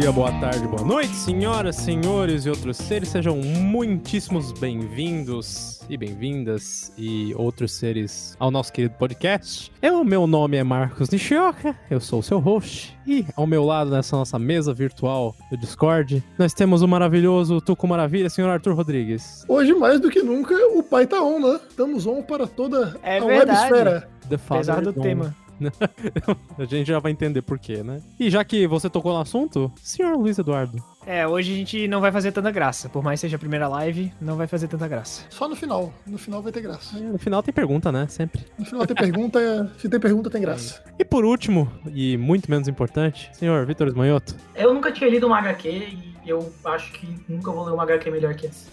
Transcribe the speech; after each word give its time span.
dia, 0.00 0.12
boa 0.12 0.30
tarde, 0.40 0.68
boa 0.68 0.84
noite, 0.84 1.14
senhoras, 1.14 1.74
senhores 1.76 2.44
e 2.44 2.50
outros 2.50 2.76
seres. 2.76 3.08
Sejam 3.08 3.38
muitíssimos 3.38 4.52
bem-vindos 4.52 5.80
e 5.88 5.96
bem-vindas 5.96 6.92
e 6.98 7.34
outros 7.34 7.72
seres 7.72 8.36
ao 8.38 8.50
nosso 8.50 8.70
querido 8.74 8.94
podcast. 8.98 9.72
Eu, 9.80 10.04
meu 10.04 10.26
nome 10.26 10.58
é 10.58 10.62
Marcos 10.62 11.08
Nishioka, 11.08 11.74
eu 11.90 11.98
sou 11.98 12.18
o 12.18 12.22
seu 12.22 12.38
host 12.38 12.94
e 13.06 13.24
ao 13.34 13.46
meu 13.46 13.64
lado 13.64 13.90
nessa 13.90 14.14
nossa 14.16 14.38
mesa 14.38 14.74
virtual 14.74 15.34
do 15.50 15.56
Discord, 15.56 16.22
nós 16.38 16.52
temos 16.52 16.82
o 16.82 16.88
maravilhoso 16.88 17.58
Tuco 17.62 17.88
Maravilha, 17.88 18.28
senhor 18.28 18.50
Arthur 18.50 18.74
Rodrigues. 18.74 19.46
Hoje, 19.48 19.72
mais 19.72 19.98
do 19.98 20.10
que 20.10 20.22
nunca, 20.22 20.54
o 20.76 20.82
pai 20.82 21.06
tá 21.06 21.22
on, 21.22 21.40
né? 21.40 21.58
Damos 21.74 22.06
on 22.06 22.22
para 22.22 22.46
toda 22.46 22.98
É 23.02 23.16
a 23.16 23.24
verdade. 23.24 23.72
websfera. 23.72 24.08
Apesar 24.50 24.82
do 24.82 24.92
tema. 24.92 25.34
a 26.58 26.64
gente 26.64 26.86
já 26.86 26.98
vai 26.98 27.12
entender 27.12 27.42
por 27.42 27.58
quê, 27.58 27.82
né? 27.82 28.02
E 28.18 28.30
já 28.30 28.44
que 28.44 28.66
você 28.66 28.88
tocou 28.90 29.12
no 29.12 29.20
assunto, 29.20 29.72
senhor 29.76 30.16
Luiz 30.16 30.38
Eduardo. 30.38 30.82
É, 31.06 31.26
hoje 31.26 31.52
a 31.52 31.56
gente 31.56 31.86
não 31.86 32.00
vai 32.00 32.10
fazer 32.10 32.32
tanta 32.32 32.50
graça. 32.50 32.88
Por 32.88 33.02
mais 33.02 33.20
que 33.20 33.26
seja 33.26 33.36
a 33.36 33.38
primeira 33.38 33.68
live, 33.68 34.12
não 34.20 34.36
vai 34.36 34.48
fazer 34.48 34.66
tanta 34.66 34.88
graça. 34.88 35.24
Só 35.30 35.48
no 35.48 35.54
final. 35.54 35.92
No 36.04 36.18
final 36.18 36.42
vai 36.42 36.50
ter 36.50 36.60
graça. 36.60 36.98
No 36.98 37.18
final 37.18 37.42
tem 37.42 37.54
pergunta, 37.54 37.92
né? 37.92 38.06
Sempre. 38.08 38.44
No 38.58 38.64
final 38.64 38.84
tem 38.86 38.96
pergunta, 38.96 39.72
se 39.78 39.88
tem 39.88 40.00
pergunta, 40.00 40.28
tem 40.28 40.40
graça. 40.40 40.82
E 40.98 41.04
por 41.04 41.24
último, 41.24 41.70
e 41.94 42.16
muito 42.16 42.50
menos 42.50 42.66
importante, 42.66 43.30
senhor 43.32 43.64
Vitor 43.66 43.86
Esmanhoto. 43.86 44.34
Eu 44.54 44.74
nunca 44.74 44.90
tinha 44.90 45.08
lido 45.08 45.28
uma 45.28 45.38
HQ 45.38 45.68
e 45.68 46.14
eu 46.26 46.52
acho 46.64 46.92
que 46.92 47.08
nunca 47.28 47.52
vou 47.52 47.64
ler 47.64 47.72
uma 47.72 47.84
HQ 47.84 48.10
melhor 48.10 48.34
que 48.34 48.48
essa. 48.48 48.68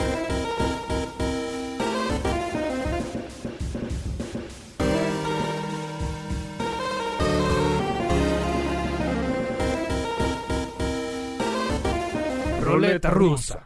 Roleta 12.74 13.10
russa. 13.10 13.62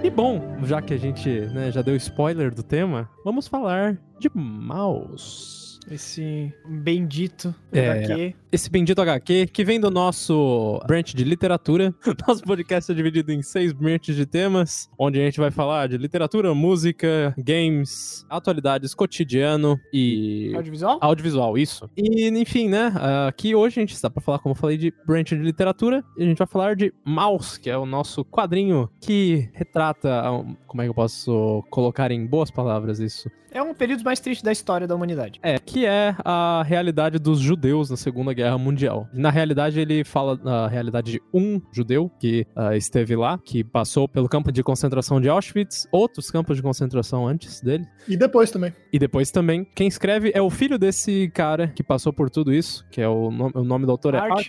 E 0.00 0.08
bom, 0.08 0.40
já 0.62 0.80
que 0.80 0.94
a 0.94 0.96
gente 0.96 1.28
né, 1.28 1.72
já 1.72 1.82
deu 1.82 1.96
spoiler 1.96 2.54
do 2.54 2.62
tema, 2.62 3.10
vamos 3.24 3.48
falar 3.48 3.98
de 4.20 4.30
mouse. 4.32 5.61
Esse 5.90 6.52
bendito 6.66 7.54
É. 7.72 8.04
HQ. 8.04 8.34
Esse 8.50 8.70
bendito 8.70 9.00
HQ 9.00 9.46
que 9.46 9.64
vem 9.64 9.80
do 9.80 9.90
nosso 9.90 10.80
branch 10.86 11.14
de 11.14 11.24
literatura. 11.24 11.94
Nosso 12.28 12.42
podcast 12.42 12.90
é 12.92 12.94
dividido 12.94 13.32
em 13.32 13.42
seis 13.42 13.72
branches 13.72 14.14
de 14.14 14.26
temas, 14.26 14.88
onde 14.98 15.18
a 15.18 15.24
gente 15.24 15.40
vai 15.40 15.50
falar 15.50 15.88
de 15.88 15.96
literatura, 15.96 16.54
música, 16.54 17.34
games, 17.38 18.24
atualidades, 18.28 18.94
cotidiano 18.94 19.78
e 19.92 20.52
Audiovisual? 20.54 20.98
audiovisual, 21.00 21.56
isso. 21.58 21.88
E, 21.96 22.28
enfim, 22.28 22.68
né? 22.68 22.92
Aqui 23.26 23.54
hoje 23.54 23.80
a 23.80 23.82
gente 23.82 23.94
está 23.94 24.10
para 24.10 24.22
falar, 24.22 24.38
como 24.38 24.52
eu 24.52 24.58
falei, 24.58 24.76
de 24.76 24.92
branch 25.06 25.30
de 25.30 25.36
literatura. 25.42 26.04
E 26.16 26.22
a 26.22 26.26
gente 26.26 26.38
vai 26.38 26.46
falar 26.46 26.76
de 26.76 26.92
Mouse, 27.04 27.58
que 27.58 27.70
é 27.70 27.76
o 27.76 27.86
nosso 27.86 28.24
quadrinho 28.24 28.88
que 29.00 29.48
retrata. 29.54 30.22
Como 30.66 30.82
é 30.82 30.84
que 30.84 30.90
eu 30.90 30.94
posso 30.94 31.64
colocar 31.70 32.10
em 32.10 32.26
boas 32.26 32.50
palavras 32.50 33.00
isso? 33.00 33.30
É 33.54 33.62
um 33.62 33.74
período 33.74 34.02
mais 34.02 34.18
triste 34.18 34.42
da 34.42 34.50
história 34.50 34.86
da 34.86 34.94
humanidade. 34.94 35.38
É, 35.42 35.58
que 35.58 35.84
é 35.84 36.16
a 36.24 36.62
realidade 36.66 37.18
dos 37.18 37.38
judeus 37.38 37.90
na 37.90 37.96
Segunda 37.96 38.32
Guerra 38.32 38.56
Mundial. 38.56 39.06
Na 39.12 39.30
realidade, 39.30 39.78
ele 39.78 40.04
fala 40.04 40.36
da 40.36 40.66
realidade 40.66 41.12
de 41.12 41.22
um 41.34 41.60
judeu 41.70 42.10
que 42.18 42.46
ah, 42.56 42.74
esteve 42.74 43.14
lá, 43.14 43.38
que 43.38 43.62
passou 43.62 44.08
pelo 44.08 44.28
campo 44.28 44.50
de 44.50 44.62
concentração 44.62 45.20
de 45.20 45.28
Auschwitz, 45.28 45.86
outros 45.92 46.30
campos 46.30 46.56
de 46.56 46.62
concentração 46.62 47.26
antes 47.28 47.60
dele. 47.60 47.84
E 48.08 48.16
depois 48.16 48.50
também. 48.50 48.72
E 48.90 48.98
depois 48.98 49.30
também, 49.30 49.66
quem 49.74 49.86
escreve 49.86 50.32
é 50.34 50.40
o 50.40 50.48
filho 50.48 50.78
desse 50.78 51.30
cara 51.34 51.68
que 51.68 51.82
passou 51.82 52.12
por 52.12 52.30
tudo 52.30 52.54
isso, 52.54 52.86
que 52.90 53.02
é 53.02 53.08
o 53.08 53.30
nome, 53.30 53.52
o 53.54 53.64
nome 53.64 53.84
do 53.84 53.92
autor 53.92 54.14
é 54.14 54.18
Art 54.18 54.48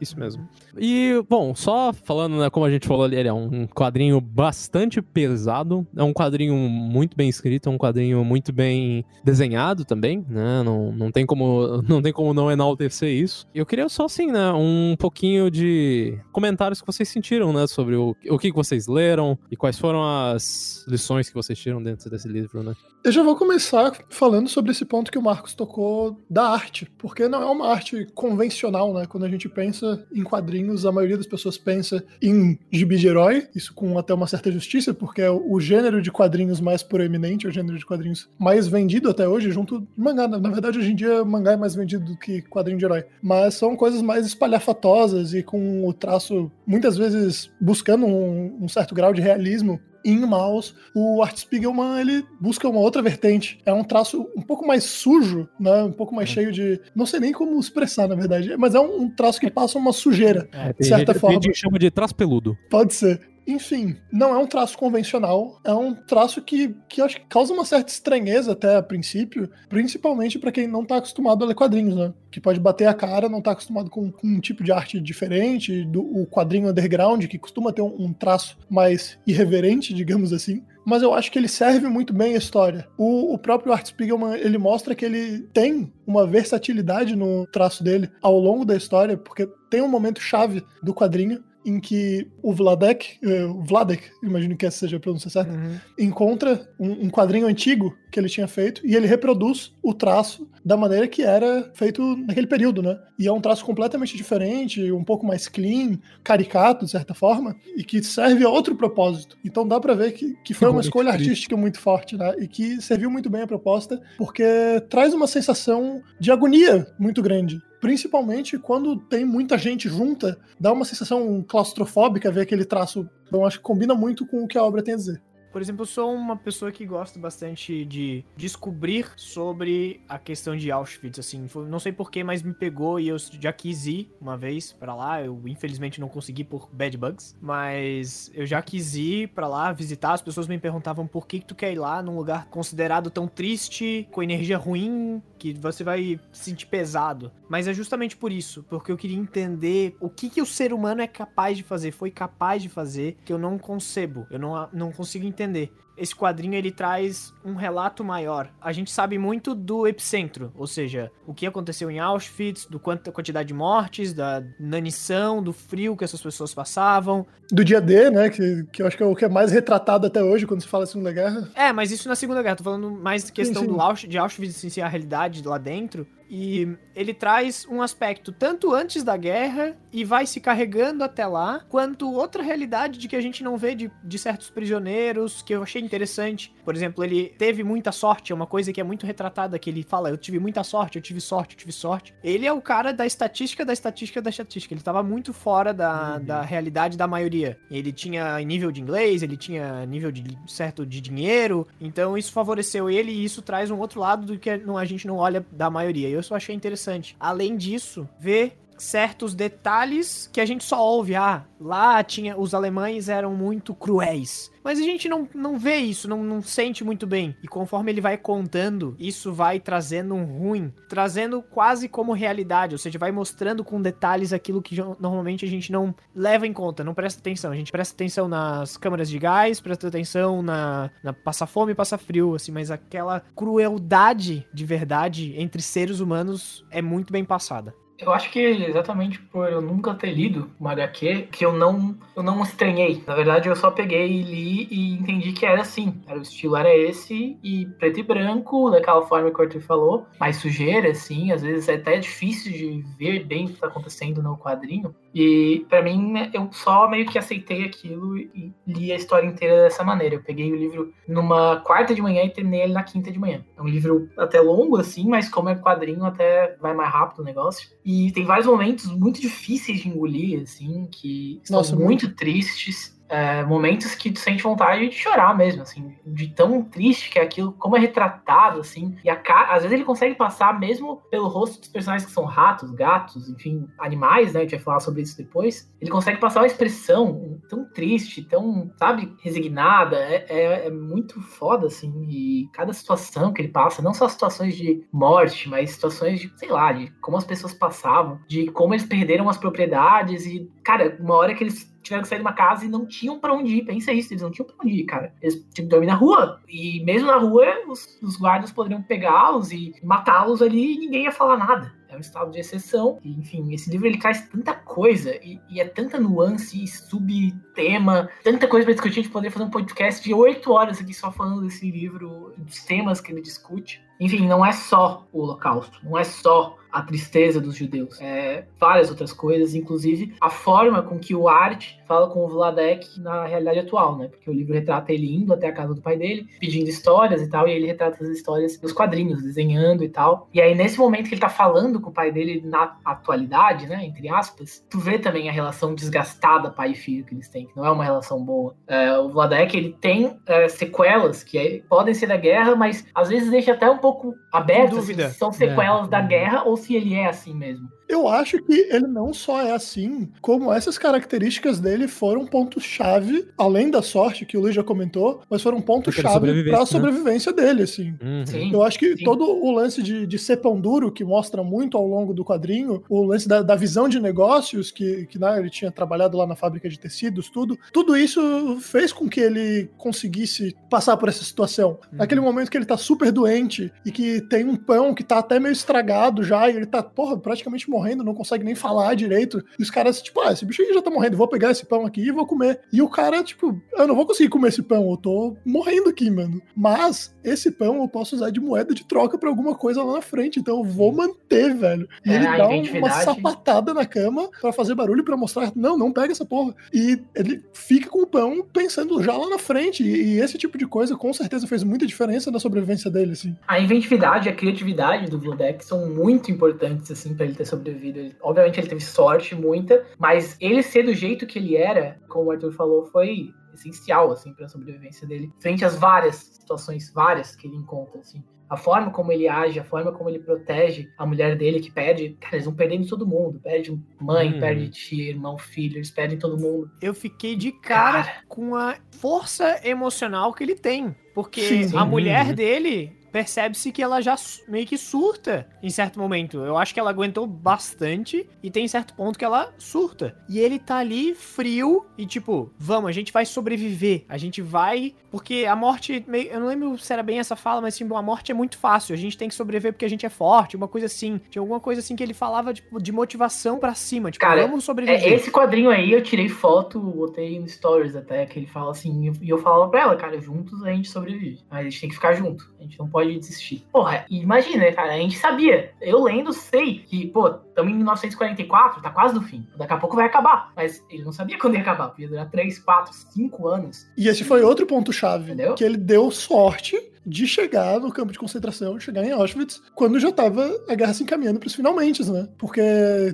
Isso 0.00 0.18
mesmo. 0.18 0.48
E, 0.78 1.22
bom, 1.28 1.54
só 1.54 1.92
falando, 1.92 2.38
né, 2.38 2.50
como 2.50 2.66
a 2.66 2.70
gente 2.70 2.86
falou 2.86 3.04
ali, 3.04 3.16
ele 3.16 3.28
é 3.28 3.32
um 3.32 3.66
quadrinho 3.66 4.20
bastante 4.20 5.00
pesado, 5.00 5.86
é 5.96 6.02
um 6.02 6.12
quadrinho 6.12 6.54
muito 6.54 7.16
bem 7.16 7.28
escrito, 7.28 7.68
é 7.68 7.72
um 7.72 7.78
quadrinho 7.78 8.24
muito 8.24 8.52
bem 8.52 9.04
desenhado 9.22 9.84
também, 9.84 10.24
né, 10.28 10.62
não, 10.62 10.92
não, 10.92 11.10
tem, 11.10 11.24
como, 11.24 11.82
não 11.88 12.02
tem 12.02 12.12
como 12.12 12.34
não 12.34 12.50
enaltecer 12.50 13.10
isso. 13.10 13.46
Eu 13.54 13.66
queria 13.66 13.88
só, 13.88 14.04
assim, 14.04 14.30
né, 14.30 14.52
um 14.52 14.96
pouquinho 14.98 15.50
de 15.50 16.18
comentários 16.32 16.80
que 16.80 16.86
vocês 16.86 17.08
sentiram, 17.08 17.52
né, 17.52 17.66
sobre 17.66 17.96
o, 17.96 18.16
o 18.28 18.38
que 18.38 18.50
que 18.50 18.56
vocês 18.56 18.86
leram 18.86 19.38
e 19.50 19.56
quais 19.56 19.78
foram 19.78 20.02
as 20.02 20.84
lições 20.88 21.28
que 21.28 21.34
vocês 21.34 21.58
tiram 21.58 21.82
dentro 21.82 22.10
desse 22.10 22.28
livro, 22.28 22.62
né. 22.62 22.74
Eu 23.04 23.12
já 23.12 23.22
vou 23.22 23.36
começar 23.36 23.92
falando 24.08 24.48
sobre 24.48 24.70
esse 24.70 24.82
ponto 24.82 25.12
que 25.12 25.18
o 25.18 25.22
Marcos 25.22 25.54
tocou 25.54 26.18
da 26.28 26.48
arte, 26.48 26.90
porque 26.96 27.28
não 27.28 27.42
é 27.42 27.44
uma 27.44 27.68
arte 27.68 28.06
convencional, 28.14 28.94
né? 28.94 29.04
Quando 29.04 29.24
a 29.24 29.28
gente 29.28 29.43
pensa 29.48 30.04
em 30.14 30.22
quadrinhos, 30.22 30.86
a 30.86 30.92
maioria 30.92 31.16
das 31.16 31.26
pessoas 31.26 31.58
pensa 31.58 32.04
em 32.22 32.58
gibi 32.70 32.96
de 32.96 33.08
herói, 33.08 33.48
isso 33.54 33.74
com 33.74 33.98
até 33.98 34.14
uma 34.14 34.26
certa 34.26 34.50
justiça, 34.50 34.94
porque 34.94 35.20
é 35.20 35.30
o 35.30 35.58
gênero 35.58 36.00
de 36.00 36.10
quadrinhos 36.10 36.60
mais 36.60 36.82
proeminente, 36.82 37.46
é 37.46 37.48
o 37.48 37.52
gênero 37.52 37.76
de 37.78 37.84
quadrinhos 37.84 38.28
mais 38.38 38.68
vendido 38.68 39.10
até 39.10 39.28
hoje, 39.28 39.50
junto 39.50 39.80
de 39.80 39.86
mangá. 39.96 40.28
Na 40.28 40.44
na 40.44 40.50
verdade, 40.50 40.78
hoje 40.78 40.92
em 40.92 40.94
dia, 40.94 41.24
mangá 41.24 41.52
é 41.52 41.56
mais 41.56 41.74
vendido 41.74 42.04
do 42.04 42.16
que 42.18 42.42
quadrinho 42.42 42.78
de 42.78 42.84
herói. 42.84 43.04
Mas 43.22 43.54
são 43.54 43.74
coisas 43.76 44.02
mais 44.02 44.26
espalhafatosas 44.26 45.32
e 45.32 45.42
com 45.42 45.88
o 45.88 45.92
traço, 45.92 46.52
muitas 46.66 46.96
vezes, 46.96 47.50
buscando 47.60 48.04
um, 48.06 48.58
um 48.62 48.68
certo 48.68 48.94
grau 48.94 49.12
de 49.12 49.22
realismo 49.22 49.80
em 50.04 50.20
Mouse, 50.20 50.74
o 50.94 51.22
Art 51.22 51.36
Spiegelman 51.36 52.00
ele 52.00 52.24
busca 52.40 52.68
uma 52.68 52.80
outra 52.80 53.00
vertente. 53.00 53.58
É 53.64 53.72
um 53.72 53.82
traço 53.82 54.28
um 54.36 54.42
pouco 54.42 54.66
mais 54.66 54.84
sujo, 54.84 55.48
né? 55.58 55.82
Um 55.84 55.92
pouco 55.92 56.14
mais 56.14 56.28
cheio 56.28 56.52
de. 56.52 56.80
Não 56.94 57.06
sei 57.06 57.20
nem 57.20 57.32
como 57.32 57.58
expressar, 57.58 58.06
na 58.06 58.14
verdade. 58.14 58.56
Mas 58.56 58.74
é 58.74 58.80
um, 58.80 59.02
um 59.02 59.10
traço 59.10 59.40
que 59.40 59.50
passa 59.50 59.78
uma 59.78 59.92
sujeira, 59.92 60.48
É, 60.52 60.72
de 60.72 60.86
certa 60.86 61.12
gente, 61.12 61.20
forma. 61.20 61.38
A 61.38 61.40
gente 61.40 61.58
chama 61.58 61.78
de 61.78 61.90
traspeludo. 61.90 62.56
Pode 62.70 62.94
ser. 62.94 63.33
Enfim, 63.46 63.96
não 64.10 64.34
é 64.34 64.38
um 64.38 64.46
traço 64.46 64.76
convencional, 64.78 65.60
é 65.64 65.72
um 65.74 65.94
traço 65.94 66.40
que, 66.40 66.74
que 66.88 67.00
acho 67.00 67.16
que 67.16 67.26
causa 67.26 67.52
uma 67.52 67.64
certa 67.64 67.90
estranheza 67.90 68.52
até 68.52 68.76
a 68.76 68.82
princípio, 68.82 69.50
principalmente 69.68 70.38
pra 70.38 70.52
quem 70.52 70.66
não 70.66 70.84
tá 70.84 70.96
acostumado 70.96 71.44
a 71.44 71.48
ler 71.48 71.54
quadrinhos, 71.54 71.94
né? 71.94 72.12
Que 72.30 72.40
pode 72.40 72.58
bater 72.58 72.86
a 72.86 72.94
cara, 72.94 73.28
não 73.28 73.42
tá 73.42 73.52
acostumado 73.52 73.90
com, 73.90 74.10
com 74.10 74.26
um 74.26 74.40
tipo 74.40 74.64
de 74.64 74.72
arte 74.72 75.00
diferente, 75.00 75.84
do 75.84 76.02
o 76.02 76.26
quadrinho 76.26 76.68
underground, 76.68 77.26
que 77.26 77.38
costuma 77.38 77.72
ter 77.72 77.82
um, 77.82 77.94
um 77.98 78.12
traço 78.12 78.56
mais 78.68 79.18
irreverente, 79.26 79.92
digamos 79.92 80.32
assim. 80.32 80.62
Mas 80.84 81.02
eu 81.02 81.14
acho 81.14 81.32
que 81.32 81.38
ele 81.38 81.48
serve 81.48 81.88
muito 81.88 82.12
bem 82.12 82.34
a 82.34 82.38
história. 82.38 82.86
O, 82.98 83.32
o 83.32 83.38
próprio 83.38 83.72
Art 83.72 83.86
Spiegelman, 83.86 84.34
ele 84.38 84.58
mostra 84.58 84.94
que 84.94 85.04
ele 85.04 85.40
tem 85.52 85.90
uma 86.06 86.26
versatilidade 86.26 87.16
no 87.16 87.46
traço 87.46 87.82
dele 87.82 88.10
ao 88.20 88.38
longo 88.38 88.64
da 88.64 88.76
história, 88.76 89.16
porque 89.16 89.48
tem 89.70 89.80
um 89.80 89.88
momento 89.88 90.20
chave 90.20 90.62
do 90.82 90.94
quadrinho 90.94 91.42
em 91.64 91.80
que 91.80 92.26
o 92.42 92.52
Vladek, 92.52 93.18
eh, 93.22 93.44
o 93.44 93.62
Vladek, 93.62 94.02
imagino 94.22 94.56
que 94.56 94.66
essa 94.66 94.78
seja 94.80 94.96
a 94.96 95.00
pronúncia 95.00 95.30
certa, 95.30 95.52
Uhum. 95.52 95.76
encontra 95.98 96.68
um, 96.78 97.06
um 97.06 97.10
quadrinho 97.10 97.46
antigo 97.46 97.96
que 98.10 98.20
ele 98.20 98.28
tinha 98.28 98.46
feito 98.46 98.80
e 98.86 98.94
ele 98.94 99.06
reproduz 99.06 99.72
o 99.82 99.92
traço 99.94 100.48
da 100.64 100.76
maneira 100.76 101.06
que 101.08 101.22
era 101.22 101.70
feito 101.74 102.16
naquele 102.16 102.46
período, 102.46 102.82
né? 102.82 102.98
E 103.18 103.26
é 103.26 103.32
um 103.32 103.40
traço 103.40 103.64
completamente 103.64 104.16
diferente, 104.16 104.90
um 104.92 105.02
pouco 105.04 105.26
mais 105.26 105.48
clean, 105.48 105.98
caricato, 106.22 106.84
de 106.84 106.90
certa 106.90 107.12
forma, 107.14 107.56
e 107.76 107.82
que 107.84 108.02
serve 108.02 108.44
a 108.44 108.48
outro 108.48 108.74
propósito. 108.74 109.36
Então 109.44 109.66
dá 109.66 109.78
pra 109.80 109.94
ver 109.94 110.12
que, 110.12 110.34
que 110.44 110.54
foi 110.54 110.68
uma 110.70 110.80
escolha 110.80 111.10
artística 111.12 111.56
muito 111.56 111.78
forte, 111.80 112.16
né? 112.16 112.34
E 112.38 112.46
que 112.48 112.80
serviu 112.80 113.10
muito 113.10 113.28
bem 113.28 113.42
a 113.42 113.46
proposta, 113.46 114.00
porque 114.16 114.44
traz 114.88 115.12
uma 115.12 115.26
sensação 115.26 116.00
de 116.20 116.30
agonia 116.30 116.86
muito 116.98 117.20
grande. 117.22 117.58
Principalmente 117.84 118.56
quando 118.58 118.96
tem 118.96 119.26
muita 119.26 119.58
gente 119.58 119.90
junta, 119.90 120.38
dá 120.58 120.72
uma 120.72 120.86
sensação 120.86 121.44
claustrofóbica 121.46 122.32
ver 122.32 122.40
aquele 122.40 122.64
traço. 122.64 123.06
Então 123.28 123.44
acho 123.44 123.58
que 123.58 123.62
combina 123.62 123.94
muito 123.94 124.26
com 124.26 124.42
o 124.42 124.48
que 124.48 124.56
a 124.56 124.64
obra 124.64 124.82
tem 124.82 124.94
a 124.94 124.96
dizer. 124.96 125.22
Por 125.54 125.62
exemplo, 125.62 125.82
eu 125.82 125.86
sou 125.86 126.12
uma 126.12 126.36
pessoa 126.36 126.72
que 126.72 126.84
gosta 126.84 127.16
bastante 127.16 127.84
de 127.84 128.24
descobrir 128.36 129.12
sobre 129.14 130.00
a 130.08 130.18
questão 130.18 130.56
de 130.56 130.68
Auschwitz, 130.68 131.20
assim. 131.20 131.46
Não 131.68 131.78
sei 131.78 131.92
porquê, 131.92 132.24
mas 132.24 132.42
me 132.42 132.52
pegou 132.52 132.98
e 132.98 133.06
eu 133.06 133.16
já 133.38 133.52
quis 133.52 133.86
ir 133.86 134.12
uma 134.20 134.36
vez 134.36 134.72
pra 134.72 134.96
lá. 134.96 135.22
Eu, 135.22 135.40
infelizmente, 135.46 136.00
não 136.00 136.08
consegui 136.08 136.42
por 136.42 136.68
bad 136.72 136.98
bugs. 136.98 137.36
Mas 137.40 138.32
eu 138.34 138.44
já 138.44 138.60
quis 138.62 138.96
ir 138.96 139.28
pra 139.28 139.46
lá 139.46 139.70
visitar. 139.70 140.14
As 140.14 140.20
pessoas 140.20 140.48
me 140.48 140.58
perguntavam 140.58 141.06
por 141.06 141.24
que, 141.24 141.38
que 141.38 141.46
tu 141.46 141.54
quer 141.54 141.72
ir 141.72 141.78
lá 141.78 142.02
num 142.02 142.16
lugar 142.16 142.46
considerado 142.46 143.08
tão 143.08 143.28
triste, 143.28 144.08
com 144.10 144.24
energia 144.24 144.58
ruim, 144.58 145.22
que 145.38 145.52
você 145.52 145.84
vai 145.84 146.18
se 146.32 146.46
sentir 146.46 146.66
pesado. 146.66 147.30
Mas 147.48 147.68
é 147.68 147.72
justamente 147.72 148.16
por 148.16 148.32
isso, 148.32 148.64
porque 148.68 148.90
eu 148.90 148.96
queria 148.96 149.16
entender 149.16 149.94
o 150.00 150.10
que, 150.10 150.28
que 150.28 150.42
o 150.42 150.46
ser 150.46 150.72
humano 150.72 151.00
é 151.00 151.06
capaz 151.06 151.56
de 151.56 151.62
fazer, 151.62 151.92
foi 151.92 152.10
capaz 152.10 152.60
de 152.60 152.68
fazer, 152.68 153.18
que 153.24 153.32
eu 153.32 153.38
não 153.38 153.56
concebo, 153.56 154.26
eu 154.30 154.38
não, 154.38 154.68
não 154.72 154.90
consigo 154.90 155.24
entender 155.24 155.43
entender 155.44 155.70
esse 155.96 156.14
quadrinho 156.14 156.54
ele 156.54 156.70
traz 156.70 157.32
um 157.44 157.54
relato 157.54 158.02
maior. 158.02 158.50
A 158.60 158.72
gente 158.72 158.90
sabe 158.90 159.18
muito 159.18 159.54
do 159.54 159.86
epicentro, 159.86 160.52
ou 160.56 160.66
seja, 160.66 161.10
o 161.26 161.34
que 161.34 161.46
aconteceu 161.46 161.90
em 161.90 161.98
Auschwitz, 161.98 162.66
do 162.66 162.78
quanto 162.78 163.12
quantidade 163.12 163.48
de 163.48 163.54
mortes, 163.54 164.12
da 164.12 164.42
nanição, 164.58 165.42
do 165.42 165.52
frio 165.52 165.96
que 165.96 166.04
essas 166.04 166.22
pessoas 166.22 166.54
passavam. 166.54 167.26
Do 167.50 167.64
dia 167.64 167.80
D, 167.80 168.10
né? 168.10 168.30
Que, 168.30 168.64
que 168.72 168.82
eu 168.82 168.86
acho 168.86 168.96
que 168.96 169.02
é 169.02 169.06
o 169.06 169.14
que 169.14 169.24
é 169.24 169.28
mais 169.28 169.52
retratado 169.52 170.06
até 170.06 170.22
hoje 170.22 170.46
quando 170.46 170.62
se 170.62 170.68
fala 170.68 170.86
Segunda 170.86 171.12
Guerra. 171.12 171.48
É, 171.54 171.72
mas 171.72 171.90
isso 171.90 172.08
na 172.08 172.16
Segunda 172.16 172.42
Guerra. 172.42 172.56
Tô 172.56 172.64
falando 172.64 172.90
mais 172.90 173.30
questão 173.30 173.62
sim. 173.62 173.68
do 173.68 173.80
Auschwitz, 173.80 174.10
de 174.10 174.18
Auschwitz 174.18 174.64
em 174.64 174.70
si, 174.70 174.80
a 174.80 174.88
realidade 174.88 175.42
lá 175.46 175.58
dentro. 175.58 176.06
E 176.28 176.76
ele 176.96 177.12
traz 177.12 177.66
um 177.70 177.82
aspecto 177.82 178.32
tanto 178.32 178.72
antes 178.72 179.04
da 179.04 179.16
guerra 179.16 179.76
e 179.92 180.04
vai 180.04 180.26
se 180.26 180.40
carregando 180.40 181.04
até 181.04 181.26
lá, 181.26 181.60
quanto 181.68 182.10
outra 182.10 182.42
realidade 182.42 182.98
de 182.98 183.06
que 183.06 183.14
a 183.14 183.20
gente 183.20 183.44
não 183.44 183.56
vê 183.56 183.74
de, 183.74 183.90
de 184.02 184.18
certos 184.18 184.50
prisioneiros, 184.50 185.42
que 185.42 185.54
eu 185.54 185.62
achei 185.62 185.82
interessante. 185.84 186.54
Por 186.64 186.74
exemplo, 186.74 187.04
ele 187.04 187.34
teve 187.38 187.62
muita 187.62 187.92
sorte, 187.92 188.32
é 188.32 188.34
uma 188.34 188.46
coisa 188.46 188.72
que 188.72 188.80
é 188.80 188.84
muito 188.84 189.06
retratada, 189.06 189.58
que 189.58 189.70
ele 189.70 189.82
fala, 189.82 190.10
eu 190.10 190.16
tive 190.16 190.38
muita 190.38 190.62
sorte, 190.64 190.96
eu 190.96 191.02
tive 191.02 191.20
sorte, 191.20 191.54
eu 191.54 191.58
tive 191.58 191.72
sorte. 191.72 192.14
Ele 192.22 192.46
é 192.46 192.52
o 192.52 192.60
cara 192.60 192.92
da 192.92 193.06
estatística, 193.06 193.64
da 193.64 193.72
estatística, 193.72 194.20
da 194.20 194.30
estatística. 194.30 194.74
Ele 194.74 194.82
tava 194.82 195.02
muito 195.02 195.32
fora 195.32 195.72
da, 195.72 196.18
da 196.18 196.42
realidade 196.42 196.96
da 196.96 197.06
maioria. 197.06 197.58
Ele 197.70 197.92
tinha 197.92 198.38
nível 198.40 198.70
de 198.70 198.80
inglês, 198.80 199.22
ele 199.22 199.36
tinha 199.36 199.84
nível 199.86 200.10
de 200.10 200.24
certo 200.46 200.86
de 200.86 201.00
dinheiro, 201.00 201.66
então 201.80 202.16
isso 202.16 202.32
favoreceu 202.32 202.90
ele 202.90 203.12
e 203.12 203.24
isso 203.24 203.42
traz 203.42 203.70
um 203.70 203.78
outro 203.78 204.00
lado 204.00 204.26
do 204.26 204.38
que 204.38 204.50
a 204.50 204.84
gente 204.84 205.06
não 205.06 205.16
olha 205.16 205.44
da 205.52 205.70
maioria. 205.70 206.08
Eu 206.08 206.22
só 206.22 206.36
achei 206.36 206.54
interessante. 206.54 207.16
Além 207.18 207.56
disso, 207.56 208.08
ver 208.18 208.58
certos 208.76 209.34
detalhes 209.34 210.28
que 210.32 210.40
a 210.40 210.46
gente 210.46 210.64
só 210.64 210.82
ouve. 210.82 211.14
Ah, 211.14 211.44
lá 211.60 212.02
tinha 212.02 212.38
os 212.38 212.54
alemães 212.54 213.08
eram 213.08 213.34
muito 213.34 213.74
cruéis. 213.74 214.50
Mas 214.62 214.78
a 214.78 214.82
gente 214.82 215.10
não, 215.10 215.28
não 215.34 215.58
vê 215.58 215.76
isso, 215.76 216.08
não, 216.08 216.24
não 216.24 216.40
sente 216.40 216.82
muito 216.82 217.06
bem. 217.06 217.36
E 217.42 217.48
conforme 217.48 217.92
ele 217.92 218.00
vai 218.00 218.16
contando, 218.16 218.96
isso 218.98 219.30
vai 219.30 219.60
trazendo 219.60 220.14
um 220.14 220.24
ruim, 220.24 220.72
trazendo 220.88 221.42
quase 221.42 221.86
como 221.86 222.14
realidade, 222.14 222.74
ou 222.74 222.78
seja, 222.78 222.98
vai 222.98 223.12
mostrando 223.12 223.62
com 223.62 223.82
detalhes 223.82 224.32
aquilo 224.32 224.62
que 224.62 224.74
normalmente 224.98 225.44
a 225.44 225.48
gente 225.48 225.70
não 225.70 225.94
leva 226.14 226.46
em 226.46 226.52
conta, 226.52 226.82
não 226.82 226.94
presta 226.94 227.20
atenção. 227.20 227.52
A 227.52 227.56
gente 227.56 227.70
presta 227.70 227.94
atenção 227.94 228.26
nas 228.26 228.78
câmaras 228.78 229.10
de 229.10 229.18
gás, 229.18 229.60
presta 229.60 229.88
atenção 229.88 230.40
na, 230.40 230.90
na 231.02 231.12
passa 231.12 231.46
fome 231.46 231.74
passa 231.74 231.98
frio, 231.98 232.34
assim, 232.34 232.52
mas 232.52 232.70
aquela 232.70 233.20
crueldade 233.34 234.46
de 234.52 234.64
verdade 234.64 235.34
entre 235.36 235.60
seres 235.60 236.00
humanos 236.00 236.64
é 236.70 236.80
muito 236.80 237.12
bem 237.12 237.24
passada. 237.24 237.74
Eu 237.98 238.12
acho 238.12 238.30
que 238.30 238.40
exatamente 238.40 239.20
por 239.20 239.48
eu 239.48 239.60
nunca 239.60 239.94
ter 239.94 240.10
lido 240.10 240.50
uma 240.58 240.72
HQ, 240.72 241.28
que 241.30 241.44
eu 241.44 241.52
não, 241.52 241.96
eu 242.16 242.22
não 242.22 242.42
estranhei. 242.42 243.02
Na 243.06 243.14
verdade, 243.14 243.48
eu 243.48 243.54
só 243.54 243.70
peguei 243.70 244.06
e 244.06 244.22
li 244.22 244.68
e 244.70 244.94
entendi 244.94 245.32
que 245.32 245.46
era 245.46 245.60
assim. 245.60 246.02
Era 246.06 246.18
o 246.18 246.22
estilo 246.22 246.56
era 246.56 246.74
esse, 246.74 247.38
e 247.42 247.66
preto 247.78 248.00
e 248.00 248.02
branco, 248.02 248.70
daquela 248.70 249.06
forma 249.06 249.30
que 249.30 249.40
o 249.40 249.42
Arthur 249.42 249.60
falou. 249.62 250.06
Mais 250.18 250.36
sujeira, 250.36 250.90
assim, 250.90 251.30
às 251.30 251.42
vezes 251.42 251.68
é 251.68 251.74
até 251.74 251.98
difícil 251.98 252.52
de 252.52 252.84
ver 252.98 253.24
bem 253.24 253.46
o 253.46 253.48
que 253.48 253.60
tá 253.60 253.68
acontecendo 253.68 254.22
no 254.22 254.36
quadrinho. 254.36 254.94
E 255.14 255.64
pra 255.68 255.80
mim, 255.80 256.12
né, 256.12 256.30
eu 256.34 256.48
só 256.50 256.88
meio 256.88 257.06
que 257.06 257.16
aceitei 257.16 257.64
aquilo 257.64 258.18
e 258.18 258.52
li 258.66 258.90
a 258.90 258.96
história 258.96 259.26
inteira 259.26 259.62
dessa 259.62 259.84
maneira. 259.84 260.16
Eu 260.16 260.22
peguei 260.22 260.52
o 260.52 260.56
livro 260.56 260.92
numa 261.06 261.60
quarta 261.60 261.94
de 261.94 262.02
manhã 262.02 262.24
e 262.24 262.30
terminei 262.30 262.62
ele 262.62 262.72
na 262.72 262.82
quinta 262.82 263.12
de 263.12 263.18
manhã. 263.18 263.44
É 263.56 263.62
um 263.62 263.68
livro 263.68 264.08
até 264.18 264.40
longo, 264.40 264.76
assim, 264.76 265.06
mas 265.08 265.28
como 265.28 265.48
é 265.48 265.54
quadrinho, 265.54 266.04
até 266.04 266.56
vai 266.60 266.74
mais 266.74 266.92
rápido 266.92 267.20
o 267.20 267.24
negócio. 267.24 267.68
E 267.84 268.10
tem 268.10 268.24
vários 268.24 268.46
momentos 268.46 268.86
muito 268.86 269.20
difíceis 269.20 269.80
de 269.80 269.88
engolir, 269.88 270.42
assim, 270.42 270.88
que 270.90 271.40
são 271.44 271.58
Nossa, 271.58 271.76
muito 271.76 272.12
tristes. 272.14 272.93
É, 273.08 273.44
momentos 273.44 273.94
que 273.94 274.10
tu 274.10 274.18
sente 274.18 274.42
vontade 274.42 274.88
de 274.88 274.94
chorar 274.94 275.36
mesmo, 275.36 275.62
assim, 275.62 275.94
de 276.06 276.28
tão 276.28 276.62
triste 276.62 277.10
que 277.10 277.18
é 277.18 277.22
aquilo, 277.22 277.52
como 277.52 277.76
é 277.76 277.80
retratado, 277.80 278.60
assim, 278.60 278.96
e 279.04 279.10
a 279.10 279.16
ca... 279.16 279.48
às 279.50 279.62
vezes 279.62 279.72
ele 279.72 279.84
consegue 279.84 280.14
passar 280.14 280.58
mesmo 280.58 281.02
pelo 281.10 281.28
rosto 281.28 281.60
dos 281.60 281.68
personagens 281.68 282.06
que 282.06 282.12
são 282.12 282.24
ratos, 282.24 282.70
gatos, 282.70 283.28
enfim, 283.28 283.68
animais, 283.78 284.32
né, 284.32 284.40
a 284.40 284.42
gente 284.42 284.56
vai 284.56 284.60
falar 284.60 284.80
sobre 284.80 285.02
isso 285.02 285.16
depois, 285.18 285.70
ele 285.80 285.90
consegue 285.90 286.18
passar 286.18 286.40
uma 286.40 286.46
expressão 286.46 287.38
tão 287.48 287.64
triste, 287.72 288.22
tão, 288.22 288.72
sabe, 288.78 289.14
resignada, 289.22 289.96
é, 289.96 290.24
é, 290.28 290.66
é 290.66 290.70
muito 290.70 291.20
foda, 291.20 291.66
assim, 291.66 292.06
e 292.08 292.48
cada 292.52 292.72
situação 292.72 293.32
que 293.32 293.42
ele 293.42 293.48
passa, 293.48 293.82
não 293.82 293.92
só 293.92 294.08
situações 294.08 294.56
de 294.56 294.82
morte, 294.92 295.48
mas 295.48 295.70
situações 295.70 296.20
de, 296.20 296.32
sei 296.36 296.48
lá, 296.48 296.72
de 296.72 296.90
como 297.00 297.16
as 297.16 297.24
pessoas 297.24 297.52
passavam, 297.52 298.18
de 298.26 298.50
como 298.50 298.72
eles 298.72 298.86
perderam 298.86 299.28
as 299.28 299.36
propriedades 299.36 300.26
e, 300.26 300.50
cara, 300.64 300.96
uma 301.00 301.14
hora 301.16 301.34
que 301.34 301.44
eles 301.44 301.73
tiveram 301.84 302.02
que 302.02 302.08
sair 302.08 302.18
de 302.18 302.24
uma 302.24 302.32
casa 302.32 302.64
e 302.64 302.68
não 302.68 302.86
tinham 302.86 303.20
pra 303.20 303.32
onde 303.32 303.56
ir. 303.56 303.64
Pensa 303.64 303.92
isso, 303.92 304.12
eles 304.12 304.22
não 304.22 304.30
tinham 304.30 304.46
pra 304.46 304.56
onde 304.60 304.74
ir, 304.74 304.84
cara. 304.84 305.14
Eles 305.20 305.36
tinham 305.52 305.68
que 305.68 305.70
dormir 305.70 305.86
na 305.86 305.94
rua. 305.94 306.40
E 306.48 306.82
mesmo 306.84 307.06
na 307.06 307.16
rua, 307.16 307.46
os, 307.68 307.98
os 308.02 308.16
guardas 308.16 308.50
poderiam 308.50 308.82
pegá-los 308.82 309.52
e 309.52 309.74
matá-los 309.82 310.42
ali 310.42 310.74
e 310.74 310.78
ninguém 310.78 311.04
ia 311.04 311.12
falar 311.12 311.36
nada. 311.36 311.72
É 311.88 311.96
um 311.96 312.00
estado 312.00 312.32
de 312.32 312.40
exceção. 312.40 312.98
E, 313.04 313.12
enfim, 313.12 313.54
esse 313.54 313.70
livro 313.70 313.86
ele 313.86 313.98
traz 313.98 314.28
tanta 314.28 314.52
coisa 314.52 315.14
e, 315.16 315.40
e 315.48 315.60
é 315.60 315.64
tanta 315.64 316.00
nuance 316.00 316.62
e 316.62 316.66
subtema, 316.66 318.08
tanta 318.24 318.48
coisa 318.48 318.64
pra 318.64 318.74
discutir. 318.74 319.00
A 319.00 319.02
gente 319.02 319.12
poderia 319.12 319.30
fazer 319.30 319.44
um 319.44 319.50
podcast 319.50 320.02
de 320.02 320.12
oito 320.12 320.50
horas 320.50 320.80
aqui 320.80 320.92
só 320.92 321.12
falando 321.12 321.42
desse 321.42 321.70
livro, 321.70 322.34
dos 322.36 322.64
temas 322.64 323.00
que 323.00 323.12
ele 323.12 323.22
discute. 323.22 323.80
Enfim, 324.00 324.26
não 324.26 324.44
é 324.44 324.50
só 324.50 325.06
o 325.12 325.20
Holocausto, 325.20 325.78
não 325.84 325.96
é 325.96 326.02
só 326.02 326.56
a 326.74 326.82
tristeza 326.82 327.40
dos 327.40 327.54
judeus. 327.56 328.00
É 328.00 328.44
várias 328.58 328.90
outras 328.90 329.12
coisas, 329.12 329.54
inclusive 329.54 330.14
a 330.20 330.28
forma 330.28 330.82
com 330.82 330.98
que 330.98 331.14
o 331.14 331.28
Art 331.28 331.74
fala 331.86 332.08
com 332.10 332.24
o 332.24 332.28
Vladek 332.28 333.00
na 333.00 333.24
realidade 333.26 333.60
atual, 333.60 333.96
né? 333.96 334.08
Porque 334.08 334.28
o 334.28 334.32
livro 334.32 334.52
retrata 334.54 334.92
ele 334.92 335.14
indo 335.14 335.32
até 335.32 335.46
a 335.48 335.52
casa 335.52 335.74
do 335.74 335.80
pai 335.80 335.96
dele, 335.96 336.26
pedindo 336.40 336.68
histórias 336.68 337.22
e 337.22 337.28
tal, 337.28 337.46
e 337.46 337.52
ele 337.52 337.66
retrata 337.66 338.02
as 338.02 338.08
histórias 338.08 338.60
nos 338.60 338.72
quadrinhos, 338.72 339.22
desenhando 339.22 339.84
e 339.84 339.88
tal. 339.88 340.28
E 340.34 340.40
aí, 340.40 340.54
nesse 340.54 340.78
momento 340.78 341.08
que 341.08 341.14
ele 341.14 341.20
tá 341.20 341.28
falando 341.28 341.80
com 341.80 341.90
o 341.90 341.92
pai 341.92 342.10
dele 342.10 342.42
na 342.44 342.76
atualidade, 342.84 343.66
né? 343.66 343.84
Entre 343.84 344.08
aspas, 344.08 344.64
tu 344.68 344.78
vê 344.80 344.98
também 344.98 345.28
a 345.28 345.32
relação 345.32 345.74
desgastada 345.74 346.50
pai 346.50 346.72
e 346.72 346.74
filho 346.74 347.04
que 347.04 347.14
eles 347.14 347.28
têm, 347.28 347.46
que 347.46 347.56
não 347.56 347.64
é 347.64 347.70
uma 347.70 347.84
relação 347.84 348.22
boa. 348.24 348.54
É, 348.66 348.98
o 348.98 349.08
Vladek, 349.10 349.56
ele 349.56 349.76
tem 349.80 350.18
é, 350.26 350.48
sequelas 350.48 351.22
que 351.22 351.38
é- 351.38 351.62
podem 351.68 351.94
ser 351.94 352.06
da 352.06 352.16
guerra, 352.16 352.56
mas 352.56 352.84
às 352.94 353.08
vezes 353.08 353.30
deixa 353.30 353.52
até 353.52 353.68
um 353.70 353.78
pouco 353.78 354.14
aberto 354.32 354.78
assim, 354.78 354.94
se 354.94 355.14
são 355.14 355.30
sequelas 355.30 355.86
É. 355.86 355.90
da 355.90 356.00
guerra 356.00 356.42
ou 356.44 356.56
se 356.64 356.74
ele 356.74 356.94
é 356.94 357.06
assim 357.06 357.34
mesmo. 357.34 357.68
Eu 357.88 358.08
acho 358.08 358.42
que 358.42 358.52
ele 358.70 358.86
não 358.86 359.12
só 359.12 359.42
é 359.42 359.52
assim, 359.52 360.08
como 360.20 360.52
essas 360.52 360.78
características 360.78 361.60
dele 361.60 361.86
foram 361.86 362.26
pontos-chave, 362.26 363.28
além 363.36 363.70
da 363.70 363.82
sorte 363.82 364.24
que 364.24 364.36
o 364.36 364.40
Luiz 364.40 364.54
já 364.54 364.64
comentou, 364.64 365.20
mas 365.28 365.42
foram 365.42 365.60
pontos-chave 365.60 366.14
sobrevivesse, 366.14 366.50
para 366.50 366.58
a 366.58 366.60
né? 366.60 366.66
sobrevivência 366.66 367.32
dele, 367.32 367.62
assim. 367.62 367.94
Uhum. 368.02 368.26
Sim. 368.26 368.52
Eu 368.52 368.62
acho 368.62 368.78
que 368.78 368.96
Sim. 368.96 369.04
todo 369.04 369.24
o 369.24 369.50
lance 369.50 369.82
de, 369.82 370.06
de 370.06 370.18
ser 370.18 370.38
pão 370.38 370.58
duro, 370.58 370.90
que 370.90 371.04
mostra 371.04 371.42
muito 371.42 371.76
ao 371.76 371.86
longo 371.86 372.14
do 372.14 372.24
quadrinho, 372.24 372.82
o 372.88 373.04
lance 373.04 373.28
da, 373.28 373.42
da 373.42 373.54
visão 373.54 373.88
de 373.88 374.00
negócios, 374.00 374.70
que, 374.70 375.06
que 375.06 375.18
né, 375.18 375.38
ele 375.38 375.50
tinha 375.50 375.70
trabalhado 375.70 376.16
lá 376.16 376.26
na 376.26 376.34
fábrica 376.34 376.68
de 376.68 376.78
tecidos, 376.78 377.28
tudo, 377.28 377.58
tudo 377.72 377.96
isso 377.96 378.58
fez 378.60 378.92
com 378.92 379.08
que 379.08 379.20
ele 379.20 379.70
conseguisse 379.76 380.56
passar 380.70 380.96
por 380.96 381.08
essa 381.08 381.22
situação. 381.22 381.78
Naquele 381.92 382.20
momento 382.20 382.50
que 382.50 382.56
ele 382.56 382.64
tá 382.64 382.76
super 382.76 383.12
doente 383.12 383.70
e 383.84 383.92
que 383.92 384.20
tem 384.22 384.44
um 384.44 384.56
pão 384.56 384.94
que 384.94 385.04
tá 385.04 385.18
até 385.18 385.38
meio 385.38 385.52
estragado 385.52 386.22
já, 386.22 386.48
ele 386.56 386.66
tá, 386.66 386.82
porra, 386.82 387.16
praticamente 387.16 387.68
morrendo, 387.68 388.04
não 388.04 388.14
consegue 388.14 388.44
nem 388.44 388.54
falar 388.54 388.94
direito. 388.94 389.44
E 389.58 389.62
os 389.62 389.70
caras, 389.70 390.00
tipo, 390.02 390.20
ah, 390.20 390.32
esse 390.32 390.44
bicho 390.44 390.62
aqui 390.62 390.72
já 390.72 390.82
tá 390.82 390.90
morrendo, 390.90 391.16
vou 391.16 391.28
pegar 391.28 391.50
esse 391.50 391.64
pão 391.66 391.86
aqui 391.86 392.02
e 392.02 392.12
vou 392.12 392.26
comer. 392.26 392.60
E 392.72 392.80
o 392.82 392.88
cara, 392.88 393.22
tipo, 393.22 393.60
eu 393.72 393.86
não 393.86 393.94
vou 393.94 394.06
conseguir 394.06 394.28
comer 394.28 394.48
esse 394.48 394.62
pão, 394.62 394.90
eu 394.90 394.96
tô 394.96 395.36
morrendo 395.44 395.88
aqui, 395.88 396.10
mano. 396.10 396.40
Mas 396.56 397.14
esse 397.22 397.50
pão 397.50 397.76
eu 397.76 397.88
posso 397.88 398.16
usar 398.16 398.30
de 398.30 398.40
moeda 398.40 398.74
de 398.74 398.84
troca 398.84 399.18
pra 399.18 399.28
alguma 399.28 399.54
coisa 399.54 399.82
lá 399.82 399.94
na 399.94 400.02
frente, 400.02 400.38
então 400.38 400.58
eu 400.58 400.64
vou 400.64 400.92
manter, 400.92 401.54
velho. 401.54 401.88
E 402.04 402.10
É, 402.10 402.16
ele 402.16 402.24
dá 402.36 402.48
uma 402.48 402.90
sapatada 402.90 403.74
na 403.74 403.86
cama 403.86 404.28
pra 404.40 404.52
fazer 404.52 404.74
barulho 404.74 405.04
pra 405.04 405.16
mostrar, 405.16 405.52
não, 405.54 405.76
não 405.76 405.92
pega 405.92 406.12
essa 406.12 406.24
porra. 406.24 406.54
E 406.72 407.00
ele 407.14 407.42
fica 407.52 407.88
com 407.88 408.02
o 408.02 408.06
pão 408.06 408.44
pensando 408.52 409.02
já 409.02 409.16
lá 409.16 409.28
na 409.28 409.38
frente. 409.38 409.82
E, 409.82 410.14
e 410.14 410.20
esse 410.20 410.36
tipo 410.38 410.58
de 410.58 410.66
coisa 410.66 410.96
com 410.96 411.12
certeza 411.12 411.46
fez 411.46 411.62
muita 411.62 411.86
diferença 411.86 412.30
na 412.30 412.38
sobrevivência 412.38 412.90
dele, 412.90 413.12
assim. 413.12 413.34
A 413.46 413.58
inventividade 413.60 414.28
e 414.28 414.32
a 414.32 414.34
criatividade 414.34 415.10
do 415.10 415.18
Vladek 415.18 415.64
são 415.64 415.88
muito 415.88 416.30
importantes, 416.30 416.43
assim, 416.92 417.14
pra 417.14 417.24
ele 417.26 417.34
ter 417.34 417.44
sobrevivido. 417.44 417.98
Ele- 417.98 418.16
obviamente 418.22 418.58
ele 418.60 418.68
teve 418.68 418.80
sorte, 418.82 419.34
muita, 419.34 419.84
mas 419.98 420.36
ele 420.40 420.62
ser 420.62 420.82
do 420.84 420.92
jeito 420.94 421.26
que 421.26 421.38
ele 421.38 421.56
era, 421.56 421.98
como 422.08 422.26
o 422.26 422.30
Arthur 422.32 422.52
falou, 422.52 422.84
foi 422.86 423.32
essencial, 423.52 424.10
assim, 424.12 424.32
pra 424.34 424.48
sobrevivência 424.48 425.06
dele. 425.06 425.30
Frente 425.40 425.64
às 425.64 425.76
várias 425.76 426.16
situações, 426.16 426.90
várias 426.92 427.36
que 427.36 427.46
ele 427.46 427.56
encontra, 427.56 428.00
assim. 428.00 428.22
A 428.50 428.56
forma 428.56 428.90
como 428.90 429.10
ele 429.10 429.26
age, 429.26 429.58
a 429.58 429.64
forma 429.64 429.90
como 429.90 430.10
ele 430.10 430.18
protege 430.18 430.88
a 430.98 431.06
mulher 431.06 431.34
dele, 431.36 431.60
que 431.60 431.70
perde. 431.72 432.16
Cara, 432.20 432.36
eles 432.36 432.44
vão 432.44 432.54
perdendo 432.54 432.86
todo 432.86 433.06
mundo. 433.06 433.40
Perde 433.42 433.76
mãe, 434.00 434.34
Hum. 434.34 434.38
perde 434.40 434.68
tia, 434.68 435.08
irmão, 435.10 435.38
filho, 435.38 435.78
eles 435.78 435.90
perdem 435.90 436.18
todo 436.18 436.36
mundo. 436.38 436.70
Eu 436.82 436.92
fiquei 436.92 437.34
de 437.36 437.50
cara 437.52 438.04
Cara. 438.04 438.16
com 438.28 438.54
a 438.54 438.76
força 438.90 439.60
emocional 439.66 440.32
que 440.34 440.44
ele 440.44 440.54
tem. 440.54 440.94
Porque 441.14 441.40
Sim, 441.40 441.68
sim. 441.68 441.76
a 441.76 441.84
mulher 441.86 442.28
Uhum. 442.28 442.34
dele 442.34 442.92
percebe-se 443.14 443.70
que 443.70 443.80
ela 443.80 444.00
já 444.00 444.16
meio 444.48 444.66
que 444.66 444.76
surta 444.76 445.46
em 445.62 445.70
certo 445.70 446.00
momento. 446.00 446.38
Eu 446.38 446.58
acho 446.58 446.74
que 446.74 446.80
ela 446.80 446.90
aguentou 446.90 447.28
bastante 447.28 448.28
e 448.42 448.50
tem 448.50 448.66
certo 448.66 448.92
ponto 448.94 449.16
que 449.16 449.24
ela 449.24 449.54
surta. 449.56 450.16
E 450.28 450.40
ele 450.40 450.58
tá 450.58 450.78
ali 450.78 451.14
frio 451.14 451.86
e 451.96 452.04
tipo, 452.06 452.50
vamos, 452.58 452.88
a 452.88 452.92
gente 452.92 453.12
vai 453.12 453.24
sobreviver. 453.24 454.04
A 454.08 454.18
gente 454.18 454.42
vai. 454.42 454.96
Porque 455.12 455.46
a 455.48 455.54
morte. 455.54 456.04
meio- 456.08 456.28
Eu 456.28 456.40
não 456.40 456.48
lembro 456.48 456.76
se 456.76 456.92
era 456.92 457.04
bem 457.04 457.20
essa 457.20 457.36
fala, 457.36 457.60
mas 457.60 457.76
tipo, 457.78 457.94
a 457.94 458.02
morte 458.02 458.32
é 458.32 458.34
muito 458.34 458.58
fácil. 458.58 458.92
A 458.94 458.98
gente 458.98 459.16
tem 459.16 459.28
que 459.28 459.34
sobreviver 459.36 459.72
porque 459.72 459.84
a 459.84 459.88
gente 459.88 460.04
é 460.04 460.08
forte. 460.08 460.56
Uma 460.56 460.66
coisa 460.66 460.86
assim. 460.86 461.20
Tinha 461.30 461.40
alguma 461.40 461.60
coisa 461.60 461.80
assim 461.80 461.94
que 461.94 462.02
ele 462.02 462.14
falava 462.14 462.52
tipo, 462.52 462.82
de 462.82 462.90
motivação 462.90 463.60
pra 463.60 463.74
cima. 463.74 464.10
Tipo, 464.10 464.24
Cara, 464.26 464.42
vamos 464.42 464.64
sobreviver. 464.64 465.04
É, 465.04 465.14
esse 465.14 465.30
quadrinho 465.30 465.70
aí 465.70 465.92
eu 465.92 466.02
tirei 466.02 466.28
foto, 466.28 466.80
botei 466.80 467.38
no 467.38 467.48
Stories 467.48 467.94
até, 467.94 468.26
que 468.26 468.40
ele 468.40 468.46
fala 468.46 468.72
assim, 468.72 469.12
e 469.22 469.28
eu 469.28 469.38
falava 469.38 469.70
pra 469.70 469.82
ela, 469.82 469.94
cara, 469.96 470.20
juntos 470.20 470.64
a 470.64 470.70
gente 470.72 470.88
sobrevive. 470.90 471.38
Mas 471.48 471.60
a 471.60 471.62
gente 471.62 471.80
tem 471.80 471.88
que 471.88 471.94
ficar 471.94 472.12
junto, 472.14 472.52
a 472.58 472.62
gente 472.64 472.76
não 472.78 472.88
pode 472.88 473.03
desistir. 473.12 473.66
Porra, 473.72 474.04
e 474.10 474.20
imagina, 474.20 474.70
cara, 474.72 474.94
a 474.94 474.98
gente 474.98 475.16
sabia. 475.18 475.72
Eu 475.80 476.02
lendo, 476.02 476.32
sei 476.32 476.78
que, 476.80 477.06
pô, 477.08 477.28
estamos 477.28 477.72
em 477.72 477.76
1944, 477.76 478.82
tá 478.82 478.90
quase 478.90 479.14
no 479.14 479.22
fim. 479.22 479.46
Daqui 479.56 479.72
a 479.72 479.76
pouco 479.76 479.96
vai 479.96 480.06
acabar. 480.06 480.52
Mas 480.56 480.82
ele 480.90 481.04
não 481.04 481.12
sabia 481.12 481.38
quando 481.38 481.54
ia 481.54 481.60
acabar, 481.60 481.88
podia 481.88 482.08
durar 482.08 482.30
3, 482.30 482.58
4, 482.58 482.92
5 483.12 483.48
anos. 483.48 483.86
E 483.96 484.08
esse 484.08 484.24
foi 484.24 484.42
outro 484.42 484.66
ponto-chave, 484.66 485.32
Entendeu? 485.32 485.54
que 485.54 485.64
ele 485.64 485.76
deu 485.76 486.10
sorte 486.10 486.76
de 487.06 487.26
chegar 487.26 487.78
no 487.78 487.92
campo 487.92 488.12
de 488.12 488.18
concentração, 488.18 488.80
chegar 488.80 489.04
em 489.04 489.10
Auschwitz, 489.12 489.60
quando 489.74 490.00
já 490.00 490.10
tava 490.10 490.50
a 490.66 490.74
guerra 490.74 490.94
se 490.94 491.02
encaminhando 491.02 491.38
pros 491.38 491.54
finalmente, 491.54 492.02
né? 492.10 492.26
Porque 492.38 492.62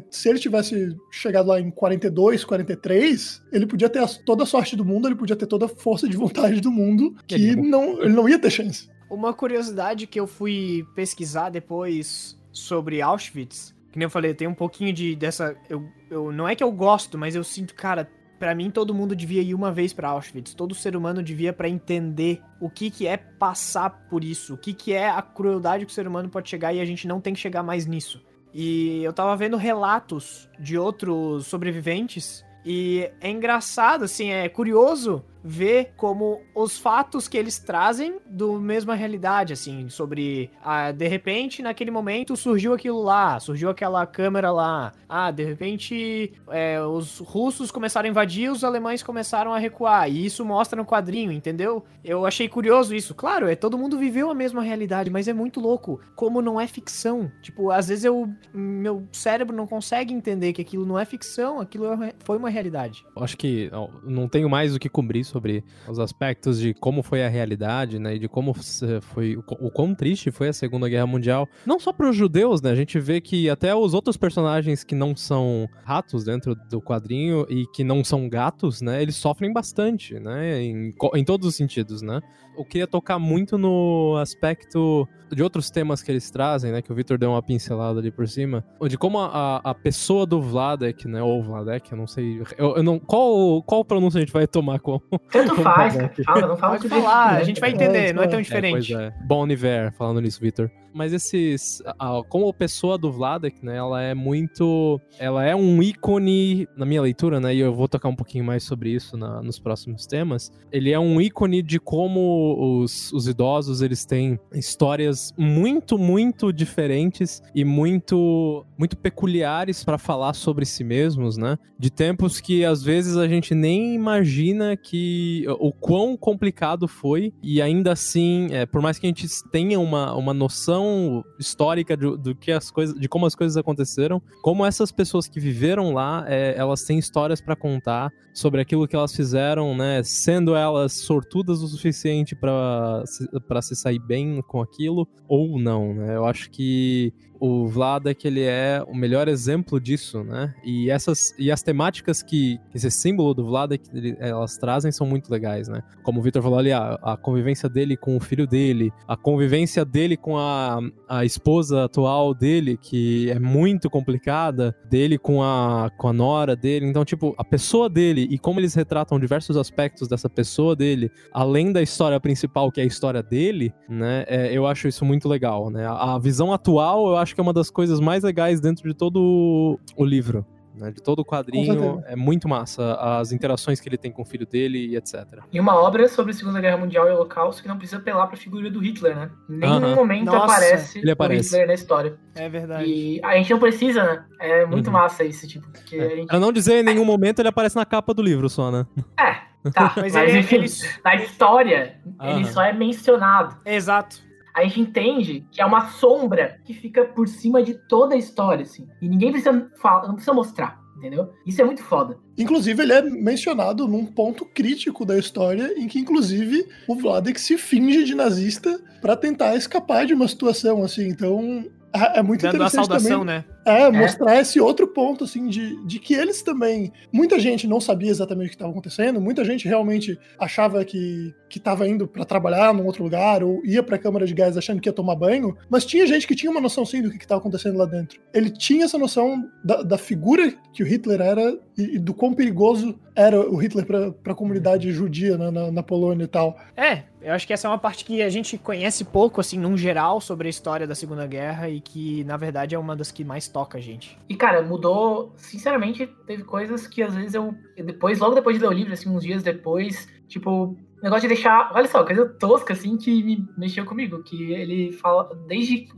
se 0.09 0.29
ele 0.29 0.39
tivesse 0.39 0.97
chegado 1.11 1.49
lá 1.49 1.61
em 1.61 1.73
42, 1.73 2.45
43, 2.45 3.43
ele 3.53 3.67
podia 3.67 3.89
ter 3.89 4.07
toda 4.25 4.45
a 4.45 4.47
sorte 4.47 4.77
do 4.77 4.85
mundo, 4.85 5.09
ele 5.09 5.17
podia 5.17 5.35
ter 5.35 5.47
toda 5.47 5.67
a 5.67 5.69
força 5.69 6.09
de 6.09 6.17
vontade 6.17 6.61
do 6.61 6.71
mundo, 6.71 7.17
que 7.27 7.35
Ele- 7.35 7.57
não, 7.69 8.01
ele 8.01 8.13
não 8.13 8.29
ia 8.29 8.39
ter 8.39 8.51
chance. 8.51 8.89
Uma 9.11 9.35
curiosidade 9.35 10.07
que 10.07 10.21
eu 10.21 10.27
fui 10.27 10.87
pesquisar 10.95 11.51
depois 11.51 12.39
sobre 12.53 13.03
Auschwitz, 13.03 13.75
que 13.93 13.99
nem 13.99 14.07
eu 14.07 14.11
falei, 14.11 14.33
tem 14.35 14.47
um 14.47 14.55
pouquinho 14.55 14.93
de 14.93 15.17
dessa. 15.17 15.57
Eu, 15.69 15.89
eu, 16.09 16.33
não 16.33 16.49
é 16.49 16.55
que 16.55 16.63
eu 16.63 16.71
gosto, 16.71 17.19
mas 17.19 17.35
eu 17.35 17.43
sinto, 17.43 17.75
cara, 17.75 18.09
pra 18.39 18.55
mim 18.55 18.71
todo 18.71 18.95
mundo 18.95 19.17
devia 19.17 19.43
ir 19.43 19.53
uma 19.53 19.73
vez 19.73 19.93
pra 19.93 20.11
Auschwitz. 20.11 20.55
Todo 20.55 20.75
ser 20.75 20.95
humano 20.95 21.23
devia 21.23 21.53
pra 21.53 21.69
entender 21.69 22.41
o 22.61 22.71
que, 22.71 22.89
que 22.89 23.07
é 23.07 23.17
passar 23.17 23.91
por 24.09 24.23
isso, 24.23 24.55
o 24.55 24.57
que, 24.57 24.73
que 24.73 24.93
é 24.93 25.11
a 25.11 25.21
crueldade 25.21 25.85
que 25.85 25.91
o 25.91 25.95
ser 25.95 26.07
humano 26.07 26.29
pode 26.29 26.49
chegar 26.49 26.73
e 26.73 26.81
a 26.81 26.85
gente 26.85 27.09
não 27.09 27.21
tem 27.21 27.35
que 27.35 27.41
chegar 27.41 27.63
mais 27.63 27.85
nisso. 27.85 28.25
E 28.55 29.03
eu 29.03 29.13
tava 29.13 29.37
vendo 29.37 29.57
relatos 29.57 30.49
de 30.59 30.79
outros 30.79 31.47
sobreviventes. 31.47 32.45
E 32.65 33.11
é 33.21 33.31
engraçado, 33.31 34.05
assim, 34.05 34.31
é 34.31 34.49
curioso 34.49 35.25
ver 35.43 35.93
como 35.97 36.41
os 36.55 36.79
fatos 36.79 37.27
que 37.29 37.37
eles 37.37 37.59
trazem 37.59 38.19
do 38.27 38.61
mesma 38.61 38.95
realidade, 38.95 39.53
assim, 39.53 39.89
sobre 39.89 40.51
ah, 40.63 40.93
de 40.93 41.09
repente 41.09 41.63
naquele 41.63 41.91
momento 41.91 42.37
surgiu 42.37 42.73
aquilo 42.75 43.03
lá, 43.03 43.39
surgiu 43.41 43.71
aquela 43.71 44.05
câmera 44.07 44.51
lá, 44.51 44.93
ah, 45.09 45.31
de 45.31 45.45
repente 45.45 46.33
é, 46.49 46.81
os 46.83 47.19
russos 47.19 47.71
começaram 47.71 48.07
a 48.07 48.11
invadir, 48.11 48.51
os 48.51 48.65
alemães 48.65 49.03
começaram 49.03 49.53
a 49.53 49.59
recuar, 49.59 50.11
e 50.11 50.25
isso 50.27 50.45
mostra 50.45 50.77
no 50.77 50.85
quadrinho, 50.87 51.33
entendeu? 51.33 51.85
Eu 52.05 52.27
achei 52.27 52.49
curioso 52.49 52.95
isso. 52.95 53.15
Claro, 53.15 53.49
é 53.49 53.55
todo 53.55 53.79
mundo 53.79 53.99
viveu 53.99 54.31
a 54.31 54.35
mesma 54.35 54.63
realidade, 54.63 55.11
mas 55.11 55.29
é 55.29 55.33
muito 55.33 55.61
louco 55.61 56.01
como 56.15 56.41
não 56.43 56.61
é 56.61 56.67
ficção. 56.67 57.31
Tipo, 57.43 57.71
às 57.71 57.89
vezes 57.89 58.05
eu 58.05 58.29
meu 58.53 59.07
cérebro 59.13 59.57
não 59.57 59.67
consegue 59.67 60.13
entender 60.13 60.53
que 60.53 60.63
aquilo 60.63 60.85
não 60.87 60.99
é 60.99 61.05
ficção, 61.05 61.61
aquilo 61.61 61.87
é- 62.03 62.15
foi 62.25 62.37
uma 62.37 62.51
realidade. 62.51 63.05
Eu 63.17 63.23
Acho 63.23 63.37
que 63.37 63.71
ó, 63.73 63.89
não 64.03 64.29
tenho 64.29 64.49
mais 64.49 64.75
o 64.75 64.79
que 64.79 64.89
cobrir 64.89 65.25
sobre 65.31 65.65
os 65.89 65.99
aspectos 65.99 66.59
de 66.59 66.75
como 66.75 67.03
foi 67.03 67.25
a 67.25 67.29
realidade, 67.29 67.99
né? 67.99 68.17
E 68.17 68.19
de 68.19 68.29
como 68.29 68.55
se- 68.63 69.01
foi. 69.01 69.37
O 69.37 69.43
qu- 69.43 69.57
o 69.67 69.71
quão 69.71 69.95
triste 69.95 70.31
foi 70.31 70.49
a 70.49 70.53
Segunda 70.53 70.89
Guerra 70.89 71.07
Mundial. 71.07 71.49
Não 71.65 71.79
só 71.79 71.93
para 71.93 72.09
os 72.11 72.17
judeus, 72.17 72.61
né? 72.61 72.71
A 72.71 72.75
gente 72.75 72.99
vê 72.99 73.21
que 73.21 73.49
até 73.49 73.75
os 73.75 73.95
outros 73.95 74.17
personagens 74.17 74.85
que 74.85 74.95
não 74.95 75.15
são 75.17 75.69
ratos 75.85 76.25
dentro 76.25 76.55
do 76.71 76.81
quadrinho 76.81 77.47
e 77.49 77.67
que 77.75 77.83
não 77.85 78.03
são 78.05 78.29
gatos, 78.29 78.81
né? 78.83 79.01
Eles 79.01 79.17
sofrem 79.17 79.53
bastante, 79.53 80.19
né? 80.19 80.61
Em, 80.63 80.93
em 81.15 81.25
todos 81.25 81.47
os 81.47 81.55
sentidos, 81.55 82.03
né? 82.03 82.21
Eu 82.57 82.65
queria 82.65 82.87
tocar 82.87 83.19
muito 83.19 83.57
no 83.59 84.17
aspecto 84.21 85.09
de 85.33 85.43
outros 85.45 85.71
temas 85.71 86.03
que 86.03 86.11
eles 86.11 86.29
trazem, 86.31 86.73
né? 86.73 86.83
Que 86.83 86.91
o 86.91 86.95
Victor 86.95 87.17
deu 87.17 87.31
uma 87.31 87.41
pincelada 87.43 88.01
ali 88.01 88.11
por 88.11 88.27
cima. 88.29 88.65
De 88.89 88.99
como 88.99 89.19
a, 89.21 89.61
a 89.63 89.73
pessoa 89.75 90.27
do 90.27 90.43
Vladek, 90.43 91.07
né? 91.07 91.23
Ou 91.23 91.41
Vladek, 91.43 91.93
eu 91.93 91.97
não 91.99 92.07
sei. 92.07 92.43
Eu, 92.59 92.77
eu 92.77 92.83
não, 92.83 92.99
qual, 92.99 93.63
qual 93.63 93.85
pronúncia 93.85 94.19
a 94.19 94.21
gente 94.21 94.33
vai 94.33 94.47
tomar 94.47 94.81
com. 94.81 94.99
Tanto 95.31 95.51
Como 95.51 95.63
faz, 95.63 95.95
bom 95.95 96.01
cara. 96.01 96.15
Fala, 96.25 96.47
não 96.49 96.57
fala 96.57 96.77
Pode 96.77 96.89
com 96.89 97.01
falar, 97.01 97.27
a 97.27 97.33
jeito, 97.35 97.47
gente 97.47 97.61
vai 97.61 97.71
É, 97.71 97.75
entender, 97.75 98.13
não 98.13 98.23
é 98.23 98.27
é. 98.27 98.29
tão 98.29 98.41
É, 98.41 98.43
diferente. 98.43 98.93
pois 98.93 99.01
é. 99.01 99.15
Bon 99.25 99.47
Iver, 99.47 99.93
falando 99.93 100.21
nisso, 100.21 100.41
Victor. 100.41 100.69
Mas 100.93 101.13
esses. 101.13 101.81
a- 102.01 102.21
como 102.29 102.49
a 102.49 102.53
pessoa 102.53 102.99
do 102.99 103.13
Vladek, 103.13 103.65
né? 103.65 103.77
Ela 103.77 104.03
é 104.03 104.13
muito. 104.13 105.01
Ela 105.21 105.45
é 105.47 105.55
um 105.55 105.81
ícone, 105.81 106.67
na 106.77 106.85
minha 106.85 107.01
leitura, 107.01 107.39
né? 107.39 107.55
E 107.55 107.61
eu 107.61 107.73
vou 107.73 107.87
tocar 107.87 108.09
um 108.09 108.17
pouquinho 108.17 108.43
mais 108.45 108.65
sobre 108.65 108.91
isso 108.91 109.17
na- 109.17 109.41
nos 109.41 109.61
próximos 109.61 110.05
temas. 110.05 110.51
Ele 110.73 110.91
é 110.91 110.99
um 110.99 111.21
ícone 111.21 111.63
de 111.63 111.79
como 111.79 112.40
os, 112.41 113.13
os 113.13 113.29
idosos 113.29 113.83
eles 113.83 114.05
têm 114.05 114.39
histórias 114.53 115.33
muito, 115.37 115.99
muito 115.99 116.53
diferentes 116.53 117.43
e 117.55 117.65
muito, 117.65 118.65
muito 118.79 118.97
peculiares 118.97 119.85
para 119.85 119.99
falar 119.99 120.35
sobre 120.35 120.65
si 120.65 120.85
mesmos, 120.85 121.37
né? 121.37 121.59
De 121.79 121.91
tempos 121.91 122.41
que 122.41 122.65
às 122.65 122.83
vezes 122.83 123.17
a 123.17 123.27
gente 123.27 123.55
nem 123.55 123.95
imagina 123.95 124.77
que 124.77 125.45
o 125.59 125.73
quão 125.73 126.17
complicado 126.17 126.87
foi 126.87 127.33
e 127.43 127.61
ainda 127.61 127.93
assim, 127.93 128.49
é, 128.51 128.67
por 128.67 128.83
mais 128.83 128.99
que 128.99 129.07
a 129.07 129.09
gente 129.09 129.27
tenha 129.51 129.79
uma, 129.79 130.15
uma 130.15 130.35
noção 130.35 131.25
histórica 131.39 131.97
do, 131.97 132.17
do 132.17 132.35
que 132.35 132.53
as 132.53 132.71
coisas, 132.71 132.99
de 132.99 133.09
como 133.09 133.27
as 133.27 133.35
coisas 133.35 133.57
aconteceram, 133.57 134.21
como 134.43 134.65
essas 134.65 134.93
pessoas 134.93 135.29
que 135.29 135.41
viveram 135.41 135.93
lá, 135.93 136.25
é, 136.29 136.55
elas 136.57 136.83
têm 136.83 136.99
histórias 136.99 137.41
para 137.41 137.57
contar 137.57 138.11
sobre 138.33 138.61
aquilo 138.61 138.87
que 138.87 138.97
elas 138.97 139.15
fizeram, 139.15 139.77
né? 139.77 140.03
Sendo 140.03 140.55
elas 140.55 140.93
sortudas 140.93 141.63
o 141.63 141.69
suficiente 141.69 142.30
para 142.35 143.05
para 143.49 143.63
se 143.63 143.75
sair 143.77 143.99
bem 143.99 144.43
com 144.43 144.61
aquilo 144.61 145.09
ou 145.29 145.59
não, 145.59 145.95
né? 145.95 146.17
Eu 146.17 146.25
acho 146.25 146.51
que 146.51 147.13
o 147.41 147.67
Vladek 147.67 148.27
ele 148.27 148.43
é 148.43 148.83
o 148.87 148.95
melhor 148.95 149.27
exemplo 149.29 149.81
disso, 149.81 150.23
né? 150.23 150.55
E 150.65 150.91
essas 150.91 151.35
e 151.39 151.51
as 151.51 151.63
temáticas 151.63 152.23
que 152.23 152.59
esse 152.75 152.91
símbolo 152.91 153.33
do 153.35 153.47
Vladek 153.47 153.89
ele- 153.95 154.17
elas 154.21 154.57
trazem 154.59 154.93
são 154.93 155.07
muito 155.07 155.31
legais, 155.31 155.67
né? 155.69 155.83
Como 156.03 156.21
o 156.21 156.23
Victor 156.23 156.43
falou 156.43 156.59
ali, 156.59 156.73
a, 156.73 156.99
a 157.03 157.17
convivência 157.17 157.69
dele 157.69 157.97
com 157.97 158.17
o 158.17 158.21
filho 158.21 158.47
dele, 158.47 158.93
a 159.09 159.17
convivência 159.17 159.85
dele 159.85 160.17
com 160.17 160.37
a, 160.37 160.79
a 161.09 161.25
esposa 161.25 161.85
atual 161.85 162.35
dele, 162.35 162.77
que 162.77 163.31
é 163.31 163.39
muito 163.39 163.89
complicada, 163.89 164.75
dele 164.89 165.19
com 165.19 165.43
a 165.43 165.91
com 165.97 166.09
a 166.09 166.13
nora 166.13 166.55
dele. 166.55 166.87
Então, 166.87 167.05
tipo, 167.05 167.35
a 167.39 167.45
pessoa 167.45 167.89
dele 167.89 168.29
e 168.31 168.39
como 168.39 168.61
eles 168.61 168.75
retratam 168.75 169.19
diversos 169.19 169.57
aspectos 169.57 170.07
dessa 170.09 170.29
pessoa 170.29 170.77
dele, 170.77 171.11
além 171.33 171.73
da 171.73 171.81
história 171.81 172.21
principal, 172.21 172.71
que 172.71 172.81
é 172.81 172.85
a 172.85 172.87
história 172.87 173.23
dele, 173.23 173.73
né? 173.89 174.25
é, 174.29 174.53
eu 174.53 174.67
acho 174.67 174.89
isso 174.89 175.05
muito 175.05 175.29
legal, 175.29 175.71
né? 175.71 175.87
A, 175.87 176.15
a 176.15 176.19
visão 176.19 176.53
atual, 176.53 177.09
eu 177.09 177.17
acho 177.17 177.30
que 177.35 177.41
é 177.41 177.43
uma 177.43 177.53
das 177.53 177.71
coisas 177.71 178.01
mais 178.01 178.23
legais 178.25 178.61
dentro 178.61 178.89
de 178.89 178.95
todo 178.95 179.79
o- 179.97 180.05
livro. 180.05 180.45
Né, 180.73 180.93
de 180.93 181.03
todo 181.03 181.19
o 181.19 181.25
quadrinho, 181.25 182.01
é 182.07 182.15
muito 182.17 182.49
massa 182.49 182.95
as 182.95 183.33
interações 183.33 183.81
que 183.81 183.89
ele 183.89 183.99
tem 183.99 184.11
com 184.11 184.23
o 184.23 184.25
filho 184.25 184.47
dele 184.47 184.79
e 184.79 184.97
etc. 184.97 185.41
E 185.53 185.59
uma 185.61 185.75
obra 185.75 186.07
sobre 186.09 186.31
a 186.31 186.35
Segunda 186.35 186.59
Guerra 186.61 186.77
Mundial 186.79 187.07
e 187.09 187.11
o 187.11 187.17
Holocausto 187.17 187.61
que 187.61 187.69
não 187.69 187.77
precisa 187.77 187.99
apelar 187.99 188.29
pra 188.29 188.37
figura 188.37 188.71
do 188.71 188.79
Hitler, 188.79 189.15
né? 189.17 189.31
Em 189.51 189.57
nenhum 189.59 189.73
Aham. 189.75 189.95
momento 189.97 190.27
Nossa, 190.27 190.45
aparece, 190.45 191.01
ele 191.01 191.11
aparece. 191.11 191.41
o 191.49 191.53
Hitler 191.53 191.67
na 191.67 191.75
história. 191.75 192.17
É 192.37 192.49
verdade. 192.49 192.89
E 192.89 193.21
a 193.23 193.37
gente 193.37 193.51
não 193.51 193.59
precisa, 193.59 194.05
né? 194.05 194.25
É 194.41 194.65
muito 194.65 194.87
Uhum. 194.87 194.93
massa 194.93 195.23
isso, 195.25 195.47
tipo, 195.47 195.69
porque 195.71 195.97
a 195.97 196.17
gente... 196.17 196.29
Pra 196.29 196.39
não 196.41 196.53
dizer 196.53 196.77
em 196.81 196.83
nenhum 196.85 197.05
momento 197.05 197.41
ele 197.41 197.49
aparece 197.49 197.75
na 197.77 197.85
capa 197.85 198.15
do 198.15 198.23
livro 198.23 198.49
só, 198.49 198.71
né? 198.71 198.87
É, 199.19 199.71
tá. 199.73 199.93
Mas 199.97 200.15
mas, 200.15 200.31
ele, 200.31 200.39
enfim, 200.39 200.55
ele- 200.55 200.69
na 201.05 201.17
história, 201.17 202.01
Aham. 202.19 202.31
ele 202.37 202.45
só 202.47 202.63
é 202.63 202.73
mencionado. 202.73 203.57
Exato. 203.67 204.17
A 204.61 204.65
gente 204.65 204.81
entende 204.81 205.47
que 205.51 205.61
é 205.61 205.65
uma 205.65 205.89
sombra 205.89 206.59
que 206.65 206.75
fica 206.75 207.05
por 207.05 207.27
cima 207.27 207.63
de 207.63 207.75
toda 207.89 208.15
a 208.15 208.19
história, 208.19 208.63
assim. 208.63 208.87
E 209.01 209.09
ninguém 209.09 209.31
precisa 209.33 209.71
falar, 209.81 210.07
não 210.07 210.15
precisa 210.15 210.35
mostrar, 210.35 210.79
entendeu? 210.99 211.31
Isso 211.47 211.63
é 211.63 211.65
muito 211.65 211.83
foda. 211.83 212.19
Inclusive, 212.37 212.83
ele 212.83 212.93
é 212.93 213.03
mencionado 213.03 213.89
num 213.89 214.05
ponto 214.05 214.45
crítico 214.45 215.07
da 215.07 215.19
história, 215.19 215.73
em 215.79 215.89
que, 215.89 215.99
inclusive, 215.99 216.67
o 216.87 216.95
Vladek 216.95 217.41
se 217.41 217.57
finge 217.57 218.05
de 218.05 218.15
nazista 218.15 218.79
pra 219.01 219.17
tentar 219.17 219.57
escapar 219.57 220.05
de 220.05 220.13
uma 220.13 220.29
situação 220.29 220.83
assim. 220.83 221.09
Então, 221.09 221.65
é 221.93 222.21
é 222.21 222.23
muito 222.23 222.43
Dando 222.43 222.53
a 222.53 222.57
interessante 222.57 222.87
saudação, 222.87 223.21
também. 223.21 223.37
né? 223.37 223.45
É, 223.65 223.91
mostrar 223.91 224.41
esse 224.41 224.61
outro 224.61 224.87
ponto, 224.89 225.25
assim, 225.25 225.49
de, 225.49 225.85
de 225.87 225.99
que 225.99 226.15
eles 226.15 226.43
também. 226.43 226.93
Muita 227.13 227.39
gente 227.39 227.67
não 227.67 227.81
sabia 227.81 228.11
exatamente 228.11 228.47
o 228.47 228.51
que 228.51 228.57
estava 228.57 228.71
acontecendo, 228.71 229.21
muita 229.21 229.45
gente 229.45 229.69
realmente 229.69 230.19
achava 230.39 230.85
que 230.85 231.35
que 231.51 231.59
estava 231.59 231.87
indo 231.87 232.07
para 232.07 232.25
trabalhar 232.25 232.73
num 232.73 232.87
outro 232.87 233.03
lugar 233.03 233.43
ou 233.43 233.61
ia 233.67 233.83
para 233.83 233.97
a 233.97 233.99
câmara 233.99 234.25
de 234.25 234.33
gás 234.33 234.57
achando 234.57 234.81
que 234.81 234.89
ia 234.89 234.93
tomar 234.93 235.17
banho, 235.17 235.57
mas 235.69 235.85
tinha 235.85 236.07
gente 236.07 236.27
que 236.27 236.35
tinha 236.35 236.51
uma 236.51 236.61
noção 236.61 236.87
sim 236.87 237.03
do 237.03 237.11
que 237.11 237.17
estava 237.17 237.41
acontecendo 237.41 237.77
lá 237.77 237.87
dentro. 237.87 238.21
Ele 238.33 238.49
tinha 238.49 238.85
essa 238.85 238.97
noção 238.97 239.51
da, 239.65 239.83
da 239.83 239.99
figura 239.99 240.55
que 240.73 240.85
o 240.85 240.87
Hitler 240.87 241.21
era 241.21 241.59
e, 241.77 241.97
e, 241.97 241.99
do 241.99 242.15
quão 242.15 242.33
perigoso 242.33 242.99
era 243.17 243.41
o 243.41 243.57
Hitler 243.57 243.85
para 243.85 244.33
a 244.33 244.37
comunidade 244.37 244.93
judia 244.93 245.37
né, 245.37 245.51
na, 245.51 245.73
na 245.73 245.83
Polônia 245.83 246.25
e 246.25 246.29
tal. 246.29 246.57
É, 246.77 247.03
eu 247.21 247.35
acho 247.35 247.47
que 247.47 247.53
essa 247.53 247.67
é 247.67 247.71
uma 247.71 247.79
parte 247.79 248.05
que 248.05 248.23
a 248.23 248.31
gente 248.31 248.57
conhece 248.57 249.05
pouco, 249.05 249.41
assim, 249.41 249.59
num 249.59 249.77
geral, 249.77 250.21
sobre 250.21 250.47
a 250.47 250.51
história 250.51 250.87
da 250.87 250.95
Segunda 250.95 251.27
Guerra 251.27 251.69
e 251.69 251.81
que, 251.81 252.23
na 252.25 252.37
verdade, 252.37 252.75
é 252.75 252.79
uma 252.79 252.95
das 252.95 253.11
que 253.11 253.25
mais 253.25 253.49
toca 253.51 253.79
a 253.79 253.81
gente. 253.81 254.19
E, 254.29 254.35
cara, 254.35 254.63
mudou. 254.63 255.33
Sinceramente, 255.37 256.07
teve 256.27 256.45
coisas 256.45 256.87
que 256.87 257.03
às 257.03 257.15
vezes 257.15 257.35
eu. 257.35 257.55
Depois, 257.77 258.19
logo 258.19 258.35
depois 258.35 258.57
de 258.57 258.63
ler 258.63 258.69
o 258.69 258.73
livro, 258.73 258.93
assim, 258.93 259.11
uns 259.11 259.23
dias 259.23 259.43
depois, 259.43 260.09
tipo, 260.29 260.77
negócio 261.03 261.23
de 261.23 261.35
deixar. 261.35 261.71
Olha 261.75 261.89
só, 261.89 262.05
coisa 262.05 262.29
tosca, 262.39 262.73
assim, 262.73 262.97
que 262.97 263.23
me 263.23 263.47
mexeu 263.57 263.85
comigo. 263.85 264.23
Que 264.23 264.53
ele 264.53 264.93
fala, 264.93 265.35
desde. 265.47 265.89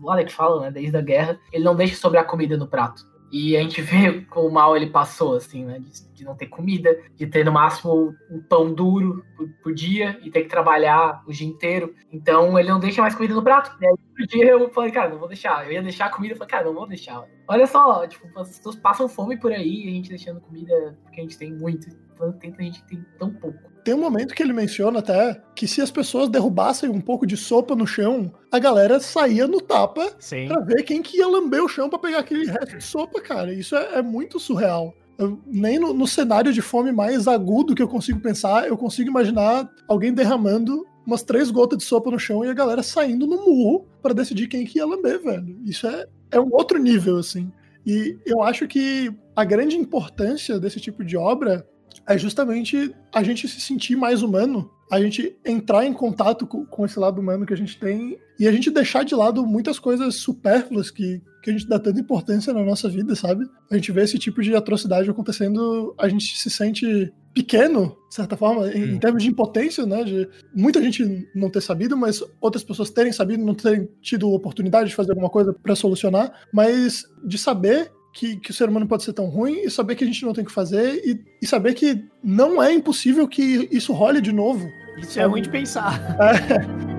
O 0.00 0.10
Alec 0.10 0.32
fala, 0.32 0.62
né? 0.62 0.70
Desde 0.70 0.96
a 0.96 1.02
guerra, 1.02 1.38
ele 1.52 1.64
não 1.64 1.76
deixa 1.76 1.96
sobrar 1.96 2.26
comida 2.26 2.56
no 2.56 2.66
prato. 2.66 3.11
E 3.32 3.56
a 3.56 3.60
gente 3.62 3.80
vê 3.80 4.20
como 4.28 4.50
mal 4.50 4.76
ele 4.76 4.90
passou, 4.90 5.36
assim, 5.36 5.64
né? 5.64 5.78
De, 5.78 6.12
de, 6.12 6.24
não 6.24 6.36
ter 6.36 6.46
comida, 6.46 7.00
de 7.16 7.26
ter 7.26 7.44
no 7.44 7.50
máximo 7.50 8.14
um 8.30 8.42
pão 8.42 8.72
duro 8.72 9.24
por, 9.34 9.48
por, 9.62 9.74
dia 9.74 10.20
e 10.22 10.30
ter 10.30 10.42
que 10.42 10.48
trabalhar 10.50 11.22
o 11.26 11.32
dia 11.32 11.48
inteiro. 11.48 11.94
Então 12.12 12.58
ele 12.58 12.68
não 12.68 12.78
deixa 12.78 13.00
mais 13.00 13.14
comida 13.14 13.34
no 13.34 13.42
prato. 13.42 13.74
E 13.80 13.86
aí, 13.86 13.90
outro 13.90 14.26
dia 14.26 14.50
eu 14.50 14.70
falei, 14.70 14.92
cara, 14.92 15.08
não 15.08 15.18
vou 15.18 15.28
deixar. 15.28 15.64
Eu 15.64 15.72
ia 15.72 15.82
deixar 15.82 16.06
a 16.06 16.10
comida, 16.10 16.34
eu 16.34 16.38
falei, 16.38 16.50
cara, 16.50 16.66
não 16.66 16.74
vou 16.74 16.86
deixar. 16.86 17.24
Olha 17.48 17.66
só, 17.66 18.06
tipo, 18.06 18.26
as 18.38 18.58
pessoas 18.58 18.76
passam 18.76 19.08
fome 19.08 19.38
por 19.38 19.50
aí, 19.50 19.88
a 19.88 19.90
gente 19.90 20.10
deixando 20.10 20.40
comida 20.42 20.98
porque 21.02 21.20
a 21.20 21.22
gente 21.22 21.38
tem 21.38 21.54
muito. 21.54 21.88
Então 22.12 22.32
tem 22.32 22.54
gente 22.58 22.82
que 22.82 22.88
tem 22.88 23.06
tão 23.18 23.32
pouco. 23.32 23.71
Tem 23.84 23.94
um 23.94 24.00
momento 24.00 24.34
que 24.34 24.42
ele 24.42 24.52
menciona 24.52 25.00
até 25.00 25.40
que 25.54 25.66
se 25.66 25.80
as 25.80 25.90
pessoas 25.90 26.28
derrubassem 26.28 26.88
um 26.88 27.00
pouco 27.00 27.26
de 27.26 27.36
sopa 27.36 27.74
no 27.74 27.86
chão, 27.86 28.32
a 28.50 28.58
galera 28.58 29.00
saía 29.00 29.46
no 29.46 29.60
tapa 29.60 30.14
Sim. 30.18 30.46
pra 30.46 30.60
ver 30.60 30.84
quem 30.84 31.02
que 31.02 31.18
ia 31.18 31.26
lamber 31.26 31.62
o 31.64 31.68
chão 31.68 31.88
pra 31.90 31.98
pegar 31.98 32.20
aquele 32.20 32.46
resto 32.46 32.76
de 32.76 32.84
sopa, 32.84 33.20
cara. 33.20 33.52
Isso 33.52 33.74
é, 33.74 33.98
é 33.98 34.02
muito 34.02 34.38
surreal. 34.38 34.94
Eu, 35.18 35.38
nem 35.46 35.78
no, 35.78 35.92
no, 35.92 36.06
cenário 36.06 36.52
de 36.52 36.62
fome 36.62 36.92
mais 36.92 37.28
agudo 37.28 37.74
que 37.74 37.82
eu 37.82 37.88
consigo 37.88 38.20
pensar, 38.20 38.66
eu 38.66 38.76
consigo 38.76 39.10
imaginar 39.10 39.68
alguém 39.86 40.12
derramando 40.12 40.86
umas 41.06 41.22
três 41.22 41.50
gotas 41.50 41.78
de 41.78 41.84
sopa 41.84 42.10
no 42.10 42.18
chão 42.18 42.44
e 42.44 42.48
a 42.48 42.54
galera 42.54 42.82
saindo 42.82 43.26
no 43.26 43.36
murro 43.36 43.86
para 44.00 44.14
decidir 44.14 44.46
quem 44.46 44.64
que 44.64 44.78
ia 44.78 44.86
lamber, 44.86 45.20
velho. 45.22 45.58
Isso 45.64 45.86
é, 45.86 46.06
é 46.30 46.40
um 46.40 46.52
outro 46.52 46.78
nível, 46.78 47.18
assim. 47.18 47.50
E 47.84 48.16
eu 48.24 48.42
acho 48.42 48.66
que 48.68 49.12
a 49.34 49.44
grande 49.44 49.76
importância 49.76 50.58
desse 50.58 50.80
tipo 50.80 51.04
de 51.04 51.16
obra 51.16 51.66
é 52.08 52.18
justamente 52.18 52.94
a 53.12 53.22
gente 53.22 53.46
se 53.48 53.60
sentir 53.60 53.96
mais 53.96 54.22
humano, 54.22 54.70
a 54.90 55.00
gente 55.00 55.36
entrar 55.44 55.86
em 55.86 55.92
contato 55.92 56.46
com, 56.46 56.66
com, 56.66 56.84
esse 56.84 56.98
lado 56.98 57.20
humano 57.20 57.46
que 57.46 57.54
a 57.54 57.56
gente 57.56 57.78
tem 57.78 58.18
e 58.38 58.46
a 58.46 58.52
gente 58.52 58.70
deixar 58.70 59.04
de 59.04 59.14
lado 59.14 59.46
muitas 59.46 59.78
coisas 59.78 60.16
supérfluas 60.16 60.90
que, 60.90 61.22
que 61.42 61.50
a 61.50 61.52
gente 61.52 61.66
dá 61.66 61.78
tanta 61.78 62.00
importância 62.00 62.52
na 62.52 62.62
nossa 62.62 62.88
vida, 62.88 63.14
sabe? 63.14 63.46
A 63.70 63.74
gente 63.76 63.90
vê 63.90 64.02
esse 64.02 64.18
tipo 64.18 64.42
de 64.42 64.54
atrocidade 64.54 65.08
acontecendo, 65.08 65.94
a 65.98 66.08
gente 66.08 66.36
se 66.36 66.50
sente 66.50 67.12
pequeno, 67.32 67.96
de 68.08 68.14
certa 68.14 68.36
forma, 68.36 68.68
em, 68.70 68.94
em, 68.94 68.98
termos 68.98 69.22
de 69.22 69.30
impotência, 69.30 69.86
né? 69.86 70.04
De 70.04 70.28
muita 70.54 70.82
gente 70.82 71.26
não 71.34 71.48
ter 71.48 71.62
sabido, 71.62 71.96
mas 71.96 72.22
outras 72.40 72.62
pessoas 72.62 72.90
terem 72.90 73.12
sabido, 73.12 73.42
não 73.42 73.54
terem 73.54 73.88
tido 74.02 74.30
oportunidade 74.30 74.90
de 74.90 74.94
fazer 74.94 75.12
alguma 75.12 75.30
coisa 75.30 75.54
para 75.54 75.74
solucionar, 75.74 76.32
mas 76.52 77.04
de 77.24 77.38
saber 77.38 77.90
que, 78.12 78.36
que, 78.36 78.50
o 78.50 78.54
ser 78.54 78.68
humano 78.68 78.86
pode 78.86 79.02
ser 79.02 79.12
tão 79.12 79.26
ruim 79.26 79.62
e 79.64 79.70
saber 79.70 79.94
que 79.94 80.04
a 80.04 80.06
gente 80.06 80.24
não 80.24 80.32
tem 80.32 80.44
que 80.44 80.52
fazer 80.52 81.02
e, 81.04 81.20
e 81.40 81.46
saber 81.46 81.74
que 81.74 82.04
não 82.22 82.62
é 82.62 82.72
impossível 82.72 83.26
que 83.26 83.68
isso 83.72 83.92
role 83.92 84.20
de 84.20 84.32
novo. 84.32 84.68
Isso 84.98 85.18
é 85.18 85.24
ruim 85.24 85.42
de 85.42 85.48
pensar. 85.48 85.98
É. 86.20 86.91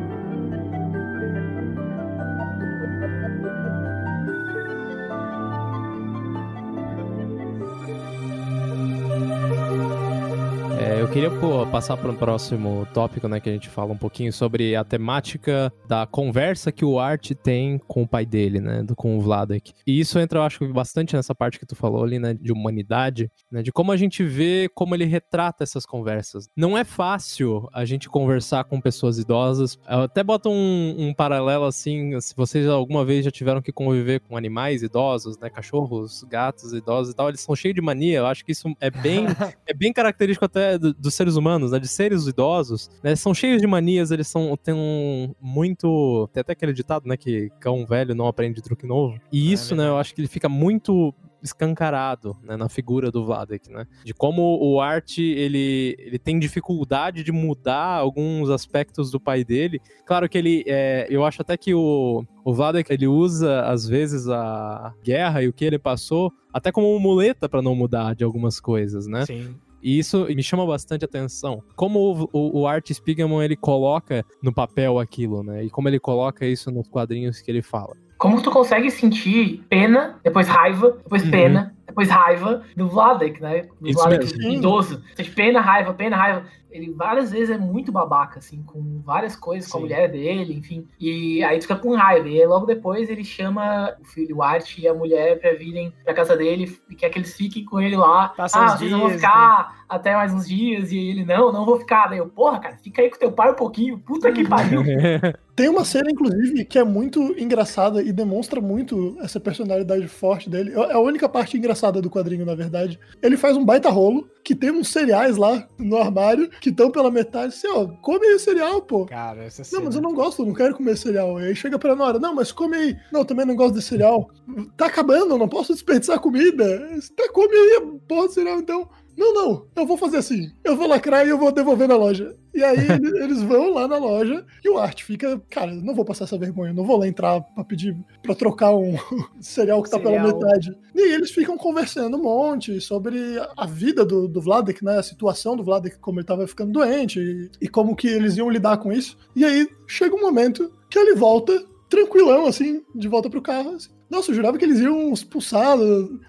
queria 11.13 11.29
pô, 11.29 11.63
passar 11.67 11.95
para 11.95 12.09
um 12.09 12.15
próximo 12.15 12.87
tópico, 12.91 13.27
né, 13.27 13.39
que 13.39 13.47
a 13.47 13.53
gente 13.53 13.69
fala 13.69 13.93
um 13.93 13.97
pouquinho 13.97 14.33
sobre 14.33 14.75
a 14.75 14.83
temática 14.83 15.71
da 15.87 16.07
conversa 16.07 16.71
que 16.71 16.83
o 16.83 16.99
Art 16.99 17.33
tem 17.43 17.77
com 17.87 18.01
o 18.01 18.07
pai 18.07 18.25
dele, 18.25 18.59
né, 18.59 18.81
do, 18.81 18.95
com 18.95 19.15
o 19.15 19.21
Vladek. 19.21 19.73
E 19.85 19.99
isso 19.99 20.17
entra, 20.17 20.39
eu 20.39 20.43
acho, 20.43 20.67
bastante 20.73 21.15
nessa 21.15 21.35
parte 21.35 21.59
que 21.59 21.67
tu 21.67 21.75
falou 21.75 22.03
ali, 22.03 22.17
né, 22.17 22.33
de 22.33 22.51
humanidade, 22.51 23.29
né, 23.51 23.61
de 23.61 23.71
como 23.71 23.91
a 23.91 23.97
gente 23.97 24.23
vê 24.23 24.67
como 24.73 24.95
ele 24.95 25.05
retrata 25.05 25.63
essas 25.63 25.85
conversas. 25.85 26.47
Não 26.57 26.75
é 26.75 26.83
fácil 26.83 27.69
a 27.71 27.85
gente 27.85 28.09
conversar 28.09 28.63
com 28.63 28.81
pessoas 28.81 29.19
idosas. 29.19 29.77
Eu 29.87 30.01
até 30.01 30.23
boto 30.23 30.49
um, 30.49 30.95
um 30.97 31.13
paralelo 31.13 31.65
assim, 31.65 32.19
se 32.21 32.35
vocês 32.35 32.67
alguma 32.67 33.05
vez 33.05 33.23
já 33.23 33.29
tiveram 33.29 33.61
que 33.61 33.71
conviver 33.71 34.19
com 34.21 34.35
animais 34.35 34.81
idosos, 34.81 35.37
né, 35.37 35.47
cachorros, 35.51 36.23
gatos 36.23 36.73
idosos 36.73 37.13
e 37.13 37.15
tal, 37.15 37.29
eles 37.29 37.41
são 37.41 37.55
cheios 37.55 37.75
de 37.75 37.81
mania. 37.81 38.17
Eu 38.17 38.25
acho 38.25 38.43
que 38.43 38.51
isso 38.51 38.73
é 38.79 38.89
bem, 38.89 39.27
é 39.67 39.75
bem 39.75 39.93
característico 39.93 40.45
até 40.45 40.79
do, 40.79 41.02
dos 41.03 41.13
seres 41.13 41.35
humanos, 41.35 41.71
né, 41.71 41.79
de 41.79 41.87
seres 41.87 42.25
idosos, 42.25 42.89
né, 43.03 43.15
são 43.15 43.33
cheios 43.33 43.61
de 43.61 43.67
manias, 43.67 44.09
eles 44.09 44.27
são, 44.27 44.55
têm 44.55 44.73
um 44.73 45.35
muito, 45.41 46.29
tem 46.31 46.41
até 46.41 46.53
aquele 46.53 46.73
ditado, 46.73 47.07
né, 47.07 47.17
que 47.17 47.51
cão 47.59 47.85
velho 47.85 48.15
não 48.15 48.25
aprende 48.25 48.61
truque 48.61 48.87
novo, 48.87 49.19
e 49.31 49.49
é 49.49 49.53
isso, 49.53 49.73
é 49.73 49.77
né, 49.77 49.87
eu 49.89 49.97
acho 49.97 50.15
que 50.15 50.21
ele 50.21 50.27
fica 50.29 50.47
muito 50.47 51.13
escancarado 51.43 52.37
né, 52.41 52.55
na 52.55 52.69
figura 52.69 53.11
do 53.11 53.25
Vladek, 53.25 53.69
né? 53.69 53.85
De 54.05 54.13
como 54.13 54.57
o 54.61 54.79
Art 54.79 55.17
ele, 55.17 55.93
ele 55.99 56.17
tem 56.17 56.39
dificuldade 56.39 57.21
de 57.21 57.33
mudar 57.33 57.97
alguns 57.97 58.49
aspectos 58.49 59.11
do 59.11 59.19
pai 59.19 59.43
dele. 59.43 59.81
Claro 60.05 60.29
que 60.29 60.37
ele, 60.37 60.63
é, 60.65 61.05
eu 61.09 61.25
acho 61.25 61.41
até 61.41 61.57
que 61.57 61.73
o, 61.73 62.25
o 62.45 62.53
Vladek 62.53 62.91
ele 62.93 63.07
usa 63.07 63.63
às 63.63 63.85
vezes 63.85 64.29
a 64.29 64.93
guerra 65.03 65.43
e 65.43 65.49
o 65.49 65.53
que 65.53 65.65
ele 65.65 65.77
passou 65.77 66.31
até 66.53 66.71
como 66.71 66.89
uma 66.89 66.99
muleta 66.99 67.49
para 67.49 67.61
não 67.61 67.75
mudar 67.75 68.15
de 68.15 68.23
algumas 68.23 68.59
coisas, 68.59 69.05
né? 69.05 69.25
Sim. 69.25 69.55
E 69.83 69.99
isso 69.99 70.25
me 70.25 70.41
chama 70.41 70.65
bastante 70.65 71.03
atenção. 71.03 71.61
Como 71.75 71.99
o, 71.99 72.29
o, 72.31 72.61
o 72.61 72.67
Art 72.67 72.89
Spiegelman 72.89 73.43
ele 73.43 73.57
coloca 73.57 74.25
no 74.41 74.53
papel 74.53 74.97
aquilo, 74.97 75.43
né? 75.43 75.65
E 75.65 75.69
como 75.69 75.89
ele 75.89 75.99
coloca 75.99 76.45
isso 76.45 76.71
nos 76.71 76.87
quadrinhos 76.87 77.41
que 77.41 77.51
ele 77.51 77.61
fala. 77.61 77.95
Como 78.17 78.41
tu 78.41 78.49
consegue 78.49 78.89
sentir 78.89 79.61
pena, 79.67 80.17
depois 80.23 80.47
raiva, 80.47 80.91
depois 81.03 81.25
uhum. 81.25 81.31
pena, 81.31 81.75
depois 81.85 82.09
raiva 82.09 82.63
do 82.75 82.87
Vladek, 82.87 83.41
né? 83.41 83.63
Do 83.79 83.89
Isso 83.89 83.99
Vladek 83.99 84.37
mesmo. 84.37 84.51
idoso. 84.51 85.03
Pena, 85.35 85.59
raiva, 85.59 85.93
pena, 85.93 86.15
raiva 86.15 86.45
ele 86.73 86.91
várias 86.91 87.31
vezes 87.31 87.51
é 87.51 87.57
muito 87.57 87.91
babaca, 87.91 88.39
assim, 88.39 88.63
com 88.63 88.99
várias 89.05 89.35
coisas, 89.35 89.65
Sim. 89.65 89.71
com 89.71 89.77
a 89.77 89.81
mulher 89.81 90.11
dele, 90.11 90.55
enfim. 90.55 90.87
E 90.99 91.43
aí 91.43 91.59
tu 91.59 91.63
fica 91.63 91.75
com 91.75 91.95
raiva. 91.95 92.27
E 92.27 92.41
aí, 92.41 92.47
logo 92.47 92.65
depois 92.65 93.09
ele 93.09 93.23
chama 93.23 93.95
o 94.01 94.05
filho, 94.05 94.37
o 94.37 94.43
Art 94.43 94.77
e 94.79 94.87
a 94.87 94.93
mulher 94.93 95.39
pra 95.39 95.53
virem 95.53 95.93
pra 96.03 96.15
casa 96.15 96.35
dele 96.35 96.75
e 96.89 96.95
quer 96.95 97.09
que 97.09 97.19
eles 97.19 97.35
fiquem 97.35 97.63
com 97.63 97.79
ele 97.79 97.95
lá. 97.95 98.29
Passa 98.29 98.59
ah, 98.59 98.67
vocês 98.69 98.89
dias, 98.89 98.99
vão 98.99 99.09
ficar 99.11 99.69
né? 99.69 99.75
até 99.87 100.15
mais 100.15 100.33
uns 100.33 100.47
dias. 100.47 100.91
E 100.91 100.97
ele, 100.97 101.23
não, 101.23 101.51
não 101.51 101.63
vou 101.63 101.77
ficar. 101.77 102.07
Daí 102.07 102.17
eu, 102.17 102.27
porra, 102.27 102.59
cara, 102.59 102.77
fica 102.77 103.03
aí 103.03 103.09
com 103.09 103.19
teu 103.19 103.31
pai 103.31 103.51
um 103.51 103.55
pouquinho. 103.55 103.99
Puta 103.99 104.31
que 104.31 104.47
pariu. 104.47 104.81
Tem 105.55 105.69
uma 105.69 105.85
cena, 105.85 106.09
inclusive, 106.09 106.65
que 106.65 106.79
é 106.79 106.83
muito 106.83 107.21
engraçada 107.39 108.01
e 108.01 108.11
demonstra 108.11 108.59
muito 108.59 109.15
essa 109.21 109.39
personalidade 109.39 110.07
forte 110.07 110.49
dele. 110.49 110.73
É 110.73 110.93
a 110.93 110.99
única 110.99 111.29
parte 111.29 111.55
engraçada 111.55 111.72
do 112.01 112.09
quadrinho, 112.09 112.45
na 112.45 112.55
verdade. 112.55 112.99
Ele 113.21 113.37
faz 113.37 113.57
um 113.57 113.65
baita 113.65 113.89
rolo, 113.89 114.29
que 114.43 114.53
tem 114.53 114.71
uns 114.71 114.89
cereais 114.89 115.37
lá 115.37 115.67
no 115.77 115.97
armário, 115.97 116.49
que 116.61 116.69
estão 116.69 116.91
pela 116.91 117.09
metade. 117.09 117.53
Assim, 117.53 117.67
ó, 117.67 117.87
come 118.01 118.25
aí 118.25 118.35
o 118.35 118.39
cereal, 118.39 118.81
pô. 118.81 119.05
Cara, 119.05 119.43
essa 119.43 119.63
cena... 119.63 119.79
Não, 119.79 119.85
mas 119.85 119.95
eu 119.95 120.01
não 120.01 120.13
gosto, 120.13 120.45
não 120.45 120.53
quero 120.53 120.75
comer 120.75 120.97
cereal. 120.97 121.37
Aí 121.37 121.55
chega 121.55 121.79
pra 121.79 121.95
Nora, 121.95 122.19
não, 122.19 122.35
mas 122.35 122.51
come 122.51 122.75
aí. 122.75 122.97
Não, 123.11 123.23
também 123.23 123.45
não 123.45 123.55
gosto 123.55 123.75
de 123.75 123.81
cereal. 123.81 124.29
Tá 124.75 124.87
acabando, 124.87 125.37
não 125.37 125.47
posso 125.47 125.73
desperdiçar 125.73 126.19
comida. 126.19 126.89
Tá, 127.15 127.29
come 127.31 127.55
aí 127.55 127.81
porra 128.07 128.27
cereal, 128.29 128.59
então. 128.59 128.89
Não, 129.17 129.33
não, 129.33 129.67
eu 129.75 129.85
vou 129.85 129.97
fazer 129.97 130.17
assim. 130.17 130.51
Eu 130.63 130.75
vou 130.75 130.87
lacrar 130.87 131.25
e 131.25 131.29
eu 131.29 131.37
vou 131.37 131.51
devolver 131.51 131.87
na 131.87 131.95
loja. 131.95 132.35
E 132.53 132.63
aí 132.63 132.77
eles 133.21 133.41
vão 133.41 133.73
lá 133.73 133.87
na 133.87 133.97
loja 133.97 134.45
e 134.63 134.69
o 134.69 134.77
Art 134.77 135.03
fica, 135.03 135.41
cara, 135.49 135.73
não 135.73 135.95
vou 135.95 136.05
passar 136.05 136.25
essa 136.25 136.37
vergonha, 136.37 136.73
não 136.73 136.83
vou 136.83 136.97
lá 136.97 137.07
entrar 137.07 137.41
pra 137.41 137.63
pedir 137.63 137.95
pra 138.21 138.35
trocar 138.35 138.73
um 138.73 138.95
cereal 139.41 139.81
que 139.81 139.89
tá 139.89 139.97
cereal. 139.97 140.27
pela 140.27 140.33
metade. 140.33 140.75
E 140.95 141.13
eles 141.13 141.31
ficam 141.31 141.57
conversando 141.57 142.17
um 142.17 142.23
monte 142.23 142.79
sobre 142.79 143.17
a 143.57 143.65
vida 143.65 144.05
do, 144.05 144.27
do 144.27 144.41
Vladek, 144.41 144.83
né? 144.83 144.99
A 144.99 145.03
situação 145.03 145.55
do 145.55 145.63
Vladek, 145.63 145.97
como 145.99 146.19
ele 146.19 146.27
tava 146.27 146.47
ficando 146.47 146.71
doente 146.71 147.19
e, 147.19 147.49
e 147.61 147.67
como 147.67 147.95
que 147.95 148.07
eles 148.07 148.37
iam 148.37 148.49
lidar 148.49 148.77
com 148.77 148.91
isso. 148.91 149.17
E 149.35 149.43
aí 149.43 149.67
chega 149.87 150.15
um 150.15 150.21
momento 150.21 150.71
que 150.89 150.99
ele 150.99 151.15
volta 151.15 151.65
tranquilão, 151.89 152.47
assim, 152.47 152.83
de 152.93 153.07
volta 153.07 153.29
pro 153.29 153.41
carro, 153.41 153.75
assim. 153.75 153.89
Nossa, 154.13 154.29
eu 154.29 154.35
jurava 154.35 154.59
que 154.59 154.63
eles 154.63 154.79
iam 154.79 155.11
expulsar, 155.11 155.75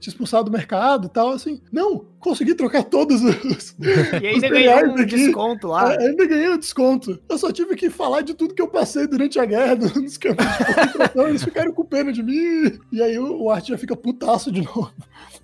te 0.00 0.08
expulsar 0.08 0.42
do 0.42 0.50
mercado 0.50 1.06
e 1.06 1.10
tal, 1.10 1.32
assim. 1.32 1.60
Não, 1.70 2.06
consegui 2.18 2.54
trocar 2.54 2.82
todos 2.82 3.22
os. 3.22 3.76
E 4.22 4.40
você 4.40 4.48
ganhou 4.48 4.92
um 4.92 5.04
desconto 5.04 5.66
lá. 5.66 5.92
É, 5.92 6.08
ainda 6.08 6.26
ganhei 6.26 6.48
um 6.48 6.56
desconto. 6.56 7.20
Eu 7.28 7.36
só 7.36 7.52
tive 7.52 7.76
que 7.76 7.90
falar 7.90 8.22
de 8.22 8.32
tudo 8.32 8.54
que 8.54 8.62
eu 8.62 8.68
passei 8.68 9.06
durante 9.06 9.38
a 9.38 9.44
guerra 9.44 9.74
nos 10.00 10.16
campos 10.16 10.46
de 10.46 10.64
concentração. 10.64 11.28
Eles 11.28 11.44
ficaram 11.44 11.72
com 11.72 11.84
pena 11.84 12.10
de 12.10 12.22
mim. 12.22 12.78
E 12.90 13.02
aí 13.02 13.18
o, 13.18 13.42
o 13.42 13.50
Art 13.50 13.66
já 13.66 13.76
fica 13.76 13.94
putaço 13.94 14.50
de 14.50 14.62
novo. 14.62 14.90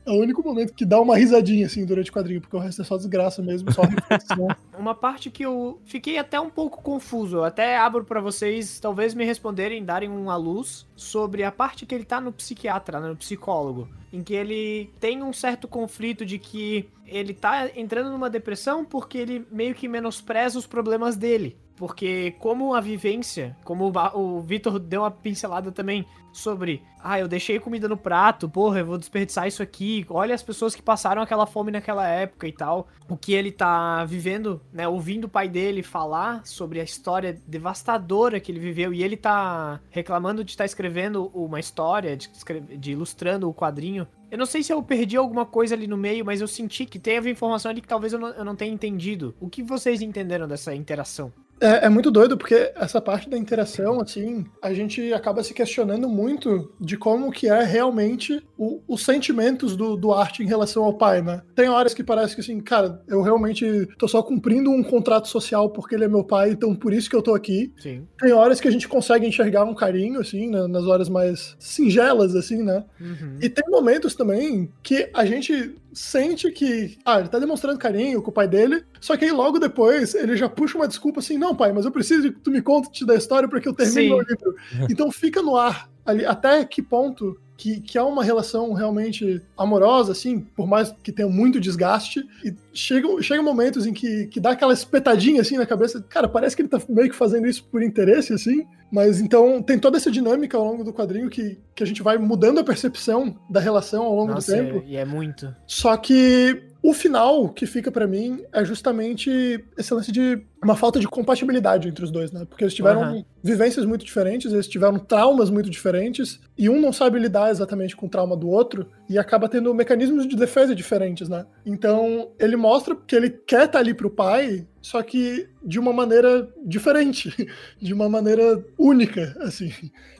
É 0.04 0.10
o 0.10 0.14
único 0.14 0.42
momento 0.42 0.72
que 0.72 0.84
dá 0.84 1.00
uma 1.00 1.16
risadinha, 1.16 1.66
assim, 1.66 1.84
durante 1.84 2.10
o 2.10 2.14
quadrinho, 2.14 2.40
porque 2.40 2.56
o 2.56 2.58
resto 2.58 2.82
é 2.82 2.84
só 2.84 2.96
desgraça 2.96 3.42
mesmo, 3.42 3.70
só 3.72 3.82
reflexão. 3.82 4.48
Uma 4.78 4.94
parte 4.94 5.30
que 5.30 5.44
eu 5.44 5.78
fiquei 5.84 6.16
até 6.16 6.40
um 6.40 6.48
pouco 6.48 6.82
confuso. 6.82 7.38
Eu 7.38 7.44
até 7.44 7.76
abro 7.76 8.02
pra 8.02 8.18
vocês, 8.18 8.80
talvez 8.80 9.14
me 9.14 9.26
responderem, 9.26 9.84
darem 9.84 10.08
uma 10.08 10.36
luz 10.36 10.86
sobre 10.96 11.44
a 11.44 11.52
parte 11.52 11.84
que 11.84 11.94
ele 11.94 12.04
tá 12.04 12.18
no 12.18 12.32
psiquiatra, 12.32 12.98
né, 12.98 13.08
no 13.08 13.16
psicólogo. 13.16 13.88
Em 14.10 14.22
que 14.22 14.32
ele 14.32 14.90
tem 14.98 15.22
um 15.22 15.34
certo 15.34 15.68
conflito 15.68 16.24
de 16.24 16.38
que 16.38 16.88
ele 17.06 17.34
tá 17.34 17.68
entrando 17.76 18.10
numa 18.10 18.30
depressão 18.30 18.84
porque 18.84 19.18
ele 19.18 19.46
meio 19.50 19.74
que 19.74 19.86
menospreza 19.86 20.58
os 20.58 20.66
problemas 20.66 21.14
dele. 21.14 21.58
Porque 21.80 22.32
como 22.32 22.74
a 22.74 22.80
vivência, 22.82 23.56
como 23.64 23.90
o 24.12 24.42
Vitor 24.42 24.78
deu 24.78 25.00
uma 25.00 25.10
pincelada 25.10 25.72
também 25.72 26.04
sobre, 26.30 26.82
ah, 27.02 27.18
eu 27.18 27.26
deixei 27.26 27.58
comida 27.58 27.88
no 27.88 27.96
prato, 27.96 28.50
porra, 28.50 28.80
eu 28.80 28.86
vou 28.86 28.98
desperdiçar 28.98 29.48
isso 29.48 29.62
aqui. 29.62 30.04
Olha 30.10 30.34
as 30.34 30.42
pessoas 30.42 30.74
que 30.74 30.82
passaram 30.82 31.22
aquela 31.22 31.46
fome 31.46 31.72
naquela 31.72 32.06
época 32.06 32.46
e 32.46 32.52
tal. 32.52 32.86
O 33.08 33.16
que 33.16 33.32
ele 33.32 33.50
tá 33.50 34.04
vivendo, 34.04 34.60
né, 34.70 34.86
ouvindo 34.86 35.24
o 35.24 35.28
pai 35.28 35.48
dele 35.48 35.82
falar 35.82 36.44
sobre 36.44 36.82
a 36.82 36.84
história 36.84 37.40
devastadora 37.46 38.38
que 38.40 38.52
ele 38.52 38.60
viveu 38.60 38.92
e 38.92 39.02
ele 39.02 39.16
tá 39.16 39.80
reclamando 39.88 40.44
de 40.44 40.50
estar 40.50 40.66
escrevendo 40.66 41.28
uma 41.32 41.58
história, 41.58 42.14
de, 42.14 42.28
de 42.76 42.92
ilustrando 42.92 43.48
o 43.48 43.54
quadrinho. 43.54 44.06
Eu 44.30 44.36
não 44.36 44.44
sei 44.44 44.62
se 44.62 44.70
eu 44.70 44.82
perdi 44.82 45.16
alguma 45.16 45.46
coisa 45.46 45.74
ali 45.74 45.86
no 45.86 45.96
meio, 45.96 46.26
mas 46.26 46.42
eu 46.42 46.46
senti 46.46 46.84
que 46.84 46.98
teve 46.98 47.30
informação 47.30 47.70
ali 47.70 47.80
que 47.80 47.88
talvez 47.88 48.12
eu 48.12 48.18
não, 48.18 48.28
eu 48.28 48.44
não 48.44 48.54
tenha 48.54 48.70
entendido. 48.70 49.34
O 49.40 49.48
que 49.48 49.62
vocês 49.62 50.02
entenderam 50.02 50.46
dessa 50.46 50.74
interação? 50.74 51.32
É, 51.60 51.86
é 51.86 51.88
muito 51.90 52.10
doido, 52.10 52.38
porque 52.38 52.72
essa 52.74 53.00
parte 53.00 53.28
da 53.28 53.36
interação, 53.36 54.00
assim, 54.00 54.46
a 54.62 54.72
gente 54.72 55.12
acaba 55.12 55.42
se 55.42 55.52
questionando 55.52 56.08
muito 56.08 56.72
de 56.80 56.96
como 56.96 57.30
que 57.30 57.48
é 57.48 57.62
realmente 57.62 58.42
o- 58.62 58.82
os 58.86 59.02
sentimentos 59.02 59.74
do, 59.74 59.96
do 59.96 60.12
arte 60.12 60.42
em 60.42 60.46
relação 60.46 60.84
ao 60.84 60.92
pai, 60.92 61.22
né? 61.22 61.40
Tem 61.54 61.70
horas 61.70 61.94
que 61.94 62.04
parece 62.04 62.34
que, 62.34 62.42
assim, 62.42 62.60
cara, 62.60 63.00
eu 63.08 63.22
realmente 63.22 63.88
tô 63.96 64.06
só 64.06 64.22
cumprindo 64.22 64.70
um 64.70 64.82
contrato 64.82 65.28
social 65.28 65.70
porque 65.70 65.94
ele 65.94 66.04
é 66.04 66.08
meu 66.08 66.22
pai, 66.22 66.50
então 66.50 66.74
por 66.74 66.92
isso 66.92 67.08
que 67.08 67.16
eu 67.16 67.22
tô 67.22 67.34
aqui. 67.34 67.72
Sim. 67.78 68.06
Tem 68.20 68.32
horas 68.34 68.60
que 68.60 68.68
a 68.68 68.70
gente 68.70 68.86
consegue 68.86 69.26
enxergar 69.26 69.64
um 69.64 69.74
carinho, 69.74 70.20
assim, 70.20 70.50
né, 70.50 70.66
nas 70.66 70.84
horas 70.84 71.08
mais 71.08 71.56
singelas, 71.58 72.36
assim, 72.36 72.62
né? 72.62 72.84
Uhum. 73.00 73.38
E 73.40 73.48
tem 73.48 73.64
momentos 73.70 74.14
também 74.14 74.70
que 74.82 75.08
a 75.14 75.24
gente 75.24 75.74
sente 75.94 76.50
que, 76.52 76.98
ah, 77.02 77.18
ele 77.18 77.28
tá 77.30 77.38
demonstrando 77.38 77.78
carinho 77.78 78.20
com 78.20 78.30
o 78.30 78.34
pai 78.34 78.46
dele, 78.46 78.84
só 79.00 79.16
que 79.16 79.24
aí 79.24 79.30
logo 79.32 79.58
depois 79.58 80.14
ele 80.14 80.36
já 80.36 80.50
puxa 80.50 80.76
uma 80.76 80.86
desculpa 80.86 81.20
assim, 81.20 81.38
não, 81.38 81.56
pai, 81.56 81.72
mas 81.72 81.86
eu 81.86 81.90
preciso 81.90 82.30
que 82.30 82.38
tu 82.40 82.50
me 82.50 82.60
conte 82.60 83.06
da 83.06 83.14
história 83.14 83.48
para 83.48 83.58
que 83.58 83.68
eu 83.68 83.74
termine 83.74 84.02
Sim. 84.02 84.08
meu 84.10 84.20
livro. 84.20 84.54
Então 84.90 85.10
fica 85.10 85.40
no 85.40 85.56
ar 85.56 85.90
ali 86.04 86.24
até 86.26 86.64
que 86.64 86.82
ponto 86.82 87.38
que, 87.60 87.78
que 87.78 87.98
há 87.98 88.04
uma 88.06 88.24
relação 88.24 88.72
realmente 88.72 89.42
amorosa, 89.56 90.12
assim, 90.12 90.40
por 90.40 90.66
mais 90.66 90.90
que 91.02 91.12
tenha 91.12 91.28
muito 91.28 91.60
desgaste, 91.60 92.26
e 92.42 92.54
chega, 92.72 93.06
chega 93.22 93.42
momentos 93.42 93.86
em 93.86 93.92
que, 93.92 94.28
que 94.28 94.40
dá 94.40 94.52
aquela 94.52 94.72
espetadinha 94.72 95.42
assim 95.42 95.58
na 95.58 95.66
cabeça, 95.66 96.02
cara, 96.08 96.26
parece 96.26 96.56
que 96.56 96.62
ele 96.62 96.70
tá 96.70 96.80
meio 96.88 97.10
que 97.10 97.14
fazendo 97.14 97.46
isso 97.46 97.62
por 97.64 97.82
interesse, 97.82 98.32
assim, 98.32 98.64
mas 98.90 99.20
então 99.20 99.62
tem 99.62 99.78
toda 99.78 99.98
essa 99.98 100.10
dinâmica 100.10 100.56
ao 100.56 100.64
longo 100.64 100.82
do 100.82 100.90
quadrinho 100.92 101.28
que, 101.28 101.58
que 101.74 101.82
a 101.82 101.86
gente 101.86 102.02
vai 102.02 102.16
mudando 102.16 102.60
a 102.60 102.64
percepção 102.64 103.36
da 103.50 103.60
relação 103.60 104.04
ao 104.04 104.16
longo 104.16 104.32
Nossa, 104.32 104.56
do 104.56 104.62
tempo. 104.64 104.78
é- 104.86 104.90
e 104.92 104.96
é 104.96 105.04
muito. 105.04 105.54
Só 105.66 105.94
que 105.98 106.62
o 106.82 106.94
final 106.94 107.50
que 107.50 107.66
fica 107.66 107.92
pra 107.92 108.06
mim 108.06 108.42
é 108.54 108.64
justamente 108.64 109.62
esse 109.76 109.92
lance 109.92 110.10
de 110.10 110.40
uma 110.62 110.76
falta 110.76 111.00
de 111.00 111.08
compatibilidade 111.08 111.88
entre 111.88 112.04
os 112.04 112.10
dois, 112.10 112.30
né? 112.30 112.44
Porque 112.44 112.64
eles 112.64 112.74
tiveram 112.74 113.02
Aham. 113.02 113.24
vivências 113.42 113.86
muito 113.86 114.04
diferentes, 114.04 114.52
eles 114.52 114.68
tiveram 114.68 114.98
traumas 114.98 115.48
muito 115.48 115.70
diferentes, 115.70 116.38
e 116.56 116.68
um 116.68 116.78
não 116.80 116.92
sabe 116.92 117.18
lidar 117.18 117.50
exatamente 117.50 117.96
com 117.96 118.06
o 118.06 118.08
trauma 118.08 118.36
do 118.36 118.48
outro, 118.48 118.86
e 119.08 119.18
acaba 119.18 119.48
tendo 119.48 119.74
mecanismos 119.74 120.28
de 120.28 120.36
defesa 120.36 120.74
diferentes, 120.74 121.28
né? 121.28 121.46
Então, 121.64 122.30
ele 122.38 122.56
mostra 122.56 122.94
que 122.94 123.16
ele 123.16 123.30
quer 123.30 123.66
estar 123.66 123.78
ali 123.78 123.94
pro 123.94 124.10
pai, 124.10 124.66
só 124.82 125.02
que 125.02 125.48
de 125.64 125.78
uma 125.78 125.92
maneira 125.92 126.46
diferente, 126.64 127.34
de 127.80 127.94
uma 127.94 128.08
maneira 128.08 128.62
única, 128.78 129.34
assim. 129.40 129.72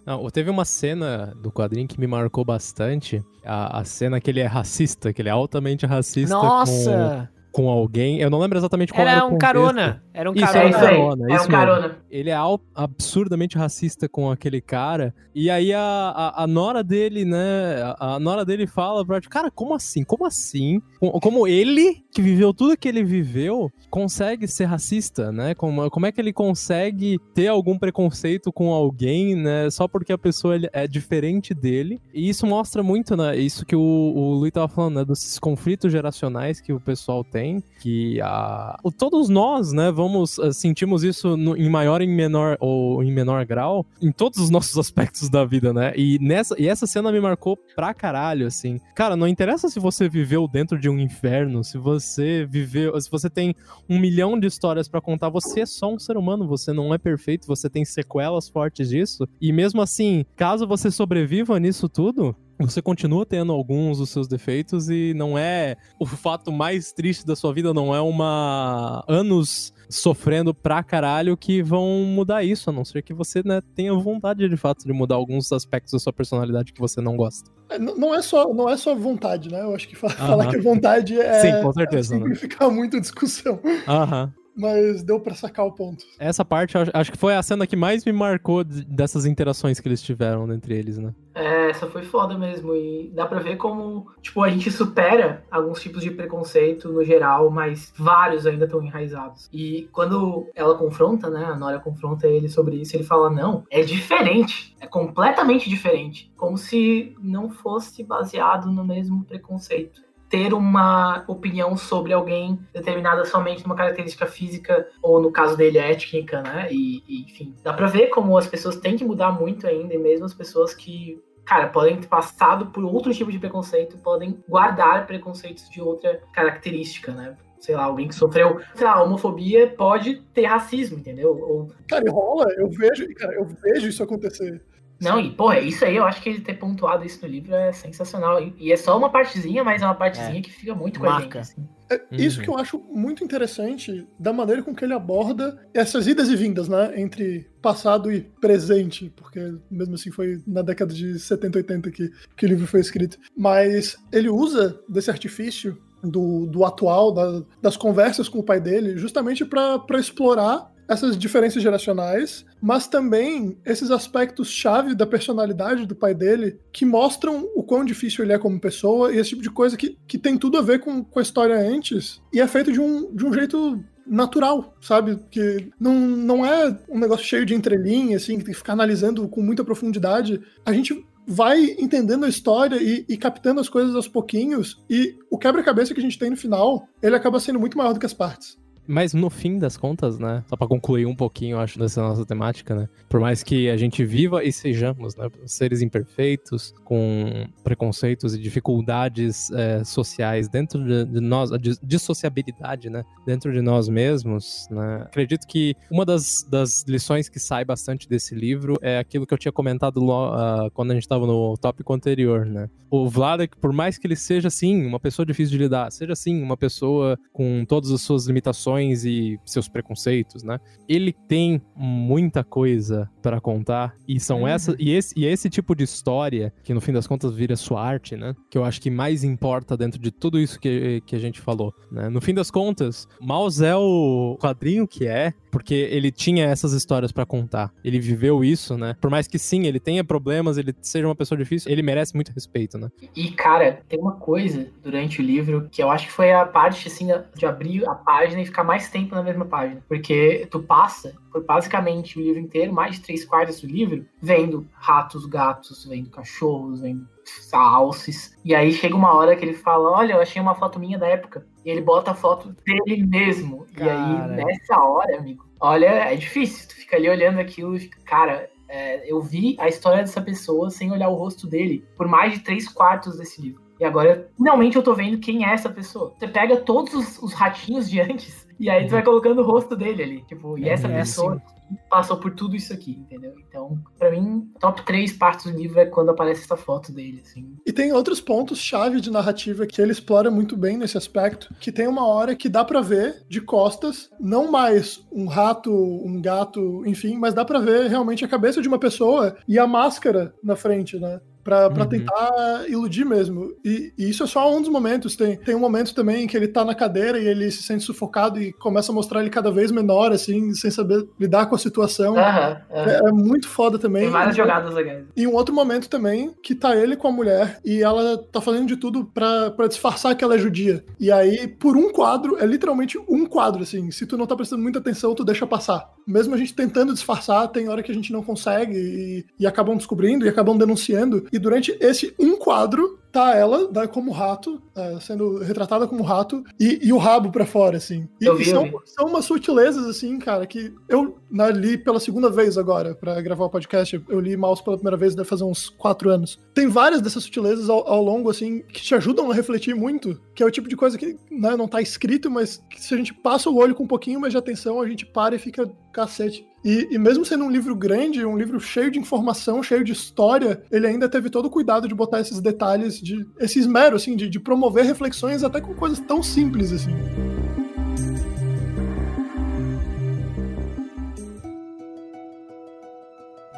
Não, 0.07 0.29
teve 0.31 0.49
uma 0.49 0.65
cena 0.65 1.35
do 1.43 1.53
quadrinho 1.53 1.87
que 1.87 2.01
me 2.01 2.07
marcou 2.07 2.45
bastante. 2.45 3.23
A, 3.45 3.81
a 3.81 3.85
cena 3.85 4.21
que 4.21 4.31
ele 4.31 4.41
é 4.41 4.47
racista, 4.47 5.13
que 5.13 5.21
ele 5.21 5.29
é 5.29 5.33
altamente 5.33 5.85
racista 5.85 6.35
Nossa! 6.35 7.29
com 7.29 7.40
alguém. 7.69 8.19
Eu 8.21 8.31
não 8.31 8.39
lembro 8.39 8.59
exatamente 8.59 8.93
qual 8.93 9.03
era, 9.07 9.19
Era 9.19 9.27
o 9.27 9.35
um 9.35 9.39
carona. 9.39 10.03
Era 10.15 10.31
um 10.31 10.35
Isso, 10.35 10.45
carona. 10.47 10.69
isso 10.71 10.79
aí. 10.79 10.85
carona, 10.97 11.25
É 11.33 11.35
isso 11.37 11.45
um 11.47 11.49
mesmo. 11.51 11.51
carona. 11.67 11.97
Ele 12.11 12.31
é 12.31 12.37
absurdamente 12.75 13.57
racista 13.59 14.09
com 14.09 14.31
aquele 14.31 14.61
cara. 14.61 15.15
E 15.35 15.49
aí 15.51 15.73
a, 15.73 15.81
a, 15.81 16.43
a 16.45 16.47
nora 16.47 16.83
dele, 16.83 17.25
né? 17.25 17.83
A, 17.99 18.15
a 18.17 18.21
nora 18.21 18.45
dele 18.45 18.67
fala 18.67 19.05
pra 19.07 19.21
cara, 19.21 19.51
como 19.51 19.75
assim? 19.75 20.03
Como 20.05 20.25
assim? 20.27 20.81
Co- 20.99 21.21
Como 21.21 21.47
ele, 21.47 22.03
que 22.13 22.21
viveu 22.21 22.53
tudo 22.53 22.77
que 22.77 22.89
ele 22.89 23.05
viveu, 23.05 23.71
consegue 23.89 24.47
ser 24.49 24.65
racista, 24.65 25.31
né? 25.31 25.55
Como, 25.55 25.89
como 25.91 26.07
é 26.07 26.13
que 26.13 26.21
ele 26.21 26.33
consegue 26.33 27.19
ter 27.35 27.47
algum 27.49 27.79
preconceito 27.79 28.53
com 28.53 28.73
alguém, 28.73 29.35
né? 29.37 29.71
Só 29.71 29.87
porque 29.87 30.13
a 30.13 30.19
pessoa 30.19 30.57
é 30.73 30.87
diferente 30.87 31.55
dele. 31.55 32.01
E 32.13 32.29
isso 32.29 32.47
mostra 32.47 32.83
muito, 32.83 33.17
né? 33.17 33.37
Isso 33.37 33.65
que 33.65 33.77
o, 33.77 33.81
o 33.81 34.35
Luiz 34.35 34.53
tava 34.53 34.69
falando, 34.69 34.97
né? 34.97 35.05
Dos 35.05 35.39
conflitos 35.39 35.93
geracionais 35.93 36.61
que 36.61 36.73
o 36.73 36.81
pessoal 36.81 37.23
tem. 37.25 37.40
Que 37.81 38.21
a, 38.21 38.77
todos 38.99 39.29
nós, 39.29 39.73
né? 39.73 39.91
Vamos, 39.91 40.39
eh, 40.39 40.53
sentimos 40.53 41.03
isso 41.03 41.37
no- 41.37 41.57
em 41.57 41.69
maior 41.69 42.03
em 42.03 42.09
menor, 42.09 42.57
ou 42.61 43.03
em 43.03 43.11
menor 43.13 43.45
grau, 43.47 43.87
em 44.03 44.13
todos 44.13 44.39
os 44.39 44.51
nossos 44.51 44.77
aspectos 44.79 45.29
da 45.29 45.45
vida, 45.45 45.73
né? 45.73 45.93
E, 45.97 46.19
nessa, 46.21 46.55
e 46.61 46.69
essa 46.69 46.87
cena 46.87 47.11
me 47.11 47.21
marcou 47.21 47.57
pra 47.75 47.95
caralho, 47.95 48.47
assim. 48.47 48.79
Cara, 48.95 49.17
não 49.17 49.27
interessa 49.27 49.69
se 49.69 49.81
você 49.81 50.09
viveu 50.09 50.47
dentro 50.47 50.79
de 50.79 50.89
um 50.89 50.99
inferno, 50.99 51.65
se 51.65 51.79
você 51.79 52.45
viveu, 52.45 53.01
se 53.01 53.11
você 53.11 53.31
tem 53.31 53.55
um 53.89 53.99
milhão 53.99 54.39
de 54.39 54.47
histórias 54.47 54.89
pra 54.89 55.01
contar, 55.01 55.29
você 55.31 55.61
é 55.61 55.67
só 55.67 55.93
um 55.93 55.99
ser 55.99 56.17
humano, 56.17 56.47
você 56.47 56.73
não 56.73 56.93
é 56.93 56.99
perfeito, 56.99 57.47
você 57.47 57.71
tem 57.71 57.85
sequelas 57.85 58.49
fortes 58.49 58.91
disso. 58.91 59.27
E 59.41 59.53
mesmo 59.53 59.81
assim, 59.81 60.25
caso 60.37 60.67
você 60.67 60.91
sobreviva 60.91 61.59
nisso 61.59 61.89
tudo, 61.89 62.37
você 62.67 62.83
continua 62.83 63.25
tendo 63.27 63.53
alguns 63.53 63.99
dos 63.99 64.11
seus 64.11 64.29
defeitos 64.29 64.89
e 64.89 65.15
não 65.15 65.37
é 65.39 65.77
o 65.99 66.07
fato 66.07 66.51
mais 66.53 66.93
triste 66.93 67.25
da 67.27 67.35
sua 67.37 67.53
vida, 67.55 67.73
não 67.75 67.95
é 67.95 68.01
uma 68.01 69.05
anos 69.09 69.73
sofrendo 69.89 70.55
pra 70.55 70.83
caralho 70.85 71.37
que 71.37 71.63
vão 71.63 72.05
mudar 72.05 72.45
isso, 72.45 72.71
a 72.71 72.73
não 72.73 72.85
ser 72.85 73.03
que 73.03 73.13
você 73.13 73.43
né, 73.45 73.61
tenha 73.75 73.93
vontade 73.95 74.49
de 74.49 74.57
fato 74.57 74.85
de 74.87 74.93
mudar 74.93 75.17
alguns 75.17 75.51
aspectos 75.51 75.93
da 75.93 75.99
sua 75.99 76.13
personalidade 76.13 76.73
que 76.73 76.81
você 76.81 77.01
não 77.01 77.17
gosta. 77.17 77.51
É, 77.71 77.79
Não 77.79 78.15
é 78.15 78.23
só, 78.23 78.53
não 78.55 78.69
é 78.69 78.77
só 78.77 78.95
vontade, 78.95 79.51
né? 79.51 79.61
Eu 79.63 79.75
acho 79.75 79.89
que 79.89 79.97
fa- 79.97 80.07
Aham. 80.09 80.27
falar 80.29 80.49
que 80.51 80.57
é 80.57 80.61
vontade 80.61 81.19
é, 81.21 81.33
Sim, 81.41 81.63
com 81.63 81.73
certeza, 81.73 82.15
é 82.15 82.19
né? 82.19 82.25
simplificar 82.35 82.71
muito 82.71 82.97
a 82.97 83.01
discussão. 83.01 83.61
Aham. 83.89 84.33
Mas 84.57 85.03
deu 85.03 85.21
pra 85.21 85.35
sacar 85.35 85.65
o 85.67 85.73
ponto. 85.73 86.05
Essa 86.19 86.45
parte, 86.45 86.77
acho- 86.93 87.13
que 87.13 87.19
foi 87.19 87.35
a 87.35 87.43
cena 87.43 87.67
que 87.67 87.77
mais 87.77 88.05
me 88.05 88.13
marcou 88.13 88.63
de- 88.65 88.85
dessas 88.85 89.25
interações 89.25 89.81
que 89.81 89.89
eles 89.89 90.03
tiveram 90.03 90.53
entre 90.53 90.77
eles, 90.77 90.99
né? 90.99 91.15
É, 91.35 91.71
essa 91.71 91.87
foi 91.87 92.03
foda 92.03 92.37
mesmo. 92.37 92.75
E 92.75 93.11
dá 93.15 93.25
pra 93.27 93.39
ver 93.39 93.57
como, 93.57 94.07
tipo, 94.21 94.43
a 94.43 94.51
gente 94.51 94.71
supera 94.71 95.45
alguns 95.51 95.81
tipos 95.81 96.03
de 96.03 96.11
preconceito 96.11 96.93
no 96.93 97.05
geral, 97.05 97.49
mas 97.51 97.93
vários 97.97 98.47
ainda 98.47 98.65
estão 98.65 98.83
enraizados. 98.83 99.49
E 99.53 99.89
quando 99.93 100.49
ela 100.55 100.77
confronta, 100.77 101.31
né, 101.31 101.45
a 101.45 101.57
Nora 101.57 101.79
confronta 101.79 102.27
ele 102.27 102.49
sobre 102.49 102.77
isso, 102.77 102.97
ele 102.97 103.05
fala: 103.05 103.31
não, 103.31 103.65
é 103.71 103.83
diferente. 103.83 104.77
É 104.81 104.87
completamente 104.87 105.71
diferente. 105.71 106.31
Como 106.37 106.59
se 106.59 107.15
não 107.23 107.51
fosse 107.51 108.03
baseado 108.03 108.71
no 108.71 108.85
mesmo 108.85 109.25
preconceito. 109.25 110.03
Ter 110.31 110.55
uma 110.55 111.25
opinião 111.27 111.77
sobre 111.77 112.13
alguém 112.13 112.59
determinada 112.73 113.25
somente 113.27 113.65
numa 113.65 113.75
característica 113.75 114.27
física, 114.27 114.89
ou 115.03 115.21
no 115.21 115.31
caso 115.31 115.57
dele, 115.57 115.77
étnica, 115.77 116.41
né? 116.41 116.69
E, 116.71 117.03
e, 117.07 117.23
enfim, 117.25 117.55
dá 117.63 117.73
pra 117.73 117.89
ver 117.89 118.07
como 118.07 118.39
as 118.39 118.47
pessoas 118.47 118.77
têm 118.77 118.97
que 118.97 119.05
mudar 119.05 119.33
muito 119.33 119.67
ainda, 119.67 119.93
e 119.93 119.99
mesmo 119.99 120.25
as 120.25 120.33
pessoas 120.33 120.73
que 120.73 121.21
cara, 121.45 121.67
podem 121.67 121.97
ter 121.97 122.07
passado 122.07 122.67
por 122.67 122.85
outro 122.85 123.13
tipo 123.13 123.33
de 123.33 123.39
preconceito, 123.41 123.99
podem 123.99 124.39
guardar 124.49 125.05
preconceitos 125.05 125.69
de 125.69 125.81
outra 125.81 126.21
característica, 126.33 127.13
né? 127.13 127.37
Sei 127.59 127.75
lá, 127.75 127.85
alguém 127.85 128.07
que 128.07 128.15
sofreu, 128.15 128.61
sei 128.75 128.87
lá, 128.87 129.03
homofobia 129.03 129.67
pode 129.77 130.23
ter 130.33 130.47
racismo, 130.47 130.99
entendeu? 130.99 131.31
Ou, 131.31 131.69
Cara, 131.89 132.09
rola, 132.11 132.47
eu 132.57 132.71
vejo, 132.71 133.07
cara, 133.15 133.35
eu 133.35 133.45
vejo 133.45 133.89
isso 133.89 134.03
acontecer. 134.03 134.63
Não, 135.01 135.19
e 135.21 135.31
porra, 135.31 135.59
isso 135.61 135.85
aí 135.85 135.97
eu 135.97 136.05
acho 136.05 136.21
que 136.23 136.29
ele 136.29 136.41
ter 136.41 136.55
pontuado 136.55 137.05
isso 137.05 137.19
no 137.23 137.29
livro 137.29 137.55
é 137.55 137.73
sensacional. 137.73 138.43
E, 138.43 138.55
e 138.59 138.73
é 138.73 138.77
só 138.77 138.97
uma 138.99 139.09
partezinha, 139.11 139.65
mas 139.65 139.81
é 139.83 139.85
uma 139.87 139.95
partezinha 139.95 140.43
que 140.43 140.51
fica 140.53 140.75
muito 140.75 141.01
com 141.01 141.09
a 141.09 141.21
gente. 141.21 141.39
assim. 141.39 141.67
É 141.91 142.01
isso 142.13 142.39
Uhum. 142.39 142.45
que 142.45 142.51
eu 142.51 142.59
acho 142.59 142.79
muito 142.93 143.25
interessante 143.25 144.07
da 144.19 144.33
maneira 144.33 144.63
com 144.63 144.73
que 144.75 144.85
ele 144.85 144.93
aborda 144.93 145.59
essas 145.75 146.07
idas 146.07 146.29
e 146.29 146.37
vindas, 146.37 146.69
né? 146.69 146.93
Entre 147.01 147.49
passado 147.61 148.13
e 148.13 148.21
presente, 148.41 149.13
porque 149.17 149.55
mesmo 149.71 149.95
assim 149.95 150.11
foi 150.11 150.41
na 150.47 150.63
década 150.63 150.95
de 150.95 151.19
70, 151.19 151.59
80 151.59 151.91
que, 151.91 152.11
que 152.37 152.47
o 152.47 152.49
livro 152.49 152.67
foi 152.67 152.81
escrito. 152.81 153.19
Mas 153.37 153.97
ele 154.13 154.29
usa 154.29 154.81
desse 154.89 155.11
artifício 155.11 155.77
do, 156.03 156.47
do 156.47 156.65
atual, 156.65 157.13
da- 157.13 157.43
das 157.61 157.77
conversas 157.77 158.29
com 158.29 158.39
o 158.39 158.43
pai 158.45 158.61
dele, 158.61 158.97
justamente 158.97 159.45
para 159.45 159.99
explorar 159.99 160.71
essas 160.91 161.17
diferenças 161.17 161.63
geracionais, 161.63 162.45
mas 162.61 162.89
também 162.89 163.57
esses 163.65 163.93
aspectos-chave 163.93 164.93
da 164.97 165.07
personalidade 165.07 165.87
do 165.87 165.95
pai 165.95 166.13
dele 166.13 166.59
que 166.73 166.85
mostram 166.85 167.49
o 167.55 167.63
quão 167.63 167.85
difícil 167.85 168.25
ele 168.25 168.33
é 168.33 168.39
como 168.39 168.61
pessoa 168.61 169.15
e 169.15 169.19
esse 169.19 169.31
tipo 169.31 169.43
de 169.43 169.51
coisa 169.51 169.77
que, 169.77 169.97
que 170.09 170.19
tem 170.19 170.37
tudo 170.37 170.59
a 170.59 170.63
ver 170.63 170.81
com, 170.81 171.05
com 171.05 171.21
a 171.21 171.23
história 171.23 171.57
antes 171.57 172.21
e 172.33 172.41
é 172.41 172.49
feito 172.49 172.73
de 172.73 172.81
um, 172.81 173.15
de 173.15 173.25
um 173.25 173.33
jeito 173.33 173.81
natural, 174.05 174.77
sabe? 174.81 175.17
Que 175.31 175.71
não, 175.79 175.95
não 175.95 176.45
é 176.45 176.77
um 176.89 176.99
negócio 176.99 177.25
cheio 177.25 177.47
de 177.47 177.55
entrelinhas, 177.55 178.25
assim, 178.25 178.37
que 178.37 178.45
tem 178.45 178.53
que 178.53 178.59
ficar 178.59 178.73
analisando 178.73 179.29
com 179.29 179.41
muita 179.41 179.63
profundidade. 179.63 180.41
A 180.67 180.73
gente 180.73 181.07
vai 181.25 181.77
entendendo 181.79 182.25
a 182.25 182.29
história 182.29 182.83
e, 182.83 183.05
e 183.09 183.17
captando 183.17 183.61
as 183.61 183.69
coisas 183.69 183.95
aos 183.95 184.09
pouquinhos 184.09 184.83
e 184.91 185.17
o 185.31 185.39
quebra-cabeça 185.39 185.95
que 185.95 186.01
a 186.01 186.03
gente 186.03 186.19
tem 186.19 186.31
no 186.31 186.37
final, 186.37 186.89
ele 187.01 187.15
acaba 187.15 187.39
sendo 187.39 187.61
muito 187.61 187.79
maior 187.79 187.93
do 187.93 188.01
que 188.01 188.07
as 188.07 188.13
partes. 188.13 188.59
Mas 188.91 189.15
no 189.15 189.31
fim 189.31 189.57
das 189.57 189.77
contas, 189.77 190.19
né? 190.19 190.43
Só 190.49 190.57
pra 190.57 190.67
concluir 190.67 191.07
um 191.07 191.15
pouquinho, 191.15 191.59
acho, 191.59 191.79
dessa 191.79 192.03
nossa 192.03 192.27
temática, 192.27 192.75
né? 192.75 192.89
Por 193.09 193.21
mais 193.21 193.43
que 193.45 193.71
a 193.71 193.77
gente 193.77 194.05
viva 194.05 194.43
e 194.43 194.53
sejamos, 194.53 195.15
né? 195.15 195.29
Seres 195.47 195.81
imperfeitos, 195.81 196.75
com 196.85 197.47
preconceitos 197.63 198.35
e 198.35 198.39
dificuldades 198.39 199.49
é, 199.53 199.85
sociais 199.85 200.49
dentro 200.49 200.85
de, 200.85 201.05
de 201.05 201.21
nós, 201.21 201.53
a 201.53 201.57
dis- 201.57 201.79
dissociabilidade, 201.81 202.91
né? 202.91 203.05
Dentro 203.25 203.53
de 203.53 203.61
nós 203.61 203.89
mesmos, 203.89 204.67
né? 204.71 205.03
Acredito 205.03 205.47
que 205.47 205.77
uma 205.89 206.05
das, 206.05 206.45
das 206.51 206.85
lições 206.89 207.29
que 207.29 207.39
sai 207.39 207.65
bastante 207.65 208.09
desse 208.09 208.35
livro 208.35 208.77
é 208.83 208.99
aquilo 208.99 209.25
que 209.25 209.33
eu 209.33 209.39
tinha 209.39 209.53
comentado 209.53 210.01
ah, 210.13 210.69
quando 210.75 210.91
a 210.91 210.95
gente 210.95 211.07
tava 211.07 211.27
no 211.27 211.57
tópico 211.57 211.93
anterior, 211.93 212.45
né? 212.45 212.69
O 212.91 213.09
Vladek, 213.09 213.57
por 213.57 213.73
mais 213.73 213.97
que 213.97 214.07
ele 214.07 214.17
seja, 214.17 214.51
sim, 214.51 214.85
uma 214.85 214.99
pessoa 214.99 215.25
difícil 215.25 215.53
de 215.57 215.63
lidar, 215.63 215.93
seja, 215.93 216.17
sim, 216.17 216.43
uma 216.43 216.57
pessoa 216.57 217.17
com 217.33 217.65
todas 217.65 217.93
as 217.93 218.01
suas 218.01 218.27
limitações 218.27 218.80
e 218.83 219.39
seus 219.45 219.69
preconceitos, 219.69 220.43
né? 220.43 220.59
Ele 220.89 221.13
tem 221.13 221.61
muita 221.77 222.43
coisa 222.43 223.11
para 223.21 223.41
contar 223.41 223.95
e 224.09 224.19
são 224.19 224.41
Uhum. 224.41 224.49
essa 224.49 224.75
e 224.79 224.93
esse, 224.95 225.15
e 225.19 225.27
esse 225.27 225.51
tipo 225.51 225.75
de 225.75 225.85
história 225.85 226.53
que 226.65 226.73
no 226.75 226.81
fim 226.81 226.93
das 226.93 227.07
contas 227.07 227.35
vira 227.35 227.57
sua 227.57 227.83
arte, 227.83 228.17
né? 228.17 228.35
Que 228.51 228.57
eu 228.57 228.65
acho 228.65 228.81
que 228.81 228.91
mais 228.91 229.23
importa 229.25 229.77
dentro 229.77 230.01
de 230.01 230.11
tudo 230.11 230.39
isso 230.39 230.59
que, 230.59 231.03
que 231.07 231.15
a 231.15 231.19
gente 231.19 231.41
falou, 231.41 231.75
né? 231.91 232.09
No 232.09 232.21
fim 232.21 232.35
das 232.35 232.51
contas, 232.51 233.07
Maus 233.21 233.61
é 233.61 233.77
o 233.77 234.39
quadrinho 234.41 234.87
que 234.89 235.07
é, 235.07 235.33
porque 235.51 235.75
ele 235.75 236.11
tinha 236.11 236.47
essas 236.47 236.73
histórias 236.73 237.13
para 237.13 237.27
contar. 237.27 237.73
Ele 237.85 237.99
viveu 238.01 238.43
isso, 238.45 238.77
né? 238.79 238.97
Por 239.01 239.11
mais 239.11 239.27
que 239.27 239.39
sim, 239.39 239.67
ele 239.67 239.81
tenha 239.81 240.03
problemas, 240.05 240.57
ele 240.59 240.75
seja 240.81 241.07
uma 241.07 241.15
pessoa 241.15 241.37
difícil, 241.39 241.71
ele 241.71 241.83
merece 241.83 242.15
muito 242.15 242.33
respeito, 242.33 242.79
né? 242.79 242.89
E, 243.15 243.31
cara, 243.33 243.81
tem 243.89 243.99
uma 243.99 244.13
coisa 244.13 244.67
durante 244.83 245.21
o 245.21 245.25
livro 245.25 245.69
que 245.71 245.83
eu 245.83 245.91
acho 245.91 246.07
que 246.07 246.13
foi 246.13 246.33
a 246.33 246.47
parte, 246.47 246.89
assim, 246.89 247.09
de 247.37 247.47
abrir 247.47 247.87
a 247.87 247.95
página 247.95 248.41
e 248.41 248.47
ficar 248.47 248.65
mais 248.65 248.89
tempo 248.89 249.15
na 249.15 249.23
mesma 249.23 249.45
página. 249.45 249.83
Porque 249.89 250.47
tu 250.51 250.61
passa 250.61 251.15
por 251.31 251.45
basicamente 251.45 252.19
o 252.19 252.23
livro 252.23 252.41
inteiro, 252.41 252.73
mais 252.73 252.97
de 252.97 253.03
três 253.03 253.25
quartos 253.25 253.61
do 253.61 253.67
livro, 253.67 254.05
vendo 254.21 254.67
ratos, 254.73 255.27
gatos, 255.27 255.85
vendo 255.87 256.11
cachorros, 256.11 256.81
vendo 256.81 257.07
alces. 257.53 258.37
E 258.45 258.55
aí 258.55 258.73
chega 258.73 258.97
uma 258.97 259.15
hora 259.15 259.37
que 259.37 259.45
ele 259.45 259.55
fala: 259.55 259.91
Olha, 259.91 260.15
eu 260.15 260.21
achei 260.21 260.41
uma 260.41 260.55
foto 260.55 260.81
minha 260.81 260.99
da 260.99 261.07
época. 261.07 261.47
E 261.65 261.71
ele 261.71 261.81
bota 261.81 262.13
a 262.13 262.15
foto 262.15 262.55
dele 262.65 263.07
mesmo. 263.07 263.67
E 263.73 263.75
Cara. 263.75 263.93
aí, 263.93 264.45
nessa 264.45 264.81
hora, 264.81 265.19
amigo, 265.19 265.47
olha, 265.61 265.87
é 265.87 266.17
difícil. 266.17 266.69
Tu 266.69 266.75
fica 266.75 266.97
ali 266.97 267.09
olhando 267.09 267.39
aquilo 267.39 267.77
e 267.77 267.81
fica, 267.81 268.01
cara. 268.05 268.51
é, 268.69 269.11
eu 269.11 269.21
vi 269.21 269.57
a 269.59 269.69
história 269.69 269.99
dessa 269.99 270.21
pessoa 270.23 270.71
sem 270.71 270.91
olhar 270.93 271.09
o 271.09 271.15
rosto 271.17 271.47
dele 271.47 271.85
por 271.97 272.07
mais 272.07 272.35
de 272.35 272.41
três 272.41 272.69
quartos 272.69 273.19
desse 273.19 273.43
livro. 273.43 273.61
E 273.81 273.85
agora, 273.85 274.29
finalmente, 274.37 274.77
eu 274.77 274.83
tô 274.83 274.95
vendo 274.95 275.19
quem 275.19 275.45
é 275.47 275.55
essa 275.55 275.71
pessoa. 275.71 276.13
Você 276.19 276.29
pega 276.29 276.59
todos 276.59 276.93
os, 276.93 277.19
os 277.23 277.33
ratinhos 277.33 277.89
de 277.89 277.99
antes 278.01 278.47
e 278.59 278.69
aí 278.69 278.85
tu 278.87 278.91
vai 278.91 279.03
colocando 279.03 279.41
o 279.41 279.45
rosto 279.45 279.75
dele 279.75 280.03
ali. 280.03 280.23
Tipo, 280.29 280.59
e 280.59 280.69
essa 280.69 280.87
É, 280.87 280.99
pessoa 280.99 281.41
passou 281.89 282.17
por 282.19 282.35
tudo 282.35 282.55
isso 282.57 282.73
aqui, 282.75 282.91
entendeu? 282.91 283.33
Então, 283.49 283.79
pra 283.99 284.11
mim, 284.11 284.51
top 284.59 284.85
três 284.85 285.13
partes 285.13 285.51
do 285.51 285.57
livro 285.57 285.81
é 285.81 285.87
quando 285.87 286.11
aparece 286.11 286.43
essa 286.43 286.57
foto 286.57 286.93
dele, 286.93 287.23
assim. 287.25 287.57
E 287.65 287.73
tem 287.73 287.93
outros 287.93 288.21
pontos-chave 288.21 289.01
de 289.01 289.11
narrativa 289.11 289.67
que 289.67 289.81
ele 289.81 289.93
explora 289.93 290.31
muito 290.31 290.57
bem 290.59 290.77
nesse 290.77 290.99
aspecto, 290.99 291.55
que 291.59 291.73
tem 291.73 291.87
uma 291.87 292.07
hora 292.07 292.35
que 292.35 292.49
dá 292.49 292.65
pra 292.65 292.81
ver 292.83 293.23
de 293.29 293.41
costas, 293.41 294.11
não 294.21 294.51
mais 294.51 295.07
um 295.13 295.27
rato, 295.27 295.73
um 295.73 296.21
gato, 296.21 296.83
enfim, 296.85 297.17
mas 297.17 297.33
dá 297.33 297.45
pra 297.45 297.61
ver 297.61 297.89
realmente 297.89 298.25
a 298.25 298.29
cabeça 298.29 298.61
de 298.61 298.69
uma 298.69 298.79
pessoa 298.79 299.37
e 299.49 299.59
a 299.59 299.67
máscara 299.67 300.35
na 300.43 300.57
frente, 300.57 300.99
né? 300.99 301.21
Pra, 301.43 301.71
pra 301.71 301.85
Uhum. 301.85 301.89
tentar 301.89 302.65
iludir 302.69 303.05
mesmo. 303.05 303.53
E, 303.65 303.93
e 303.97 304.11
isso 304.11 304.23
é 304.23 304.27
só 304.27 304.55
um 304.55 304.61
dos 304.61 304.71
momentos. 304.71 305.17
Tem, 305.17 305.37
tem 305.37 305.55
um 305.55 305.59
momento 305.61 305.95
também 305.95 306.27
que 306.27 306.37
ele 306.37 306.47
tá 306.49 306.65
na 306.65 306.75
cadeira 306.75 307.19
e 307.19 307.27
ele 307.27 307.51
se 307.51 307.63
sente 307.63 307.83
sufocado 307.85 308.41
e 308.41 308.53
começa 308.53 308.93
a 308.93 308.95
mostrar 308.95 309.21
ele 309.21 309.31
cada 309.31 309.51
vez 309.51 309.71
menor, 309.71 310.13
assim, 310.13 310.53
sem 310.55 310.71
saber 310.71 311.07
lidar 311.19 311.47
com 311.47 311.55
a 311.55 311.59
situação. 311.59 312.17
Aham, 312.19 312.61
aham. 312.71 312.91
É, 312.91 313.09
é 313.09 313.13
muito 313.13 313.49
foda 313.49 313.79
também. 313.79 314.03
Tem 314.03 314.11
várias 314.11 314.37
jogadas 314.37 314.75
legais. 314.75 315.05
e 315.17 315.27
um 315.27 315.35
outro 315.35 315.55
momento 315.55 315.89
também, 315.89 316.31
que 316.43 316.55
tá 316.55 316.77
ele 316.77 316.97
com 316.97 317.09
a 317.09 317.13
mulher 317.13 317.59
e 317.65 317.83
ela 317.83 318.19
tá 318.31 318.41
fazendo 318.41 318.67
de 318.67 318.77
tudo 318.77 319.05
pra 319.05 319.67
disfarçar 319.69 320.15
que 320.15 320.23
ela 320.25 320.35
é 320.35 320.39
judia. 320.39 320.85
E 320.99 321.11
aí, 321.11 321.49
por 321.49 321.77
um 321.77 321.91
quadro, 321.91 322.37
é 322.39 322.47
literalmente 322.47 322.99
um 323.09 323.25
quadro, 323.27 323.63
assim. 323.63 323.91
Se 323.91 324.05
tu 324.07 324.17
não 324.17 324.27
tá 324.27 324.37
prestando 324.37 324.63
muita 324.63 324.79
atenção, 324.79 325.15
tu 325.15 325.25
deixa 325.25 325.47
passar. 325.47 325.91
Mesmo 326.11 326.35
a 326.35 326.39
gente 326.39 326.55
tentando 326.55 326.93
disfarçar, 326.93 327.49
tem 327.49 327.69
hora 327.69 327.83
que 327.83 327.93
a 327.93 327.95
gente 327.95 328.13
não 328.13 328.23
consegue 328.23 328.77
e, 328.77 329.25
e 329.39 329.47
acabam 329.47 329.77
descobrindo 329.77 330.27
e 330.27 330.29
acabam 330.29 330.57
denunciando. 330.57 331.27
E 331.33 331.39
durante 331.39 331.77
esse 331.81 332.15
um 332.19 332.37
quadro, 332.37 332.99
tá 333.11 333.37
ela 333.37 333.71
né, 333.71 333.87
como 333.87 334.13
rato, 334.13 334.61
é, 334.75 334.99
sendo 335.01 335.39
retratada 335.39 335.87
como 335.87 336.03
rato, 336.03 336.45
e, 336.59 336.81
e 336.83 336.93
o 336.93 336.99
rabo 336.99 337.31
pra 337.31 337.47
fora, 337.47 337.77
assim. 337.77 338.09
E, 338.21 338.31
vi, 338.35 338.45
são, 338.47 338.71
são 338.85 339.07
umas 339.07 339.25
sutilezas, 339.25 339.87
assim, 339.87 340.19
cara, 340.19 340.47
que 340.47 340.73
eu 340.89 341.19
né, 341.31 341.51
li 341.51 341.77
pela 341.77 342.01
segunda 342.01 342.31
vez 342.31 342.57
agora, 342.57 342.95
pra 342.95 343.21
gravar 343.21 343.45
o 343.45 343.51
podcast. 343.51 344.03
Eu 344.09 344.21
li 344.21 344.37
Mouse 344.37 344.63
pela 344.63 344.77
primeira 344.77 344.97
vez, 344.97 345.15
deve 345.15 345.29
fazer 345.29 345.45
uns 345.45 345.69
quatro 345.69 346.11
anos. 346.11 346.39
Tem 346.55 346.67
várias 346.67 347.01
dessas 347.01 347.25
sutilezas 347.25 347.69
ao, 347.69 347.87
ao 347.87 348.03
longo, 348.03 348.31
assim, 348.31 348.63
que 348.63 348.83
te 348.83 348.95
ajudam 348.95 349.31
a 349.31 349.35
refletir 349.35 349.75
muito, 349.75 350.21
que 350.35 350.43
é 350.43 350.47
o 350.47 350.51
tipo 350.51 350.69
de 350.69 350.77
coisa 350.77 350.97
que 350.97 351.17
né, 351.31 351.57
não 351.57 351.69
tá 351.69 351.81
escrito, 351.81 352.31
mas 352.31 352.63
que 352.71 352.83
se 352.83 352.95
a 352.95 352.97
gente 352.97 353.15
passa 353.15 353.51
o 353.51 353.57
olho 353.57 353.75
com 353.75 353.85
um 353.85 353.89
pouquinho 353.89 354.21
mais 354.21 354.33
de 354.33 354.39
atenção, 354.39 354.81
a 354.81 354.89
gente 354.89 355.07
para 355.07 355.35
e 355.35 355.39
fica 355.39 355.71
cacete. 355.93 356.47
E, 356.65 356.89
e 356.91 356.99
mesmo 356.99 357.25
sendo 357.25 357.45
um 357.45 357.51
livro 357.51 357.75
grande, 357.75 358.25
um 358.25 358.37
livro 358.37 358.61
cheio 358.61 358.91
de 358.91 358.99
informação, 358.99 359.63
cheio 359.63 359.83
de 359.83 359.93
história, 359.93 360.63
ele 360.71 360.87
ainda 360.87 361.09
teve 361.09 361.31
todo 361.31 361.47
o 361.47 361.51
cuidado 361.51 361.89
de 361.89 361.95
botar 361.95 362.21
esses 362.21 362.41
detalhes, 362.41 363.01
de 363.01 363.27
esse 363.39 363.59
esmero, 363.59 363.97
assim, 363.97 364.15
de, 364.15 364.29
de 364.29 364.39
promover 364.39 364.85
reflexões 364.85 365.43
até 365.43 365.61
com 365.61 365.75
coisas 365.75 366.01
tão 366.01 366.23
simples, 366.23 366.73
assim. 366.73 366.95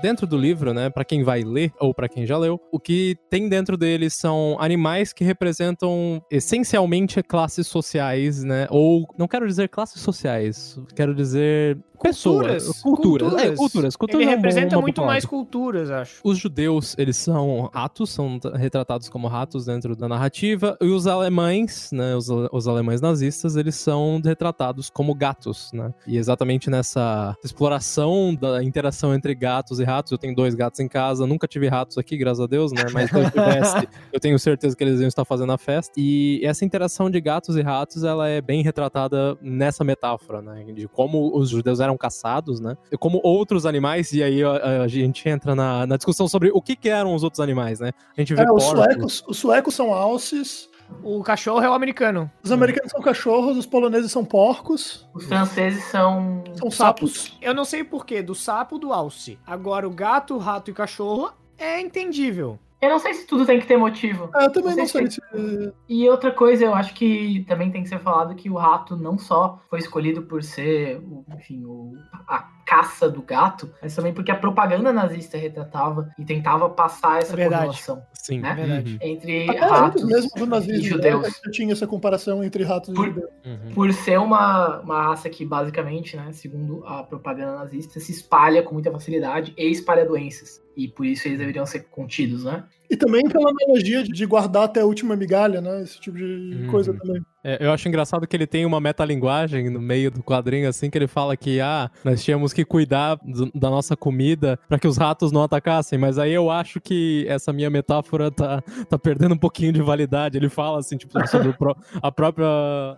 dentro 0.02 0.26
do 0.26 0.36
livro, 0.36 0.74
né, 0.74 0.90
para 0.90 1.04
quem 1.04 1.22
vai 1.22 1.42
ler 1.42 1.72
ou 1.78 1.94
para 1.94 2.08
quem 2.08 2.26
já 2.26 2.36
leu, 2.36 2.60
o 2.72 2.80
que 2.80 3.16
tem 3.30 3.48
dentro 3.48 3.76
dele 3.76 4.10
são 4.10 4.56
animais 4.58 5.12
que 5.12 5.22
representam 5.22 6.20
essencialmente 6.28 7.22
classes 7.22 7.68
sociais, 7.68 8.42
né? 8.42 8.66
Ou 8.68 9.06
não 9.16 9.28
quero 9.28 9.46
dizer 9.46 9.68
classes 9.68 10.02
sociais, 10.02 10.76
quero 10.96 11.14
dizer 11.14 11.78
pessoas, 12.02 12.80
culturas, 12.80 13.34
é, 13.34 13.54
culturas, 13.54 13.96
culturas 13.96 14.22
Ele 14.22 14.32
é 14.32 14.36
representa 14.36 14.76
uma 14.76 14.82
muito 14.82 15.02
mais 15.02 15.24
culturas, 15.24 15.90
acho. 15.90 16.20
Os 16.24 16.38
judeus, 16.38 16.94
eles 16.98 17.16
são 17.16 17.70
ratos, 17.72 18.10
são 18.10 18.38
retratados 18.54 19.08
como 19.08 19.28
ratos 19.28 19.66
dentro 19.66 19.96
da 19.96 20.08
narrativa, 20.08 20.76
e 20.80 20.86
os 20.86 21.06
alemães, 21.06 21.90
né, 21.92 22.16
os, 22.16 22.28
os 22.28 22.68
alemães 22.68 23.00
nazistas, 23.00 23.56
eles 23.56 23.74
são 23.74 24.20
retratados 24.24 24.90
como 24.90 25.14
gatos, 25.14 25.70
né? 25.72 25.92
E 26.06 26.16
exatamente 26.16 26.68
nessa 26.68 27.36
exploração 27.44 28.34
da 28.34 28.62
interação 28.62 29.14
entre 29.14 29.34
gatos 29.34 29.80
e 29.80 29.84
ratos, 29.84 30.12
eu 30.12 30.18
tenho 30.18 30.34
dois 30.34 30.54
gatos 30.54 30.80
em 30.80 30.88
casa, 30.88 31.26
nunca 31.26 31.46
tive 31.46 31.68
ratos 31.68 31.98
aqui, 31.98 32.16
graças 32.16 32.40
a 32.40 32.46
Deus, 32.46 32.72
né? 32.72 32.82
Mas 32.92 33.12
eu 33.12 33.30
tivesse, 33.30 33.88
eu 34.12 34.20
tenho 34.20 34.38
certeza 34.38 34.76
que 34.76 34.82
eles 34.82 35.00
iam 35.00 35.08
estar 35.08 35.24
fazendo 35.24 35.52
a 35.52 35.58
festa. 35.58 35.92
E 35.96 36.40
essa 36.44 36.64
interação 36.64 37.10
de 37.10 37.20
gatos 37.20 37.56
e 37.56 37.62
ratos, 37.62 38.04
ela 38.04 38.28
é 38.28 38.40
bem 38.40 38.62
retratada 38.62 39.36
nessa 39.40 39.84
metáfora, 39.84 40.42
né? 40.42 40.64
De 40.72 40.88
como 40.88 41.36
os 41.36 41.50
judeus 41.50 41.80
eram 41.80 41.91
caçados, 41.96 42.60
né? 42.60 42.76
Como 42.98 43.20
outros 43.22 43.66
animais, 43.66 44.12
e 44.12 44.22
aí 44.22 44.42
a, 44.42 44.82
a 44.82 44.88
gente 44.88 45.28
entra 45.28 45.54
na, 45.54 45.86
na 45.86 45.96
discussão 45.96 46.26
sobre 46.28 46.50
o 46.52 46.60
que, 46.60 46.74
que 46.76 46.88
eram 46.88 47.14
os 47.14 47.22
outros 47.22 47.40
animais, 47.40 47.80
né? 47.80 47.92
A 48.16 48.20
gente 48.20 48.34
vê 48.34 48.42
É, 48.42 48.44
os, 48.50 48.64
porcos, 48.64 48.70
suecos, 48.84 49.24
os 49.26 49.36
suecos 49.38 49.74
são 49.74 49.92
alces, 49.94 50.68
O 51.02 51.22
cachorro 51.22 51.62
é 51.62 51.68
o 51.70 51.72
americano. 51.72 52.30
os 52.42 52.52
americanos 52.52 52.90
são 52.90 53.00
cachorros, 53.00 53.56
os 53.56 53.64
poloneses 53.66 54.12
são 54.12 54.24
porcos, 54.24 55.08
Os 55.14 55.24
franceses 55.24 55.82
são. 55.84 56.42
são 56.58 56.70
sapos. 56.70 57.36
Eu 57.40 57.54
não 57.54 57.64
sei 57.64 57.82
porquê, 57.82 58.22
do 58.22 58.34
sapo 58.34 58.78
do 58.78 58.92
alce. 58.92 59.38
Agora, 59.46 59.86
o 59.86 59.90
gato, 59.90 60.36
rato 60.38 60.70
e 60.70 60.74
cachorro 60.74 61.32
é 61.56 61.80
entendível. 61.80 62.58
Eu 62.82 62.90
não 62.90 62.98
sei 62.98 63.14
se 63.14 63.24
tudo 63.28 63.46
tem 63.46 63.60
que 63.60 63.66
ter 63.66 63.76
motivo. 63.76 64.28
Ah, 64.34 64.44
eu 64.44 64.52
também 64.52 64.72
Não 64.72 64.78
não 64.78 64.88
sei 64.88 65.08
sei 65.08 65.22
se. 65.22 65.72
E 65.88 66.08
outra 66.08 66.32
coisa, 66.32 66.64
eu 66.64 66.74
acho 66.74 66.92
que 66.94 67.44
também 67.46 67.70
tem 67.70 67.84
que 67.84 67.88
ser 67.88 68.00
falado 68.00 68.34
que 68.34 68.50
o 68.50 68.56
rato 68.56 68.96
não 68.96 69.16
só 69.16 69.62
foi 69.70 69.78
escolhido 69.78 70.22
por 70.22 70.42
ser, 70.42 71.00
enfim, 71.32 71.64
o, 71.64 71.92
a 72.26 72.40
caça 72.66 73.08
do 73.08 73.22
gato, 73.22 73.72
mas 73.80 73.94
também 73.94 74.12
porque 74.12 74.32
a 74.32 74.36
propaganda 74.36 74.92
nazista 74.92 75.38
retratava 75.38 76.10
e 76.18 76.24
tentava 76.24 76.68
passar 76.68 77.18
essa 77.20 77.34
É 77.34 77.36
verdade. 77.36 77.80
Sim. 78.22 78.38
É 78.46 78.54
verdade. 78.54 78.92
Uhum. 78.92 78.98
entre 79.10 79.50
Até 79.50 79.58
ratos 79.66 80.04
mesmo 80.04 80.30
do 80.36 80.44
e 80.44 80.48
nazismo, 80.48 80.82
né, 80.82 80.88
judeus. 81.10 81.26
já 81.44 81.50
tinha 81.50 81.72
essa 81.72 81.88
comparação 81.88 82.44
entre 82.44 82.62
ratos 82.62 82.90
e 82.90 82.94
Por- 82.94 83.06
judeus. 83.08 83.30
Uhum. 83.44 83.74
por 83.74 83.92
ser 83.92 84.18
uma, 84.20 84.78
uma 84.80 85.02
raça 85.08 85.28
que 85.28 85.44
basicamente, 85.44 86.16
né, 86.16 86.30
segundo 86.32 86.84
a 86.86 87.02
propaganda 87.02 87.56
nazista, 87.56 87.98
se 87.98 88.12
espalha 88.12 88.62
com 88.62 88.74
muita 88.74 88.92
facilidade 88.92 89.52
e 89.58 89.68
espalha 89.70 90.06
doenças. 90.06 90.62
E 90.76 90.86
por 90.86 91.04
isso 91.04 91.26
eles 91.26 91.38
deveriam 91.40 91.66
ser 91.66 91.80
contidos, 91.90 92.44
né? 92.44 92.64
E 92.88 92.96
também 92.96 93.28
pela 93.28 93.50
analogia 93.50 94.02
de 94.04 94.12
de 94.12 94.24
guardar 94.26 94.64
até 94.64 94.80
a 94.80 94.86
última 94.86 95.16
migalha, 95.16 95.60
né? 95.60 95.82
Esse 95.82 96.00
tipo 96.00 96.16
de 96.16 96.24
Uhum. 96.62 96.66
coisa 96.70 96.94
também. 96.94 97.20
É, 97.44 97.64
eu 97.66 97.72
acho 97.72 97.88
engraçado 97.88 98.26
que 98.26 98.36
ele 98.36 98.46
tem 98.46 98.64
uma 98.64 98.80
metalinguagem 98.80 99.68
no 99.68 99.80
meio 99.80 100.10
do 100.10 100.22
quadrinho, 100.22 100.68
assim, 100.68 100.88
que 100.88 100.96
ele 100.96 101.08
fala 101.08 101.36
que, 101.36 101.60
ah, 101.60 101.90
nós 102.04 102.22
tínhamos 102.22 102.52
que 102.52 102.64
cuidar 102.64 103.16
do- 103.16 103.50
da 103.54 103.68
nossa 103.68 103.96
comida 103.96 104.58
para 104.68 104.78
que 104.78 104.86
os 104.86 104.96
ratos 104.96 105.32
não 105.32 105.42
atacassem, 105.42 105.98
mas 105.98 106.18
aí 106.18 106.32
eu 106.32 106.50
acho 106.50 106.80
que 106.80 107.24
essa 107.28 107.52
minha 107.52 107.68
metáfora 107.68 108.30
tá, 108.30 108.62
tá 108.88 108.98
perdendo 108.98 109.34
um 109.34 109.38
pouquinho 109.38 109.72
de 109.72 109.82
validade. 109.82 110.36
Ele 110.38 110.48
fala, 110.48 110.78
assim, 110.78 110.96
tipo, 110.96 111.12
sobre 111.28 111.48
o 111.48 111.54
pró- 111.56 111.76
a 112.00 112.12
própria 112.12 112.46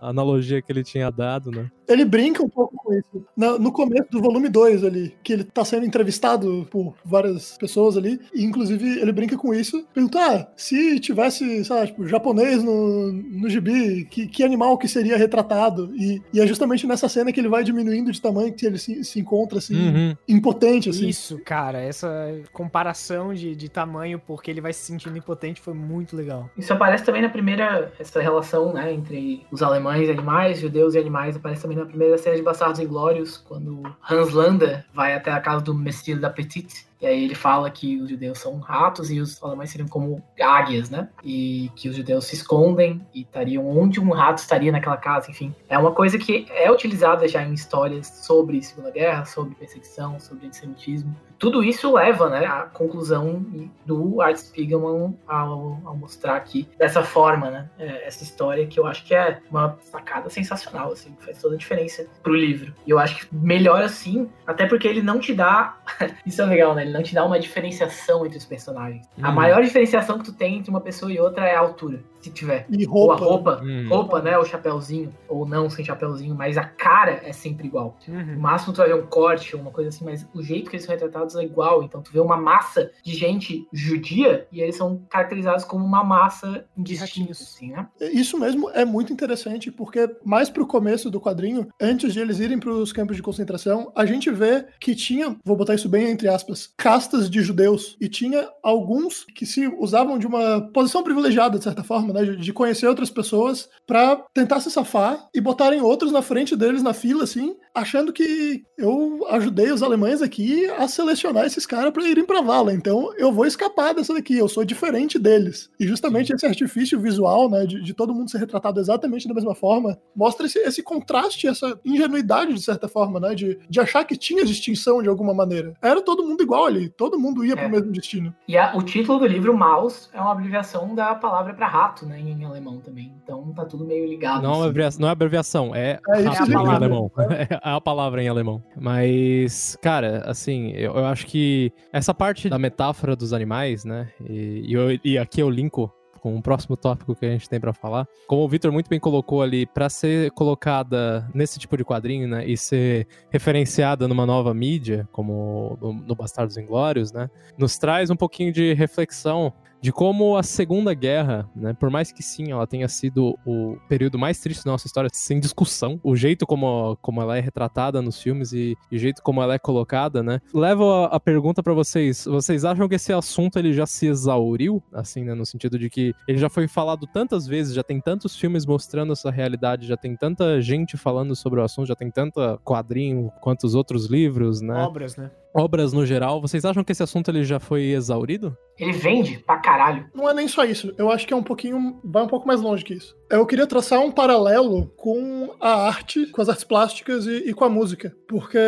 analogia 0.01 0.61
que 0.61 0.71
ele 0.71 0.83
tinha 0.83 1.09
dado, 1.11 1.49
né? 1.51 1.69
Ele 1.87 2.03
brinca 2.05 2.43
um 2.43 2.49
pouco 2.49 2.75
com 2.75 2.93
isso. 2.93 3.25
Na- 3.37 3.57
no 3.59 3.71
começo 3.71 4.09
do 4.11 4.21
volume 4.21 4.49
2 4.49 4.83
ali, 4.83 5.15
que 5.23 5.33
ele 5.33 5.43
tá 5.43 5.63
sendo 5.63 5.85
entrevistado 5.85 6.67
por 6.71 6.95
várias 7.03 7.57
pessoas 7.57 7.95
ali, 7.97 8.19
e 8.33 8.43
inclusive 8.43 8.99
ele 8.99 9.11
brinca 9.11 9.37
com 9.37 9.53
isso. 9.53 9.85
Pergunta, 9.93 10.19
ah, 10.19 10.47
se 10.55 10.99
tivesse, 10.99 11.63
sei 11.63 11.75
lá, 11.75 11.85
tipo, 11.85 12.07
japonês 12.07 12.63
no, 12.63 13.11
no 13.11 13.49
gibi, 13.49 14.05
que, 14.05 14.27
que 14.35 14.43
animal 14.43 14.77
que 14.77 14.87
seria 14.87 15.17
retratado? 15.17 15.91
E, 15.95 16.21
e 16.33 16.41
é 16.41 16.45
justamente 16.45 16.85
nessa 16.85 17.07
cena 17.07 17.31
que 17.31 17.39
ele 17.39 17.47
vai 17.47 17.63
diminuindo 17.63 18.11
de 18.11 18.21
tamanho, 18.21 18.53
que 18.53 18.65
ele 18.65 18.77
se, 18.77 19.01
se 19.03 19.19
encontra, 19.19 19.59
assim, 19.59 19.75
Uhum. 19.75 20.15
impotente, 20.27 20.89
assim. 20.89 21.07
Isso, 21.07 21.39
cara, 21.45 21.79
essa 21.79 22.09
comparação 22.51 23.33
de, 23.33 23.55
de 23.55 23.69
tamanho, 23.69 24.19
porque 24.19 24.51
ele 24.51 24.59
vai 24.59 24.73
se 24.73 24.79
sentindo 24.85 25.17
impotente, 25.17 25.61
foi 25.61 25.73
muito 25.73 26.15
legal. 26.15 26.49
Isso 26.57 26.73
aparece 26.73 27.03
também 27.05 27.21
na 27.21 27.29
primeira, 27.29 27.93
essa 27.97 28.21
relação, 28.21 28.73
né, 28.73 28.91
entre 28.93 29.45
os 29.51 29.61
alemães 29.63 30.07
e 30.09 30.11
animais, 30.11 30.59
judeus 30.59 30.95
e 30.95 30.99
animais, 30.99 31.35
aparece 31.37 31.61
também 31.61 31.77
na 31.77 31.85
primeira 31.85 32.17
série 32.17 32.35
de 32.37 32.41
Bastardos 32.43 32.79
Inglórios, 32.81 33.37
quando 33.37 33.83
Hans 34.09 34.31
Landa 34.33 34.85
vai 34.93 35.13
até 35.13 35.31
a 35.31 35.39
casa 35.39 35.63
do 35.63 35.73
Monsieur 35.73 36.19
da 36.19 36.29
Petite, 36.29 36.85
e 37.05 37.07
aí 37.07 37.23
ele 37.23 37.35
fala 37.35 37.69
que 37.69 38.01
os 38.01 38.09
judeus 38.09 38.39
são 38.39 38.57
ratos 38.57 39.11
e 39.11 39.19
os 39.19 39.41
alemães 39.43 39.69
seriam 39.69 39.87
como 39.87 40.23
águias, 40.41 40.89
né, 40.89 41.07
e 41.23 41.69
que 41.75 41.87
os 41.87 41.95
judeus 41.95 42.25
se 42.25 42.33
escondem 42.33 43.05
e 43.13 43.21
estariam 43.21 43.67
onde 43.67 43.99
um 43.99 44.09
rato 44.09 44.39
estaria 44.39 44.71
naquela 44.71 44.97
casa, 44.97 45.29
enfim. 45.29 45.53
É 45.69 45.77
uma 45.77 45.91
coisa 45.91 46.17
que 46.17 46.47
é 46.49 46.71
utilizada 46.71 47.27
já 47.27 47.43
em 47.43 47.53
histórias 47.53 48.07
sobre 48.07 48.61
Segunda 48.63 48.89
Guerra, 48.89 49.23
sobre 49.25 49.53
perseguição, 49.53 50.19
sobre 50.19 50.47
antissemitismo. 50.47 51.15
Tudo 51.37 51.63
isso 51.63 51.93
leva, 51.93 52.29
né, 52.29 52.45
à 52.45 52.63
conclusão 52.63 53.45
do 53.85 54.21
Art 54.21 54.37
Spiegelman 54.37 55.17
ao, 55.27 55.79
ao 55.85 55.95
mostrar 55.95 56.37
aqui 56.37 56.67
dessa 56.77 57.03
forma, 57.03 57.51
né, 57.51 57.69
é, 57.77 58.07
essa 58.07 58.23
história 58.23 58.65
que 58.65 58.79
eu 58.79 58.87
acho 58.87 59.05
que 59.05 59.13
é 59.13 59.39
uma 59.51 59.77
sacada 59.81 60.29
sensacional, 60.29 60.91
assim, 60.91 61.15
faz 61.19 61.41
toda 61.41 61.55
a 61.55 61.57
diferença 61.57 62.07
pro 62.23 62.33
livro. 62.33 62.73
E 62.87 62.89
eu 62.89 62.97
acho 62.97 63.17
que 63.17 63.35
melhor 63.35 63.83
assim, 63.83 64.29
até 64.47 64.65
porque 64.65 64.87
ele 64.87 65.01
não 65.01 65.19
te 65.19 65.33
dá, 65.33 65.77
isso 66.25 66.41
é 66.41 66.45
legal, 66.45 66.73
né, 66.73 66.83
ele 66.83 66.93
não 66.95 67.03
te 67.03 67.13
dá 67.13 67.25
uma 67.25 67.39
diferenciação 67.39 68.25
entre 68.25 68.37
os 68.37 68.45
personagens. 68.45 69.05
A 69.21 69.29
Uhum. 69.29 69.35
maior 69.35 69.61
diferenciação 69.63 70.17
que 70.19 70.25
tu 70.25 70.33
tem 70.33 70.57
entre 70.57 70.69
uma 70.69 70.81
pessoa 70.81 71.11
e 71.11 71.19
outra 71.19 71.45
é 71.45 71.55
a 71.55 71.59
altura, 71.59 72.03
se 72.21 72.29
tiver. 72.31 72.65
E 72.69 72.87
Ou 72.87 73.11
a 73.11 73.15
roupa. 73.15 73.55
roupa, 73.55 73.61
Hum. 73.63 73.87
roupa, 73.89 74.21
né, 74.21 74.37
o 74.37 74.45
chapéuzinho, 74.45 75.13
ou 75.27 75.45
não 75.45 75.69
sem 75.69 75.83
chapéuzinho, 75.83 76.33
mas 76.35 76.57
a 76.57 76.63
cara 76.63 77.19
é 77.23 77.33
sempre 77.33 77.67
igual. 77.67 77.97
No 78.07 78.15
Uhum. 78.15 78.39
máximo 78.39 78.73
tu 78.73 78.77
vai 78.77 78.87
ver 78.87 78.95
um 78.95 79.05
corte 79.07 79.55
ou 79.55 79.61
uma 79.61 79.71
coisa 79.71 79.89
assim, 79.89 80.05
mas 80.05 80.25
o 80.33 80.41
jeito 80.41 80.69
que 80.69 80.75
eles 80.75 80.85
são 80.85 80.93
retratados 80.93 81.35
é 81.35 81.43
igual. 81.43 81.83
Então 81.83 82.01
tu 82.01 82.11
vê 82.11 82.19
uma 82.19 82.37
massa 82.37 82.89
de 83.03 83.13
gente 83.13 83.67
judia 83.73 84.47
e 84.51 84.61
eles 84.61 84.75
são 84.75 85.01
caracterizados 85.09 85.63
como 85.65 85.83
uma 85.85 86.03
massa 86.03 86.65
indistinta, 86.77 87.31
assim, 87.31 87.71
né? 87.71 87.87
Isso 88.13 88.39
mesmo 88.39 88.69
é 88.71 88.85
muito 88.85 89.11
interessante, 89.11 89.71
porque 89.71 90.09
mais 90.23 90.49
pro 90.49 90.65
começo 90.67 91.09
do 91.09 91.19
quadrinho, 91.19 91.67
antes 91.81 92.13
de 92.13 92.19
eles 92.19 92.39
irem 92.39 92.59
pros 92.59 92.91
campos 92.93 93.15
de 93.15 93.21
concentração, 93.23 93.91
a 93.95 94.05
gente 94.05 94.29
vê 94.31 94.65
que 94.79 94.95
tinha, 94.95 95.35
vou 95.43 95.55
botar 95.55 95.75
isso 95.75 95.89
bem 95.89 96.09
entre 96.09 96.27
aspas, 96.27 96.73
castas 96.77 97.29
de 97.29 97.41
judeus. 97.41 97.95
E 97.99 98.07
tinha 98.07 98.49
alguns 98.61 99.25
que 99.35 99.45
se 99.45 99.67
usavam 99.79 100.17
de 100.17 100.27
uma 100.27 100.61
posição 100.73 101.03
privilegiada, 101.03 101.57
de 101.57 101.63
certa 101.63 101.83
forma, 101.83 102.13
né? 102.13 102.23
De 102.35 102.53
conhecer 102.53 102.87
outras 102.87 103.09
pessoas 103.09 103.69
pra 103.87 104.23
tentar 104.33 104.59
se 104.59 104.69
safar 104.69 105.27
e 105.33 105.41
botarem 105.41 105.81
outros 105.81 106.11
na 106.11 106.21
frente 106.21 106.55
deles 106.55 106.83
na 106.83 106.93
fila, 106.93 107.23
assim, 107.23 107.55
achando 107.73 108.11
que 108.11 108.63
eu 108.77 109.25
ajudei 109.29 109.71
os 109.71 109.83
alemães 109.83 110.21
aqui 110.21 110.65
a 110.71 110.87
selecionar 110.87 111.45
esses 111.45 111.65
caras 111.65 111.91
pra 111.91 112.07
irem 112.07 112.25
pra 112.25 112.41
vala. 112.41 112.73
Então 112.73 113.13
eu 113.17 113.31
vou 113.31 113.45
escapar 113.45 113.93
dessa 113.93 114.13
daqui, 114.13 114.37
eu 114.37 114.47
sou 114.47 114.65
diferente 114.65 115.17
deles. 115.17 115.69
E 115.79 115.87
justamente 115.87 116.33
esse 116.33 116.45
artifício 116.45 116.99
visual, 116.99 117.49
né, 117.49 117.65
de, 117.65 117.81
de 117.81 117.93
todo 117.93 118.13
mundo 118.13 118.29
ser 118.29 118.39
retratado 118.39 118.79
exatamente 118.79 119.27
da 119.27 119.33
mesma 119.33 119.55
forma, 119.55 119.97
mostra 120.15 120.45
esse, 120.45 120.59
esse 120.59 120.83
contraste, 120.83 121.47
essa 121.47 121.79
ingenuidade, 121.85 122.53
de 122.53 122.61
certa 122.61 122.87
forma, 122.87 123.19
né, 123.19 123.35
de, 123.35 123.59
de 123.69 123.79
achar 123.79 124.03
que 124.03 124.17
tinha 124.17 124.45
distinção 124.45 125.01
de 125.01 125.09
alguma 125.09 125.33
maneira. 125.33 125.73
Era 125.81 126.01
todo 126.01 126.23
mundo 126.23 126.43
igual 126.43 126.64
ali, 126.65 126.89
todo 126.89 127.19
mundo 127.19 127.43
ia 127.45 127.55
pro 127.55 127.65
É. 127.65 127.69
mesmo 127.69 127.91
destino. 127.91 128.33
E 128.47 128.57
a- 128.57 128.73
o 128.75 128.81
título 128.83 129.19
do 129.19 129.25
livro, 129.27 129.55
Maus, 129.57 130.09
é 130.13 130.19
uma 130.21 130.31
abreviação 130.31 130.93
da 130.95 131.13
palavra 131.15 131.53
pra 131.53 131.67
rato, 131.67 132.05
né, 132.05 132.19
em 132.19 132.43
alemão 132.45 132.79
também. 132.79 133.13
Então 133.23 133.53
tá 133.53 133.65
tudo 133.65 133.85
meio 133.85 134.07
ligado. 134.07 134.41
Não, 134.43 134.51
é 134.55 134.59
assim. 134.59 134.69
abrevia- 134.69 134.99
não 134.99 135.07
é 135.07 135.11
abreviação, 135.11 135.75
é, 135.75 135.99
É 136.09 136.21
isso 136.21 136.43
a 136.43 136.47
em 136.47 136.51
palavra. 136.51 136.75
alemão. 136.85 137.11
É 137.49 137.59
a 137.61 137.81
palavra 137.81 138.23
em 138.23 138.27
alemão. 138.27 138.61
Mas, 138.75 139.77
cara, 139.81 140.23
assim, 140.25 140.71
eu, 140.71 140.93
eu 140.93 141.05
acho 141.05 141.25
que 141.25 141.71
essa 141.91 142.13
parte 142.13 142.47
da 142.49 142.57
metáfora 142.57 143.15
dos 143.15 143.33
animais, 143.33 143.83
né? 143.83 144.07
E, 144.27 144.63
e 144.67 144.73
eu- 144.73 144.99
e 145.03 145.17
aqui 145.17 145.41
eu 145.41 145.49
linko 145.49 145.91
com 146.25 146.35
o 146.35 146.41
próximo 146.41 146.75
tópico 146.75 147.13
que 147.13 147.23
a 147.23 147.29
gente 147.29 147.47
tem 147.47 147.59
pra 147.59 147.71
falar. 147.71 148.07
Como 148.25 148.41
o 148.41 148.49
Victor 148.49 148.71
muito 148.71 148.89
bem 148.89 148.99
colocou 148.99 149.43
ali, 149.43 149.67
pra 149.67 149.89
ser 149.89 150.31
colocada 150.31 151.29
nesse 151.35 151.59
tipo 151.59 151.77
de 151.77 151.85
quadrinho, 151.85 152.27
né, 152.27 152.43
e 152.47 152.57
ser 152.57 153.07
referenciada 153.29 154.07
numa 154.07 154.25
nova 154.25 154.51
mídia, 154.51 155.07
como 155.11 155.77
no 155.79 156.15
Bastardos 156.15 156.57
Inglórios, 156.57 157.11
né, 157.11 157.29
nos 157.55 157.77
traz 157.77 158.09
um 158.09 158.15
pouquinho 158.15 158.51
de 158.51 158.73
reflexão 158.73 159.53
de 159.81 159.91
como 159.91 160.35
a 160.37 160.43
Segunda 160.43 160.93
Guerra, 160.93 161.49
né, 161.55 161.73
por 161.73 161.89
mais 161.89 162.11
que 162.11 162.23
sim, 162.23 162.51
ela 162.51 162.65
tenha 162.65 162.87
sido 162.87 163.37
o 163.45 163.77
período 163.87 164.17
mais 164.17 164.39
triste 164.39 164.65
da 164.65 164.71
nossa 164.71 164.87
história, 164.87 165.09
sem 165.13 165.39
discussão, 165.39 165.99
o 166.03 166.15
jeito 166.15 166.45
como, 166.45 166.97
como 167.01 167.21
ela 167.21 167.37
é 167.37 167.39
retratada 167.39 168.01
nos 168.01 168.21
filmes 168.21 168.51
e, 168.51 168.75
e 168.91 168.95
o 168.95 168.99
jeito 168.99 169.21
como 169.21 169.41
ela 169.41 169.53
é 169.53 169.59
colocada, 169.59 170.23
né, 170.23 170.39
leva 170.53 171.05
a, 171.05 171.15
a 171.15 171.19
pergunta 171.19 171.61
pra 171.61 171.73
vocês, 171.73 172.25
vocês 172.25 172.65
acham 172.65 172.87
que 172.87 172.95
esse 172.95 173.13
assunto 173.13 173.59
ele 173.59 173.73
já 173.73 173.85
se 173.85 174.07
exauriu, 174.07 174.81
assim, 174.93 175.23
né, 175.23 175.33
no 175.33 175.45
sentido 175.45 175.77
de 175.77 175.89
que 175.89 176.13
ele 176.27 176.37
já 176.37 176.49
foi 176.49 176.67
falado 176.67 177.05
tantas 177.07 177.45
vezes, 177.45 177.73
já 177.75 177.83
tem 177.83 178.01
tantos 178.01 178.35
filmes 178.35 178.65
mostrando 178.65 179.13
essa 179.13 179.29
realidade, 179.29 179.87
já 179.87 179.97
tem 179.97 180.15
tanta 180.15 180.61
gente 180.61 180.97
falando 180.97 181.35
sobre 181.35 181.59
o 181.59 181.63
assunto, 181.63 181.87
já 181.87 181.95
tem 181.95 182.09
tanta 182.09 182.57
quadrinho 182.63 183.31
quanto 183.41 183.65
os 183.65 183.75
outros 183.75 184.07
livros, 184.07 184.61
né, 184.61 184.83
Obras, 184.83 185.15
né? 185.15 185.31
Obras 185.55 185.93
no 185.93 186.05
geral, 186.05 186.41
vocês 186.41 186.65
acham 186.65 186.83
que 186.83 186.91
esse 186.91 187.01
assunto 187.01 187.29
ele 187.29 187.43
já 187.43 187.59
foi 187.59 187.83
exaurido? 187.91 188.55
Ele 188.77 188.91
vende 188.91 189.39
pra 189.39 189.57
caralho. 189.57 190.05
Não 190.13 190.29
é 190.29 190.33
nem 190.33 190.49
só 190.49 190.65
isso. 190.65 190.93
Eu 190.97 191.09
acho 191.09 191.25
que 191.25 191.33
é 191.33 191.37
um 191.37 191.43
pouquinho. 191.43 191.97
Vai 192.03 192.23
um 192.23 192.27
pouco 192.27 192.45
mais 192.45 192.59
longe 192.59 192.83
que 192.83 192.93
isso. 192.93 193.15
Eu 193.29 193.45
queria 193.45 193.65
traçar 193.65 194.01
um 194.01 194.11
paralelo 194.11 194.91
com 194.97 195.55
a 195.61 195.87
arte, 195.87 196.25
com 196.27 196.41
as 196.41 196.49
artes 196.49 196.65
plásticas 196.65 197.25
e, 197.25 197.49
e 197.49 197.53
com 197.53 197.63
a 197.63 197.69
música. 197.69 198.13
Porque 198.27 198.59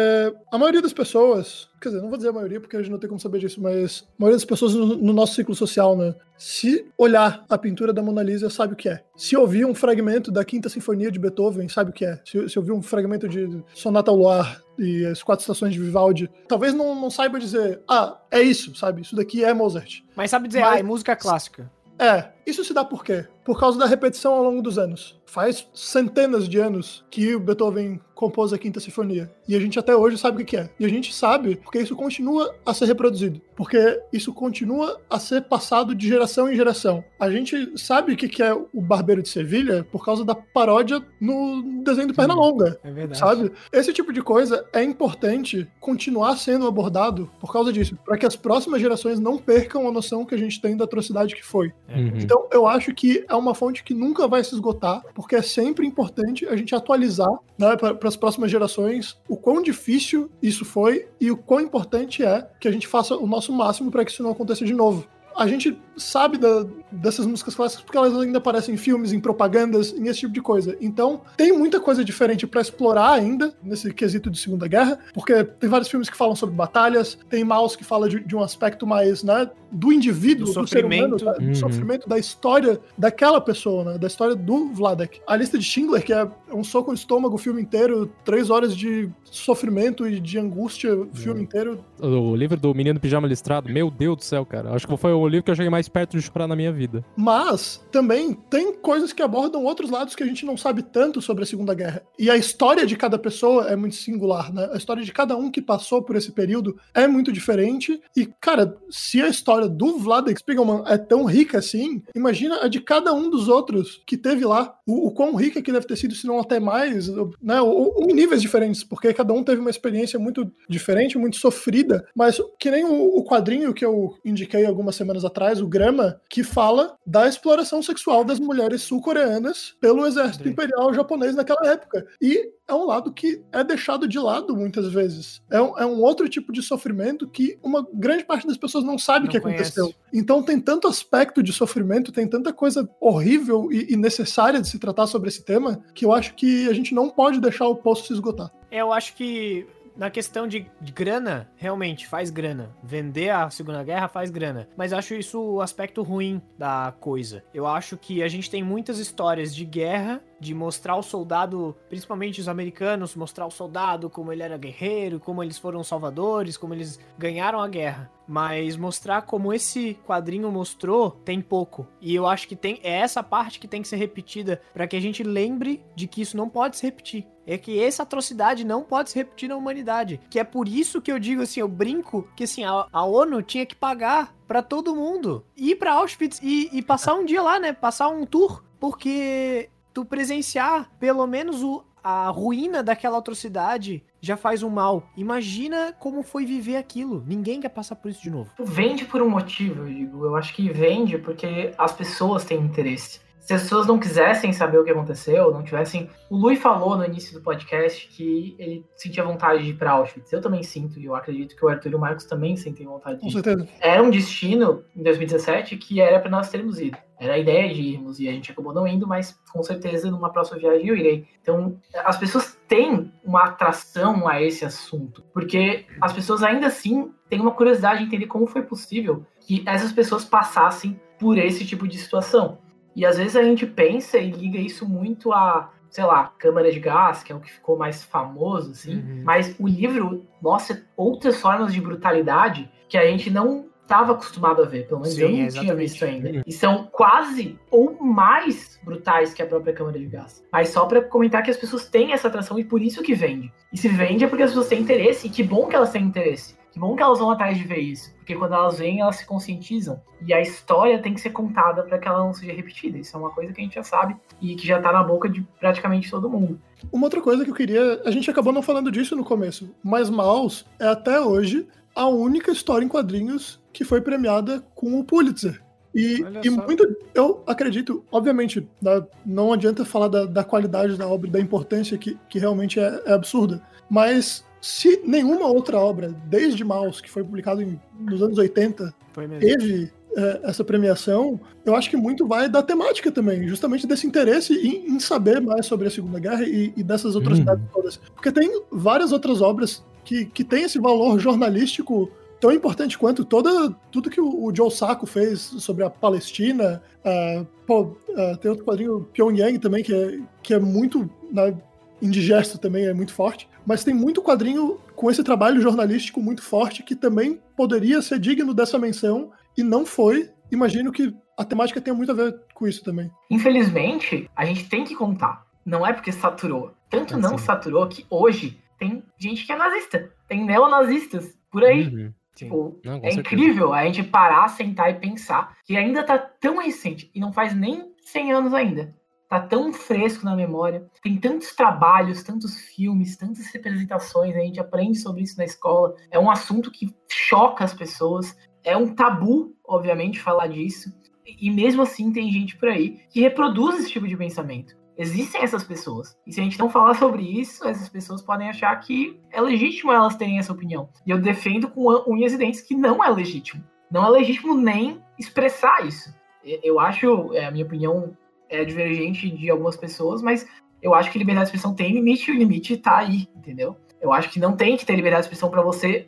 a 0.52 0.58
maioria 0.58 0.82
das 0.82 0.93
pessoas. 0.93 1.67
Quer 1.82 1.89
dizer, 1.89 2.02
não 2.02 2.08
vou 2.08 2.17
dizer 2.17 2.30
a 2.30 2.34
maioria, 2.34 2.60
porque 2.60 2.76
a 2.76 2.82
gente 2.82 2.89
não 2.89 2.97
tem 2.97 3.08
como 3.08 3.19
saber 3.19 3.38
disso, 3.38 3.62
mas 3.62 4.08
a 4.17 4.21
maioria 4.21 4.38
das 4.38 4.45
pessoas 4.45 4.73
no, 4.73 4.95
no 4.95 5.13
nosso 5.13 5.36
ciclo 5.36 5.54
social, 5.54 5.95
né? 5.95 6.15
Se 6.36 6.88
olhar 6.97 7.45
a 7.47 7.58
pintura 7.58 7.93
da 7.93 8.02
Mona 8.02 8.23
Lisa, 8.23 8.50
sabe 8.50 8.73
o 8.73 8.76
que 8.76 8.89
é. 8.89 9.04
Se 9.15 9.36
ouvir 9.36 9.65
um 9.65 9.76
fragmento 9.76 10.32
da 10.32 10.43
Quinta 10.43 10.69
Sinfonia 10.69 11.12
de 11.12 11.19
Beethoven, 11.19 11.67
sabe 11.67 11.91
o 11.91 11.93
que 11.93 12.06
é. 12.06 12.19
Se, 12.26 12.50
se 12.50 12.58
ouvir 12.58 12.71
um 12.71 12.82
fragmento 12.82 13.28
de 13.28 13.62
Sonata 13.73 14.10
ao 14.10 14.17
Luar 14.17 14.63
e 14.78 15.06
as 15.06 15.24
quatro 15.24 15.42
estações 15.44 15.74
de 15.74 15.80
Vivaldi, 15.80 16.30
talvez 16.48 16.74
não, 16.74 16.94
não 17.00 17.10
saiba 17.10 17.40
dizer, 17.40 17.82
ah, 17.88 18.18
é 18.32 18.42
isso, 18.42 18.76
sabe? 18.76 19.02
Isso 19.02 19.16
daqui 19.16 19.44
é 19.44 19.54
Mozart. 19.54 20.02
Mas 20.16 20.30
sabe 20.32 20.48
dizer, 20.48 20.62
Mas- 20.62 20.76
ah, 20.76 20.80
é 20.80 20.84
música 20.84 21.16
clássica. 21.16 21.72
É, 22.00 22.30
Isso 22.46 22.63
se 22.63 22.74
dá 22.76 22.86
por 22.86 23.04
quê? 23.04 23.26
Por 23.44 23.60
causa 23.60 23.80
da 23.80 23.88
repetição 23.88 24.34
ao 24.34 24.44
longo 24.44 24.62
dos 24.62 24.78
anos. 24.78 25.17
Faz 25.28 25.68
centenas 25.74 26.48
de 26.48 26.58
anos 26.58 27.06
que 27.12 27.36
o 27.36 27.40
Beethoven 27.40 28.00
compôs 28.18 28.52
a 28.52 28.58
Quinta 28.58 28.80
Sinfonia. 28.80 29.32
E 29.48 29.56
a 29.56 29.60
gente 29.60 29.78
até 29.78 29.96
hoje 29.96 30.18
sabe 30.18 30.42
o 30.42 30.46
que 30.46 30.58
é. 30.58 30.70
E 30.80 30.86
a 30.86 30.90
gente 30.90 31.13
sabe 31.13 31.56
porque 31.56 31.80
isso 31.80 31.96
continua 31.96 32.54
a 32.66 32.74
ser 32.74 32.86
reproduzido. 32.86 33.40
Porque 33.56 34.02
isso 34.12 34.34
continua 34.34 35.00
a 35.10 35.20
ser 35.20 35.44
passado 35.44 35.94
de 35.94 36.08
geração 36.08 36.52
em 36.52 36.56
geração. 36.56 37.04
A 37.20 37.30
gente 37.30 37.78
sabe 37.78 38.13
o 38.13 38.18
que 38.18 38.42
é 38.42 38.54
o 38.54 38.82
Barbeiro 38.82 39.22
de 39.22 39.30
Sevilha 39.30 39.86
por 39.92 40.04
causa 40.04 40.26
da 40.26 40.34
paródia 40.34 41.04
no 41.22 41.84
desenho 41.84 42.08
do 42.08 42.13
Pernalonga. 42.13 42.80
É 42.84 42.92
verdade. 42.92 43.20
Sabe? 43.20 43.52
Esse 43.72 43.94
tipo 43.94 44.12
de 44.12 44.22
coisa 44.22 44.66
é 44.74 44.84
importante 44.84 45.68
continuar 45.80 46.38
sendo 46.38 46.68
abordado 46.68 47.30
por 47.40 47.54
causa 47.54 47.72
disso. 47.72 47.98
Para 48.04 48.18
que 48.18 48.26
as 48.26 48.36
próximas 48.36 48.82
gerações 48.82 49.20
não 49.20 49.38
percam 49.38 49.88
a 49.88 49.92
noção 49.92 50.26
que 50.26 50.34
a 50.34 50.40
gente 50.40 50.60
tem 50.60 50.76
da 50.76 50.86
atrocidade 50.86 51.36
que 51.36 51.46
foi. 51.46 51.68
Uhum. 51.90 52.13
Então, 52.16 52.48
eu 52.52 52.66
acho 52.66 52.94
que 52.94 53.24
é 53.30 53.36
uma 53.36 53.54
fonte 53.54 53.84
que 53.84 53.94
nunca 53.94 54.28
vai 54.28 54.44
se 54.44 54.56
esgotar, 54.56 55.04
porque 55.18 55.36
é 55.36 55.42
sempre 55.42 55.84
importante 55.84 56.46
a 56.46 56.56
gente 56.56 56.76
atualizar 56.76 57.32
né, 57.58 57.76
para 57.76 58.08
as 58.08 58.16
próximas 58.16 58.52
gerações 58.52 59.18
o 59.28 59.36
quão 59.36 59.64
difícil 59.64 60.30
isso 60.44 60.64
foi 60.64 61.08
e 61.20 61.32
o 61.32 61.36
quão 61.36 61.60
importante 61.60 62.24
é 62.24 62.48
que 62.60 62.68
a 62.68 62.72
gente 62.72 62.86
faça 62.86 63.18
o 63.18 63.26
nosso 63.26 63.52
máximo 63.52 63.90
para 63.90 64.06
que 64.06 64.12
isso 64.12 64.22
não 64.22 64.30
aconteça 64.30 64.64
de 64.64 64.76
novo. 64.76 65.08
A 65.38 65.47
gente 65.47 65.78
sabe 65.95 66.38
da, 66.38 66.65
dessas 66.91 67.26
músicas 67.26 67.56
clássicas 67.56 67.84
porque 67.86 67.97
elas 67.97 68.15
ainda 68.17 68.38
aparecem 68.39 68.73
em 68.73 68.78
filmes, 68.78 69.13
em 69.13 69.19
propagandas, 69.19 69.93
em 69.93 70.08
esse 70.08 70.19
tipo 70.21 70.34
de 70.34 70.41
coisa. 70.41 70.76
Então, 70.82 71.21
tem 71.36 71.52
muita 71.58 71.80
coisa 71.80 72.04
diferente 72.04 72.45
para 72.47 72.62
explorar 72.62 73.12
ainda 73.12 73.54
nesse 73.63 73.93
quesito 73.93 74.30
de 74.30 74.38
Segunda 74.39 74.67
Guerra, 74.67 75.00
porque 75.13 75.43
tem 75.43 75.69
vários 75.69 75.89
filmes 75.89 76.10
que 76.10 76.17
falam 76.17 76.36
sobre 76.36 76.56
batalhas, 76.56 77.17
tem 77.30 77.43
Maus 77.43 77.76
que 77.76 77.84
fala 77.84 78.08
de, 78.10 78.19
de 78.19 78.36
um 78.36 78.41
aspecto 78.43 78.86
mais, 78.86 79.23
né, 79.23 79.50
do 79.71 79.91
indivíduo, 79.91 80.45
Do 80.54 80.62
do, 80.62 80.67
ser 80.67 80.86
humano, 80.86 81.19
sofrimento. 81.19 81.26
tá? 81.26 81.31
do 81.33 81.46
Uhum. 81.48 81.56
sofrimento, 81.56 82.10
da 82.10 82.17
história 82.17 82.79
daquela 82.98 83.42
pessoa, 83.42 83.83
né, 83.94 83.98
da 83.98 84.08
história 84.08 84.35
do 84.35 84.69
Vladek. 84.73 85.19
A 85.27 85.35
lista 85.35 85.58
de 85.58 85.63
Schindler, 85.65 86.04
que 86.04 86.13
é 86.13 86.27
um 86.54 86.63
soco 86.63 86.90
no 86.92 86.96
estômago 86.96 87.35
o 87.35 87.38
filme 87.38 87.62
inteiro, 87.62 88.10
três 88.23 88.50
horas 88.50 88.75
de 88.75 89.10
sofrimento 89.25 90.08
e 90.08 90.19
de 90.19 90.38
angústia 90.40 90.96
o 90.96 91.10
filme 91.13 91.42
inteiro. 91.42 91.83
O 92.00 92.35
livro 92.35 92.58
do 92.58 92.73
Menino 92.73 93.00
Pijama 93.00 93.27
Listrado, 93.27 93.69
meu 93.71 93.90
Deus 93.92 94.17
do 94.17 94.23
céu, 94.23 94.46
cara. 94.46 94.73
Acho 94.73 94.88
que 94.88 94.96
foi 94.98 95.12
o 95.13 95.27
livro 95.30 95.46
que 95.46 95.52
eu 95.52 95.56
cheguei 95.56 95.69
mais 95.69 95.88
perto 95.88 96.17
de 96.17 96.23
chorar 96.23 96.48
na 96.48 96.56
minha 96.56 96.71
vida. 96.71 97.04
Mas 97.15 97.84
também 97.92 98.34
tem 98.50 98.73
coisas 98.73 99.13
que 99.13 99.21
abordam 99.21 99.63
outros 99.63 99.90
lados 99.90 100.15
que 100.15 100.23
a 100.23 100.25
gente 100.25 100.46
não 100.46 100.58
sabe 100.58 100.84
tanto 100.84 101.21
sobre 101.21 101.44
a 101.44 101.48
Segunda 101.48 101.73
Guerra. 101.73 102.02
E 102.17 102.30
a 102.30 102.38
história 102.38 102.86
de 102.86 102.96
cada 102.96 103.17
pessoa 103.17 103.67
é 103.67 103.75
muito 103.75 103.96
singular, 103.96 104.54
né? 104.54 104.69
A 104.71 104.78
história 104.78 105.04
de 105.04 105.12
cada 105.12 105.36
um 105.36 105.52
que 105.52 105.62
passou 105.62 106.02
por 106.02 106.15
esse 106.15 106.32
período 106.32 106.78
é 106.94 107.08
muito 107.08 107.32
diferente. 107.32 108.02
E, 108.15 108.25
cara, 108.40 108.78
se 108.90 109.21
a 109.21 109.28
história 109.28 109.67
do 109.67 109.98
Vladek 109.98 110.40
Spiegelman 110.40 110.84
é 110.86 110.98
tão 110.98 111.25
rica 111.25 111.58
assim, 111.60 112.02
imagina 112.15 112.63
a 112.63 112.67
de 112.67 112.80
cada 112.80 113.13
um 113.13 113.30
dos 113.30 113.48
outros 113.48 114.02
que 114.06 114.17
teve 114.17 114.46
lá. 114.46 114.75
O, 114.86 115.08
o 115.08 115.12
quão 115.12 115.36
rica 115.36 115.62
que 115.62 115.71
deve 115.71 115.86
ter 115.86 115.98
sido, 115.98 116.15
se 116.15 116.25
não 116.25 116.40
até 116.40 116.60
mais, 116.60 117.08
né? 117.42 117.62
Ou, 117.62 117.96
ou 117.98 118.10
em 118.10 118.13
níveis 118.13 118.42
diferentes, 118.42 118.84
porque 118.84 119.13
cada 119.13 119.34
um 119.34 119.44
teve 119.44 119.60
uma 119.60 119.69
experiência 119.69 120.19
muito 120.19 120.50
diferente, 120.69 121.17
muito 121.17 121.38
sofrida. 121.38 122.06
Mas 122.15 122.40
que 122.60 122.71
nem 122.71 122.86
o, 122.86 123.17
o 123.17 123.23
quadrinho 123.23 123.73
que 123.73 123.86
eu 123.86 124.15
indiquei 124.23 124.65
algumas 124.65 124.96
semanas 124.96 125.17
atrás, 125.26 125.62
o 125.62 125.68
Grama, 125.68 126.20
que 126.30 126.44
fala 126.44 126.96
da 127.06 127.28
exploração 127.28 127.82
sexual 127.82 128.24
das 128.24 128.40
mulheres 128.40 128.82
sul-coreanas 128.84 129.76
pelo 129.80 130.06
exército 130.06 130.44
Sim. 130.44 130.52
imperial 130.52 130.94
japonês 130.94 131.36
naquela 131.36 131.68
época. 131.72 132.06
E 132.22 132.52
é 132.68 132.74
um 132.74 132.86
lado 132.86 133.13
que 133.13 133.42
é 133.52 133.63
deixado 133.63 134.08
de 134.08 134.20
lado 134.20 134.56
muitas 134.56 134.92
vezes. 134.92 135.42
É 135.50 135.62
um, 135.62 135.78
é 135.80 135.86
um 135.86 136.02
outro 136.02 136.28
tipo 136.28 136.52
de 136.52 136.62
sofrimento 136.62 137.28
que 137.28 137.58
uma 137.63 137.88
grande 137.94 138.26
parte 138.26 138.46
das 138.46 138.58
pessoas 138.58 138.84
não 138.84 138.98
sabe 138.98 139.26
o 139.26 139.28
Não 139.28 139.32
que 139.32 139.40
conhece. 139.40 139.80
aconteceu. 139.80 139.94
Então 140.13 140.44
tem 140.44 140.60
tanto 140.60 140.88
aspecto 140.88 141.42
de 141.42 141.54
sofrimento, 141.54 142.12
tem 142.12 142.28
tanta 142.28 142.52
coisa 142.52 142.88
horrível 143.00 143.70
e, 143.72 143.94
e 143.94 143.98
necessária 143.98 144.62
de 144.62 144.68
se 144.68 144.80
tratar 144.80 145.08
sobre 145.08 145.30
esse 145.30 145.44
tema, 145.44 145.82
que 145.94 146.06
eu 146.06 146.12
acho 146.12 146.36
que 146.36 146.68
a 146.68 146.74
gente 146.74 146.94
não 146.94 147.10
pode 147.10 147.40
deixar 147.40 147.68
o 147.68 147.76
poço 147.76 148.08
se 148.08 148.13
esgotar. 148.13 148.52
Eu 148.70 148.92
acho 148.92 149.15
que 149.15 149.65
na 149.98 150.12
questão 150.12 150.48
de, 150.48 150.69
grana, 150.93 151.50
realmente 151.56 152.08
faz 152.08 152.29
grana. 152.29 152.75
Vender 152.83 153.29
a 153.29 153.50
Segunda 153.50 153.83
Guerra 153.83 154.08
faz 154.08 154.29
grana. 154.29 154.69
Mas 154.77 154.93
acho 154.93 155.15
isso 155.15 155.41
o 155.41 155.62
aspecto 155.62 156.04
ruim 156.04 156.41
da 156.58 156.93
coisa. 157.00 157.43
Eu 157.54 157.65
acho 157.65 157.98
que 157.98 158.21
a 158.21 158.27
gente 158.27 158.50
tem 158.50 158.63
muitas 158.63 159.00
histórias 159.00 159.56
de 159.56 159.65
guerra, 159.65 160.21
de 160.39 160.54
mostrar 160.54 160.95
o 160.95 161.04
soldado, 161.04 161.75
principalmente 161.89 162.39
os 162.39 162.48
americanos, 162.48 163.15
mostrar 163.15 163.48
o 163.48 163.52
soldado 163.52 164.10
como 164.10 164.31
ele 164.31 164.43
era 164.43 164.58
guerreiro, 164.58 165.19
como 165.19 165.43
eles 165.43 165.58
foram 165.58 165.83
salvadores, 165.83 166.58
como 166.58 166.73
eles 166.73 167.00
ganharam 167.17 167.60
a 167.60 167.67
guerra. 167.67 168.12
Mas 168.27 168.75
mostrar 168.75 169.23
como 169.23 169.54
esse 169.54 169.95
quadrinho 170.06 170.52
mostrou 170.52 171.12
tem 171.12 171.41
pouco. 171.41 171.87
E 172.00 172.13
eu 172.13 172.27
acho 172.27 172.48
que 172.48 172.56
tem 172.56 172.79
é 172.83 173.00
essa 173.00 173.23
parte 173.23 173.60
que 173.60 173.67
tem 173.67 173.81
que 173.81 173.87
ser 173.87 173.95
repetida 173.95 174.62
para 174.73 174.85
que 174.85 174.95
a 174.95 175.02
gente 175.02 175.23
lembre 175.23 175.83
de 175.95 176.08
que 176.08 176.21
isso 176.21 176.37
não 176.37 176.50
pode 176.50 176.77
se 176.77 176.85
repetir. 176.85 177.25
É 177.48 177.58
que 177.58 177.81
essa 177.81 178.04
atrocidade 178.04 178.65
não 178.65 178.83
pode 178.83 179.10
se 179.10 179.15
repetir 179.15 179.48
na 179.48 179.56
humanidade. 179.56 180.19
Que 180.29 180.37
é 180.37 180.43
por 180.43 180.67
isso 180.67 181.02
que 181.02 181.12
eu 181.12 181.17
digo 181.17 181.41
assim, 181.41 181.62
eu 181.62 181.67
brinco 181.67 182.27
que 182.35 182.43
assim, 182.43 182.65
a, 182.65 182.85
a 182.91 183.06
ONU 183.06 183.41
tinha 183.41 183.65
que 183.65 183.75
pagar 183.75 184.35
pra 184.45 184.62
todo 184.62 184.95
mundo 184.95 185.45
ir 185.56 185.77
pra 185.77 185.93
Auschwitz 185.93 186.41
e, 186.43 186.69
e 186.73 186.81
passar 186.81 187.13
um 187.13 187.23
dia 187.25 187.41
lá, 187.41 187.58
né? 187.58 187.71
Passar 187.71 188.10
um 188.10 188.25
tour. 188.25 188.63
Porque 188.79 189.69
tu 189.93 190.06
presenciar 190.06 190.91
pelo 191.00 191.25
menos 191.25 191.63
o, 191.63 191.83
a 192.04 192.29
ruína 192.29 192.83
daquela 192.83 193.17
atrocidade 193.17 194.04
já 194.21 194.37
faz 194.37 194.63
um 194.63 194.69
mal. 194.69 195.10
Imagina 195.15 195.93
como 195.98 196.23
foi 196.23 196.45
viver 196.45 196.77
aquilo. 196.77 197.23
Ninguém 197.25 197.60
quer 197.60 197.69
passar 197.69 197.95
por 197.95 198.10
isso 198.10 198.21
de 198.21 198.29
novo. 198.29 198.52
Vende 198.60 199.06
por 199.06 199.21
um 199.21 199.29
motivo, 199.29 199.83
eu 199.83 199.93
digo. 199.93 200.25
Eu 200.25 200.35
acho 200.35 200.54
que 200.54 200.69
vende 200.69 201.17
porque 201.17 201.73
as 201.77 201.91
pessoas 201.93 202.45
têm 202.45 202.60
interesse. 202.60 203.19
Se 203.48 203.54
as 203.54 203.62
pessoas 203.62 203.87
não 203.87 203.98
quisessem 203.98 204.52
saber 204.52 204.77
o 204.77 204.83
que 204.83 204.91
aconteceu, 204.91 205.54
não 205.54 205.63
tivessem. 205.63 206.10
O 206.29 206.35
Lui 206.35 206.58
falou 206.58 206.98
no 206.98 207.06
início 207.06 207.33
do 207.33 207.41
podcast 207.41 208.06
que 208.10 208.54
ele 208.60 208.85
sentia 208.93 209.23
vontade 209.23 209.63
de 209.63 209.69
ir 209.69 209.75
para 209.75 209.91
Auschwitz. 209.91 210.33
Eu 210.33 210.41
também 210.41 210.62
sinto, 210.63 211.00
e 211.00 211.06
eu 211.06 211.15
acredito 211.15 211.56
que 211.56 211.63
o 211.63 211.69
Arthur 211.69 211.93
e 211.93 211.95
o 211.95 212.00
Marcos 212.00 212.25
também 212.25 212.58
sentem 212.58 212.85
vontade 212.85 213.21
Com 213.21 213.27
de 213.27 213.37
ir. 213.37 213.41
certeza. 213.41 213.69
Era 213.79 214.04
um 214.04 214.10
destino, 214.10 214.83
em 214.93 215.02
2017, 215.02 215.77
que 215.77 216.02
era 216.02 216.19
para 216.19 216.29
nós 216.29 216.50
termos 216.50 216.77
ido. 216.77 216.98
Era 217.17 217.35
a 217.35 217.37
ideia 217.37 217.73
de 217.73 217.81
irmos 217.81 218.19
e 218.19 218.27
a 218.27 218.33
gente 218.33 218.52
acabou 218.52 218.73
não 218.73 218.85
indo, 218.85 219.08
mas 219.08 219.39
com 219.50 219.63
certeza 219.63 220.12
numa 220.12 220.29
próxima 220.29 220.60
viagem 220.60 220.85
eu 220.85 220.98
irei. 220.98 221.25
Então, 221.41 221.79
as 222.04 222.17
pessoas 222.17 222.60
têm 222.67 223.13
uma 223.23 223.45
atração 223.45 224.27
a 224.27 224.41
esse 224.41 224.65
assunto, 224.65 225.23
porque 225.33 225.85
as 226.02 226.12
pessoas 226.12 226.43
ainda 226.43 226.67
assim 226.67 227.13
têm 227.29 227.39
uma 227.39 227.52
curiosidade 227.52 228.00
de 228.00 228.08
entender 228.08 228.27
como 228.27 228.45
foi 228.45 228.63
possível 228.63 229.25
que 229.39 229.63
essas 229.65 229.93
pessoas 229.93 230.25
passassem 230.25 231.00
por 231.17 231.37
esse 231.37 231.65
tipo 231.65 231.87
de 231.87 231.98
situação. 231.98 232.58
E 232.98 233.06
às 233.06 233.15
vezes 233.15 233.35
a 233.35 233.43
gente 233.43 233.63
pensa 233.67 234.17
e 234.17 234.31
liga 234.31 234.58
isso 234.58 234.89
muito 234.89 235.31
a, 235.31 235.71
sei 235.87 236.04
lá, 236.04 236.33
câmara 236.39 236.71
de 236.71 236.79
gás, 236.79 237.21
que 237.21 237.31
é 237.31 237.35
o 237.35 237.39
que 237.39 237.52
ficou 237.52 237.77
mais 237.77 238.04
famoso, 238.04 238.71
assim. 238.71 238.95
Uhum. 238.95 239.21
Mas 239.23 239.56
o 239.60 239.67
livro 239.67 240.25
mostra 240.41 240.81
outras 240.98 241.39
formas 241.39 241.71
de 241.71 241.79
brutalidade 241.79 242.67
que 242.89 242.98
a 242.98 243.06
gente 243.06 243.29
não 243.29 243.67
estava 243.83 244.13
acostumado 244.13 244.63
a 244.63 244.65
ver. 244.65 244.87
Pelo 244.87 245.02
menos 245.02 245.13
Sim, 245.13 245.21
eu 245.21 245.29
não 245.29 245.35
tinha 245.35 245.45
exatamente. 245.45 245.77
visto 245.77 246.06
ainda. 246.06 246.43
E 246.43 246.52
são 246.52 246.89
quase 246.91 247.60
ou 247.69 248.04
mais 248.04 248.79
brutais 248.83 249.31
que 249.31 249.43
a 249.43 249.45
própria 249.45 249.75
câmara 249.75 250.00
de 250.00 250.08
gás. 250.08 250.43
Mas 250.52 250.69
só 250.69 250.87
pra 250.87 251.00
comentar 251.00 251.43
que 251.43 251.52
as 251.52 251.58
pessoas 251.58 251.87
têm 251.87 252.13
essa 252.13 252.27
atração 252.27 252.58
e 252.58 252.63
por 252.63 252.81
isso 252.81 253.04
que 253.04 253.13
vende. 253.13 253.54
E 253.71 253.77
se 253.77 253.87
vende 253.87 254.23
é 254.23 254.27
porque 254.27 254.41
as 254.41 254.50
pessoas 254.50 254.69
têm 254.69 254.81
interesse, 254.81 255.27
e 255.27 255.29
que 255.29 255.43
bom 255.43 255.67
que 255.67 255.75
elas 255.75 255.91
têm 255.91 256.04
interesse. 256.04 256.58
Que 256.78 256.82
bom 256.82 256.96
que 256.96 257.02
elas 257.02 257.17
vão 257.17 257.32
atrás 257.32 257.58
de 257.58 257.63
ver 257.63 257.80
isso. 257.80 258.13
Porque 258.17 258.36
quando 258.36 258.54
elas 258.54 258.78
veem, 258.78 259.02
elas 259.02 259.15
se 259.15 259.25
conscientizam. 259.25 260.00
E 260.23 260.32
a 260.32 260.40
história 260.40 261.02
tem 261.02 261.15
que 261.15 261.19
ser 261.19 261.32
contada 261.32 261.82
para 261.82 261.98
que 261.98 262.08
ela 262.08 262.19
não 262.19 262.36
seja 262.36 262.54
repetida. 262.54 263.00
Isso 263.00 263.17
é 263.17 263.19
uma 263.19 263.32
coisa 263.32 263.52
que 263.52 263.60
a 263.60 263.63
gente 263.63 263.73
já 263.73 263.82
sabe 263.82 264.15
e 264.40 264.56
que 264.56 264.67
já 264.67 264.80
tá 264.80 264.94
na 264.94 265.02
boca 265.02 265.28
de 265.28 265.42
praticamente 265.60 266.12
todo 266.12 266.30
mundo. 266.30 266.62
Uma 266.92 267.08
outra 267.08 267.19
coisa 267.19 267.44
que 267.44 267.50
eu 267.50 267.56
queria. 267.56 268.00
A 268.06 268.12
gente 268.12 268.30
acabou 268.30 268.54
não 268.54 268.62
falando 268.62 268.92
disso 268.92 269.15
no 269.15 269.25
começo, 269.25 269.73
mas 269.84 270.08
Maus 270.08 270.67
é 270.80 270.88
até 270.88 271.19
hoje 271.19 271.67
a 271.96 272.06
única 272.06 272.52
história 272.52 272.86
em 272.86 272.88
quadrinhos 272.88 273.60
que 273.73 273.84
foi 273.84 274.00
premiada 274.00 274.63
com 274.75 275.00
o 275.00 275.04
Pulitzer. 275.04 275.60
E, 275.96 276.23
e 276.44 276.50
muito, 276.52 276.96
eu 277.15 277.42
acredito, 277.48 278.06
obviamente, 278.12 278.69
né, 278.80 279.04
não 279.25 279.52
adianta 279.52 279.84
falar 279.84 280.10
da, 280.10 280.25
da 280.25 280.44
qualidade 280.44 280.96
da 280.96 281.08
obra, 281.08 281.32
da 281.32 281.40
importância 281.40 281.98
que, 281.98 282.15
que 282.30 282.38
realmente 282.38 282.80
é, 282.80 283.02
é 283.04 283.13
absurda, 283.13 283.63
mas 283.90 284.46
se 284.62 285.02
nenhuma 285.06 285.48
outra 285.48 285.80
obra, 285.80 286.10
desde 286.26 286.64
Maus, 286.64 287.02
que 287.02 287.10
foi 287.10 287.24
publicado 287.24 287.62
em, 287.62 287.80
nos 288.00 288.22
anos 288.22 288.38
80, 288.38 288.94
Foi 289.14 289.28
mesmo. 289.28 289.42
teve 289.42 289.92
é, 290.16 290.40
essa 290.44 290.64
premiação, 290.64 291.40
eu 291.66 291.76
acho 291.76 291.90
que 291.90 291.98
muito 291.98 292.28
vai 292.28 292.50
da 292.50 292.64
temática 292.64 293.12
também, 293.12 293.48
justamente 293.48 293.86
desse 293.86 294.08
interesse 294.08 294.54
em, 294.54 294.96
em 294.96 295.00
saber 295.00 295.40
mais 295.40 295.66
sobre 295.66 295.88
a 295.88 295.92
Segunda 295.92 296.20
Guerra 296.20 296.44
e, 296.44 296.74
e 296.76 296.84
dessas 296.84 297.16
atrocidades 297.16 297.64
todas. 297.72 297.98
Porque 297.98 298.32
tem 298.32 298.62
várias 298.72 299.12
outras 299.12 299.42
obras 299.42 299.84
que, 300.04 300.26
que 300.26 300.44
têm 300.44 300.64
esse 300.64 300.80
valor 300.80 301.20
jornalístico 301.20 302.10
tão 302.40 302.52
importante 302.52 302.98
quanto 302.98 303.26
toda, 303.26 303.76
tudo 303.92 304.10
que 304.10 304.22
o, 304.22 304.46
o 304.46 304.56
Joe 304.56 304.72
Sacco 304.72 305.06
fez 305.06 305.40
sobre 305.40 305.84
a 305.84 305.90
Palestina. 305.90 306.82
ah, 307.04 307.46
pô, 307.66 307.96
ah, 308.16 308.38
tem 308.42 308.50
outro 308.50 308.66
quadrinho, 308.66 309.08
Pyongyang 309.14 309.60
também, 309.60 309.84
que 309.84 309.94
é, 309.94 310.20
que 310.42 310.54
é 310.54 310.60
muito 310.60 311.10
né, 311.32 311.54
indigesto 312.02 312.58
também, 312.58 312.85
é 312.85 312.93
muito 312.93 313.13
forte. 313.13 313.50
Mas 313.65 313.83
tem 313.83 313.93
muito 313.93 314.21
quadrinho 314.21 314.79
com 314.95 315.10
esse 315.10 315.23
trabalho 315.23 315.62
jornalístico 315.62 316.21
muito 316.21 316.41
forte 316.41 316.83
que 316.83 316.95
também 316.95 317.41
poderia 317.56 318.02
ser 318.02 318.19
digno 318.19 318.54
dessa 318.54 318.77
menção 318.79 319.31
e 319.58 319.63
não 319.63 319.85
foi. 319.85 320.29
Imagino 320.52 320.91
que 320.91 321.13
a 321.37 321.43
temática 321.43 321.81
tenha 321.81 321.95
muito 321.95 322.12
a 322.12 322.15
ver 322.15 322.39
com 322.54 322.67
isso 322.67 322.83
também. 322.83 323.12
Infelizmente, 323.29 324.29
a 324.35 324.45
gente 324.45 324.69
tem 324.69 324.83
que 324.83 324.95
contar. 324.95 325.45
Não 325.65 325.85
é 325.85 325.91
porque 325.91 326.12
saturou. 326.12 326.71
Tanto 326.89 327.15
É, 327.15 327.17
não 327.17 327.37
sim. 327.37 327.45
saturou 327.45 327.87
que 327.87 328.06
hoje 328.10 328.58
tem 328.79 329.04
gente 329.17 329.45
que 329.45 329.52
é 329.52 329.56
nazista. 329.58 330.12
Tem 330.27 330.45
neonazistas 330.45 331.37
por 331.52 331.63
aí. 331.63 331.87
Uhum. 331.87 332.13
Tipo, 332.35 332.79
Não, 332.85 332.98
é 332.98 333.12
certeza. 333.12 333.19
incrível 333.19 333.73
a 333.73 333.83
gente 333.85 334.04
parar, 334.04 334.48
sentar 334.50 334.91
e 334.91 334.93
pensar 335.00 335.58
que 335.65 335.75
ainda 335.75 336.04
tá 336.04 336.19
tão 336.19 336.60
recente 336.60 337.10
e 337.13 337.19
não 337.19 337.33
faz 337.33 337.56
nem 337.56 337.91
100 338.04 338.31
anos 338.31 338.54
ainda. 338.54 338.93
Tá 339.28 339.42
tão 339.42 339.73
fresco 339.73 340.23
na 340.23 340.36
memória. 340.36 340.90
Tem 341.04 341.17
tantos 341.17 341.54
trabalhos, 341.54 342.23
tantos 342.23 342.58
filmes, 342.62 343.17
tantas 343.17 343.48
representações. 343.48 344.36
A 344.36 344.40
gente 344.40 344.60
aprende 344.60 344.98
sobre 345.00 345.23
isso 345.23 345.38
na 345.38 345.44
escola. 345.44 345.96
É 346.10 346.17
um 346.17 346.32
assunto 346.32 346.71
que 346.71 346.96
choca 347.10 347.63
as 347.63 347.73
pessoas. 347.73 348.38
É 348.63 348.78
um 348.78 348.96
tabu, 348.96 349.54
obviamente, 349.65 350.21
falar 350.21 350.48
disso. 350.48 350.94
E 351.25 351.52
mesmo 351.52 351.82
assim 351.82 352.12
tem 352.13 352.32
gente 352.32 352.56
por 352.56 352.69
aí 352.69 353.02
que 353.10 353.19
reproduz 353.19 353.80
esse 353.80 353.92
tipo 353.92 354.08
de 354.08 354.15
pensamento. 354.15 354.78
Existem 354.98 355.44
essas 355.44 355.63
pessoas. 355.63 356.17
E 356.25 356.32
se 356.32 356.40
a 356.40 356.44
gente 356.44 356.58
não 356.58 356.69
falar 356.69 356.96
sobre 356.96 357.21
isso, 357.21 357.67
essas 357.67 357.88
pessoas 357.90 358.21
podem 358.21 358.50
achar 358.50 358.75
que 358.80 359.19
é 359.32 359.40
legítimo 359.40 359.92
elas 359.92 360.15
terem 360.15 360.40
essa 360.40 360.54
opinião. 360.54 360.90
E 361.06 361.12
eu 361.12 361.19
defendo 361.19 361.69
com 361.69 362.04
unhas 362.08 362.34
e 362.34 362.38
dentes 362.38 362.62
que 362.62 362.75
não 362.75 363.04
é 363.04 363.10
legítimo. 363.10 363.63
Não 363.92 364.06
é 364.06 364.10
legítimo 364.10 364.56
nem 364.56 365.02
expressar 365.19 365.86
isso. 365.86 366.15
Eu 366.63 366.80
acho, 366.80 367.34
é, 367.34 367.46
a 367.46 367.52
minha 367.52 367.65
opinião 367.65 368.15
é 368.50 368.63
divergente 368.63 369.29
de 369.29 369.50
algumas 369.50 369.75
pessoas, 369.75 370.21
mas 370.21 370.48
eu 370.81 370.93
acho 370.93 371.12
que 371.12 371.19
liberdade 371.19 371.50
de 371.50 371.56
expressão 371.56 371.75
tem 371.75 371.93
limite 371.93 372.29
e 372.29 372.33
o 372.33 372.37
limite 372.37 372.77
tá 372.77 372.98
aí, 372.98 373.27
entendeu? 373.35 373.75
Eu 374.00 374.13
acho 374.13 374.29
que 374.29 374.39
não 374.39 374.56
tem 374.56 374.77
que 374.77 374.85
ter 374.85 374.95
liberdade 374.95 375.23
de 375.23 375.25
expressão 375.27 375.50
para 375.50 375.62
você 375.62 376.08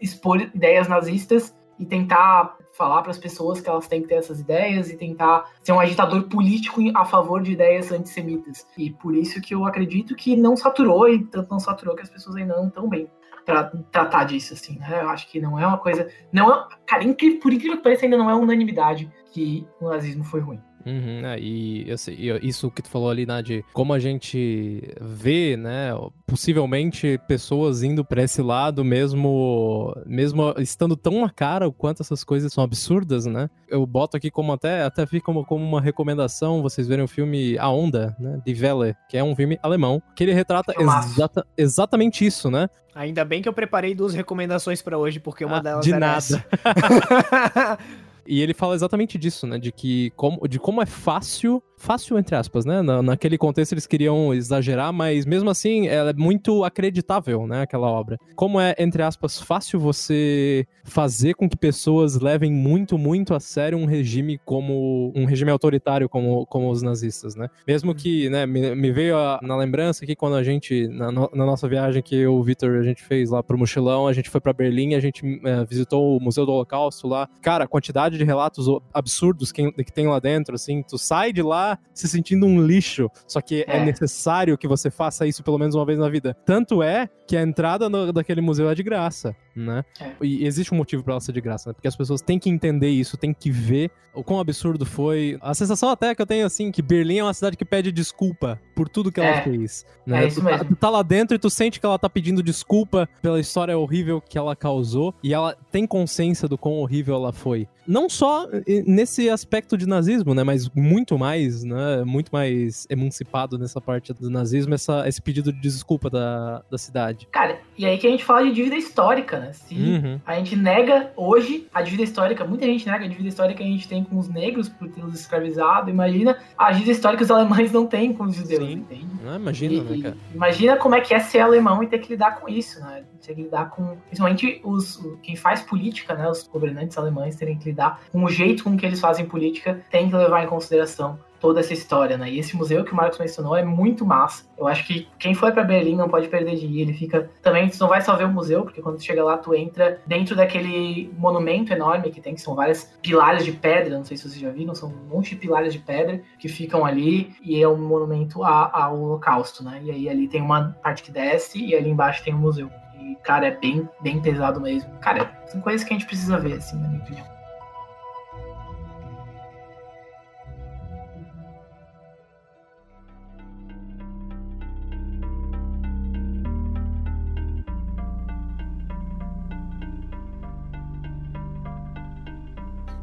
expor 0.00 0.40
ideias 0.40 0.88
nazistas 0.88 1.54
e 1.78 1.86
tentar 1.86 2.56
falar 2.72 3.02
para 3.02 3.10
as 3.10 3.18
pessoas 3.18 3.60
que 3.60 3.68
elas 3.68 3.88
têm 3.88 4.02
que 4.02 4.08
ter 4.08 4.16
essas 4.16 4.40
ideias 4.40 4.90
e 4.90 4.96
tentar 4.96 5.50
ser 5.62 5.72
um 5.72 5.80
agitador 5.80 6.28
político 6.28 6.80
a 6.94 7.04
favor 7.04 7.42
de 7.42 7.52
ideias 7.52 7.90
antissemitas. 7.90 8.66
E 8.76 8.90
por 8.90 9.14
isso 9.14 9.40
que 9.40 9.54
eu 9.54 9.64
acredito 9.64 10.14
que 10.14 10.36
não 10.36 10.56
saturou 10.56 11.08
e 11.08 11.24
tanto 11.24 11.50
não 11.50 11.58
saturou 11.58 11.94
que 11.94 12.02
as 12.02 12.10
pessoas 12.10 12.36
ainda 12.36 12.54
não 12.56 12.68
estão 12.68 12.88
bem 12.88 13.08
para 13.44 13.64
tratar 13.90 14.24
disso 14.24 14.52
assim, 14.52 14.78
né? 14.78 15.02
Eu 15.02 15.08
acho 15.08 15.28
que 15.30 15.40
não 15.40 15.58
é 15.58 15.66
uma 15.66 15.78
coisa, 15.78 16.08
não 16.30 16.52
é, 16.52 16.68
cara, 16.86 17.02
incrível, 17.02 17.40
por 17.40 17.52
incrível 17.52 17.78
que 17.78 17.82
pareça 17.82 18.04
ainda 18.04 18.18
não 18.18 18.28
é 18.28 18.34
unanimidade 18.34 19.10
que 19.32 19.66
o 19.80 19.88
nazismo 19.88 20.24
foi 20.24 20.40
ruim. 20.40 20.60
Uhum, 20.86 21.26
é, 21.26 21.38
e 21.38 21.86
e 22.08 22.48
isso 22.48 22.70
que 22.70 22.82
tu 22.82 22.88
falou 22.88 23.10
ali, 23.10 23.26
né, 23.26 23.42
de 23.42 23.64
como 23.72 23.92
a 23.92 23.98
gente 23.98 24.82
vê, 25.00 25.56
né, 25.56 25.90
possivelmente 26.26 27.20
pessoas 27.28 27.82
indo 27.82 28.04
pra 28.04 28.22
esse 28.22 28.40
lado 28.40 28.84
mesmo, 28.84 29.94
mesmo 30.06 30.54
estando 30.58 30.96
tão 30.96 31.20
na 31.20 31.30
cara 31.30 31.68
o 31.68 31.72
quanto 31.72 32.02
essas 32.02 32.24
coisas 32.24 32.52
são 32.52 32.64
absurdas, 32.64 33.26
né? 33.26 33.48
Eu 33.68 33.84
boto 33.86 34.16
aqui 34.16 34.30
como 34.30 34.52
até, 34.52 34.82
até 34.82 35.06
fica 35.06 35.24
como, 35.24 35.44
como 35.44 35.64
uma 35.64 35.80
recomendação, 35.80 36.62
vocês 36.62 36.86
verem 36.88 37.04
o 37.04 37.08
filme 37.08 37.58
A 37.58 37.68
Onda, 37.68 38.16
né, 38.18 38.40
de 38.44 38.52
Welle, 38.52 38.94
que 39.08 39.16
é 39.16 39.24
um 39.24 39.36
filme 39.36 39.58
alemão, 39.62 40.02
que 40.16 40.24
ele 40.24 40.32
retrata 40.32 40.74
exata, 40.80 41.46
exatamente 41.56 42.24
isso, 42.24 42.50
né? 42.50 42.68
Ainda 42.94 43.24
bem 43.24 43.40
que 43.40 43.48
eu 43.48 43.52
preparei 43.52 43.94
duas 43.94 44.14
recomendações 44.14 44.82
pra 44.82 44.98
hoje, 44.98 45.20
porque 45.20 45.44
uma 45.44 45.58
Ah, 45.58 45.62
delas 45.62 45.84
de 45.84 45.92
era 45.92 46.00
nada. 46.00 46.46
E 48.30 48.40
ele 48.40 48.54
fala 48.54 48.76
exatamente 48.76 49.18
disso, 49.18 49.44
né? 49.44 49.58
De 49.58 49.72
que 49.72 50.10
como, 50.10 50.46
de 50.46 50.60
como 50.60 50.80
é 50.80 50.86
fácil, 50.86 51.60
fácil 51.80 52.18
entre 52.18 52.36
aspas, 52.36 52.64
né? 52.64 52.82
Na, 52.82 53.02
naquele 53.02 53.38
contexto 53.38 53.72
eles 53.72 53.86
queriam 53.86 54.32
exagerar, 54.34 54.92
mas 54.92 55.24
mesmo 55.26 55.48
assim 55.50 55.88
ela 55.88 56.10
é 56.10 56.12
muito 56.14 56.62
acreditável, 56.62 57.46
né? 57.46 57.62
Aquela 57.62 57.88
obra. 57.88 58.18
Como 58.36 58.60
é, 58.60 58.74
entre 58.78 59.02
aspas, 59.02 59.40
fácil 59.40 59.80
você 59.80 60.66
fazer 60.84 61.34
com 61.34 61.48
que 61.48 61.56
pessoas 61.56 62.20
levem 62.20 62.52
muito, 62.52 62.98
muito 62.98 63.34
a 63.34 63.40
sério 63.40 63.78
um 63.78 63.84
regime 63.86 64.38
como 64.44 65.12
um 65.16 65.24
regime 65.24 65.50
autoritário 65.50 66.08
como, 66.08 66.44
como 66.46 66.70
os 66.70 66.82
nazistas, 66.82 67.34
né? 67.34 67.48
Mesmo 67.66 67.94
que, 67.94 68.28
né? 68.28 68.44
Me, 68.46 68.74
me 68.74 68.92
veio 68.92 69.16
a- 69.16 69.38
na 69.42 69.56
lembrança 69.56 70.04
que 70.04 70.14
quando 70.14 70.36
a 70.36 70.42
gente, 70.42 70.86
na, 70.88 71.10
no- 71.10 71.30
na 71.34 71.46
nossa 71.46 71.68
viagem 71.68 72.02
que 72.02 72.14
eu 72.16 72.34
o 72.34 72.42
Victor 72.42 72.76
a 72.76 72.82
gente 72.82 73.02
fez 73.02 73.30
lá 73.30 73.42
pro 73.42 73.58
mochilão, 73.58 74.06
a 74.06 74.12
gente 74.12 74.28
foi 74.30 74.40
pra 74.40 74.52
Berlim, 74.52 74.94
a 74.94 75.00
gente 75.00 75.22
eh, 75.44 75.64
visitou 75.64 76.16
o 76.16 76.20
Museu 76.20 76.44
do 76.46 76.52
Holocausto 76.52 77.08
lá. 77.08 77.28
Cara, 77.42 77.64
a 77.64 77.68
quantidade 77.68 78.16
de 78.18 78.24
relatos 78.24 78.66
absurdos 78.94 79.50
que, 79.52 79.70
que 79.72 79.92
tem 79.92 80.06
lá 80.06 80.18
dentro, 80.18 80.54
assim, 80.54 80.82
tu 80.82 80.98
sai 80.98 81.32
de 81.32 81.42
lá 81.42 81.69
se 81.94 82.08
sentindo 82.08 82.46
um 82.46 82.64
lixo, 82.64 83.08
só 83.26 83.40
que 83.40 83.64
é, 83.66 83.76
É. 83.78 83.84
necessário 83.84 84.56
que 84.58 84.68
você 84.68 84.90
faça 84.90 85.26
isso 85.26 85.42
pelo 85.42 85.58
menos 85.58 85.74
uma 85.74 85.84
vez 85.84 85.98
na 85.98 86.08
vida. 86.08 86.36
Tanto 86.44 86.82
é 86.82 87.08
que 87.26 87.36
a 87.36 87.42
entrada 87.42 87.88
no- 87.88 88.12
daquele 88.12 88.40
museu 88.40 88.68
é 88.70 88.74
de 88.74 88.82
graça, 88.82 89.34
né? 89.54 89.84
É. 90.00 90.10
E 90.22 90.44
existe 90.46 90.72
um 90.74 90.76
motivo 90.76 91.02
pra 91.04 91.14
ela 91.14 91.20
ser 91.20 91.32
de 91.32 91.40
graça, 91.40 91.70
né? 91.70 91.74
Porque 91.74 91.88
as 91.88 91.96
pessoas 91.96 92.20
têm 92.20 92.38
que 92.38 92.48
entender 92.50 92.88
isso, 92.88 93.16
têm 93.16 93.32
que 93.32 93.50
ver 93.50 93.90
o 94.12 94.24
quão 94.24 94.40
absurdo 94.40 94.84
foi. 94.84 95.38
A 95.40 95.54
sensação 95.54 95.88
até 95.88 96.12
que 96.14 96.20
eu 96.22 96.26
tenho, 96.26 96.44
assim, 96.44 96.72
que 96.72 96.82
Berlim 96.82 97.18
é 97.18 97.22
uma 97.22 97.32
cidade 97.34 97.56
que 97.56 97.64
pede 97.64 97.92
desculpa 97.92 98.60
por 98.74 98.88
tudo 98.88 99.12
que 99.12 99.20
ela 99.20 99.36
É. 99.36 99.42
fez. 99.42 99.86
Né? 100.04 100.24
É 100.24 100.26
isso 100.26 100.40
tu, 100.40 100.44
tá, 100.44 100.50
mesmo. 100.50 100.64
tu 100.68 100.76
tá 100.76 100.90
lá 100.90 101.02
dentro 101.02 101.36
e 101.36 101.38
tu 101.38 101.48
sente 101.48 101.78
que 101.78 101.86
ela 101.86 101.98
tá 101.98 102.10
pedindo 102.10 102.42
desculpa 102.42 103.08
pela 103.22 103.38
história 103.38 103.78
horrível 103.78 104.20
que 104.20 104.36
ela 104.36 104.56
causou 104.56 105.14
e 105.22 105.32
ela 105.32 105.56
tem 105.70 105.86
consciência 105.86 106.48
do 106.48 106.58
quão 106.58 106.74
horrível 106.80 107.14
ela 107.14 107.32
foi. 107.32 107.68
Não 107.86 108.08
só 108.08 108.48
eh, 108.52 108.82
nesse 108.86 109.28
aspecto 109.30 109.76
de 109.76 109.86
nazismo, 109.86 110.34
né? 110.34 110.42
Mas 110.42 110.68
muito 110.74 111.16
mais, 111.18 111.59
né? 111.64 112.02
Muito 112.04 112.30
mais 112.30 112.86
emancipado 112.90 113.58
nessa 113.58 113.80
parte 113.80 114.12
do 114.12 114.30
nazismo, 114.30 114.74
essa, 114.74 115.06
esse 115.08 115.20
pedido 115.20 115.52
de 115.52 115.60
desculpa 115.60 116.08
da, 116.10 116.62
da 116.70 116.78
cidade. 116.78 117.26
Cara, 117.30 117.58
e 117.76 117.86
aí 117.86 117.96
que 117.98 118.06
a 118.06 118.10
gente 118.10 118.24
fala 118.24 118.42
de 118.44 118.52
dívida 118.52 118.76
histórica, 118.76 119.38
né? 119.38 119.52
Se 119.52 119.74
Uhum. 119.74 120.20
a 120.26 120.34
gente 120.36 120.56
nega 120.56 121.12
hoje 121.16 121.66
a 121.72 121.82
dívida 121.82 122.02
histórica, 122.02 122.44
muita 122.44 122.64
gente 122.66 122.86
nega 122.86 123.04
a 123.04 123.08
dívida 123.08 123.28
histórica 123.28 123.58
que 123.62 123.64
a 123.68 123.72
gente 123.72 123.88
tem 123.88 124.04
com 124.04 124.18
os 124.18 124.28
negros 124.28 124.68
por 124.68 124.88
tê-los 124.88 125.14
escravizado. 125.18 125.90
Imagina 125.90 126.36
a 126.56 126.72
dívida 126.72 126.92
histórica 126.92 127.18
que 127.18 127.24
os 127.24 127.30
alemães 127.30 127.72
não 127.72 127.86
têm 127.86 128.12
com 128.12 128.24
os 128.24 128.34
judeus, 128.34 128.64
Sim. 128.64 128.72
entende? 128.72 129.06
Ah, 129.26 129.36
imagina, 129.36 129.74
E- 129.74 129.80
né, 129.80 130.02
cara? 130.02 130.16
Imagina 130.34 130.76
como 130.76 130.94
é 130.94 131.00
que 131.00 131.14
é 131.14 131.20
ser 131.20 131.40
alemão 131.40 131.82
e 131.82 131.86
ter 131.86 131.98
que 131.98 132.08
lidar 132.10 132.40
com 132.40 132.48
isso, 132.48 132.80
né? 132.80 133.04
Ter 133.24 133.34
que 133.34 133.42
lidar 133.42 133.70
com. 133.70 133.96
Principalmente 134.06 134.60
os, 134.64 135.00
quem 135.22 135.36
faz 135.36 135.60
política, 135.62 136.14
né? 136.14 136.28
Os 136.28 136.46
governantes 136.48 136.96
alemães 136.96 137.36
terem 137.36 137.58
que 137.58 137.66
lidar 137.70 138.00
com 138.10 138.24
o 138.24 138.28
jeito 138.30 138.64
com 138.64 138.76
que 138.76 138.84
eles 138.86 139.00
fazem 139.00 139.26
política, 139.26 139.80
tem 139.90 140.08
que 140.08 140.16
levar 140.16 140.42
em 140.42 140.46
consideração 140.46 141.18
toda 141.40 141.60
essa 141.60 141.72
história, 141.72 142.16
né? 142.16 142.30
E 142.30 142.38
esse 142.38 142.56
museu 142.56 142.84
que 142.84 142.92
o 142.92 142.96
Marcos 142.96 143.18
mencionou 143.18 143.56
é 143.56 143.64
muito 143.64 144.04
massa. 144.04 144.44
Eu 144.56 144.68
acho 144.68 144.86
que 144.86 145.08
quem 145.18 145.34
for 145.34 145.52
para 145.52 145.64
Berlim 145.64 145.96
não 145.96 146.08
pode 146.08 146.28
perder 146.28 146.56
de 146.56 146.66
ir. 146.66 146.82
Ele 146.82 146.92
fica. 146.92 147.30
Também, 147.42 147.68
tu 147.68 147.80
não 147.80 147.88
vai 147.88 148.00
só 148.02 148.14
ver 148.14 148.24
o 148.24 148.28
museu, 148.28 148.62
porque 148.62 148.82
quando 148.82 148.96
tu 148.96 149.04
chega 149.04 149.24
lá, 149.24 149.38
tu 149.38 149.54
entra 149.54 150.00
dentro 150.06 150.36
daquele 150.36 151.12
monumento 151.16 151.72
enorme 151.72 152.10
que 152.10 152.20
tem, 152.20 152.34
que 152.34 152.40
são 152.40 152.54
várias 152.54 152.96
pilares 153.02 153.44
de 153.44 153.52
pedra. 153.52 153.96
Não 153.96 154.04
sei 154.04 154.16
se 154.16 154.28
vocês 154.28 154.40
já 154.40 154.50
viram, 154.50 154.74
são 154.74 154.90
um 154.90 155.14
monte 155.14 155.30
de 155.30 155.36
pilares 155.36 155.72
de 155.72 155.78
pedra 155.78 156.22
que 156.38 156.48
ficam 156.48 156.84
ali 156.84 157.34
e 157.42 157.62
é 157.62 157.68
um 157.68 157.78
monumento 157.78 158.44
ao 158.44 159.00
Holocausto, 159.00 159.64
né? 159.64 159.80
E 159.82 159.90
aí 159.90 160.08
ali 160.08 160.28
tem 160.28 160.42
uma 160.42 160.76
parte 160.82 161.02
que 161.02 161.10
desce 161.10 161.58
e 161.64 161.74
ali 161.74 161.88
embaixo 161.88 162.22
tem 162.22 162.34
um 162.34 162.38
museu. 162.38 162.70
E, 163.00 163.16
cara, 163.22 163.46
é 163.46 163.50
bem, 163.50 163.88
bem 164.02 164.20
pesado 164.20 164.60
mesmo. 164.60 164.90
Cara, 165.00 165.32
são 165.46 165.60
coisas 165.60 165.82
que 165.82 165.94
a 165.94 165.96
gente 165.96 166.06
precisa 166.06 166.38
ver, 166.38 166.54
assim, 166.54 166.76
na 166.78 166.88
minha 166.88 167.02
opinião. 167.02 167.39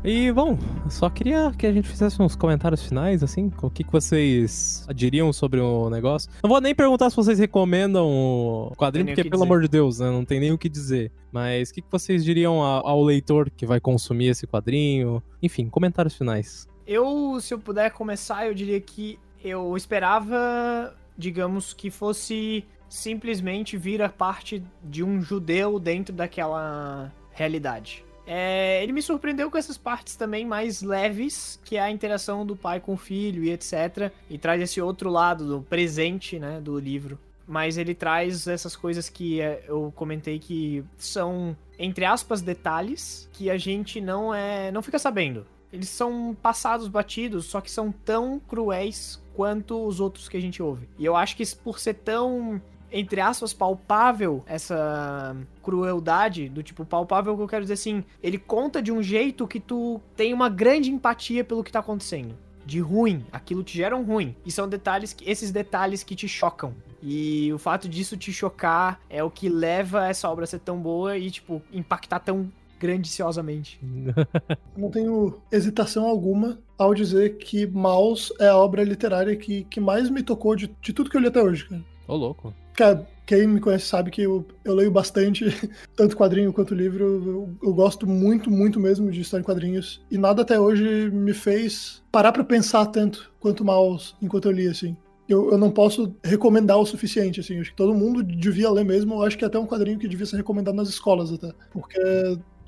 E, 0.09 0.31
bom, 0.31 0.57
só 0.89 1.09
queria 1.09 1.51
que 1.51 1.67
a 1.67 1.73
gente 1.73 1.89
fizesse 1.89 2.21
uns 2.21 2.33
comentários 2.33 2.81
finais, 2.81 3.21
assim, 3.21 3.51
o 3.61 3.69
que, 3.69 3.83
que 3.83 3.91
vocês 3.91 4.87
diriam 4.95 5.33
sobre 5.33 5.59
o 5.59 5.89
negócio. 5.89 6.31
Não 6.41 6.49
vou 6.49 6.61
nem 6.61 6.73
perguntar 6.73 7.09
se 7.09 7.15
vocês 7.17 7.37
recomendam 7.37 8.07
o 8.07 8.73
quadrinho, 8.77 9.07
porque, 9.07 9.23
que 9.23 9.29
pelo 9.29 9.41
dizer. 9.41 9.51
amor 9.53 9.61
de 9.63 9.67
Deus, 9.67 9.99
né, 9.99 10.09
não 10.09 10.23
tem 10.23 10.39
nem 10.39 10.53
o 10.53 10.57
que 10.57 10.69
dizer. 10.69 11.11
Mas 11.29 11.71
o 11.71 11.73
que, 11.73 11.81
que 11.81 11.91
vocês 11.91 12.23
diriam 12.23 12.63
a- 12.63 12.79
ao 12.85 13.03
leitor 13.03 13.49
que 13.49 13.65
vai 13.65 13.81
consumir 13.81 14.27
esse 14.27 14.47
quadrinho? 14.47 15.21
Enfim, 15.43 15.67
comentários 15.67 16.15
finais. 16.15 16.69
Eu, 16.87 17.37
se 17.41 17.53
eu 17.53 17.59
puder 17.59 17.91
começar, 17.91 18.47
eu 18.47 18.53
diria 18.53 18.79
que 18.79 19.19
eu 19.43 19.75
esperava, 19.75 20.95
digamos, 21.17 21.73
que 21.73 21.89
fosse 21.91 22.63
simplesmente 22.87 23.75
vir 23.75 24.01
a 24.01 24.07
parte 24.07 24.63
de 24.81 25.03
um 25.03 25.21
judeu 25.21 25.77
dentro 25.79 26.15
daquela 26.15 27.11
realidade. 27.31 28.06
É, 28.27 28.83
ele 28.83 28.91
me 28.91 29.01
surpreendeu 29.01 29.49
com 29.49 29.57
essas 29.57 29.77
partes 29.77 30.17
também 30.17 30.45
mais 30.45 30.81
leves, 30.81 31.57
que 31.63 31.77
é 31.77 31.81
a 31.81 31.89
interação 31.89 32.45
do 32.45 32.57
pai 32.57 32.81
com 32.81 32.93
o 32.93 32.97
filho 32.97 33.41
e 33.41 33.51
etc. 33.51 34.11
E 34.29 34.37
traz 34.37 34.61
esse 34.61 34.81
outro 34.81 35.09
lado 35.09 35.47
do 35.47 35.61
presente, 35.61 36.37
né, 36.37 36.59
do 36.59 36.77
livro. 36.77 37.17
Mas 37.47 37.77
ele 37.77 37.95
traz 37.95 38.45
essas 38.45 38.75
coisas 38.75 39.07
que 39.07 39.39
é, 39.39 39.63
eu 39.65 39.93
comentei 39.95 40.37
que 40.37 40.83
são, 40.97 41.55
entre 41.79 42.03
aspas, 42.03 42.41
detalhes 42.41 43.29
que 43.31 43.49
a 43.49 43.57
gente 43.57 44.01
não 44.01 44.35
é, 44.35 44.69
não 44.71 44.81
fica 44.81 44.99
sabendo. 44.99 45.45
Eles 45.71 45.87
são 45.87 46.35
passados 46.41 46.89
batidos, 46.89 47.45
só 47.45 47.61
que 47.61 47.71
são 47.71 47.91
tão 47.91 48.39
cruéis 48.39 49.21
quanto 49.33 49.85
os 49.85 49.99
outros 50.01 50.27
que 50.27 50.35
a 50.35 50.41
gente 50.41 50.61
ouve. 50.61 50.89
E 50.97 51.05
eu 51.05 51.15
acho 51.15 51.37
que 51.37 51.43
por 51.57 51.79
ser 51.79 51.93
tão, 51.93 52.61
entre 52.91 53.21
aspas, 53.21 53.53
palpável 53.53 54.43
essa 54.47 55.35
crueldade, 55.61 56.49
do 56.49 56.63
tipo 56.63 56.85
palpável 56.85 57.35
que 57.35 57.43
eu 57.43 57.47
quero 57.47 57.63
dizer 57.63 57.73
assim, 57.73 58.03
ele 58.21 58.37
conta 58.37 58.81
de 58.81 58.91
um 58.91 59.01
jeito 59.01 59.47
que 59.47 59.59
tu 59.59 59.99
tem 60.15 60.33
uma 60.33 60.49
grande 60.49 60.91
empatia 60.91 61.43
pelo 61.43 61.63
que 61.63 61.71
tá 61.71 61.79
acontecendo. 61.79 62.35
de 62.65 62.81
ruim. 62.81 63.25
Aquilo 63.31 63.63
te 63.63 63.77
gera 63.77 63.95
um 63.95 64.03
ruim. 64.03 64.35
E 64.45 64.51
são 64.51 64.67
detalhes 64.67 65.13
que, 65.13 65.29
esses 65.29 65.51
detalhes 65.51 66.03
que 66.03 66.13
te 66.13 66.27
chocam. 66.27 66.73
E 67.01 67.49
o 67.53 67.57
fato 67.57 67.87
disso 67.87 68.17
te 68.17 68.33
chocar 68.33 68.99
é 69.09 69.23
o 69.23 69.31
que 69.31 69.47
leva 69.47 70.05
essa 70.05 70.29
obra 70.29 70.43
a 70.43 70.47
ser 70.47 70.59
tão 70.59 70.77
boa 70.77 71.17
e, 71.17 71.31
tipo, 71.31 71.61
impactar 71.71 72.19
tão 72.19 72.51
grandiciosamente. 72.77 73.79
Não 74.75 74.89
tenho 74.89 75.39
hesitação 75.51 76.05
alguma 76.05 76.59
ao 76.77 76.93
dizer 76.93 77.37
que 77.37 77.65
Maus 77.65 78.33
é 78.39 78.49
a 78.49 78.57
obra 78.57 78.83
literária 78.83 79.35
que, 79.35 79.63
que 79.63 79.79
mais 79.79 80.09
me 80.09 80.21
tocou 80.21 80.55
de, 80.55 80.69
de 80.81 80.93
tudo 80.93 81.09
que 81.09 81.17
eu 81.17 81.21
li 81.21 81.27
até 81.27 81.41
hoje, 81.41 81.67
cara. 81.67 81.83
Ô, 82.07 82.15
louco. 82.15 82.53
Cara, 82.77 83.07
quem 83.25 83.47
me 83.47 83.59
conhece 83.59 83.87
sabe 83.87 84.11
que 84.11 84.21
eu, 84.21 84.45
eu 84.63 84.75
leio 84.75 84.91
bastante, 84.91 85.45
tanto 85.97 86.15
quadrinho 86.15 86.53
quanto 86.53 86.75
livro. 86.75 87.03
Eu, 87.03 87.49
eu, 87.61 87.73
gosto 87.73 88.05
muito, 88.05 88.51
muito 88.51 88.79
mesmo 88.79 89.11
de 89.11 89.19
história 89.19 89.41
em 89.41 89.45
quadrinhos. 89.45 90.05
E 90.11 90.17
nada 90.17 90.43
até 90.43 90.59
hoje 90.59 91.09
me 91.09 91.33
fez 91.33 92.03
parar 92.11 92.31
pra 92.31 92.43
pensar 92.43 92.85
tanto 92.85 93.31
quanto 93.39 93.65
Maus 93.65 94.15
enquanto 94.21 94.45
eu 94.45 94.51
li, 94.51 94.67
assim. 94.67 94.95
Eu, 95.27 95.51
eu 95.51 95.57
não 95.57 95.71
posso 95.71 96.15
recomendar 96.23 96.77
o 96.77 96.85
suficiente, 96.85 97.39
assim. 97.39 97.59
Acho 97.59 97.71
que 97.71 97.75
todo 97.75 97.95
mundo 97.95 98.21
devia 98.21 98.69
ler 98.69 98.85
mesmo. 98.85 99.15
Eu 99.15 99.23
acho 99.23 99.37
que 99.37 99.43
é 99.43 99.47
até 99.47 99.57
um 99.57 99.65
quadrinho 99.65 99.97
que 99.97 100.07
devia 100.07 100.27
ser 100.27 100.37
recomendado 100.37 100.75
nas 100.75 100.87
escolas, 100.87 101.33
até. 101.33 101.51
Porque 101.71 101.99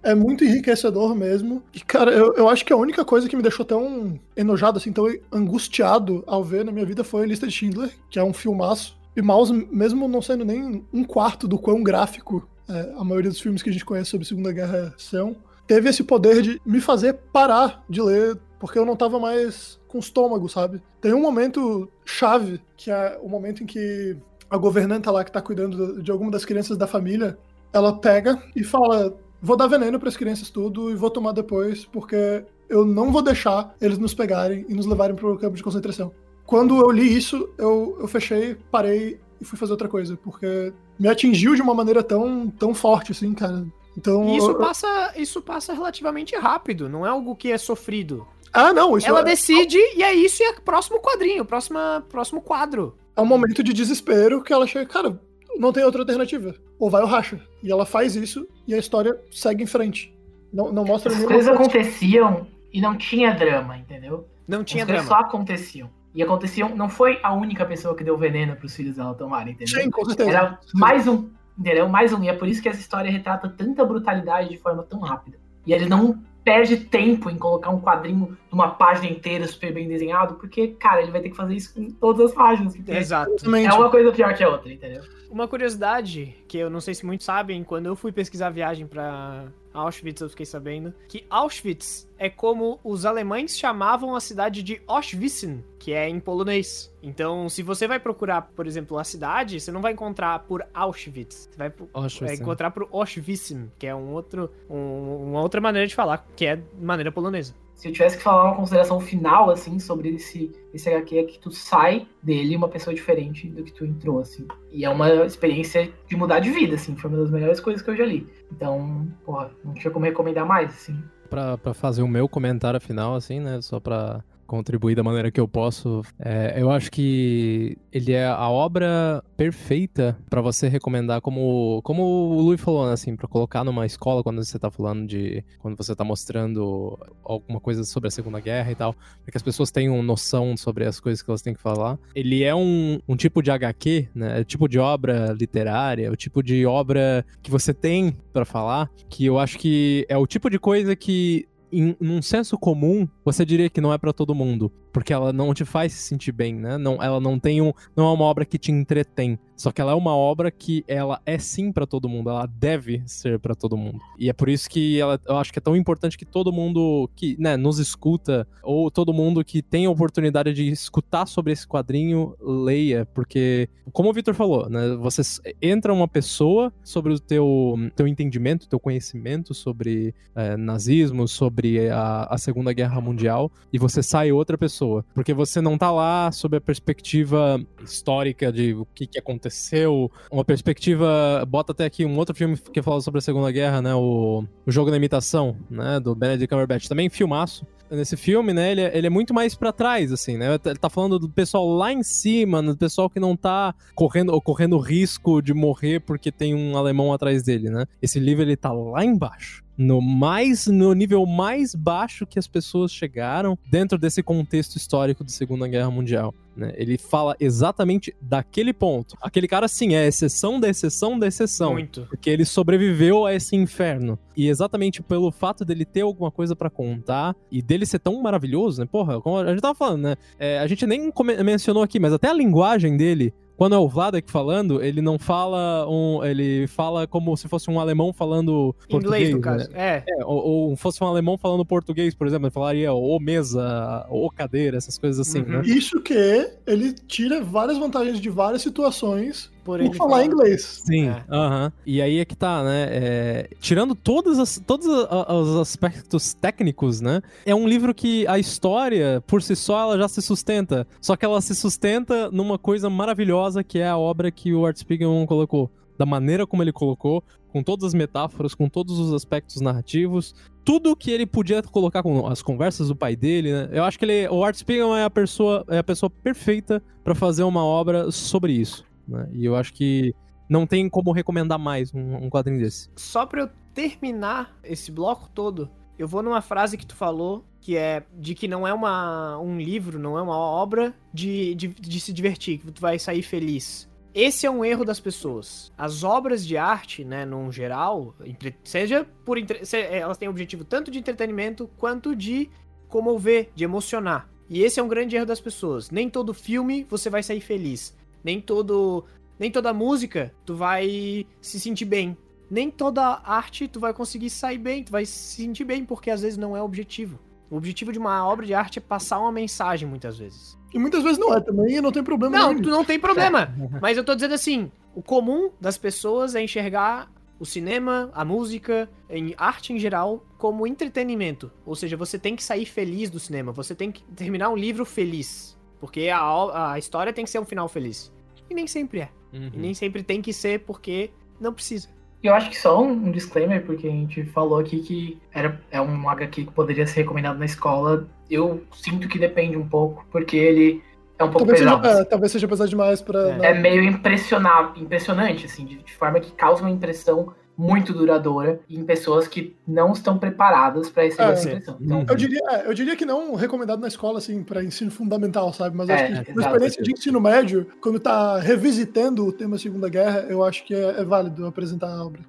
é 0.02 0.16
muito 0.16 0.44
enriquecedor 0.44 1.16
mesmo. 1.16 1.64
E, 1.74 1.80
cara, 1.80 2.12
eu, 2.12 2.34
eu 2.36 2.50
acho 2.50 2.66
que 2.66 2.74
a 2.74 2.78
única 2.78 3.06
coisa 3.06 3.30
que 3.30 3.36
me 3.36 3.44
deixou 3.44 3.64
tão 3.66 4.20
enojado, 4.36 4.80
assim, 4.80 4.92
tão 4.92 5.06
angustiado 5.32 6.24
ao 6.26 6.44
ver 6.44 6.66
na 6.66 6.72
minha 6.72 6.86
vida 6.86 7.04
foi 7.04 7.24
a 7.24 7.28
lista 7.28 7.48
de 7.48 7.54
Schindler, 7.54 7.92
que 8.10 8.18
é 8.18 8.24
um 8.24 8.34
filmaço. 8.34 8.99
E 9.16 9.22
Mouse, 9.22 9.52
mesmo 9.72 10.08
não 10.08 10.22
sendo 10.22 10.46
nem 10.46 10.86
um 10.94 11.04
quarto 11.04 11.48
do 11.48 11.58
quão 11.58 11.84
gráfico 11.84 12.48
é, 12.70 12.94
a 12.98 13.04
maioria 13.04 13.32
dos 13.32 13.42
filmes 13.42 13.64
que 13.64 13.70
a 13.70 13.74
gente 13.74 13.86
conhece 13.86 14.12
sobre 14.12 14.26
a 14.26 14.28
Segunda 14.28 14.52
Guerra 14.52 14.94
são, 14.98 15.36
teve 15.66 15.90
esse 15.90 16.04
poder 16.04 16.42
de 16.42 16.62
me 16.66 16.80
fazer 16.80 17.14
parar 17.34 17.84
de 17.90 18.02
ler, 18.02 18.40
porque 18.60 18.78
eu 18.78 18.86
não 18.86 18.96
tava 18.96 19.20
mais 19.20 19.80
com 19.88 19.98
estômago, 19.98 20.48
sabe? 20.48 20.82
Tem 21.02 21.14
um 21.14 21.22
momento 21.22 21.90
chave, 22.06 22.62
que 22.78 22.92
é 22.92 23.20
o 23.22 23.28
momento 23.28 23.64
em 23.64 23.66
que 23.66 24.16
a 24.50 24.58
governanta 24.58 25.12
lá 25.12 25.24
que 25.24 25.32
tá 25.32 25.42
cuidando 25.42 26.02
de 26.02 26.12
alguma 26.12 26.32
das 26.32 26.46
crianças 26.46 26.78
da 26.78 26.88
família, 26.88 27.38
ela 27.74 28.00
pega 28.00 28.42
e 28.56 28.64
fala: 28.64 29.18
vou 29.42 29.58
dar 29.58 29.68
veneno 29.68 30.00
para 30.00 30.10
as 30.10 30.18
crianças 30.18 30.50
tudo 30.50 30.92
e 30.92 30.96
vou 30.96 31.10
tomar 31.10 31.32
depois, 31.32 31.86
porque 31.86 32.46
eu 32.70 32.86
não 32.86 33.12
vou 33.12 33.22
deixar 33.22 33.76
eles 33.82 33.98
nos 33.98 34.14
pegarem 34.14 34.66
e 34.70 34.74
nos 34.74 34.86
levarem 34.86 35.16
para 35.16 35.28
o 35.28 35.38
campo 35.38 35.56
de 35.56 35.64
concentração. 35.64 36.12
Quando 36.50 36.80
eu 36.80 36.90
li 36.90 37.16
isso, 37.16 37.48
eu, 37.60 37.96
eu 38.00 38.08
fechei, 38.08 38.58
parei 38.72 39.20
e 39.40 39.46
fui 39.46 39.56
fazer 39.56 39.72
outra 39.72 39.88
coisa, 39.88 40.18
porque 40.18 40.74
me 41.00 41.08
atingiu 41.08 41.54
de 41.54 41.62
uma 41.62 41.76
maneira 41.76 42.02
tão, 42.02 42.50
tão 42.50 42.74
forte, 42.74 43.12
assim, 43.12 43.36
cara. 43.36 43.68
Então, 43.96 44.28
e 44.30 44.38
isso, 44.38 44.50
eu, 44.50 44.58
passa, 44.58 45.14
isso 45.16 45.44
passa 45.44 45.74
relativamente 45.74 46.36
rápido, 46.36 46.90
não 46.90 47.06
é 47.06 47.10
algo 47.10 47.36
que 47.36 47.52
é 47.52 47.58
sofrido. 47.60 48.26
Ah, 48.52 48.74
não, 48.74 48.98
isso 48.98 49.08
Ela 49.08 49.20
é, 49.20 49.26
decide 49.26 49.78
e 49.96 50.02
é 50.02 50.12
isso 50.12 50.42
e 50.42 50.46
é 50.48 50.54
próximo 50.54 51.00
quadrinho, 51.00 51.46
próxima, 51.46 52.04
próximo 52.10 52.42
quadro. 52.42 52.96
É 53.16 53.22
um 53.22 53.28
momento 53.28 53.62
de 53.62 53.72
desespero 53.72 54.42
que 54.42 54.52
ela 54.52 54.66
chega, 54.66 54.88
cara, 54.88 55.22
não 55.56 55.72
tem 55.72 55.84
outra 55.84 56.02
alternativa. 56.02 56.56
Ou 56.80 56.90
vai 56.90 57.04
ou 57.04 57.08
racha. 57.08 57.40
E 57.62 57.72
ela 57.72 57.86
faz 57.86 58.16
isso 58.16 58.48
e 58.68 58.74
a 58.74 58.78
história 58.80 59.16
segue 59.30 59.64
em 59.64 59.68
frente. 59.68 60.12
Não, 60.52 60.72
não 60.72 60.84
mostra 60.84 61.12
As 61.14 61.24
coisas 61.24 61.46
parte- 61.46 61.62
aconteciam 61.62 62.48
e 62.74 62.82
não 62.82 62.98
tinha 62.98 63.36
drama, 63.36 63.78
entendeu? 63.78 64.26
Não 64.48 64.64
tinha 64.64 64.84
As 64.84 64.90
coisas 64.90 65.06
drama. 65.06 65.22
só 65.22 65.28
aconteciam. 65.28 65.99
E 66.14 66.24
aconteciam, 66.24 66.76
não 66.76 66.90
foi 66.90 67.20
a 67.22 67.34
única 67.34 67.66
pessoa 67.66 67.96
que 67.96 68.04
deu 68.04 68.18
veneno 68.18 68.56
pros 68.56 68.76
filhos 68.76 68.96
dela 68.96 69.14
tomarem, 69.14 69.54
entendeu? 69.54 69.82
Sim, 69.82 69.92
com 69.92 70.06
certeza. 70.06 70.30
Era 70.30 70.60
mais 70.74 71.08
um, 71.08 71.30
entendeu? 71.58 71.88
Mais 71.88 72.12
um. 72.12 72.24
E 72.24 72.30
é 72.30 72.34
por 72.34 72.48
isso 72.48 72.62
que 72.62 72.70
essa 72.70 72.80
história 72.80 73.12
retrata 73.12 73.48
tanta 73.48 73.86
brutalidade 73.86 74.50
de 74.50 74.58
forma 74.58 74.84
tão 74.84 75.00
rápida. 75.00 75.38
E 75.66 75.74
ele 75.74 75.88
não 75.88 76.20
perde 76.44 76.78
tempo 76.78 77.30
em 77.30 77.38
colocar 77.38 77.70
um 77.70 77.80
quadrinho 77.80 78.36
numa 78.52 78.70
página 78.70 79.08
inteira 79.08 79.46
super 79.48 79.72
bem 79.72 79.88
desenhado, 79.88 80.36
porque, 80.36 80.70
cara, 80.70 81.02
ele 81.02 81.12
vai 81.12 81.22
ter 81.22 81.30
que 81.30 81.36
fazer 81.36 81.54
isso 81.54 81.74
com 81.76 81.92
todas 81.92 82.32
as 82.32 82.34
páginas. 82.34 82.76
Exatamente. 82.88 83.68
É 83.68 83.74
uma 83.74 83.92
coisa 83.92 84.12
pior 84.12 84.34
que 84.34 84.44
a 84.44 84.50
outra, 84.50 84.72
entendeu? 84.72 85.04
Uma 85.30 85.48
curiosidade, 85.48 86.36
que 86.48 86.58
eu 86.58 86.70
não 86.70 86.82
sei 86.82 86.96
se 86.96 87.06
muitos 87.06 87.26
sabem, 87.26 87.64
quando 87.64 87.86
eu 87.86 87.96
fui 87.96 88.12
pesquisar 88.12 88.48
a 88.48 88.50
viagem 88.50 88.88
pra 88.88 89.46
Auschwitz, 89.80 90.22
eu 90.22 90.30
fiquei 90.30 90.46
sabendo 90.46 90.94
que 91.08 91.26
Auschwitz 91.30 92.08
é 92.18 92.30
como 92.30 92.80
os 92.84 93.06
alemães 93.06 93.58
chamavam 93.58 94.16
a 94.16 94.20
cidade 94.20 94.62
de 94.62 94.82
Auschwitzen, 94.88 95.64
que 95.80 95.94
é 95.94 96.08
em 96.10 96.20
polonês. 96.20 96.94
Então, 97.02 97.48
se 97.50 97.64
você 97.64 97.88
vai 97.88 98.00
procurar, 98.00 98.42
por 98.56 98.68
exemplo, 98.68 98.98
a 98.98 99.04
cidade, 99.04 99.60
você 99.60 99.72
não 99.72 99.82
vai 99.82 99.94
encontrar 99.94 100.40
por 100.40 100.66
Auschwitz. 100.74 101.48
Você 101.52 101.58
vai 101.58 101.74
Auschwitz, 101.94 102.34
é, 102.34 102.36
né? 102.38 102.42
encontrar 102.42 102.72
por 102.72 102.88
Auschwitzen, 102.92 103.72
que 103.80 103.88
é 103.88 103.96
um 103.96 104.12
outro, 104.14 104.52
um- 104.70 105.30
uma 105.30 105.42
outra 105.42 105.62
maneira 105.62 105.88
de 105.88 105.96
falar, 105.96 106.26
que 106.36 106.46
é 106.46 106.62
maneira 106.80 107.12
polonesa. 107.12 107.54
Se 107.80 107.88
eu 107.88 107.94
tivesse 107.94 108.18
que 108.18 108.24
falar 108.24 108.44
uma 108.44 108.58
consideração 108.58 109.00
final, 109.00 109.50
assim, 109.50 109.80
sobre 109.80 110.10
esse, 110.10 110.52
esse 110.74 110.90
HQ, 110.90 111.18
é 111.18 111.24
que 111.24 111.40
tu 111.40 111.50
sai 111.50 112.06
dele 112.22 112.54
uma 112.54 112.68
pessoa 112.68 112.94
diferente 112.94 113.48
do 113.48 113.64
que 113.64 113.72
tu 113.72 113.86
entrou, 113.86 114.20
assim. 114.20 114.46
E 114.70 114.84
é 114.84 114.90
uma 114.90 115.26
experiência 115.26 115.90
de 116.06 116.18
mudar 116.18 116.42
de 116.42 116.50
vida, 116.50 116.76
assim. 116.76 116.94
Foi 116.98 117.10
uma 117.10 117.20
das 117.22 117.32
melhores 117.32 117.62
coisas 117.62 117.82
que 117.82 117.90
eu 117.90 117.96
já 117.96 118.06
li. 118.06 118.28
Então, 118.52 119.08
porra, 119.24 119.52
não 119.64 119.74
tinha 119.74 119.90
como 119.92 120.04
recomendar 120.04 120.46
mais, 120.46 120.72
assim. 120.72 121.02
Pra, 121.30 121.58
pra 121.58 121.74
fazer 121.74 122.02
o 122.02 122.08
meu 122.08 122.28
comentário 122.28 122.82
final, 122.82 123.16
assim, 123.16 123.40
né? 123.40 123.62
Só 123.62 123.80
pra 123.80 124.22
contribuir 124.50 124.96
da 124.96 125.04
maneira 125.04 125.32
que 125.32 125.40
eu 125.40 125.48
posso. 125.48 126.02
é, 126.20 126.56
eu 126.58 126.72
acho 126.72 126.92
que 126.92 127.78
ele 127.92 128.12
é 128.12 128.26
a 128.26 128.50
obra 128.50 129.24
perfeita 129.38 130.18
pra 130.30 130.42
você 130.42 130.68
recomendar, 130.68 131.22
como, 131.22 131.82
como 131.84 132.04
o 132.04 132.42
Lui 132.42 132.58
falou, 132.58 132.88
né, 132.88 132.94
assim, 132.94 133.16
pra 133.16 133.28
colocar 133.28 133.64
numa 133.64 133.86
escola 133.86 134.24
quando 134.24 134.44
você 134.44 134.58
tá 134.58 134.72
falando 134.72 135.08
de. 135.08 135.44
quando 135.60 135.78
você 135.78 135.96
tá 135.96 136.04
mostrando 136.04 136.98
alguma 137.24 137.60
coisa 137.60 137.84
sobre 137.84 138.08
a 138.08 138.12
Segunda 138.12 138.40
Guerra 138.40 138.72
e 138.72 138.76
tal, 138.76 138.94
pra 138.94 139.32
que 139.32 139.38
as 139.38 139.44
pessoas 139.44 139.70
tenham 139.70 140.02
noção 140.02 140.58
sobre 140.58 140.86
as 140.86 141.00
coisas 141.00 141.22
que 141.22 141.30
elas 141.30 141.42
têm 141.42 141.54
que 141.54 141.62
falar. 141.62 142.00
Ele 142.16 142.44
é 142.44 142.56
um, 142.56 143.00
um 143.08 143.16
tipo 143.16 143.44
de 143.44 143.52
HQ, 143.52 144.10
né? 144.16 144.40
É 144.40 144.44
tipo 144.44 144.68
de 144.68 144.80
obra 144.80 145.32
literária, 145.40 146.12
o 146.12 146.16
tipo 146.16 146.42
de 146.42 146.66
obra 146.66 147.24
que 147.44 147.52
você 147.52 147.74
tem 147.74 148.18
pra 148.34 148.46
falar, 148.46 148.90
que 149.10 149.26
eu 149.26 149.38
acho 149.38 149.60
que 149.60 150.06
é 150.10 150.18
o 150.18 150.26
tipo 150.26 150.50
de 150.50 150.58
coisa 150.58 150.96
que 150.96 151.48
em 151.72 151.96
num 152.00 152.22
senso 152.22 152.58
comum, 152.58 153.08
você 153.24 153.46
diria 153.46 153.70
que 153.70 153.82
não 153.82 153.94
é 153.94 153.98
pra 153.98 154.14
todo 154.14 154.36
mundo, 154.36 154.72
porque 154.92 155.14
ela 155.14 155.32
não 155.32 155.54
te 155.54 155.66
faz 155.66 155.94
se 155.94 156.04
sentir 156.04 156.32
bem, 156.32 156.54
né? 156.54 156.78
Não, 156.78 157.02
ela 157.02 157.20
não 157.20 157.40
tem 157.40 157.62
um, 157.62 157.72
não 157.96 158.08
é 158.08 158.12
uma 158.12 158.26
obra 158.26 158.46
que 158.46 158.58
te 158.58 158.72
entretém, 158.72 159.38
só 159.56 159.72
que 159.72 159.82
ela 159.82 159.92
é 159.92 159.96
uma 159.96 160.16
obra 160.16 160.50
que 160.50 160.84
ela 160.88 161.22
é 161.26 161.38
sim 161.38 161.72
pra 161.72 161.86
todo 161.86 162.08
mundo, 162.08 162.30
ela 162.30 162.46
deve 162.46 163.04
ser 163.06 163.40
pra 163.40 163.54
todo 163.54 163.76
mundo. 163.76 164.00
E 164.18 164.30
é 164.30 164.34
por 164.34 164.50
isso 164.50 164.70
que 164.70 165.00
ela, 165.00 165.20
eu 165.28 165.38
acho 165.38 165.52
que 165.52 165.60
é 165.60 165.62
tão 165.62 165.76
importante 165.76 166.18
que 166.18 166.26
todo 166.26 166.52
mundo 166.52 167.10
que, 167.16 167.36
né, 167.38 167.58
nos 167.58 167.78
escuta 167.78 168.48
ou 168.64 168.90
todo 168.90 169.14
mundo 169.14 169.44
que 169.44 169.62
tem 169.62 169.86
a 169.86 169.92
oportunidade 169.92 170.54
de 170.54 170.70
escutar 170.70 171.26
sobre 171.26 171.52
esse 171.52 171.68
quadrinho 171.68 172.36
leia, 172.40 173.06
porque 173.14 173.68
como 173.92 174.10
o 174.10 174.14
Victor 174.14 174.34
falou, 174.34 174.70
né, 174.70 174.96
você 174.96 175.22
entra 175.62 175.94
uma 175.94 176.08
pessoa 176.08 176.72
sobre 176.84 177.14
o 177.14 177.20
teu, 177.20 177.76
teu 177.96 178.08
entendimento, 178.08 178.68
teu 178.68 178.80
conhecimento 178.80 179.54
sobre 179.54 180.14
é, 180.36 180.56
nazismo, 180.56 181.28
sobre 181.28 181.90
a, 181.90 182.28
a 182.30 182.38
Segunda 182.38 182.72
Guerra 182.72 183.02
Mundial, 183.02 183.52
e 183.74 183.78
você 183.78 184.02
sai 184.02 184.32
outra 184.32 184.58
pessoa. 184.58 184.79
Porque 185.14 185.34
você 185.34 185.62
não 185.62 185.78
tá 185.78 185.92
lá 185.92 186.32
sob 186.32 186.58
a 186.58 186.62
perspectiva 186.62 187.60
histórica 187.84 188.52
de 188.52 188.74
o 188.74 188.86
que, 188.94 189.06
que 189.08 189.20
aconteceu, 189.20 190.12
uma 190.32 190.44
perspectiva. 190.46 191.44
Bota 191.48 191.72
até 191.72 191.86
aqui 191.86 192.06
um 192.06 192.18
outro 192.18 192.36
filme 192.36 192.58
que 192.58 192.82
fala 192.82 193.02
sobre 193.02 193.18
a 193.20 193.22
Segunda 193.22 193.52
Guerra, 193.52 193.82
né? 193.82 193.94
O, 193.96 194.44
o 194.66 194.72
Jogo 194.72 194.92
da 194.92 194.98
Imitação, 194.98 195.56
né? 195.70 196.00
Do 196.00 196.16
Benedict 196.16 196.48
Cumberbatch. 196.50 196.88
Também 196.88 197.10
filmaço. 197.10 197.66
Nesse 197.92 198.16
filme, 198.16 198.54
né, 198.54 198.72
ele, 198.72 198.82
é- 198.82 198.96
ele 198.96 199.08
é 199.08 199.10
muito 199.10 199.34
mais 199.34 199.56
pra 199.56 199.72
trás, 199.74 200.12
assim, 200.12 200.38
né? 200.38 200.60
Ele 200.64 200.78
tá 200.78 200.92
falando 200.92 201.18
do 201.18 201.28
pessoal 201.28 201.68
lá 201.68 201.92
em 201.92 202.04
cima, 202.04 202.62
do 202.62 202.78
pessoal 202.78 203.10
que 203.10 203.20
não 203.20 203.36
tá 203.36 203.74
correndo, 203.96 204.40
correndo 204.42 204.78
risco 204.78 205.42
de 205.42 205.56
morrer 205.56 206.00
porque 206.00 206.32
tem 206.32 206.54
um 206.54 206.78
alemão 206.78 207.12
atrás 207.12 207.42
dele, 207.42 207.68
né? 207.72 207.86
Esse 208.00 208.20
livro, 208.20 208.44
ele 208.44 208.56
tá 208.56 208.72
lá 208.72 209.04
embaixo 209.04 209.64
no 209.80 210.02
mais 210.02 210.68
no 210.68 210.94
nível 210.94 211.26
mais 211.26 211.74
baixo 211.74 212.28
que 212.28 212.38
as 212.38 212.48
pessoas 212.48 212.92
chegaram 212.92 213.58
dentro 213.72 213.98
desse 213.98 214.22
contexto 214.22 214.76
histórico 214.76 215.24
da 215.24 215.30
Segunda 215.30 215.68
Guerra 215.70 215.90
Mundial. 215.90 216.36
Né? 216.54 216.74
Ele 216.76 216.98
fala 216.98 217.34
exatamente 217.40 218.14
daquele 218.22 218.74
ponto. 218.74 219.16
Aquele 219.22 219.48
cara, 219.48 219.70
sim, 219.70 219.96
é 219.96 220.06
exceção 220.06 220.60
da 220.60 220.68
exceção 220.68 221.18
da 221.18 221.26
exceção. 221.26 221.72
Muito. 221.72 222.06
Porque 222.10 222.30
ele 222.30 222.44
sobreviveu 222.44 223.26
a 223.26 223.34
esse 223.34 223.56
inferno. 223.56 224.20
E 224.36 224.50
exatamente 224.50 225.02
pelo 225.02 225.32
fato 225.32 225.64
dele 225.64 225.86
ter 225.86 226.02
alguma 226.02 226.30
coisa 226.30 226.58
pra 226.58 226.70
contar 226.70 227.34
e 227.50 227.62
dele 227.62 227.86
ser 227.86 228.00
tão 228.00 228.22
maravilhoso, 228.22 228.82
né? 228.82 228.88
Porra, 228.92 229.22
como 229.22 229.38
a 229.38 229.50
gente 229.50 229.62
tava 229.62 229.76
falando, 229.76 230.02
né? 230.04 230.16
É, 230.38 230.60
a 230.60 230.68
gente 230.68 230.86
nem 230.86 231.10
mencionou 231.44 231.82
aqui, 231.82 232.00
mas 232.00 232.12
até 232.12 232.28
a 232.28 232.34
linguagem 232.34 232.98
dele. 232.98 233.34
Quando 233.60 233.76
é 233.76 233.78
o 233.78 233.90
Vladek 233.90 234.32
falando, 234.32 234.82
ele 234.82 235.02
não 235.02 235.20
fala 235.20 235.86
um. 235.86 236.24
Ele 236.24 236.66
fala 236.66 237.06
como 237.06 237.36
se 237.36 237.50
fosse 237.50 237.70
um 237.70 237.78
alemão 237.78 238.14
falando 238.14 238.74
português. 238.88 239.28
Inglês, 239.28 239.32
no 239.32 239.36
né? 239.36 239.44
caso. 239.44 239.70
É. 239.76 240.04
É, 240.08 240.24
ou, 240.24 240.70
ou 240.70 240.76
fosse 240.78 241.04
um 241.04 241.08
alemão 241.08 241.38
falando 241.38 241.66
português, 241.66 242.16
por 242.16 242.26
exemplo, 242.26 242.46
ele 242.48 242.54
falaria 242.54 242.94
ô 242.94 243.20
mesa, 243.20 244.08
ô 244.10 244.30
cadeira, 244.32 244.78
essas 244.78 244.98
coisas 244.98 245.28
assim, 245.28 245.40
Uhum. 245.42 245.58
né? 245.58 245.62
Isso 245.66 246.00
que 246.02 246.50
ele 246.66 246.94
tira 246.94 247.44
várias 247.44 247.78
vantagens 247.78 248.22
de 248.22 248.30
várias 248.30 248.62
situações 248.62 249.52
por 249.70 249.80
Por 249.90 249.96
falar 249.96 250.26
inglês. 250.26 250.82
Sim, 250.86 251.10
É. 251.10 251.24
aham. 251.30 251.72
E 251.86 252.02
aí 252.02 252.18
é 252.20 252.26
que 252.26 252.36
tá, 252.36 252.64
né? 252.64 252.88
é, 252.90 253.50
tirando 253.60 253.94
todas 253.94 254.40
as, 254.40 254.60
todos 254.66 254.88
os 254.88 255.56
aspectos 255.58 256.34
técnicos, 256.34 257.02
né? 257.02 257.22
É 257.46 257.54
um 257.54 257.68
livro 257.68 257.94
que 257.94 258.26
a 258.28 258.40
história, 258.40 259.24
por 259.28 259.42
si 259.44 259.56
só, 259.56 259.82
ela 259.84 259.98
já 259.98 260.08
se 260.08 260.22
sustenta. 260.22 260.88
Só 261.00 261.16
que 261.16 261.24
ela 261.24 261.40
se 261.42 261.54
sustenta 261.54 262.32
numa 262.32 262.58
coisa 262.58 262.90
maravilhosa 262.90 263.64
que 263.64 263.80
é 263.80 263.88
a 263.88 263.98
obra 263.98 264.32
que 264.32 264.54
o 264.54 264.66
Art 264.66 264.78
Spiegelman 264.78 265.26
colocou. 265.26 265.70
Da 265.98 266.06
maneira 266.06 266.48
como 266.48 266.64
ele 266.64 266.72
colocou, 266.72 267.22
com 267.52 267.62
todas 267.62 267.86
as 267.88 267.94
metáforas, 267.94 268.56
com 268.56 268.70
todos 268.70 268.98
os 269.00 269.14
aspectos 269.14 269.60
narrativos. 269.60 270.34
Tudo 270.64 270.96
que 270.96 271.12
ele 271.12 271.26
podia 271.26 271.62
colocar 271.64 272.02
com 272.04 272.26
as 272.28 272.42
conversas 272.42 272.88
do 272.88 272.96
pai 272.96 273.16
dele, 273.16 273.52
né? 273.52 273.70
Eu 273.72 273.84
acho 273.84 274.00
que 274.00 274.06
ele, 274.06 274.28
o 274.30 274.44
Art 274.44 274.56
Spiegelman 274.56 275.00
é 275.00 275.04
a 275.04 275.10
pessoa, 275.10 275.66
é 275.68 275.80
a 275.80 275.84
pessoa 275.84 276.10
perfeita 276.10 276.82
pra 277.04 277.14
fazer 277.16 277.44
uma 277.44 277.64
obra 277.66 278.12
sobre 278.12 278.54
isso. 278.54 278.86
Né? 279.10 279.28
E 279.34 279.46
eu 279.46 279.56
acho 279.56 279.74
que 279.74 280.14
não 280.50 280.66
tem 280.66 280.90
como 280.90 281.12
recomendar 281.12 281.60
mais 281.60 281.94
um, 281.94 282.16
um 282.26 282.30
quadrinho 282.30 282.60
desse. 282.60 282.90
Só 282.96 283.26
pra 283.26 283.42
eu 283.42 283.50
terminar 283.74 284.58
esse 284.64 284.92
bloco 284.92 285.30
todo, 285.34 285.70
eu 285.98 286.08
vou 286.08 286.22
numa 286.24 286.42
frase 286.42 286.78
que 286.78 286.86
tu 286.86 286.96
falou, 286.96 287.46
que 287.62 287.76
é 287.76 288.04
de 288.18 288.34
que 288.34 288.48
não 288.48 288.68
é 288.68 288.74
uma, 288.74 289.38
um 289.40 289.60
livro, 289.60 290.00
não 290.00 290.18
é 290.18 290.22
uma 290.22 290.38
obra 290.38 290.94
de, 291.14 291.54
de, 291.56 291.68
de 291.68 292.00
se 292.00 292.14
divertir, 292.14 292.58
que 292.60 292.72
tu 292.72 292.82
vai 292.82 292.98
sair 292.98 293.22
feliz. 293.22 293.88
Esse 294.14 294.46
é 294.48 294.50
um 294.50 294.66
erro 294.66 294.84
das 294.84 295.00
pessoas. 295.00 295.72
As 295.78 296.04
obras 296.04 296.46
de 296.46 296.58
arte, 296.58 297.04
né, 297.06 297.26
num 297.26 297.52
geral, 297.52 298.16
seja 298.64 299.06
por 299.24 299.38
se- 299.64 299.82
elas 299.82 300.18
têm 300.18 300.28
objetivo 300.28 300.64
tanto 300.64 300.90
de 300.90 300.98
entretenimento 300.98 301.70
quanto 301.78 302.16
de 302.16 302.50
comover, 302.88 303.50
de 303.54 303.64
emocionar. 303.64 304.28
E 304.50 304.64
esse 304.64 304.80
é 304.80 304.84
um 304.84 304.88
grande 304.88 305.16
erro 305.16 305.28
das 305.28 305.40
pessoas. 305.40 305.92
Nem 305.92 306.10
todo 306.10 306.34
filme 306.34 306.86
você 306.90 307.08
vai 307.08 307.22
sair 307.22 307.40
feliz. 307.40 307.96
Nem 308.24 308.42
todo 308.42 309.06
nem 309.40 309.50
toda 309.50 309.74
música 309.74 310.34
tu 310.46 310.56
vai 310.56 311.26
se 311.42 311.60
sentir 311.60 311.86
bem. 311.86 312.18
Nem 312.52 312.70
toda 312.70 313.22
arte 313.24 313.68
tu 313.68 313.80
vai 313.80 313.94
conseguir 313.94 314.30
sair 314.30 314.58
bem, 314.58 314.84
tu 314.84 314.92
vai 314.92 315.06
se 315.06 315.44
sentir 315.44 315.64
bem, 315.64 315.86
porque 315.86 316.10
às 316.10 316.22
vezes 316.22 316.38
não 316.38 316.58
é 316.58 316.62
o 316.62 316.66
objetivo. 316.66 317.20
O 317.50 317.56
objetivo 317.58 317.92
de 317.92 317.98
uma 317.98 318.26
obra 318.28 318.46
de 318.46 318.54
arte 318.54 318.80
é 318.80 318.82
passar 318.82 319.20
uma 319.20 319.32
mensagem, 319.32 319.88
muitas 319.88 320.18
vezes. 320.20 320.58
E 320.74 320.78
muitas 320.78 321.04
vezes 321.04 321.18
não 321.18 321.34
é 321.34 321.40
também, 321.40 321.76
e 321.76 321.82
não 321.82 321.92
tem 321.92 322.04
problema 322.04 322.38
Não, 322.38 322.50
nenhum. 322.50 322.62
tu 322.62 322.70
não 322.70 322.86
tem 322.86 323.00
problema. 323.00 323.54
Mas 323.82 323.98
eu 323.98 324.04
tô 324.04 324.14
dizendo 324.14 324.34
assim, 324.34 324.72
o 324.94 325.02
comum 325.02 325.52
das 325.60 325.78
pessoas 325.78 326.36
é 326.36 326.44
enxergar 326.44 327.12
o 327.40 327.46
cinema, 327.46 328.12
a 328.14 328.26
música, 328.26 328.90
em 329.10 329.34
arte 329.38 329.74
em 329.74 329.80
geral, 329.80 330.24
como 330.38 330.68
entretenimento. 330.68 331.52
Ou 331.66 331.76
seja, 331.76 331.96
você 331.96 332.20
tem 332.20 332.36
que 332.36 332.44
sair 332.44 332.66
feliz 332.66 333.10
do 333.10 333.20
cinema, 333.20 333.52
você 333.52 333.74
tem 333.74 333.92
que 333.92 334.04
terminar 334.04 334.50
um 334.50 334.56
livro 334.56 334.86
feliz. 334.86 335.58
Porque 335.80 336.10
a, 336.10 336.74
a 336.74 336.80
história 336.80 337.14
tem 337.14 337.24
que 337.24 337.32
ser 337.32 337.40
um 337.40 337.46
final 337.46 337.68
feliz. 337.68 338.12
E 338.50 338.54
nem 338.54 338.68
sempre 338.68 339.02
é. 339.02 339.10
Uhum. 339.34 339.52
E 339.54 339.58
nem 339.58 339.74
sempre 339.74 340.04
tem 340.04 340.22
que 340.22 340.34
ser 340.34 340.60
porque 340.62 341.12
não 341.40 341.54
precisa. 341.54 341.88
E 342.22 342.28
eu 342.28 342.34
acho 342.34 342.50
que 342.50 342.58
só 342.58 342.82
um, 342.82 343.12
disclaimer, 343.12 343.66
porque 343.66 343.88
a 343.88 343.92
gente 343.92 344.26
falou 344.26 344.60
aqui 344.60 344.80
que 344.80 345.18
era, 345.34 345.62
é 345.72 345.80
um 345.80 346.10
HQ 346.10 346.46
que 346.46 346.52
poderia 346.52 346.86
ser 346.86 347.02
recomendado 347.02 347.40
na 347.40 347.46
escola. 347.46 348.08
Eu 348.30 348.64
sinto 348.74 349.08
que 349.08 349.18
depende 349.18 349.56
um 349.56 349.68
pouco, 349.68 350.06
porque 350.12 350.36
ele 350.36 350.84
é 351.18 351.24
um 351.24 351.32
pouco 351.32 351.40
Talvez 351.40 351.60
seja, 351.60 351.78
pesado. 351.78 352.00
é, 352.02 352.04
talvez 352.06 352.32
seja 352.32 352.48
pesado 352.48 352.70
demais 352.70 353.02
pra. 353.02 353.38
É. 353.42 353.52
É 353.52 353.54
meio 353.54 353.84
impressionante, 353.84 355.46
assim, 355.46 355.66
de, 355.66 355.78
de 355.78 355.96
forma 355.96 356.20
que 356.20 356.32
causa 356.32 356.62
uma 356.62 356.72
impressão 356.72 357.34
muito 357.60 357.92
duradoura 357.92 358.62
em 358.70 358.86
pessoas 358.86 359.28
que 359.28 359.54
não 359.68 359.92
estão 359.92 360.18
preparadas 360.18 360.90
para 360.90 361.04
receber 361.04 361.24
É. 361.30 361.32
essa 361.34 361.50
impressão. 361.50 361.78
Então. 361.82 362.06
Eu 362.08 362.16
diria, 362.16 362.40
é, 362.52 362.68
eu 362.70 362.74
diria 362.74 362.96
que 362.96 363.06
não 363.06 363.36
recomendado 363.36 363.82
na 363.82 363.90
escola, 363.90 364.18
assim, 364.20 364.42
pra 364.44 364.64
ensino 364.64 364.90
fundamental, 364.90 365.52
sabe? 365.52 365.76
Mas 365.76 365.90
É, 365.90 365.94
acho 365.94 366.06
que 366.06 366.12
exato. 366.14 366.32
uma 366.32 366.42
experiência 366.44 366.84
de 366.84 366.92
ensino 366.94 367.20
médio, 367.20 367.68
quando 367.82 368.00
tá 368.00 368.40
revisitando 368.40 369.26
o 369.26 369.34
tema 369.34 369.58
Segunda 369.58 369.90
Guerra, 369.90 370.26
eu 370.30 370.42
acho 370.42 370.64
que 370.66 370.74
é, 370.74 371.02
é 371.02 371.04
válido 371.04 371.46
apresentar 371.46 371.90
a 371.94 372.06
obra. 372.06 372.22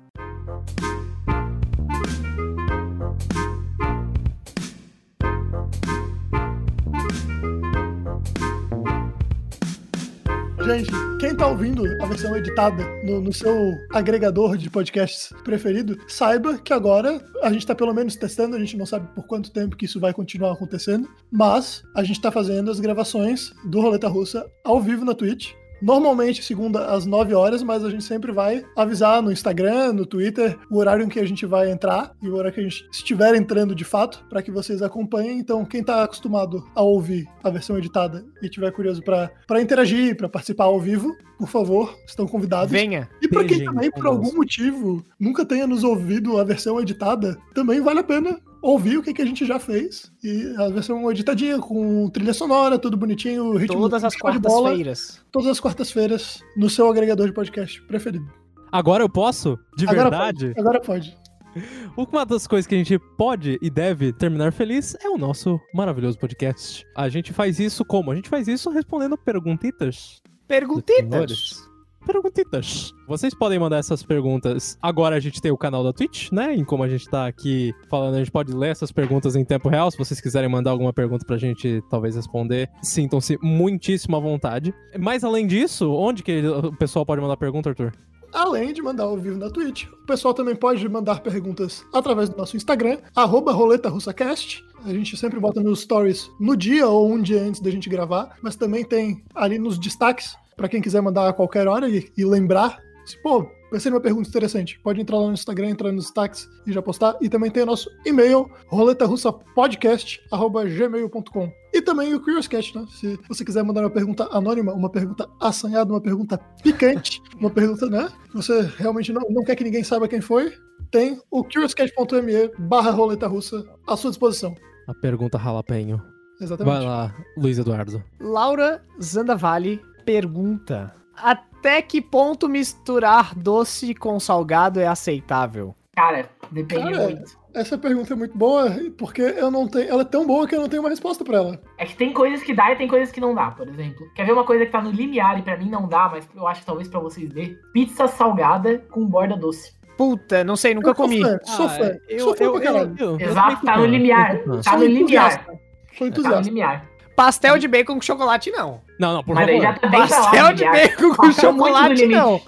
Gente, 10.64 10.90
quem 11.18 11.34
tá 11.34 11.46
ouvindo 11.46 11.82
a 12.02 12.06
versão 12.06 12.36
editada 12.36 12.84
no, 13.02 13.20
no 13.20 13.32
seu 13.32 13.78
agregador 13.92 14.58
de 14.58 14.68
podcasts 14.68 15.32
preferido, 15.42 15.96
saiba 16.06 16.58
que 16.58 16.72
agora 16.72 17.20
a 17.42 17.50
gente 17.50 17.66
tá 17.66 17.74
pelo 17.74 17.94
menos 17.94 18.14
testando, 18.14 18.56
a 18.56 18.58
gente 18.58 18.76
não 18.76 18.84
sabe 18.84 19.08
por 19.14 19.26
quanto 19.26 19.50
tempo 19.50 19.74
que 19.74 19.86
isso 19.86 19.98
vai 19.98 20.12
continuar 20.12 20.52
acontecendo, 20.52 21.08
mas 21.30 21.82
a 21.94 22.04
gente 22.04 22.20
tá 22.20 22.30
fazendo 22.30 22.70
as 22.70 22.78
gravações 22.78 23.52
do 23.64 23.80
Roleta 23.80 24.06
Russa 24.06 24.46
ao 24.62 24.80
vivo 24.80 25.04
na 25.04 25.14
Twitch. 25.14 25.52
Normalmente 25.80 26.42
segunda 26.42 26.86
às 26.86 27.06
9 27.06 27.34
horas, 27.34 27.62
mas 27.62 27.84
a 27.84 27.90
gente 27.90 28.04
sempre 28.04 28.32
vai 28.32 28.64
avisar 28.76 29.22
no 29.22 29.32
Instagram, 29.32 29.92
no 29.92 30.06
Twitter, 30.06 30.58
o 30.70 30.78
horário 30.78 31.04
em 31.04 31.08
que 31.08 31.18
a 31.18 31.26
gente 31.26 31.46
vai 31.46 31.70
entrar 31.70 32.14
e 32.22 32.28
o 32.28 32.34
horário 32.34 32.52
que 32.52 32.60
a 32.60 32.64
gente 32.64 32.86
estiver 32.92 33.34
entrando 33.34 33.74
de 33.74 33.84
fato, 33.84 34.24
para 34.28 34.42
que 34.42 34.50
vocês 34.50 34.82
acompanhem. 34.82 35.38
Então, 35.38 35.64
quem 35.64 35.82
tá 35.82 36.02
acostumado 36.02 36.64
a 36.74 36.82
ouvir 36.82 37.26
a 37.42 37.50
versão 37.50 37.78
editada 37.78 38.24
e 38.42 38.48
tiver 38.48 38.70
curioso 38.72 39.02
para 39.02 39.60
interagir, 39.60 40.16
para 40.16 40.28
participar 40.28 40.64
ao 40.64 40.80
vivo, 40.80 41.16
por 41.38 41.48
favor, 41.48 41.96
estão 42.06 42.26
convidados. 42.26 42.70
Venha. 42.70 43.08
E 43.22 43.28
pra 43.28 43.44
quem 43.44 43.64
também, 43.64 43.90
por 43.90 44.06
algum 44.06 44.34
motivo, 44.34 45.04
nunca 45.18 45.44
tenha 45.44 45.66
nos 45.66 45.84
ouvido 45.84 46.38
a 46.38 46.44
versão 46.44 46.80
editada, 46.80 47.38
também 47.54 47.80
vale 47.80 48.00
a 48.00 48.04
pena 48.04 48.38
ouvir 48.62 48.98
o 48.98 49.02
que, 49.02 49.12
que 49.12 49.22
a 49.22 49.26
gente 49.26 49.44
já 49.44 49.58
fez. 49.58 50.10
E 50.22 50.54
a 50.58 50.68
versão 50.68 51.10
editadinha, 51.10 51.58
com 51.58 52.08
trilha 52.10 52.34
sonora, 52.34 52.78
tudo 52.78 52.96
bonitinho, 52.96 53.56
ritmo 53.56 53.80
Todas 53.80 54.04
as 54.04 54.16
quartas-feiras. 54.16 55.20
Todas 55.30 55.48
as 55.48 55.60
quartas-feiras, 55.60 56.40
no 56.56 56.68
seu 56.68 56.88
agregador 56.88 57.26
de 57.26 57.32
podcast 57.32 57.80
preferido. 57.82 58.30
Agora 58.72 59.02
eu 59.02 59.08
posso? 59.08 59.58
De 59.76 59.84
Agora 59.84 60.10
verdade? 60.10 60.46
pode. 60.46 60.60
Agora 60.60 60.80
pode. 60.80 61.18
Uma 61.96 62.24
das 62.24 62.46
coisas 62.46 62.66
que 62.66 62.74
a 62.74 62.78
gente 62.78 62.98
pode 63.16 63.58
e 63.60 63.70
deve 63.70 64.12
terminar 64.12 64.52
feliz 64.52 64.96
é 65.02 65.08
o 65.08 65.18
nosso 65.18 65.58
maravilhoso 65.74 66.18
podcast. 66.18 66.84
A 66.96 67.08
gente 67.08 67.32
faz 67.32 67.58
isso 67.58 67.84
como? 67.84 68.10
A 68.10 68.14
gente 68.14 68.28
faz 68.28 68.46
isso 68.46 68.70
respondendo 68.70 69.18
perguntitas. 69.18 70.22
Perguntitas. 70.46 71.69
Perguntitas. 72.04 72.94
Vocês 73.06 73.34
podem 73.34 73.58
mandar 73.58 73.78
essas 73.78 74.02
perguntas. 74.02 74.78
Agora 74.80 75.16
a 75.16 75.20
gente 75.20 75.40
tem 75.40 75.50
o 75.50 75.56
canal 75.56 75.84
da 75.84 75.92
Twitch, 75.92 76.30
né? 76.32 76.54
Em 76.54 76.64
como 76.64 76.82
a 76.82 76.88
gente 76.88 77.08
tá 77.08 77.26
aqui 77.26 77.74
falando, 77.88 78.14
a 78.14 78.18
gente 78.18 78.30
pode 78.30 78.52
ler 78.52 78.70
essas 78.70 78.90
perguntas 78.90 79.36
em 79.36 79.44
tempo 79.44 79.68
real. 79.68 79.90
Se 79.90 79.98
vocês 79.98 80.20
quiserem 80.20 80.48
mandar 80.48 80.70
alguma 80.70 80.92
pergunta 80.92 81.24
pra 81.24 81.36
gente, 81.36 81.82
talvez 81.90 82.16
responder, 82.16 82.68
sintam-se 82.82 83.38
muitíssimo 83.42 84.16
à 84.16 84.20
vontade. 84.20 84.74
Mas 84.98 85.24
além 85.24 85.46
disso, 85.46 85.92
onde 85.92 86.22
que 86.22 86.40
o 86.46 86.76
pessoal 86.76 87.04
pode 87.04 87.20
mandar 87.20 87.36
pergunta, 87.36 87.70
Arthur? 87.70 87.92
Além 88.32 88.72
de 88.72 88.80
mandar 88.80 89.04
ao 89.04 89.16
vivo 89.16 89.36
na 89.36 89.50
Twitch, 89.50 89.86
o 89.86 90.06
pessoal 90.06 90.32
também 90.32 90.54
pode 90.54 90.88
mandar 90.88 91.20
perguntas 91.20 91.84
através 91.92 92.28
do 92.28 92.36
nosso 92.36 92.56
Instagram, 92.56 92.98
arroba 93.14 93.52
roletarussacast. 93.52 94.64
A 94.84 94.90
gente 94.90 95.16
sempre 95.16 95.40
bota 95.40 95.60
nos 95.60 95.80
stories 95.80 96.30
no 96.38 96.56
dia 96.56 96.86
ou 96.88 97.12
um 97.12 97.20
dia 97.20 97.42
antes 97.42 97.60
da 97.60 97.70
gente 97.70 97.88
gravar, 97.88 98.36
mas 98.40 98.54
também 98.54 98.84
tem 98.84 99.22
ali 99.34 99.58
nos 99.58 99.78
destaques, 99.78 100.36
para 100.60 100.68
quem 100.68 100.80
quiser 100.82 101.00
mandar 101.00 101.26
a 101.26 101.32
qualquer 101.32 101.66
hora 101.66 101.88
e, 101.88 102.12
e 102.14 102.22
lembrar. 102.22 102.82
Se, 103.06 103.16
pô, 103.22 103.50
pensei 103.70 103.90
numa 103.90 103.98
pergunta 103.98 104.28
interessante, 104.28 104.78
pode 104.80 105.00
entrar 105.00 105.16
lá 105.16 105.28
no 105.28 105.32
Instagram, 105.32 105.70
entrar 105.70 105.90
nos 105.90 106.04
destaques 106.04 106.46
e 106.66 106.72
já 106.72 106.82
postar. 106.82 107.16
E 107.18 107.30
também 107.30 107.50
tem 107.50 107.62
o 107.62 107.66
nosso 107.66 107.90
e-mail, 108.04 108.50
roletarussapodcast.gmail.com. 108.66 111.52
E 111.72 111.80
também 111.80 112.14
o 112.14 112.20
Curious 112.20 112.46
Cat, 112.46 112.76
né? 112.76 112.84
Se 112.90 113.18
você 113.26 113.42
quiser 113.42 113.64
mandar 113.64 113.80
uma 113.80 113.88
pergunta 113.88 114.28
anônima, 114.30 114.74
uma 114.74 114.90
pergunta 114.90 115.26
assanhada, 115.40 115.90
uma 115.90 116.00
pergunta 116.00 116.36
picante, 116.62 117.22
uma 117.40 117.48
pergunta, 117.48 117.88
né? 117.88 118.10
Você 118.34 118.60
realmente 118.76 119.14
não, 119.14 119.22
não 119.30 119.42
quer 119.42 119.56
que 119.56 119.64
ninguém 119.64 119.82
saiba 119.82 120.06
quem 120.06 120.20
foi, 120.20 120.52
tem 120.90 121.18
o 121.30 121.42
curiouscat.me 121.42 122.50
barra 122.58 122.90
roleta 122.90 123.26
russa 123.26 123.64
à 123.86 123.96
sua 123.96 124.10
disposição. 124.10 124.54
A 124.86 124.92
pergunta 124.92 125.38
ralapenho. 125.38 126.02
Exatamente. 126.38 126.74
Vai 126.74 126.84
lá, 126.84 127.14
Luiz 127.36 127.58
Eduardo. 127.58 128.04
Laura 128.18 128.82
Zandavalli 129.02 129.80
pergunta: 130.10 130.92
Até 131.16 131.80
que 131.82 132.00
ponto 132.00 132.48
misturar 132.48 133.34
doce 133.34 133.94
com 133.94 134.18
salgado 134.18 134.80
é 134.80 134.86
aceitável? 134.86 135.74
cara, 135.94 136.28
depende 136.50 136.92
Cara, 136.92 137.04
muito. 137.04 137.40
Essa 137.52 137.76
pergunta 137.76 138.12
é 138.12 138.16
muito 138.16 138.38
boa, 138.38 138.70
porque 138.96 139.20
eu 139.22 139.50
não 139.50 139.66
tenho. 139.66 139.88
Ela 139.90 140.02
é 140.02 140.04
tão 140.04 140.24
boa 140.26 140.46
que 140.46 140.54
eu 140.54 140.60
não 140.60 140.68
tenho 140.68 140.82
uma 140.82 140.88
resposta 140.88 141.24
pra 141.24 141.36
ela. 141.38 141.60
É 141.78 141.84
que 141.84 141.96
tem 141.96 142.12
coisas 142.12 142.42
que 142.44 142.54
dá 142.54 142.70
e 142.72 142.76
tem 142.76 142.86
coisas 142.86 143.10
que 143.10 143.20
não 143.20 143.34
dá, 143.34 143.50
por 143.50 143.68
exemplo. 143.68 144.06
Quer 144.14 144.24
ver 144.24 144.32
uma 144.32 144.44
coisa 144.44 144.64
que 144.64 144.70
tá 144.72 144.80
no 144.80 144.90
limiar 144.90 145.36
e 145.38 145.42
pra 145.42 145.56
mim 145.56 145.68
não 145.68 145.88
dá, 145.88 146.08
mas 146.08 146.28
eu 146.34 146.46
acho 146.46 146.60
que 146.60 146.66
talvez 146.66 146.86
pra 146.88 147.00
vocês 147.00 147.28
dê? 147.28 147.56
Pizza 147.72 148.06
salgada 148.06 148.78
com 148.90 149.04
borda 149.04 149.36
doce. 149.36 149.72
Puta, 149.98 150.44
não 150.44 150.54
sei, 150.56 150.74
nunca 150.74 150.90
Eu 150.90 150.94
sou 150.94 151.04
comi. 151.04 151.20
fã, 151.22 151.38
sou 151.44 151.68
fã. 151.68 151.90
Ah, 151.92 151.98
eu, 152.08 152.20
sou 152.20 152.36
fã 152.36 152.44
eu, 152.44 152.56
eu, 152.62 152.94
eu, 152.96 152.96
eu 153.18 153.20
Exato, 153.20 153.66
tá 153.66 153.74
sou 153.74 153.82
no 153.82 153.88
fã, 153.88 153.90
limiar. 153.90 154.32
sou 154.32 154.44
fã. 154.44 154.60
Tá 154.62 154.70
Sou 154.70 154.78
no 154.78 154.84
limiar. 154.86 155.02
entusiasta. 155.02 155.44
Sou 155.50 155.58
Tá 155.98 156.04
no 156.04 156.06
entusiasta. 156.06 156.42
limiar. 156.48 156.89
Pastel 157.20 157.58
de 157.58 157.68
bacon 157.68 157.96
com 157.96 158.00
chocolate, 158.00 158.50
não. 158.50 158.80
Não, 158.98 159.12
não, 159.12 159.22
por 159.22 159.34
Mas 159.34 159.46
favor. 159.46 159.54
aí 159.54 159.60
já 159.60 159.78
tá 159.78 159.90
lá. 159.90 160.08
Pastel 160.08 160.52
de 160.54 160.64
limiar. 160.64 160.88
bacon 160.88 161.08
com 161.10 161.16
Passou 161.16 161.52
chocolate, 161.52 162.06
não. 162.06 162.40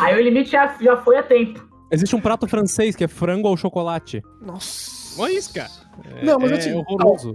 Aí 0.00 0.14
o 0.18 0.22
limite 0.22 0.50
já, 0.50 0.74
já 0.80 0.96
foi 0.96 1.18
a 1.18 1.22
tempo. 1.22 1.68
Existe 1.90 2.16
um 2.16 2.20
prato 2.22 2.48
francês 2.48 2.96
que 2.96 3.04
é 3.04 3.08
frango 3.08 3.48
ao 3.48 3.56
chocolate. 3.56 4.22
Nossa. 4.40 5.20
Olha 5.20 5.32
isso, 5.32 5.52
cara. 5.52 5.68
É, 6.20 6.24
Não, 6.24 6.38
mas 6.38 6.52
é 6.52 6.54
assim, 6.56 6.72
horroroso. 6.72 7.34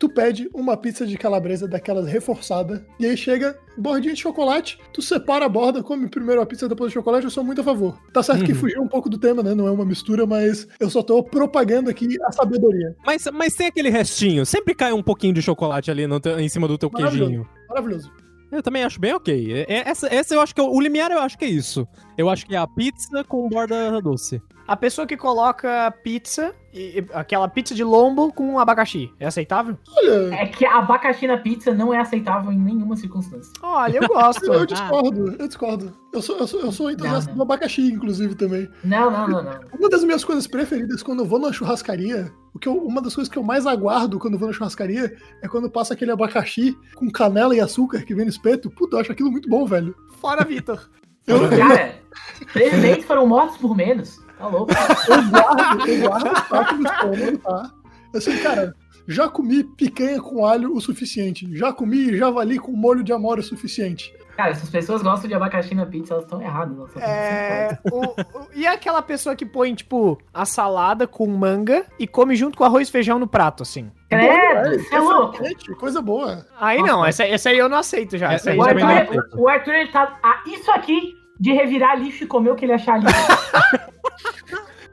Tu 0.00 0.08
pede 0.08 0.48
uma 0.54 0.76
pizza 0.78 1.06
de 1.06 1.16
calabresa 1.18 1.68
daquelas 1.68 2.06
reforçada, 2.08 2.84
e 2.98 3.04
aí 3.06 3.16
chega 3.16 3.56
bordinha 3.76 4.14
de 4.14 4.20
chocolate, 4.20 4.78
tu 4.92 5.00
separa 5.02 5.44
a 5.44 5.48
borda, 5.48 5.82
come 5.82 6.08
primeiro 6.08 6.40
a 6.40 6.46
pizza, 6.46 6.66
depois 6.68 6.90
o 6.90 6.94
chocolate, 6.94 7.24
eu 7.24 7.30
sou 7.30 7.44
muito 7.44 7.60
a 7.60 7.64
favor. 7.64 8.00
Tá 8.12 8.22
certo 8.22 8.42
que 8.44 8.52
Uhum. 8.52 8.58
fugiu 8.58 8.82
um 8.82 8.88
pouco 8.88 9.08
do 9.10 9.18
tema, 9.18 9.42
né? 9.42 9.54
Não 9.54 9.68
é 9.68 9.70
uma 9.70 9.84
mistura, 9.84 10.26
mas 10.26 10.66
eu 10.80 10.88
só 10.90 11.02
tô 11.02 11.22
propagando 11.22 11.90
aqui 11.90 12.08
a 12.24 12.32
sabedoria. 12.32 12.96
Mas, 13.04 13.28
mas 13.32 13.54
tem 13.54 13.66
aquele 13.66 13.90
restinho. 13.90 14.44
Sempre 14.46 14.74
cai 14.74 14.92
um 14.92 15.02
pouquinho 15.02 15.34
de 15.34 15.42
chocolate 15.42 15.90
ali 15.90 16.06
no 16.06 16.18
em 16.38 16.48
cima 16.48 16.66
do 16.66 16.78
teu 16.78 16.90
Maravilhoso. 16.90 17.28
queijinho. 17.30 17.48
Maravilhoso. 17.68 18.10
Eu 18.50 18.62
também 18.64 18.82
acho 18.82 18.98
bem 18.98 19.12
ok. 19.14 19.52
É- 19.52 19.72
é- 19.74 19.88
Essa, 19.88 20.12
essa 20.12 20.34
eu 20.34 20.40
acho 20.40 20.52
que 20.52 20.60
é 20.60 20.64
o, 20.64 20.70
o 20.74 20.80
limiar 20.80 21.10
eu 21.12 21.20
acho 21.20 21.38
que 21.38 21.44
é 21.44 21.48
isso. 21.48 21.86
Eu 22.20 22.28
acho 22.28 22.44
que 22.44 22.54
é 22.54 22.58
a 22.58 22.66
pizza 22.66 23.24
com 23.24 23.48
borda 23.48 23.98
doce. 24.02 24.42
A 24.68 24.76
pessoa 24.76 25.06
que 25.06 25.16
coloca 25.16 25.90
pizza, 26.04 26.54
e- 26.72 27.00
e- 27.00 27.06
aquela 27.14 27.48
pizza 27.48 27.74
de 27.74 27.82
lombo 27.82 28.30
com 28.32 28.58
abacaxi, 28.58 29.10
é 29.18 29.26
aceitável? 29.26 29.76
Olha, 29.96 30.34
É 30.34 30.46
que 30.46 30.64
abacaxi 30.66 31.26
na 31.26 31.38
pizza 31.38 31.72
não 31.74 31.92
é 31.94 31.98
aceitável 31.98 32.52
em 32.52 32.58
nenhuma 32.58 32.94
circunstância. 32.94 33.50
Olha, 33.62 33.96
eu 33.96 34.06
gosto. 34.06 34.52
eu 34.52 34.66
discordo, 34.66 35.34
eu 35.40 35.48
discordo. 35.48 35.92
Eu 36.12 36.20
sou, 36.22 36.36
eu 36.38 36.46
sou, 36.46 36.60
eu 36.60 36.70
sou 36.72 36.90
entusiasta 36.90 37.32
do 37.32 37.42
abacaxi, 37.42 37.90
inclusive, 37.90 38.34
também. 38.34 38.68
Não, 38.84 39.10
não, 39.10 39.26
não, 39.26 39.42
não. 39.42 39.60
Uma 39.76 39.88
das 39.88 40.04
minhas 40.04 40.24
coisas 40.24 40.46
preferidas 40.46 41.02
quando 41.02 41.20
eu 41.20 41.26
vou 41.26 41.38
na 41.40 41.52
churrascaria, 41.52 42.30
o 42.54 42.58
que 42.58 42.68
eu- 42.68 42.76
uma 42.86 43.00
das 43.00 43.14
coisas 43.14 43.32
que 43.32 43.38
eu 43.38 43.42
mais 43.42 43.66
aguardo 43.66 44.18
quando 44.20 44.34
eu 44.34 44.38
vou 44.38 44.46
na 44.48 44.54
churrascaria 44.54 45.16
é 45.42 45.48
quando 45.48 45.70
passa 45.70 45.94
aquele 45.94 46.12
abacaxi 46.12 46.76
com 46.94 47.10
canela 47.10 47.56
e 47.56 47.60
açúcar 47.60 48.02
que 48.04 48.14
vem 48.14 48.26
no 48.26 48.30
espeto. 48.30 48.70
Puta, 48.70 48.96
eu 48.96 49.00
acho 49.00 49.10
aquilo 49.10 49.32
muito 49.32 49.48
bom, 49.48 49.64
velho. 49.66 49.96
Fora, 50.20 50.44
Vitor. 50.44 50.88
Eu, 51.26 51.48
Cara, 51.48 51.94
presidentes 52.52 53.04
foram 53.04 53.26
mortos 53.26 53.56
por 53.58 53.76
menos. 53.76 54.20
Tá 54.38 54.48
louco. 54.48 54.72
eu 54.72 55.30
guardo, 55.30 55.88
eu 55.88 56.00
guardo 56.00 56.32
o 56.32 56.48
saco 56.48 56.74
no 56.74 56.88
estômago, 56.88 57.38
tá? 57.38 57.72
Assim, 58.14 58.38
cara, 58.38 58.74
já 59.06 59.28
comi 59.28 59.64
picanha 59.64 60.20
com 60.20 60.44
alho 60.44 60.74
o 60.74 60.80
suficiente. 60.80 61.48
Já 61.56 61.72
comi 61.72 62.16
javali 62.16 62.58
com 62.58 62.72
molho 62.72 63.04
de 63.04 63.12
amora 63.12 63.40
o 63.40 63.44
suficiente. 63.44 64.12
Cara, 64.36 64.54
se 64.54 64.62
as 64.64 64.70
pessoas 64.70 65.02
gostam 65.02 65.28
de 65.28 65.34
abacaxi 65.34 65.74
na 65.74 65.84
pizza, 65.84 66.14
elas 66.14 66.24
estão 66.24 66.40
erradas. 66.40 66.76
Elas 66.78 66.96
É, 66.96 67.78
o- 67.92 68.06
o- 68.06 68.16
e 68.54 68.66
aquela 68.66 69.02
pessoa 69.02 69.36
que 69.36 69.44
põe, 69.44 69.74
tipo, 69.74 70.18
a 70.32 70.44
salada 70.46 71.06
com 71.06 71.26
manga 71.26 71.84
e 71.98 72.06
come 72.06 72.34
junto 72.34 72.56
com 72.56 72.64
arroz 72.64 72.88
e 72.88 72.92
feijão 72.92 73.18
no 73.18 73.26
prato, 73.26 73.62
assim? 73.62 73.90
Credo, 74.08 74.70
Bom, 74.70 74.78
você 74.82 74.94
é 74.94 74.98
louco. 75.00 75.76
Coisa 75.76 76.00
boa. 76.00 76.46
Aí 76.58 76.78
Nossa. 76.80 76.92
não, 76.92 77.04
essa, 77.04 77.24
essa 77.24 77.48
aí 77.50 77.58
eu 77.58 77.68
não 77.68 77.76
aceito 77.78 78.16
já. 78.16 78.32
Essa 78.32 78.50
aí 78.50 78.58
O 78.58 78.64
já 78.64 78.72
dá- 78.72 78.92
é 78.92 78.98
Arthur, 79.00 79.28
o 79.36 79.48
Arthur 79.48 79.74
ele 79.74 79.90
tá. 79.90 80.18
Ah, 80.22 80.42
isso 80.46 80.70
aqui 80.70 81.14
de 81.38 81.52
revirar 81.52 81.98
lixo 82.00 82.24
e 82.24 82.26
comer 82.26 82.50
o 82.50 82.54
que 82.56 82.64
ele 82.64 82.72
achar 82.72 82.98
lixo. 82.98 83.14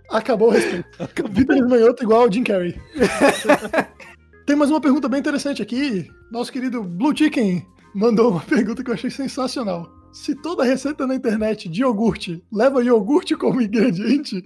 Acabou 0.10 0.50
o 0.50 0.52
respeito. 0.52 0.88
Vitor 1.30 1.58
Esmanhoto 1.58 2.04
igual 2.04 2.22
ao 2.22 2.32
Jim 2.32 2.44
Carrey. 2.44 2.80
Tem 4.46 4.56
mais 4.56 4.72
uma 4.72 4.80
pergunta 4.80 5.10
bem 5.10 5.20
interessante 5.20 5.62
aqui. 5.62 6.10
Nosso 6.32 6.52
querido 6.52 6.82
Blue 6.82 7.16
Chicken 7.16 7.66
mandou 7.98 8.32
uma 8.32 8.42
pergunta 8.46 8.84
que 8.84 8.90
eu 8.90 8.94
achei 8.94 9.10
sensacional. 9.10 9.92
Se 10.14 10.36
toda 10.36 10.64
receita 10.64 11.06
na 11.06 11.16
internet 11.16 11.68
de 11.68 11.82
iogurte 11.82 12.44
leva 12.52 12.84
iogurte 12.84 13.36
como 13.36 13.62
ingrediente, 13.62 14.44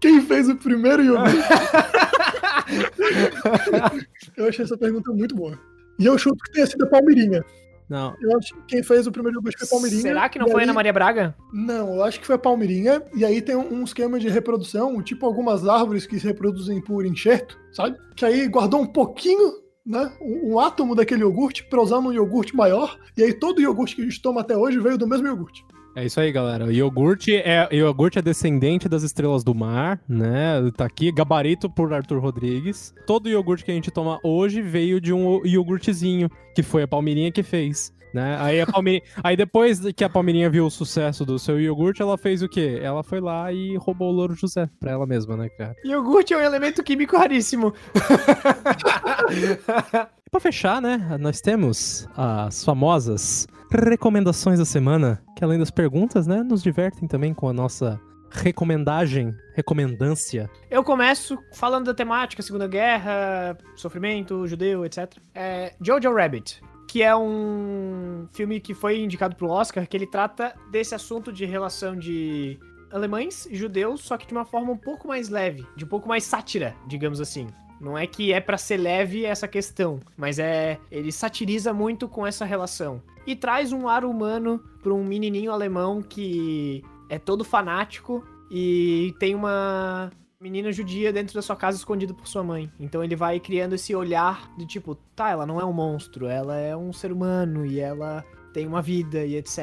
quem 0.00 0.20
fez 0.20 0.48
o 0.48 0.56
primeiro 0.56 1.02
iogurte? 1.02 1.36
eu 4.36 4.48
achei 4.48 4.64
essa 4.64 4.76
pergunta 4.76 5.12
muito 5.12 5.34
boa. 5.34 5.58
E 5.98 6.06
eu 6.06 6.18
chuto 6.18 6.42
que 6.44 6.52
tenha 6.52 6.66
sido 6.66 6.84
a 6.84 6.88
Palmeirinha. 6.88 7.44
Não. 7.88 8.16
Eu 8.20 8.36
acho 8.38 8.54
que 8.54 8.60
quem 8.66 8.82
fez 8.82 9.06
o 9.06 9.12
primeiro 9.12 9.38
iogurte 9.38 9.58
foi 9.58 9.66
a 9.66 9.70
Palmeirinha. 9.70 10.02
Será 10.02 10.28
que 10.28 10.38
não 10.38 10.48
foi 10.48 10.62
aí- 10.62 10.64
Ana 10.64 10.72
Maria 10.72 10.92
Braga? 10.92 11.34
não, 11.52 11.96
eu 11.96 12.02
acho 12.02 12.18
que 12.18 12.26
foi 12.26 12.34
a 12.34 12.38
palmeirinha, 12.38 13.02
e 13.14 13.24
aí 13.24 13.40
tem 13.42 13.54
um, 13.54 13.80
um 13.80 13.84
esquema 13.84 14.18
de 14.18 14.28
reprodução, 14.28 15.00
tipo 15.02 15.26
algumas 15.26 15.68
árvores 15.68 16.06
que 16.06 16.18
se 16.18 16.26
reproduzem 16.26 16.80
por 16.80 17.04
enxerto, 17.06 17.58
sabe? 17.72 17.96
Que 18.16 18.24
aí 18.24 18.48
guardou 18.48 18.80
um 18.80 18.86
pouquinho, 18.86 19.52
né? 19.84 20.10
Um, 20.20 20.54
um 20.54 20.60
átomo 20.60 20.94
daquele 20.94 21.22
iogurte 21.22 21.64
pra 21.64 21.82
usar 21.82 22.00
num 22.00 22.12
iogurte 22.12 22.54
maior, 22.54 22.98
e 23.16 23.22
aí 23.22 23.32
todo 23.32 23.60
iogurte 23.60 23.96
que 23.96 24.02
a 24.02 24.04
gente 24.04 24.20
toma 24.20 24.40
até 24.40 24.56
hoje 24.56 24.78
veio 24.78 24.98
do 24.98 25.06
mesmo 25.06 25.26
iogurte. 25.26 25.64
É 25.96 26.04
isso 26.04 26.18
aí, 26.18 26.32
galera. 26.32 26.64
O 26.66 26.72
iogurte 26.72 27.36
é, 27.36 27.68
iogurte 27.70 28.18
é 28.18 28.22
descendente 28.22 28.88
das 28.88 29.04
estrelas 29.04 29.44
do 29.44 29.54
mar, 29.54 30.00
né? 30.08 30.68
Tá 30.76 30.86
aqui, 30.86 31.12
gabarito 31.12 31.70
por 31.70 31.92
Arthur 31.94 32.18
Rodrigues. 32.18 32.92
Todo 33.06 33.28
iogurte 33.28 33.64
que 33.64 33.70
a 33.70 33.74
gente 33.74 33.92
toma 33.92 34.18
hoje 34.24 34.60
veio 34.60 35.00
de 35.00 35.12
um 35.12 35.40
iogurtezinho, 35.46 36.28
que 36.52 36.64
foi 36.64 36.82
a 36.82 36.88
Palmeirinha 36.88 37.30
que 37.30 37.44
fez. 37.44 37.93
Né? 38.14 38.36
Aí, 38.40 38.60
a 38.60 38.66
Palmeirinha, 38.66 39.02
aí 39.24 39.36
depois 39.36 39.80
que 39.92 40.04
a 40.04 40.08
Palmeirinha 40.08 40.48
viu 40.48 40.66
o 40.66 40.70
sucesso 40.70 41.26
do 41.26 41.36
seu 41.36 41.60
iogurte, 41.60 42.00
ela 42.00 42.16
fez 42.16 42.42
o 42.42 42.48
quê? 42.48 42.78
Ela 42.80 43.02
foi 43.02 43.20
lá 43.20 43.52
e 43.52 43.76
roubou 43.76 44.10
o 44.10 44.12
Louro 44.12 44.34
José 44.34 44.70
pra 44.78 44.92
ela 44.92 45.04
mesma, 45.04 45.36
né, 45.36 45.48
cara? 45.48 45.74
Iogurte 45.84 46.32
é 46.32 46.38
um 46.38 46.40
elemento 46.40 46.82
químico 46.84 47.16
raríssimo. 47.16 47.74
E 50.26 50.30
pra 50.30 50.40
fechar, 50.40 50.80
né, 50.80 51.16
nós 51.18 51.40
temos 51.40 52.08
as 52.16 52.64
famosas 52.64 53.46
recomendações 53.70 54.58
da 54.58 54.64
semana, 54.64 55.22
que 55.36 55.44
além 55.44 55.58
das 55.58 55.70
perguntas, 55.70 56.26
né, 56.26 56.42
nos 56.42 56.62
divertem 56.62 57.08
também 57.08 57.32
com 57.32 57.48
a 57.48 57.52
nossa 57.52 58.00
recomendagem, 58.30 59.34
recomendância. 59.54 60.50
Eu 60.70 60.82
começo 60.82 61.38
falando 61.52 61.86
da 61.86 61.94
temática, 61.94 62.42
Segunda 62.42 62.66
Guerra, 62.66 63.56
sofrimento, 63.76 64.46
judeu, 64.46 64.84
etc. 64.84 65.16
É 65.34 65.74
Jojo 65.80 66.12
Rabbit, 66.12 66.60
que 66.94 67.02
é 67.02 67.16
um 67.16 68.28
filme 68.30 68.60
que 68.60 68.72
foi 68.72 69.00
indicado 69.00 69.34
pro 69.34 69.48
Oscar, 69.48 69.84
que 69.84 69.96
ele 69.96 70.06
trata 70.06 70.54
desse 70.70 70.94
assunto 70.94 71.32
de 71.32 71.44
relação 71.44 71.98
de 71.98 72.56
alemães 72.88 73.46
e 73.46 73.56
judeus, 73.56 74.02
só 74.02 74.16
que 74.16 74.28
de 74.28 74.32
uma 74.32 74.44
forma 74.44 74.70
um 74.70 74.76
pouco 74.76 75.08
mais 75.08 75.28
leve, 75.28 75.66
de 75.74 75.84
um 75.84 75.88
pouco 75.88 76.08
mais 76.08 76.22
sátira, 76.22 76.72
digamos 76.86 77.20
assim. 77.20 77.48
Não 77.80 77.98
é 77.98 78.06
que 78.06 78.32
é 78.32 78.40
pra 78.40 78.56
ser 78.56 78.76
leve 78.76 79.24
essa 79.24 79.48
questão, 79.48 79.98
mas 80.16 80.38
é 80.38 80.78
ele 80.88 81.10
satiriza 81.10 81.72
muito 81.72 82.06
com 82.06 82.24
essa 82.24 82.44
relação 82.44 83.02
e 83.26 83.34
traz 83.34 83.72
um 83.72 83.88
ar 83.88 84.04
humano 84.04 84.62
pra 84.80 84.94
um 84.94 85.02
menininho 85.02 85.50
alemão 85.50 86.00
que 86.00 86.84
é 87.08 87.18
todo 87.18 87.42
fanático 87.42 88.24
e 88.48 89.12
tem 89.18 89.34
uma 89.34 90.12
menina 90.44 90.70
judia 90.70 91.10
dentro 91.10 91.34
da 91.34 91.40
sua 91.40 91.56
casa 91.56 91.78
escondida 91.78 92.12
por 92.12 92.28
sua 92.28 92.44
mãe. 92.44 92.70
Então 92.78 93.02
ele 93.02 93.16
vai 93.16 93.40
criando 93.40 93.74
esse 93.74 93.94
olhar 93.94 94.54
de 94.58 94.66
tipo, 94.66 94.94
tá, 95.16 95.30
ela 95.30 95.46
não 95.46 95.58
é 95.58 95.64
um 95.64 95.72
monstro, 95.72 96.26
ela 96.26 96.54
é 96.58 96.76
um 96.76 96.92
ser 96.92 97.10
humano 97.10 97.64
e 97.64 97.80
ela 97.80 98.22
tem 98.52 98.66
uma 98.66 98.82
vida 98.82 99.24
e 99.24 99.36
etc. 99.36 99.58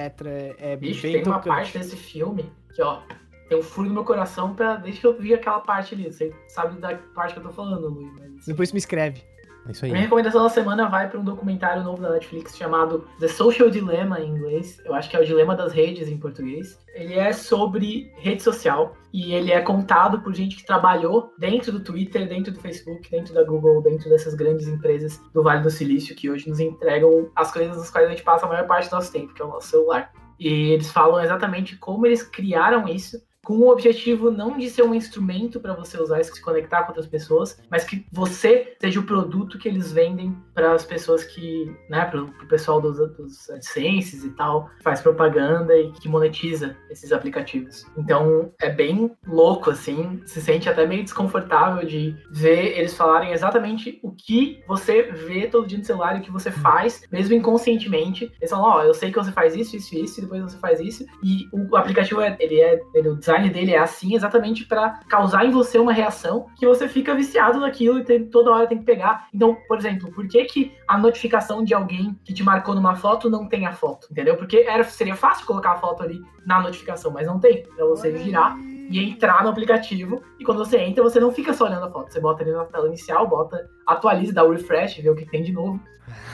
É 0.58 0.76
Bicho, 0.76 1.04
bem 1.04 1.14
tem 1.14 1.22
uma 1.22 1.38
tocante. 1.38 1.56
parte 1.56 1.78
desse 1.78 1.96
filme 1.96 2.52
que, 2.74 2.82
ó, 2.82 3.00
tem 3.48 3.60
um 3.60 3.62
furo 3.62 3.90
no 3.90 3.94
meu 3.94 4.04
coração 4.04 4.56
pra, 4.56 4.78
desde 4.78 5.02
que 5.02 5.06
eu 5.06 5.16
vi 5.16 5.36
aquela 5.36 5.60
parte 5.60 5.94
ali. 5.94 6.12
Você 6.12 6.34
sabe 6.48 6.80
da 6.82 6.96
parte 7.14 7.34
que 7.34 7.40
eu 7.40 7.44
tô 7.44 7.52
falando, 7.52 7.88
Luiz. 7.88 8.12
Mas... 8.18 8.46
Depois 8.48 8.72
me 8.72 8.80
escreve. 8.80 9.22
É 9.68 9.72
isso 9.72 9.86
aí. 9.86 9.92
minha 9.92 10.04
recomendação 10.04 10.44
da 10.44 10.50
semana 10.50 10.88
vai 10.88 11.10
para 11.10 11.20
um 11.20 11.24
documentário 11.24 11.84
novo 11.84 12.02
da 12.02 12.10
Netflix 12.10 12.58
chamado 12.58 13.08
The 13.20 13.28
Social 13.28 13.70
Dilemma 13.70 14.20
em 14.20 14.30
inglês. 14.30 14.82
Eu 14.84 14.94
acho 14.94 15.10
que 15.10 15.16
é 15.16 15.20
o 15.20 15.26
Dilema 15.26 15.56
das 15.56 15.74
Redes 15.74 16.08
em 16.08 16.18
português. 16.18 16.80
Ele 16.94 17.14
é 17.14 17.32
sobre 17.32 18.12
rede 18.18 18.42
social 18.42 18.96
e 19.14 19.34
ele 19.34 19.52
é 19.52 19.62
contado 19.62 20.22
por 20.22 20.34
gente 20.34 20.56
que 20.56 20.66
trabalhou 20.66 21.32
dentro 21.38 21.72
do 21.72 21.80
Twitter, 21.80 22.28
dentro 22.28 22.52
do 22.52 22.60
Facebook, 22.60 23.10
dentro 23.10 23.34
da 23.34 23.44
Google, 23.44 23.82
dentro 23.82 24.10
dessas 24.10 24.34
grandes 24.34 24.68
empresas 24.68 25.22
do 25.34 25.44
Vale 25.44 25.62
do 25.62 25.70
Silício 25.70 26.16
que 26.16 26.30
hoje 26.30 26.50
nos 26.50 26.60
entregam 26.60 27.30
as 27.36 27.52
coisas 27.52 27.78
nas 27.78 27.90
quais 27.90 28.08
a 28.08 28.12
gente 28.12 28.24
passa 28.24 28.46
a 28.46 28.50
maior 28.50 28.68
parte 28.68 28.90
do 28.90 28.96
nosso 28.96 29.12
tempo, 29.12 29.34
que 29.34 29.42
é 29.42 29.46
o 29.46 29.50
nosso 29.50 29.68
celular. 29.68 30.12
E 30.40 30.72
eles 30.72 30.90
falam 30.90 31.20
exatamente 31.22 31.78
como 31.78 32.06
eles 32.06 32.24
criaram 32.24 32.88
isso 32.88 33.22
com 33.44 33.58
o 33.58 33.70
objetivo 33.70 34.30
não 34.32 34.58
de 34.58 34.70
ser 34.70 34.84
um 34.84 34.94
instrumento 34.94 35.60
para 35.60 35.74
você 35.74 36.00
usar 36.00 36.20
e 36.20 36.24
se 36.24 36.42
conectar 36.42 36.84
com 36.84 36.90
outras 36.90 37.08
pessoas, 37.08 37.60
mas 37.70 37.84
que 37.84 38.06
você 38.12 38.76
seja 38.80 39.00
o 39.00 39.04
produto 39.04 39.58
que 39.58 39.68
eles 39.68 39.92
vendem 39.92 40.36
para 40.54 40.74
as 40.74 40.86
pessoas 40.86 41.24
que, 41.24 41.76
né, 41.90 42.06
para 42.06 42.22
o 42.22 42.48
pessoal 42.48 42.80
dos, 42.80 42.98
dos 42.98 43.50
AdSenses 43.50 44.24
e 44.24 44.30
tal, 44.32 44.70
que 44.78 44.84
faz 44.84 45.02
propaganda 45.02 45.76
e 45.76 45.92
que 45.92 46.08
monetiza 46.08 46.76
esses 46.90 47.12
aplicativos. 47.12 47.86
Então 47.98 48.52
é 48.60 48.70
bem 48.70 49.12
louco, 49.26 49.72
assim, 49.72 50.22
se 50.26 50.42
sente 50.42 50.70
até 50.70 50.86
meio 50.86 51.04
desconfortável 51.04 51.86
de 51.86 52.16
ver 52.32 52.78
eles 52.78 52.96
falarem 52.96 53.32
exatamente 53.32 54.00
o 54.04 54.12
que 54.12 54.62
você 54.68 55.04
vê 55.04 55.48
todo 55.48 55.68
dia 55.68 55.78
no 55.78 55.84
celular 55.84 56.16
e 56.16 56.20
o 56.20 56.24
que 56.24 56.32
você 56.32 56.52
faz, 56.52 57.02
mesmo 57.12 57.36
inconscientemente. 57.36 58.32
Eles 58.40 58.50
falam, 58.50 58.66
ó, 58.66 58.84
eu 58.84 58.94
sei 58.94 59.12
que 59.12 59.18
você 59.18 59.32
faz 59.32 59.56
isso, 59.56 59.76
isso, 59.76 59.96
isso, 59.96 60.20
e 60.20 60.24
depois 60.24 60.42
você 60.42 60.58
faz 60.58 60.80
isso, 60.80 61.06
e 61.24 61.48
o 61.52 61.76
aplicativo 61.76 62.22
é, 62.22 62.36
ele 62.40 62.60
é, 62.60 62.80
ele, 62.94 63.10
o 63.10 63.22
design 63.32 63.50
dele 63.50 63.74
é 63.74 63.80
assim 63.80 64.16
exatamente 64.16 64.66
para 64.66 65.00
causar 65.08 65.46
em 65.46 65.52
você 65.52 65.80
uma 65.80 65.94
reação 65.94 66.48
que 66.58 66.66
você 66.66 66.88
fica 66.88 67.16
viciado 67.16 67.60
naquilo 67.60 68.00
e 68.00 68.04
tem, 68.04 68.26
toda 68.26 68.52
hora 68.52 68.68
tem 68.68 68.78
que 68.78 68.84
pegar. 68.84 69.28
Então, 69.34 69.58
por 69.68 69.78
exemplo, 69.78 70.12
por 70.12 70.28
que, 70.28 70.44
que 70.46 70.72
a 70.88 70.98
notificação 70.98 71.64
de 71.64 71.74
alguém 71.74 72.18
que 72.24 72.34
te 72.34 72.44
marcou 72.44 72.76
numa 72.76 72.96
foto 72.96 73.30
não 73.30 73.48
tem 73.48 73.66
a 73.66 73.72
foto? 73.72 74.08
Entendeu? 74.12 74.36
Porque 74.36 74.66
era, 74.68 74.84
seria 74.84 75.16
fácil 75.16 75.46
colocar 75.46 75.72
a 75.72 75.78
foto 75.78 76.04
ali 76.04 76.22
na 76.46 76.62
notificação, 76.62 77.12
mas 77.12 77.28
não 77.28 77.40
tem. 77.40 77.64
Pra 77.64 77.86
você 77.86 78.16
girar 78.18 78.58
e 78.90 79.00
entrar 79.00 79.44
no 79.44 79.50
aplicativo. 79.50 80.22
E 80.40 80.44
quando 80.44 80.58
você 80.58 80.78
entra, 80.80 81.04
você 81.04 81.20
não 81.20 81.32
fica 81.32 81.54
só 81.54 81.66
olhando 81.66 81.86
a 81.86 81.90
foto. 81.90 82.12
Você 82.12 82.20
bota 82.20 82.44
ali 82.44 82.52
na 82.52 82.66
tela 82.66 82.88
inicial, 82.88 83.28
bota, 83.28 83.70
atualiza, 83.88 84.34
dá 84.34 84.44
o 84.44 84.52
refresh, 84.52 84.98
vê 84.98 85.10
o 85.10 85.16
que 85.16 85.26
tem 85.26 85.44
de 85.44 85.54
novo. 85.54 85.80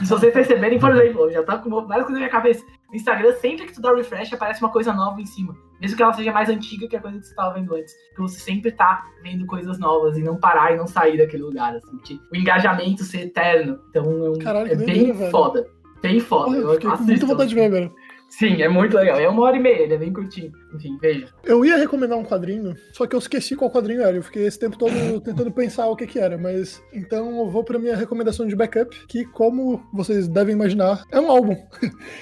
E 0.02 0.06
se 0.06 0.12
vocês 0.12 0.34
perceberem, 0.34 0.80
por 0.80 0.90
exemplo, 0.96 1.26
eu 1.26 1.32
já 1.32 1.44
tá 1.44 1.58
com 1.58 1.70
várias 1.70 2.06
coisas 2.06 2.14
na 2.14 2.20
minha 2.20 2.30
cabeça. 2.30 2.66
No 2.90 2.96
Instagram, 2.96 3.34
sempre 3.34 3.66
que 3.66 3.74
tu 3.74 3.82
dá 3.82 3.94
refresh, 3.94 4.34
aparece 4.34 4.62
uma 4.62 4.72
coisa 4.72 4.94
nova 4.94 5.22
em 5.22 5.26
cima. 5.26 5.56
Mesmo 5.80 5.96
que 5.98 6.04
ela 6.04 6.14
seja 6.14 6.32
mais 6.32 6.50
antiga 6.50 6.88
que 6.88 6.96
a 6.96 7.02
coisa 7.02 7.18
que 7.20 7.26
você 7.26 7.32
estava 7.32 7.54
vendo 7.54 7.74
antes. 7.76 7.94
Porque 8.10 8.22
você 8.24 8.40
sempre 8.40 8.72
tá 8.72 9.04
vendo 9.22 9.46
coisas 9.46 9.78
novas 9.80 10.18
e 10.18 10.22
não 10.24 10.38
parar 10.38 10.74
e 10.74 10.78
não 10.78 10.88
sair 10.88 11.18
daquele 11.18 11.44
lugar, 11.44 11.76
assim. 11.76 11.98
Que 12.00 12.20
o 12.32 12.36
engajamento 12.36 13.04
ser 13.04 13.22
eterno. 13.28 13.80
Então 13.90 14.04
é, 14.26 14.30
um- 14.30 14.40
Caralho, 14.40 14.68
é 14.68 14.70
que 14.72 14.76
bem 14.78 14.86
doideira, 14.86 15.14
velho. 15.14 15.32
foda. 15.32 15.68
Bem 16.02 16.20
foda. 16.20 16.46
Porra, 16.46 16.58
Eu 16.58 16.64
eu 16.68 16.74
fiquei 16.76 16.90
com 16.92 17.04
muita 17.04 17.26
vontade 17.26 17.50
de 17.50 17.56
ver, 17.56 17.70
velho. 17.72 17.94
Sim, 18.30 18.62
é 18.62 18.68
muito 18.68 18.98
legal. 18.98 19.18
É 19.18 19.30
uma 19.30 19.42
hora 19.44 19.56
e 19.56 19.60
meia, 19.60 19.84
ele 19.84 19.94
é 19.94 19.98
bem 19.98 20.12
curtinho. 20.12 20.52
Enfim, 20.76 20.98
veja. 21.02 21.30
Eu 21.46 21.64
ia 21.64 21.78
recomendar 21.78 22.18
um 22.18 22.26
quadrinho, 22.26 22.76
só 22.92 23.08
que 23.08 23.16
eu 23.16 23.20
esqueci 23.20 23.56
qual 23.56 23.72
quadrinho 23.72 24.02
era. 24.02 24.18
Eu 24.18 24.22
fiquei 24.22 24.46
esse 24.46 24.60
tempo 24.60 24.78
todo 24.78 24.92
tentando 25.22 25.50
pensar 25.50 25.88
o 25.88 25.96
que 25.96 26.06
que 26.06 26.20
era, 26.20 26.38
mas 26.38 26.84
então 26.94 27.40
eu 27.40 27.50
vou 27.50 27.64
pra 27.64 27.80
minha 27.80 27.96
recomendação 27.96 28.46
de 28.46 28.54
backup, 28.56 28.94
que 29.08 29.24
como 29.26 29.82
vocês 29.94 30.28
devem 30.28 30.54
imaginar, 30.54 31.04
é 31.10 31.20
um 31.22 31.32
álbum. 31.32 31.56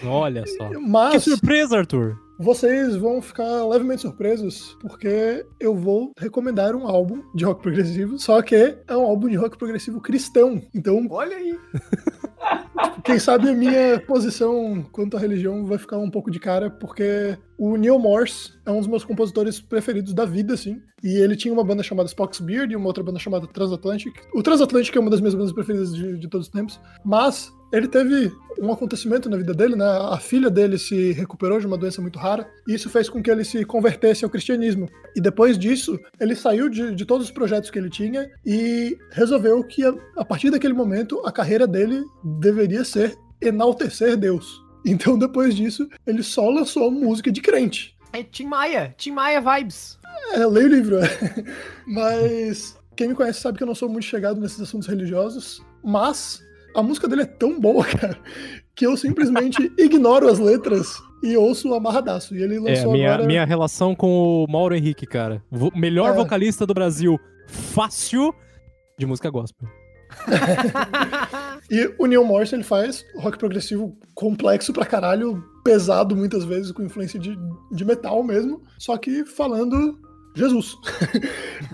Olha 0.06 0.46
só. 0.46 0.70
Que 0.70 0.78
Mas 0.78 1.24
surpresa, 1.24 1.80
Arthur. 1.80 2.16
Vocês 2.38 2.96
vão 2.96 3.22
ficar 3.22 3.66
levemente 3.66 4.02
surpresos, 4.02 4.78
porque 4.82 5.46
eu 5.60 5.76
vou 5.76 6.12
recomendar 6.18 6.76
um 6.76 6.88
álbum 6.88 7.24
de 7.34 7.46
rock 7.46 7.62
progressivo, 7.62 8.20
só 8.20 8.42
que 8.42 8.56
é 8.56 8.98
um 8.98 9.04
álbum 9.04 9.30
de 9.30 9.36
rock 9.36 9.58
progressivo 9.58 10.02
cristão. 10.02 10.62
Então, 10.74 11.08
Olha 11.10 11.38
aí. 11.38 11.58
quem 13.04 13.20
sabe 13.20 13.50
a 13.50 13.54
minha 13.54 14.00
posição 14.00 14.86
quanto 14.92 15.16
à 15.16 15.20
religião 15.20 15.66
vai 15.66 15.78
ficar 15.78 15.98
um 15.98 16.10
pouco 16.10 16.30
de 16.32 16.40
cara, 16.40 16.70
porque 16.70 17.38
o 17.58 17.78
Neil 17.78 18.00
Morse 18.00 18.54
é 18.66 18.72
um 18.72 18.80
dos 18.80 18.88
meus 18.88 19.04
compositores 19.04 19.60
preferidos 19.60 20.14
da 20.14 20.26
vida, 20.26 20.54
assim. 20.54 20.82
E 21.04 21.18
ele 21.18 21.36
tinha 21.36 21.54
uma 21.54 21.64
banda 21.64 21.84
chamada 21.84 22.08
Spock's 22.08 22.40
Beard 22.40 22.72
e 22.72 22.76
uma 22.76 22.88
outra 22.88 23.04
banda 23.04 23.20
chamada 23.20 23.48
Transatlantic. 23.48 24.14
O 24.34 24.42
Transatlantic 24.42 24.96
é 24.96 25.00
uma 25.00 25.10
das 25.10 25.22
minhas 25.22 25.36
bandas 25.36 25.54
preferidas 25.54 25.96
de, 25.96 26.18
de 26.18 26.28
todos 26.28 26.48
os 26.48 26.52
tempos, 26.52 26.80
mas 27.04 27.54
ele 27.76 27.88
teve 27.88 28.32
um 28.60 28.72
acontecimento 28.72 29.30
na 29.30 29.36
vida 29.38 29.54
dele, 29.54 29.76
né? 29.76 29.86
A 29.86 30.18
filha 30.18 30.50
dele 30.50 30.78
se 30.78 31.12
recuperou 31.12 31.60
de 31.60 31.68
uma 31.68 31.78
doença 31.78 32.02
muito 32.02 32.18
rara, 32.18 32.48
e 32.68 32.74
isso 32.74 32.90
fez 32.90 33.10
com 33.10 33.22
que 33.22 33.30
ele 33.30 33.44
se 33.44 33.66
convertesse 33.66 34.24
ao 34.24 34.32
cristianismo. 34.32 34.90
E 35.16 35.20
depois 35.20 35.58
disso, 35.58 36.00
ele 36.20 36.36
saiu 36.36 36.70
de, 36.70 36.96
de 36.96 37.06
todos 37.06 37.26
os 37.26 37.32
projetos 37.32 37.70
que 37.70 37.78
ele 37.78 37.90
tinha 37.90 38.32
e 38.46 38.98
resolveu 39.12 39.62
que, 39.64 39.84
a, 39.84 39.94
a 40.16 40.24
partir 40.24 40.50
daquele 40.50 40.74
momento, 40.74 41.22
a 41.26 41.32
carreira 41.32 41.68
dele 41.68 42.04
deveria 42.24 42.86
ser 42.86 43.16
enaltecer 43.42 44.16
Deus. 44.18 44.64
Então, 44.88 45.18
depois 45.18 45.56
disso, 45.56 45.90
ele 46.06 46.22
só 46.22 46.48
lançou 46.48 46.92
música 46.92 47.32
de 47.32 47.42
crente. 47.42 47.98
É 48.14 48.22
Tim 48.22 48.46
Maia. 48.46 48.94
Tim 48.96 49.10
Maia 49.10 49.42
vibes. 49.42 49.98
É, 50.32 50.46
leio 50.46 50.68
o 50.68 50.70
livro. 50.70 51.00
é. 51.00 51.10
Mas 51.88 52.78
quem 52.96 53.08
me 53.08 53.16
conhece 53.16 53.42
sabe 53.42 53.58
que 53.58 53.64
eu 53.64 53.68
não 53.68 53.74
sou 53.74 53.90
muito 53.90 54.06
chegado 54.06 54.40
nesses 54.40 54.62
assuntos 54.62 54.88
religiosos. 54.88 55.66
Mas 55.84 56.40
a 56.76 56.84
música 56.84 57.08
dele 57.08 57.22
é 57.24 57.26
tão 57.26 57.60
boa, 57.60 57.84
cara, 57.88 58.18
que 58.76 58.86
eu 58.86 58.96
simplesmente 58.98 59.72
ignoro 59.78 60.28
as 60.28 60.38
letras 60.40 61.02
e 61.24 61.36
ouço 61.38 61.74
amarradaço. 61.74 62.36
E 62.36 62.42
ele 62.44 62.56
É, 62.58 62.60
lançou 62.60 62.92
minha, 62.92 63.14
agora. 63.14 63.28
minha 63.28 63.46
relação 63.46 63.96
com 63.96 64.44
o 64.44 64.48
Mauro 64.52 64.76
Henrique, 64.76 65.06
cara. 65.06 65.42
Vo- 65.50 65.72
melhor 65.76 66.12
É. 66.12 66.14
vocalista 66.16 66.66
do 66.66 66.74
Brasil. 66.74 67.18
Fácil 67.48 68.34
de 68.98 69.06
música 69.06 69.30
gospel. 69.30 69.68
E 71.70 71.92
o 71.98 72.06
Neil 72.06 72.24
Morse 72.24 72.54
ele 72.56 72.64
faz 72.64 73.04
rock 73.18 73.38
progressivo 73.40 73.98
complexo 74.14 74.72
pra 74.72 74.86
caralho, 74.86 75.44
pesado 75.64 76.16
muitas 76.16 76.44
vezes, 76.44 76.72
com 76.72 76.84
influência 76.84 77.20
de, 77.20 77.36
de 77.72 77.84
metal 77.86 78.22
mesmo, 78.24 78.62
só 78.78 78.96
que 78.98 79.26
falando 79.26 79.98
Jesus. 80.36 80.76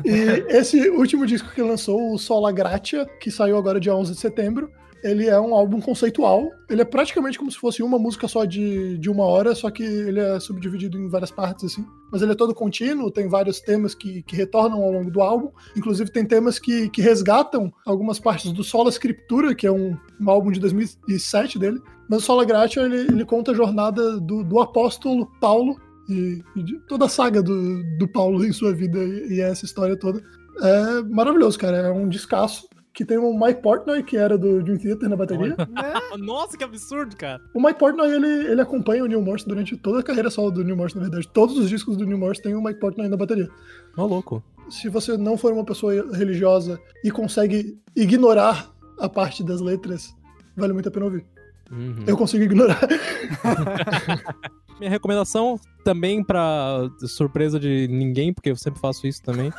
e 0.05 0.45
esse 0.55 0.89
último 0.91 1.25
disco 1.25 1.49
que 1.53 1.59
ele 1.59 1.69
lançou, 1.69 2.13
o 2.13 2.17
Sola 2.17 2.51
Gratia, 2.53 3.05
que 3.19 3.29
saiu 3.29 3.57
agora 3.57 3.79
dia 3.81 3.93
11 3.93 4.13
de 4.13 4.19
setembro, 4.19 4.69
ele 5.03 5.27
é 5.27 5.39
um 5.39 5.55
álbum 5.55 5.79
conceitual. 5.79 6.49
Ele 6.69 6.81
é 6.81 6.85
praticamente 6.85 7.37
como 7.37 7.51
se 7.51 7.57
fosse 7.57 7.83
uma 7.83 7.97
música 7.97 8.27
só 8.27 8.45
de, 8.45 8.97
de 8.97 9.09
uma 9.09 9.25
hora, 9.25 9.53
só 9.55 9.69
que 9.69 9.83
ele 9.83 10.19
é 10.19 10.39
subdividido 10.39 10.97
em 10.97 11.09
várias 11.09 11.31
partes, 11.31 11.65
assim. 11.65 11.85
Mas 12.11 12.21
ele 12.21 12.31
é 12.31 12.35
todo 12.35 12.53
contínuo, 12.53 13.11
tem 13.11 13.27
vários 13.27 13.59
temas 13.59 13.95
que, 13.95 14.21
que 14.23 14.35
retornam 14.35 14.81
ao 14.81 14.91
longo 14.91 15.11
do 15.11 15.21
álbum. 15.21 15.51
Inclusive 15.75 16.11
tem 16.11 16.25
temas 16.25 16.59
que, 16.59 16.89
que 16.89 17.01
resgatam 17.01 17.71
algumas 17.85 18.19
partes 18.19 18.51
do 18.51 18.63
Sola 18.63 18.89
Scriptura, 18.89 19.55
que 19.55 19.67
é 19.67 19.71
um, 19.71 19.97
um 20.19 20.29
álbum 20.29 20.51
de 20.51 20.59
2007 20.59 21.57
dele. 21.57 21.79
Mas 22.09 22.23
o 22.23 22.25
Sola 22.25 22.45
Gratia, 22.45 22.83
ele, 22.83 22.97
ele 22.97 23.25
conta 23.25 23.51
a 23.51 23.55
jornada 23.55 24.19
do, 24.19 24.43
do 24.43 24.59
apóstolo 24.59 25.29
Paulo 25.39 25.79
e, 26.09 26.41
e 26.55 26.63
de 26.63 26.79
toda 26.87 27.05
a 27.05 27.09
saga 27.09 27.41
do, 27.41 27.83
do 27.97 28.07
Paulo 28.07 28.45
em 28.45 28.51
sua 28.51 28.73
vida 28.73 28.99
e, 28.99 29.35
e 29.35 29.41
essa 29.41 29.65
história 29.65 29.97
toda. 29.97 30.21
É 30.61 31.01
maravilhoso, 31.03 31.57
cara. 31.57 31.77
É 31.77 31.91
um 31.91 32.07
descasso 32.07 32.67
que 32.93 33.05
tem 33.05 33.17
o 33.17 33.33
Mike 33.33 33.61
Portnoy, 33.61 34.03
que 34.03 34.17
era 34.17 34.37
do 34.37 34.61
Dream 34.61 34.77
Theater 34.77 35.09
na 35.09 35.15
bateria. 35.15 35.55
Nossa, 36.19 36.57
que 36.57 36.63
absurdo, 36.63 37.15
cara. 37.15 37.41
O 37.53 37.61
Mike 37.61 37.79
Portnoy, 37.79 38.11
ele, 38.13 38.51
ele 38.51 38.61
acompanha 38.61 39.03
o 39.03 39.07
Neil 39.07 39.21
Morse 39.21 39.47
durante 39.47 39.77
toda 39.77 39.99
a 39.99 40.03
carreira 40.03 40.29
solo 40.29 40.51
do 40.51 40.63
Neil 40.63 40.75
Morse, 40.75 40.95
na 40.95 41.03
verdade. 41.03 41.27
Todos 41.27 41.57
os 41.57 41.69
discos 41.69 41.95
do 41.95 42.05
Neil 42.05 42.17
Morse 42.17 42.41
tem 42.41 42.53
o 42.55 42.63
Mike 42.63 42.79
Portnoy 42.79 43.07
na 43.07 43.17
bateria. 43.17 43.49
Ô, 43.95 44.05
louco. 44.05 44.43
Se 44.69 44.89
você 44.89 45.17
não 45.17 45.37
for 45.37 45.53
uma 45.53 45.65
pessoa 45.65 45.93
religiosa 46.15 46.79
e 47.03 47.11
consegue 47.11 47.77
ignorar 47.95 48.71
a 48.99 49.09
parte 49.09 49.43
das 49.43 49.61
letras, 49.61 50.15
vale 50.55 50.73
muito 50.73 50.89
a 50.89 50.91
pena 50.91 51.05
ouvir. 51.05 51.25
Uhum. 51.71 52.03
Eu 52.05 52.17
consigo 52.17 52.43
ignorar. 52.43 52.79
Minha 54.79 54.89
recomendação, 54.89 55.59
também 55.83 56.23
pra 56.23 56.89
surpresa 57.07 57.59
de 57.59 57.87
ninguém, 57.87 58.33
porque 58.33 58.49
eu 58.49 58.55
sempre 58.55 58.79
faço 58.79 59.05
isso 59.05 59.21
também, 59.21 59.51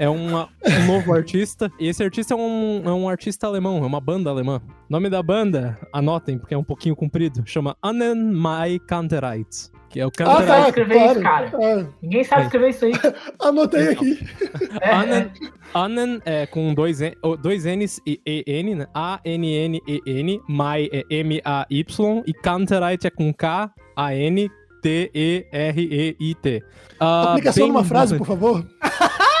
é 0.00 0.08
uma- 0.08 0.48
um 0.66 0.86
novo 0.86 1.12
artista. 1.12 1.70
E 1.78 1.86
esse 1.88 2.02
artista 2.02 2.34
é 2.34 2.36
um, 2.36 2.82
é 2.84 2.90
um 2.92 3.08
artista 3.08 3.46
alemão, 3.46 3.76
é 3.84 3.86
uma 3.86 4.00
banda 4.00 4.30
alemã. 4.30 4.60
O 4.88 4.92
nome 4.92 5.08
da 5.08 5.22
banda, 5.22 5.78
anotem, 5.92 6.38
porque 6.38 6.54
é 6.54 6.58
um 6.58 6.64
pouquinho 6.64 6.96
comprido, 6.96 7.42
chama 7.46 7.76
Annen 7.84 8.14
Mai 8.32 8.78
Kantereit. 8.78 9.70
Que 9.90 9.98
é 10.00 10.06
o 10.06 10.08
Ah, 10.08 10.12
Kantereit. 10.16 10.46
tá, 10.46 10.68
escrever 10.68 10.96
isso, 11.04 11.20
claro. 11.20 11.50
cara. 11.50 11.80
Ah, 11.80 11.86
Ninguém 12.00 12.22
sabe 12.24 12.42
É. 12.42 12.44
escrever 12.44 12.68
isso 12.70 12.84
aí. 12.84 12.92
anotei 13.42 13.88
aqui. 13.88 14.18
É, 14.80 14.94
Annen, 14.94 15.18
é. 15.18 15.30
Annen 15.74 16.20
é 16.24 16.46
com 16.46 16.72
dois, 16.72 17.00
N, 17.00 17.16
oh, 17.22 17.36
dois 17.36 17.64
N's 17.64 18.00
e 18.06 18.20
E-N, 18.24 18.74
né? 18.76 18.86
A-N-N-E-N, 18.94 20.40
Mai 20.48 20.88
é 20.92 21.04
M-A-Y, 21.10 22.22
e 22.26 22.32
Kantereit 22.32 23.06
é 23.06 23.10
com 23.10 23.32
K-A-N-T-E-R-E-I-T. 24.82 26.62
Ah, 26.98 27.30
Aplicação 27.32 27.64
bem 27.64 27.72
numa 27.72 27.84
frase, 27.84 28.16
por 28.16 28.26
favor. 28.26 28.64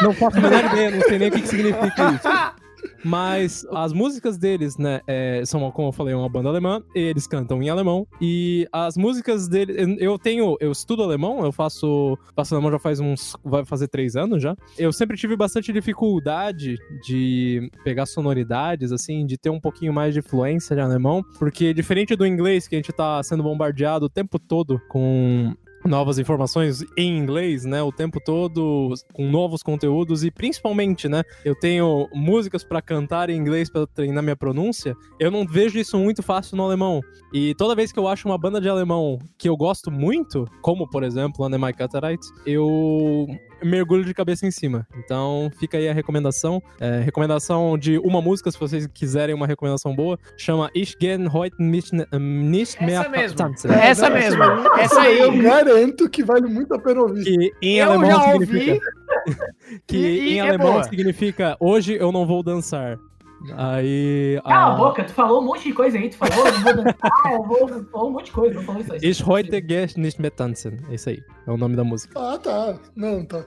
Não 0.02 0.12
faço 0.14 0.38
a 0.38 0.40
menor 0.40 0.64
ideia, 0.64 0.90
não 0.92 1.00
sei 1.02 1.18
nem 1.18 1.28
o 1.28 1.32
que, 1.32 1.42
que 1.42 1.48
significa 1.48 2.12
isso. 2.12 2.28
Mas 3.04 3.66
as 3.70 3.92
músicas 3.92 4.38
deles, 4.38 4.76
né, 4.76 5.00
é, 5.06 5.42
são, 5.44 5.70
como 5.70 5.88
eu 5.88 5.92
falei, 5.92 6.14
uma 6.14 6.28
banda 6.28 6.48
alemã, 6.48 6.82
eles 6.94 7.26
cantam 7.26 7.62
em 7.62 7.68
alemão, 7.68 8.06
e 8.20 8.66
as 8.72 8.96
músicas 8.96 9.48
deles, 9.48 9.76
eu 9.98 10.18
tenho, 10.18 10.56
eu 10.60 10.72
estudo 10.72 11.02
alemão, 11.02 11.44
eu 11.44 11.52
faço, 11.52 12.18
faço 12.34 12.54
alemão 12.54 12.70
já 12.70 12.78
faz 12.78 13.00
uns, 13.00 13.36
vai 13.44 13.64
fazer 13.64 13.88
três 13.88 14.16
anos 14.16 14.42
já. 14.42 14.54
Eu 14.78 14.92
sempre 14.92 15.16
tive 15.16 15.36
bastante 15.36 15.72
dificuldade 15.72 16.76
de 17.02 17.70
pegar 17.84 18.06
sonoridades, 18.06 18.92
assim, 18.92 19.26
de 19.26 19.38
ter 19.38 19.50
um 19.50 19.60
pouquinho 19.60 19.92
mais 19.92 20.14
de 20.14 20.22
fluência 20.22 20.76
de 20.76 20.82
alemão, 20.82 21.24
porque 21.38 21.72
diferente 21.72 22.14
do 22.14 22.26
inglês, 22.26 22.68
que 22.68 22.74
a 22.74 22.78
gente 22.78 22.92
tá 22.92 23.22
sendo 23.22 23.42
bombardeado 23.42 24.06
o 24.06 24.10
tempo 24.10 24.38
todo 24.38 24.80
com 24.88 25.54
novas 25.84 26.18
informações 26.18 26.84
em 26.96 27.16
inglês, 27.16 27.64
né, 27.64 27.82
o 27.82 27.92
tempo 27.92 28.20
todo 28.20 28.94
com 29.12 29.30
novos 29.30 29.62
conteúdos 29.62 30.24
e 30.24 30.30
principalmente, 30.30 31.08
né, 31.08 31.22
eu 31.44 31.54
tenho 31.54 32.08
músicas 32.12 32.62
pra 32.64 32.82
cantar 32.82 33.30
em 33.30 33.36
inglês 33.36 33.70
pra 33.70 33.86
treinar 33.86 34.22
minha 34.22 34.36
pronúncia. 34.36 34.94
Eu 35.18 35.30
não 35.30 35.46
vejo 35.46 35.78
isso 35.78 35.98
muito 35.98 36.22
fácil 36.22 36.56
no 36.56 36.64
alemão. 36.64 37.00
E 37.32 37.54
toda 37.54 37.74
vez 37.74 37.92
que 37.92 37.98
eu 37.98 38.08
acho 38.08 38.28
uma 38.28 38.38
banda 38.38 38.60
de 38.60 38.68
alemão 38.68 39.18
que 39.38 39.48
eu 39.48 39.56
gosto 39.56 39.90
muito, 39.90 40.46
como 40.60 40.88
por 40.88 41.02
exemplo, 41.02 41.44
Anemai 41.44 41.72
Catarite, 41.72 42.26
eu 42.44 43.26
mergulho 43.62 44.04
de 44.04 44.12
cabeça 44.14 44.46
em 44.46 44.50
cima. 44.50 44.86
Então, 44.96 45.50
fica 45.58 45.78
aí 45.78 45.88
a 45.88 45.92
recomendação. 45.92 46.62
É, 46.80 47.00
recomendação 47.00 47.76
de 47.78 47.98
uma 47.98 48.20
música, 48.20 48.50
se 48.50 48.58
vocês 48.58 48.86
quiserem 48.86 49.34
uma 49.34 49.46
recomendação 49.46 49.94
boa, 49.94 50.18
chama 50.36 50.70
Ich 50.74 50.96
gehen 51.00 51.26
heute 51.32 51.56
nicht, 51.58 51.92
nicht 52.18 52.82
mehr 52.82 53.00
Essa 53.00 53.08
mesmo. 53.08 53.36
tanzen. 53.36 53.70
Essa 53.72 54.10
mesmo. 54.10 54.42
aí- 54.42 54.80
Essa 54.80 55.00
aí. 55.00 55.18
Eu 55.20 55.36
garanto 55.42 56.08
que 56.08 56.22
vale 56.24 56.46
muito 56.48 56.74
a 56.74 56.78
pena 56.78 57.00
ouvir. 57.02 57.24
Que 57.24 57.52
em 57.62 57.78
Eu 57.78 57.90
alemão 57.92 58.10
já 58.10 58.32
significa. 58.32 58.72
ouvi. 58.72 58.80
Que 59.86 59.96
E- 59.96 60.20
e 60.30 60.32
em 60.34 60.38
é 60.38 60.40
alemão 60.48 60.72
boa. 60.72 60.84
significa 60.84 61.56
hoje 61.60 61.94
eu 61.94 62.10
não 62.10 62.26
vou 62.26 62.42
dançar. 62.42 62.96
Aí. 63.56 64.40
Cala 64.44 64.54
ah, 64.54 64.74
a 64.74 64.76
boca, 64.76 65.04
tu 65.04 65.12
falou 65.12 65.40
um 65.40 65.46
monte 65.46 65.64
de 65.64 65.72
coisa 65.72 65.98
aí, 65.98 66.08
tu 66.10 66.16
falou, 66.16 66.46
eu 66.46 66.60
vou 66.60 66.74
dançar, 66.76 67.10
eu 67.32 67.42
vou, 67.42 67.66
tu 67.66 67.90
falou 67.90 68.08
um 68.08 68.12
monte 68.12 68.26
de 68.26 68.32
coisa, 68.32 68.54
não 68.54 68.62
falou 68.62 68.80
isso 68.80 68.92
aí. 68.92 69.00
Ich 69.02 69.22
heute 69.26 69.60
gehe 69.60 69.86
nicht 69.96 70.20
mehr 70.20 70.30
tanzen. 70.30 70.78
É 70.90 70.94
isso 70.94 71.08
aí. 71.08 71.22
É 71.46 71.50
o 71.50 71.56
nome 71.56 71.76
da 71.76 71.84
música. 71.84 72.18
Ah, 72.18 72.38
tá. 72.38 72.78
Não, 72.94 73.24
tá. 73.24 73.44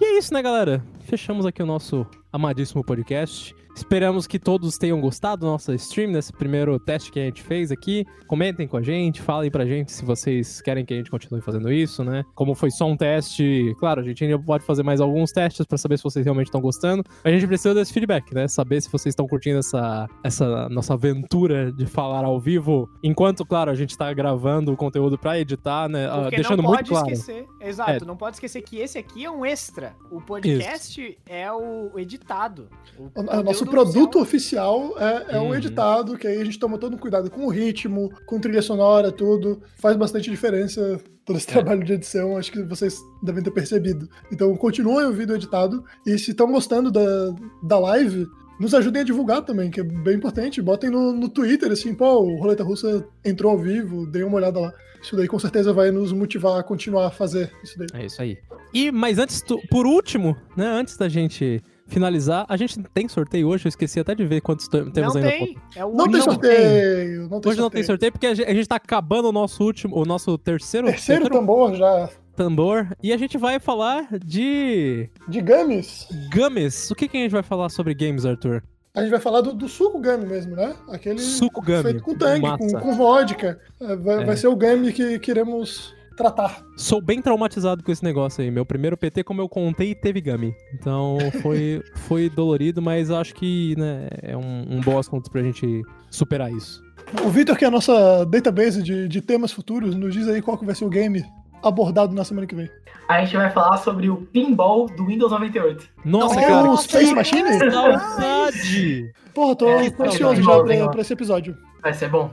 E 0.00 0.04
é 0.04 0.18
isso, 0.18 0.34
né, 0.34 0.42
galera? 0.42 0.82
fechamos 1.06 1.46
aqui 1.46 1.62
o 1.62 1.66
nosso 1.66 2.06
amadíssimo 2.32 2.84
podcast. 2.84 3.54
Esperamos 3.76 4.26
que 4.26 4.38
todos 4.38 4.78
tenham 4.78 4.98
gostado 5.00 5.44
da 5.44 5.52
nossa 5.52 5.74
stream, 5.74 6.10
desse 6.12 6.32
primeiro 6.32 6.78
teste 6.78 7.12
que 7.12 7.20
a 7.20 7.24
gente 7.24 7.42
fez 7.42 7.70
aqui. 7.70 8.06
Comentem 8.26 8.66
com 8.66 8.78
a 8.78 8.82
gente, 8.82 9.20
falem 9.20 9.50
pra 9.50 9.66
gente 9.66 9.92
se 9.92 10.02
vocês 10.02 10.62
querem 10.62 10.82
que 10.84 10.94
a 10.94 10.96
gente 10.96 11.10
continue 11.10 11.42
fazendo 11.42 11.70
isso, 11.70 12.02
né? 12.02 12.24
Como 12.34 12.54
foi 12.54 12.70
só 12.70 12.86
um 12.86 12.96
teste, 12.96 13.76
claro, 13.78 14.00
a 14.00 14.02
gente 14.02 14.24
ainda 14.24 14.38
pode 14.38 14.64
fazer 14.64 14.82
mais 14.82 14.98
alguns 15.00 15.30
testes 15.30 15.66
pra 15.66 15.76
saber 15.76 15.98
se 15.98 16.04
vocês 16.04 16.24
realmente 16.24 16.46
estão 16.46 16.60
gostando. 16.60 17.04
A 17.22 17.30
gente 17.30 17.46
precisa 17.46 17.74
desse 17.74 17.92
feedback, 17.92 18.34
né? 18.34 18.48
Saber 18.48 18.80
se 18.80 18.90
vocês 18.90 19.12
estão 19.12 19.28
curtindo 19.28 19.58
essa, 19.58 20.08
essa 20.24 20.68
nossa 20.70 20.94
aventura 20.94 21.70
de 21.70 21.84
falar 21.84 22.24
ao 22.24 22.40
vivo, 22.40 22.88
enquanto, 23.02 23.44
claro, 23.44 23.70
a 23.70 23.74
gente 23.74 23.96
tá 23.96 24.10
gravando 24.14 24.72
o 24.72 24.76
conteúdo 24.76 25.18
pra 25.18 25.38
editar, 25.38 25.86
né? 25.86 26.06
Ah, 26.10 26.22
Porque 26.22 26.36
deixando 26.36 26.62
não 26.62 26.70
muito 26.70 26.78
pode 26.78 26.90
claro. 26.90 27.10
esquecer. 27.10 27.46
Exato, 27.60 28.04
É. 28.04 28.06
não 28.06 28.16
pode 28.16 28.36
esquecer 28.36 28.62
que 28.62 28.78
esse 28.78 28.96
aqui 28.96 29.24
é 29.26 29.30
um 29.30 29.44
extra. 29.44 29.94
O 30.10 30.18
podcast 30.20 31.18
é 31.28 31.52
o 31.52 31.98
editado. 31.98 32.68
O, 32.98 33.04
O, 33.20 33.65
o 33.65 33.65
nosso 33.66 33.76
conteúdo 33.86 34.10
produto 34.10 34.20
oficial- 34.20 34.80
oficial 34.92 35.08
é, 35.30 35.36
é 35.36 35.38
o 35.38 35.44
Uhum. 35.44 35.54
editado, 35.54 36.16
que 36.16 36.26
aí 36.26 36.40
a 36.40 36.44
gente 36.44 36.58
toma 36.58 36.78
todo 36.78 36.94
um 36.94 36.98
cuidado 36.98 37.30
com 37.30 37.46
o 37.46 37.50
ritmo, 37.50 38.10
com 38.26 38.38
trilha 38.40 38.62
sonora, 38.62 39.12
tudo. 39.12 39.60
Faz 39.78 39.96
bastante 39.96 40.30
diferença 40.30 40.98
todo 41.24 41.36
esse 41.36 41.48
É. 41.50 41.52
trabalho 41.52 41.82
de 41.84 41.92
edição, 41.92 42.36
acho 42.36 42.52
que 42.52 42.62
vocês 42.62 42.98
devem 43.22 43.42
ter 43.42 43.50
percebido. 43.50 44.08
Então 44.32 44.54
continuem 44.56 45.06
o 45.06 45.12
vídeo 45.12 45.34
editado. 45.34 45.84
E 46.06 46.18
se 46.18 46.30
estão 46.30 46.50
gostando 46.50 46.90
da, 46.90 47.34
da 47.62 47.78
live, 47.78 48.26
nos 48.60 48.72
ajudem 48.72 49.02
a 49.02 49.04
divulgar 49.04 49.42
também, 49.42 49.70
que 49.70 49.80
é 49.80 49.82
bem 49.84 50.14
importante. 50.14 50.62
Botem 50.62 50.88
no, 50.88 51.12
no 51.12 51.28
Twitter, 51.28 51.70
assim, 51.70 51.94
pô, 51.94 52.20
o 52.22 52.38
Roleta 52.38 52.64
Russa 52.64 53.06
entrou 53.24 53.52
ao 53.52 53.58
vivo, 53.58 54.06
deem 54.06 54.24
uma 54.24 54.36
olhada 54.36 54.58
lá. 54.60 54.72
Isso 55.02 55.14
daí 55.14 55.28
com 55.28 55.38
certeza 55.38 55.72
vai 55.72 55.90
nos 55.90 56.10
motivar 56.12 56.58
a 56.58 56.62
continuar 56.62 57.06
a 57.06 57.10
fazer 57.10 57.52
isso 57.62 57.78
daí. 57.78 57.86
É 58.02 58.06
isso 58.06 58.22
aí. 58.22 58.38
E, 58.72 58.90
mas 58.90 59.18
antes, 59.18 59.42
tu- 59.42 59.60
por 59.70 59.86
último, 59.86 60.34
né, 60.56 60.66
antes 60.66 60.96
da 60.96 61.08
gente 61.08 61.62
finalizar, 61.86 62.44
a 62.48 62.56
gente 62.56 62.78
tem 62.94 63.08
sorteio 63.08 63.48
hoje, 63.48 63.66
eu 63.66 63.68
esqueci 63.68 64.00
até 64.00 64.14
de 64.14 64.24
ver 64.26 64.40
quantos 64.40 64.66
te- 64.68 64.90
temos 64.90 65.14
não 65.14 65.22
ainda. 65.22 65.30
tem. 65.30 65.56
É 65.76 65.84
o 65.84 65.94
Não 65.94 66.10
tem 66.10 66.20
sorteio, 66.20 67.28
não 67.28 67.40
tem 67.40 67.50
Hoje 67.50 67.60
não 67.60 67.70
tem 67.70 67.82
sorteio 67.82 68.12
porque 68.12 68.26
a 68.26 68.34
gente, 68.34 68.48
a 68.50 68.54
gente 68.54 68.68
tá 68.68 68.76
acabando 68.76 69.28
o 69.28 69.32
nosso 69.32 69.62
último, 69.64 69.96
o 69.96 70.04
nosso 70.04 70.36
terceiro, 70.38 70.86
Terceiro 70.88 71.28
tambor 71.28 71.74
já 71.74 72.08
tambor 72.34 72.86
e 73.02 73.12
a 73.14 73.16
gente 73.16 73.38
vai 73.38 73.58
falar 73.58 74.06
de 74.22 75.08
de 75.26 75.40
Gummies. 75.40 76.06
gummies. 76.34 76.90
O 76.90 76.94
que, 76.94 77.08
que 77.08 77.16
a 77.16 77.20
gente 77.20 77.32
vai 77.32 77.42
falar 77.42 77.68
sobre 77.70 77.94
games, 77.94 78.26
Arthur? 78.26 78.62
A 78.94 79.00
gente 79.00 79.10
vai 79.10 79.20
falar 79.20 79.40
do, 79.42 79.52
do 79.54 79.68
suco 79.68 79.98
gummy 80.00 80.26
mesmo, 80.26 80.54
né? 80.56 80.74
Aquele 80.88 81.18
Suco 81.18 81.62
gummy. 81.62 81.82
feito 81.82 82.02
com 82.02 82.14
tangue, 82.14 82.46
com, 82.58 82.72
com 82.80 82.94
vodka. 82.94 83.58
É, 83.80 83.96
vai, 83.96 84.22
É. 84.22 84.24
vai 84.26 84.36
ser 84.36 84.48
o 84.48 84.56
gummy 84.56 84.92
que 84.92 85.18
queremos 85.18 85.94
tratar. 86.16 86.62
Sou 86.76 87.00
bem 87.00 87.20
traumatizado 87.22 87.82
com 87.84 87.92
esse 87.92 88.02
negócio 88.02 88.42
aí. 88.42 88.50
Meu 88.50 88.64
primeiro 88.66 88.96
PT, 88.96 89.22
como 89.24 89.40
eu 89.40 89.48
contei, 89.48 89.94
teve 89.94 90.20
gummy. 90.20 90.54
Então 90.74 91.18
foi, 91.42 91.82
foi 92.08 92.28
dolorido, 92.30 92.80
mas 92.82 93.10
acho 93.10 93.34
que 93.34 93.74
né, 93.78 94.08
é 94.22 94.36
um, 94.36 94.64
um 94.76 94.80
bom 94.80 94.98
assunto 94.98 95.30
pra 95.30 95.42
gente 95.42 95.82
superar 96.10 96.50
isso. 96.52 96.82
O 97.24 97.28
Victor, 97.28 97.56
que 97.56 97.64
é 97.64 97.68
a 97.68 97.70
nossa 97.70 98.24
database 98.26 98.82
de, 98.82 99.06
de 99.06 99.20
temas 99.20 99.52
futuros, 99.52 99.94
nos 99.94 100.12
diz 100.12 100.26
aí 100.26 100.42
qual 100.42 100.58
que 100.58 100.64
vai 100.66 100.74
ser 100.74 100.84
o 100.84 100.88
game 100.88 101.24
abordado 101.62 102.14
na 102.14 102.24
semana 102.24 102.46
que 102.46 102.54
vem. 102.54 102.68
A 103.08 103.24
gente 103.24 103.36
vai 103.36 103.48
falar 103.50 103.76
sobre 103.76 104.10
o 104.10 104.16
pinball 104.16 104.86
do 104.86 105.06
Windows 105.06 105.30
98. 105.30 105.88
Nossa, 106.04 106.40
É 106.40 106.46
cara. 106.48 106.70
o 106.70 106.76
Space 106.76 107.08
que 107.10 107.14
Machine? 107.14 107.48
Saudade! 107.70 109.12
Tô, 109.32 109.54
tô 109.54 109.68
É, 109.68 109.86
ansioso 110.00 110.42
já 110.42 110.62
pra, 110.62 110.88
pra 110.88 111.00
esse 111.00 111.12
episódio. 111.12 111.56
Vai 111.82 111.92
ser 111.94 112.08
bom. 112.08 112.30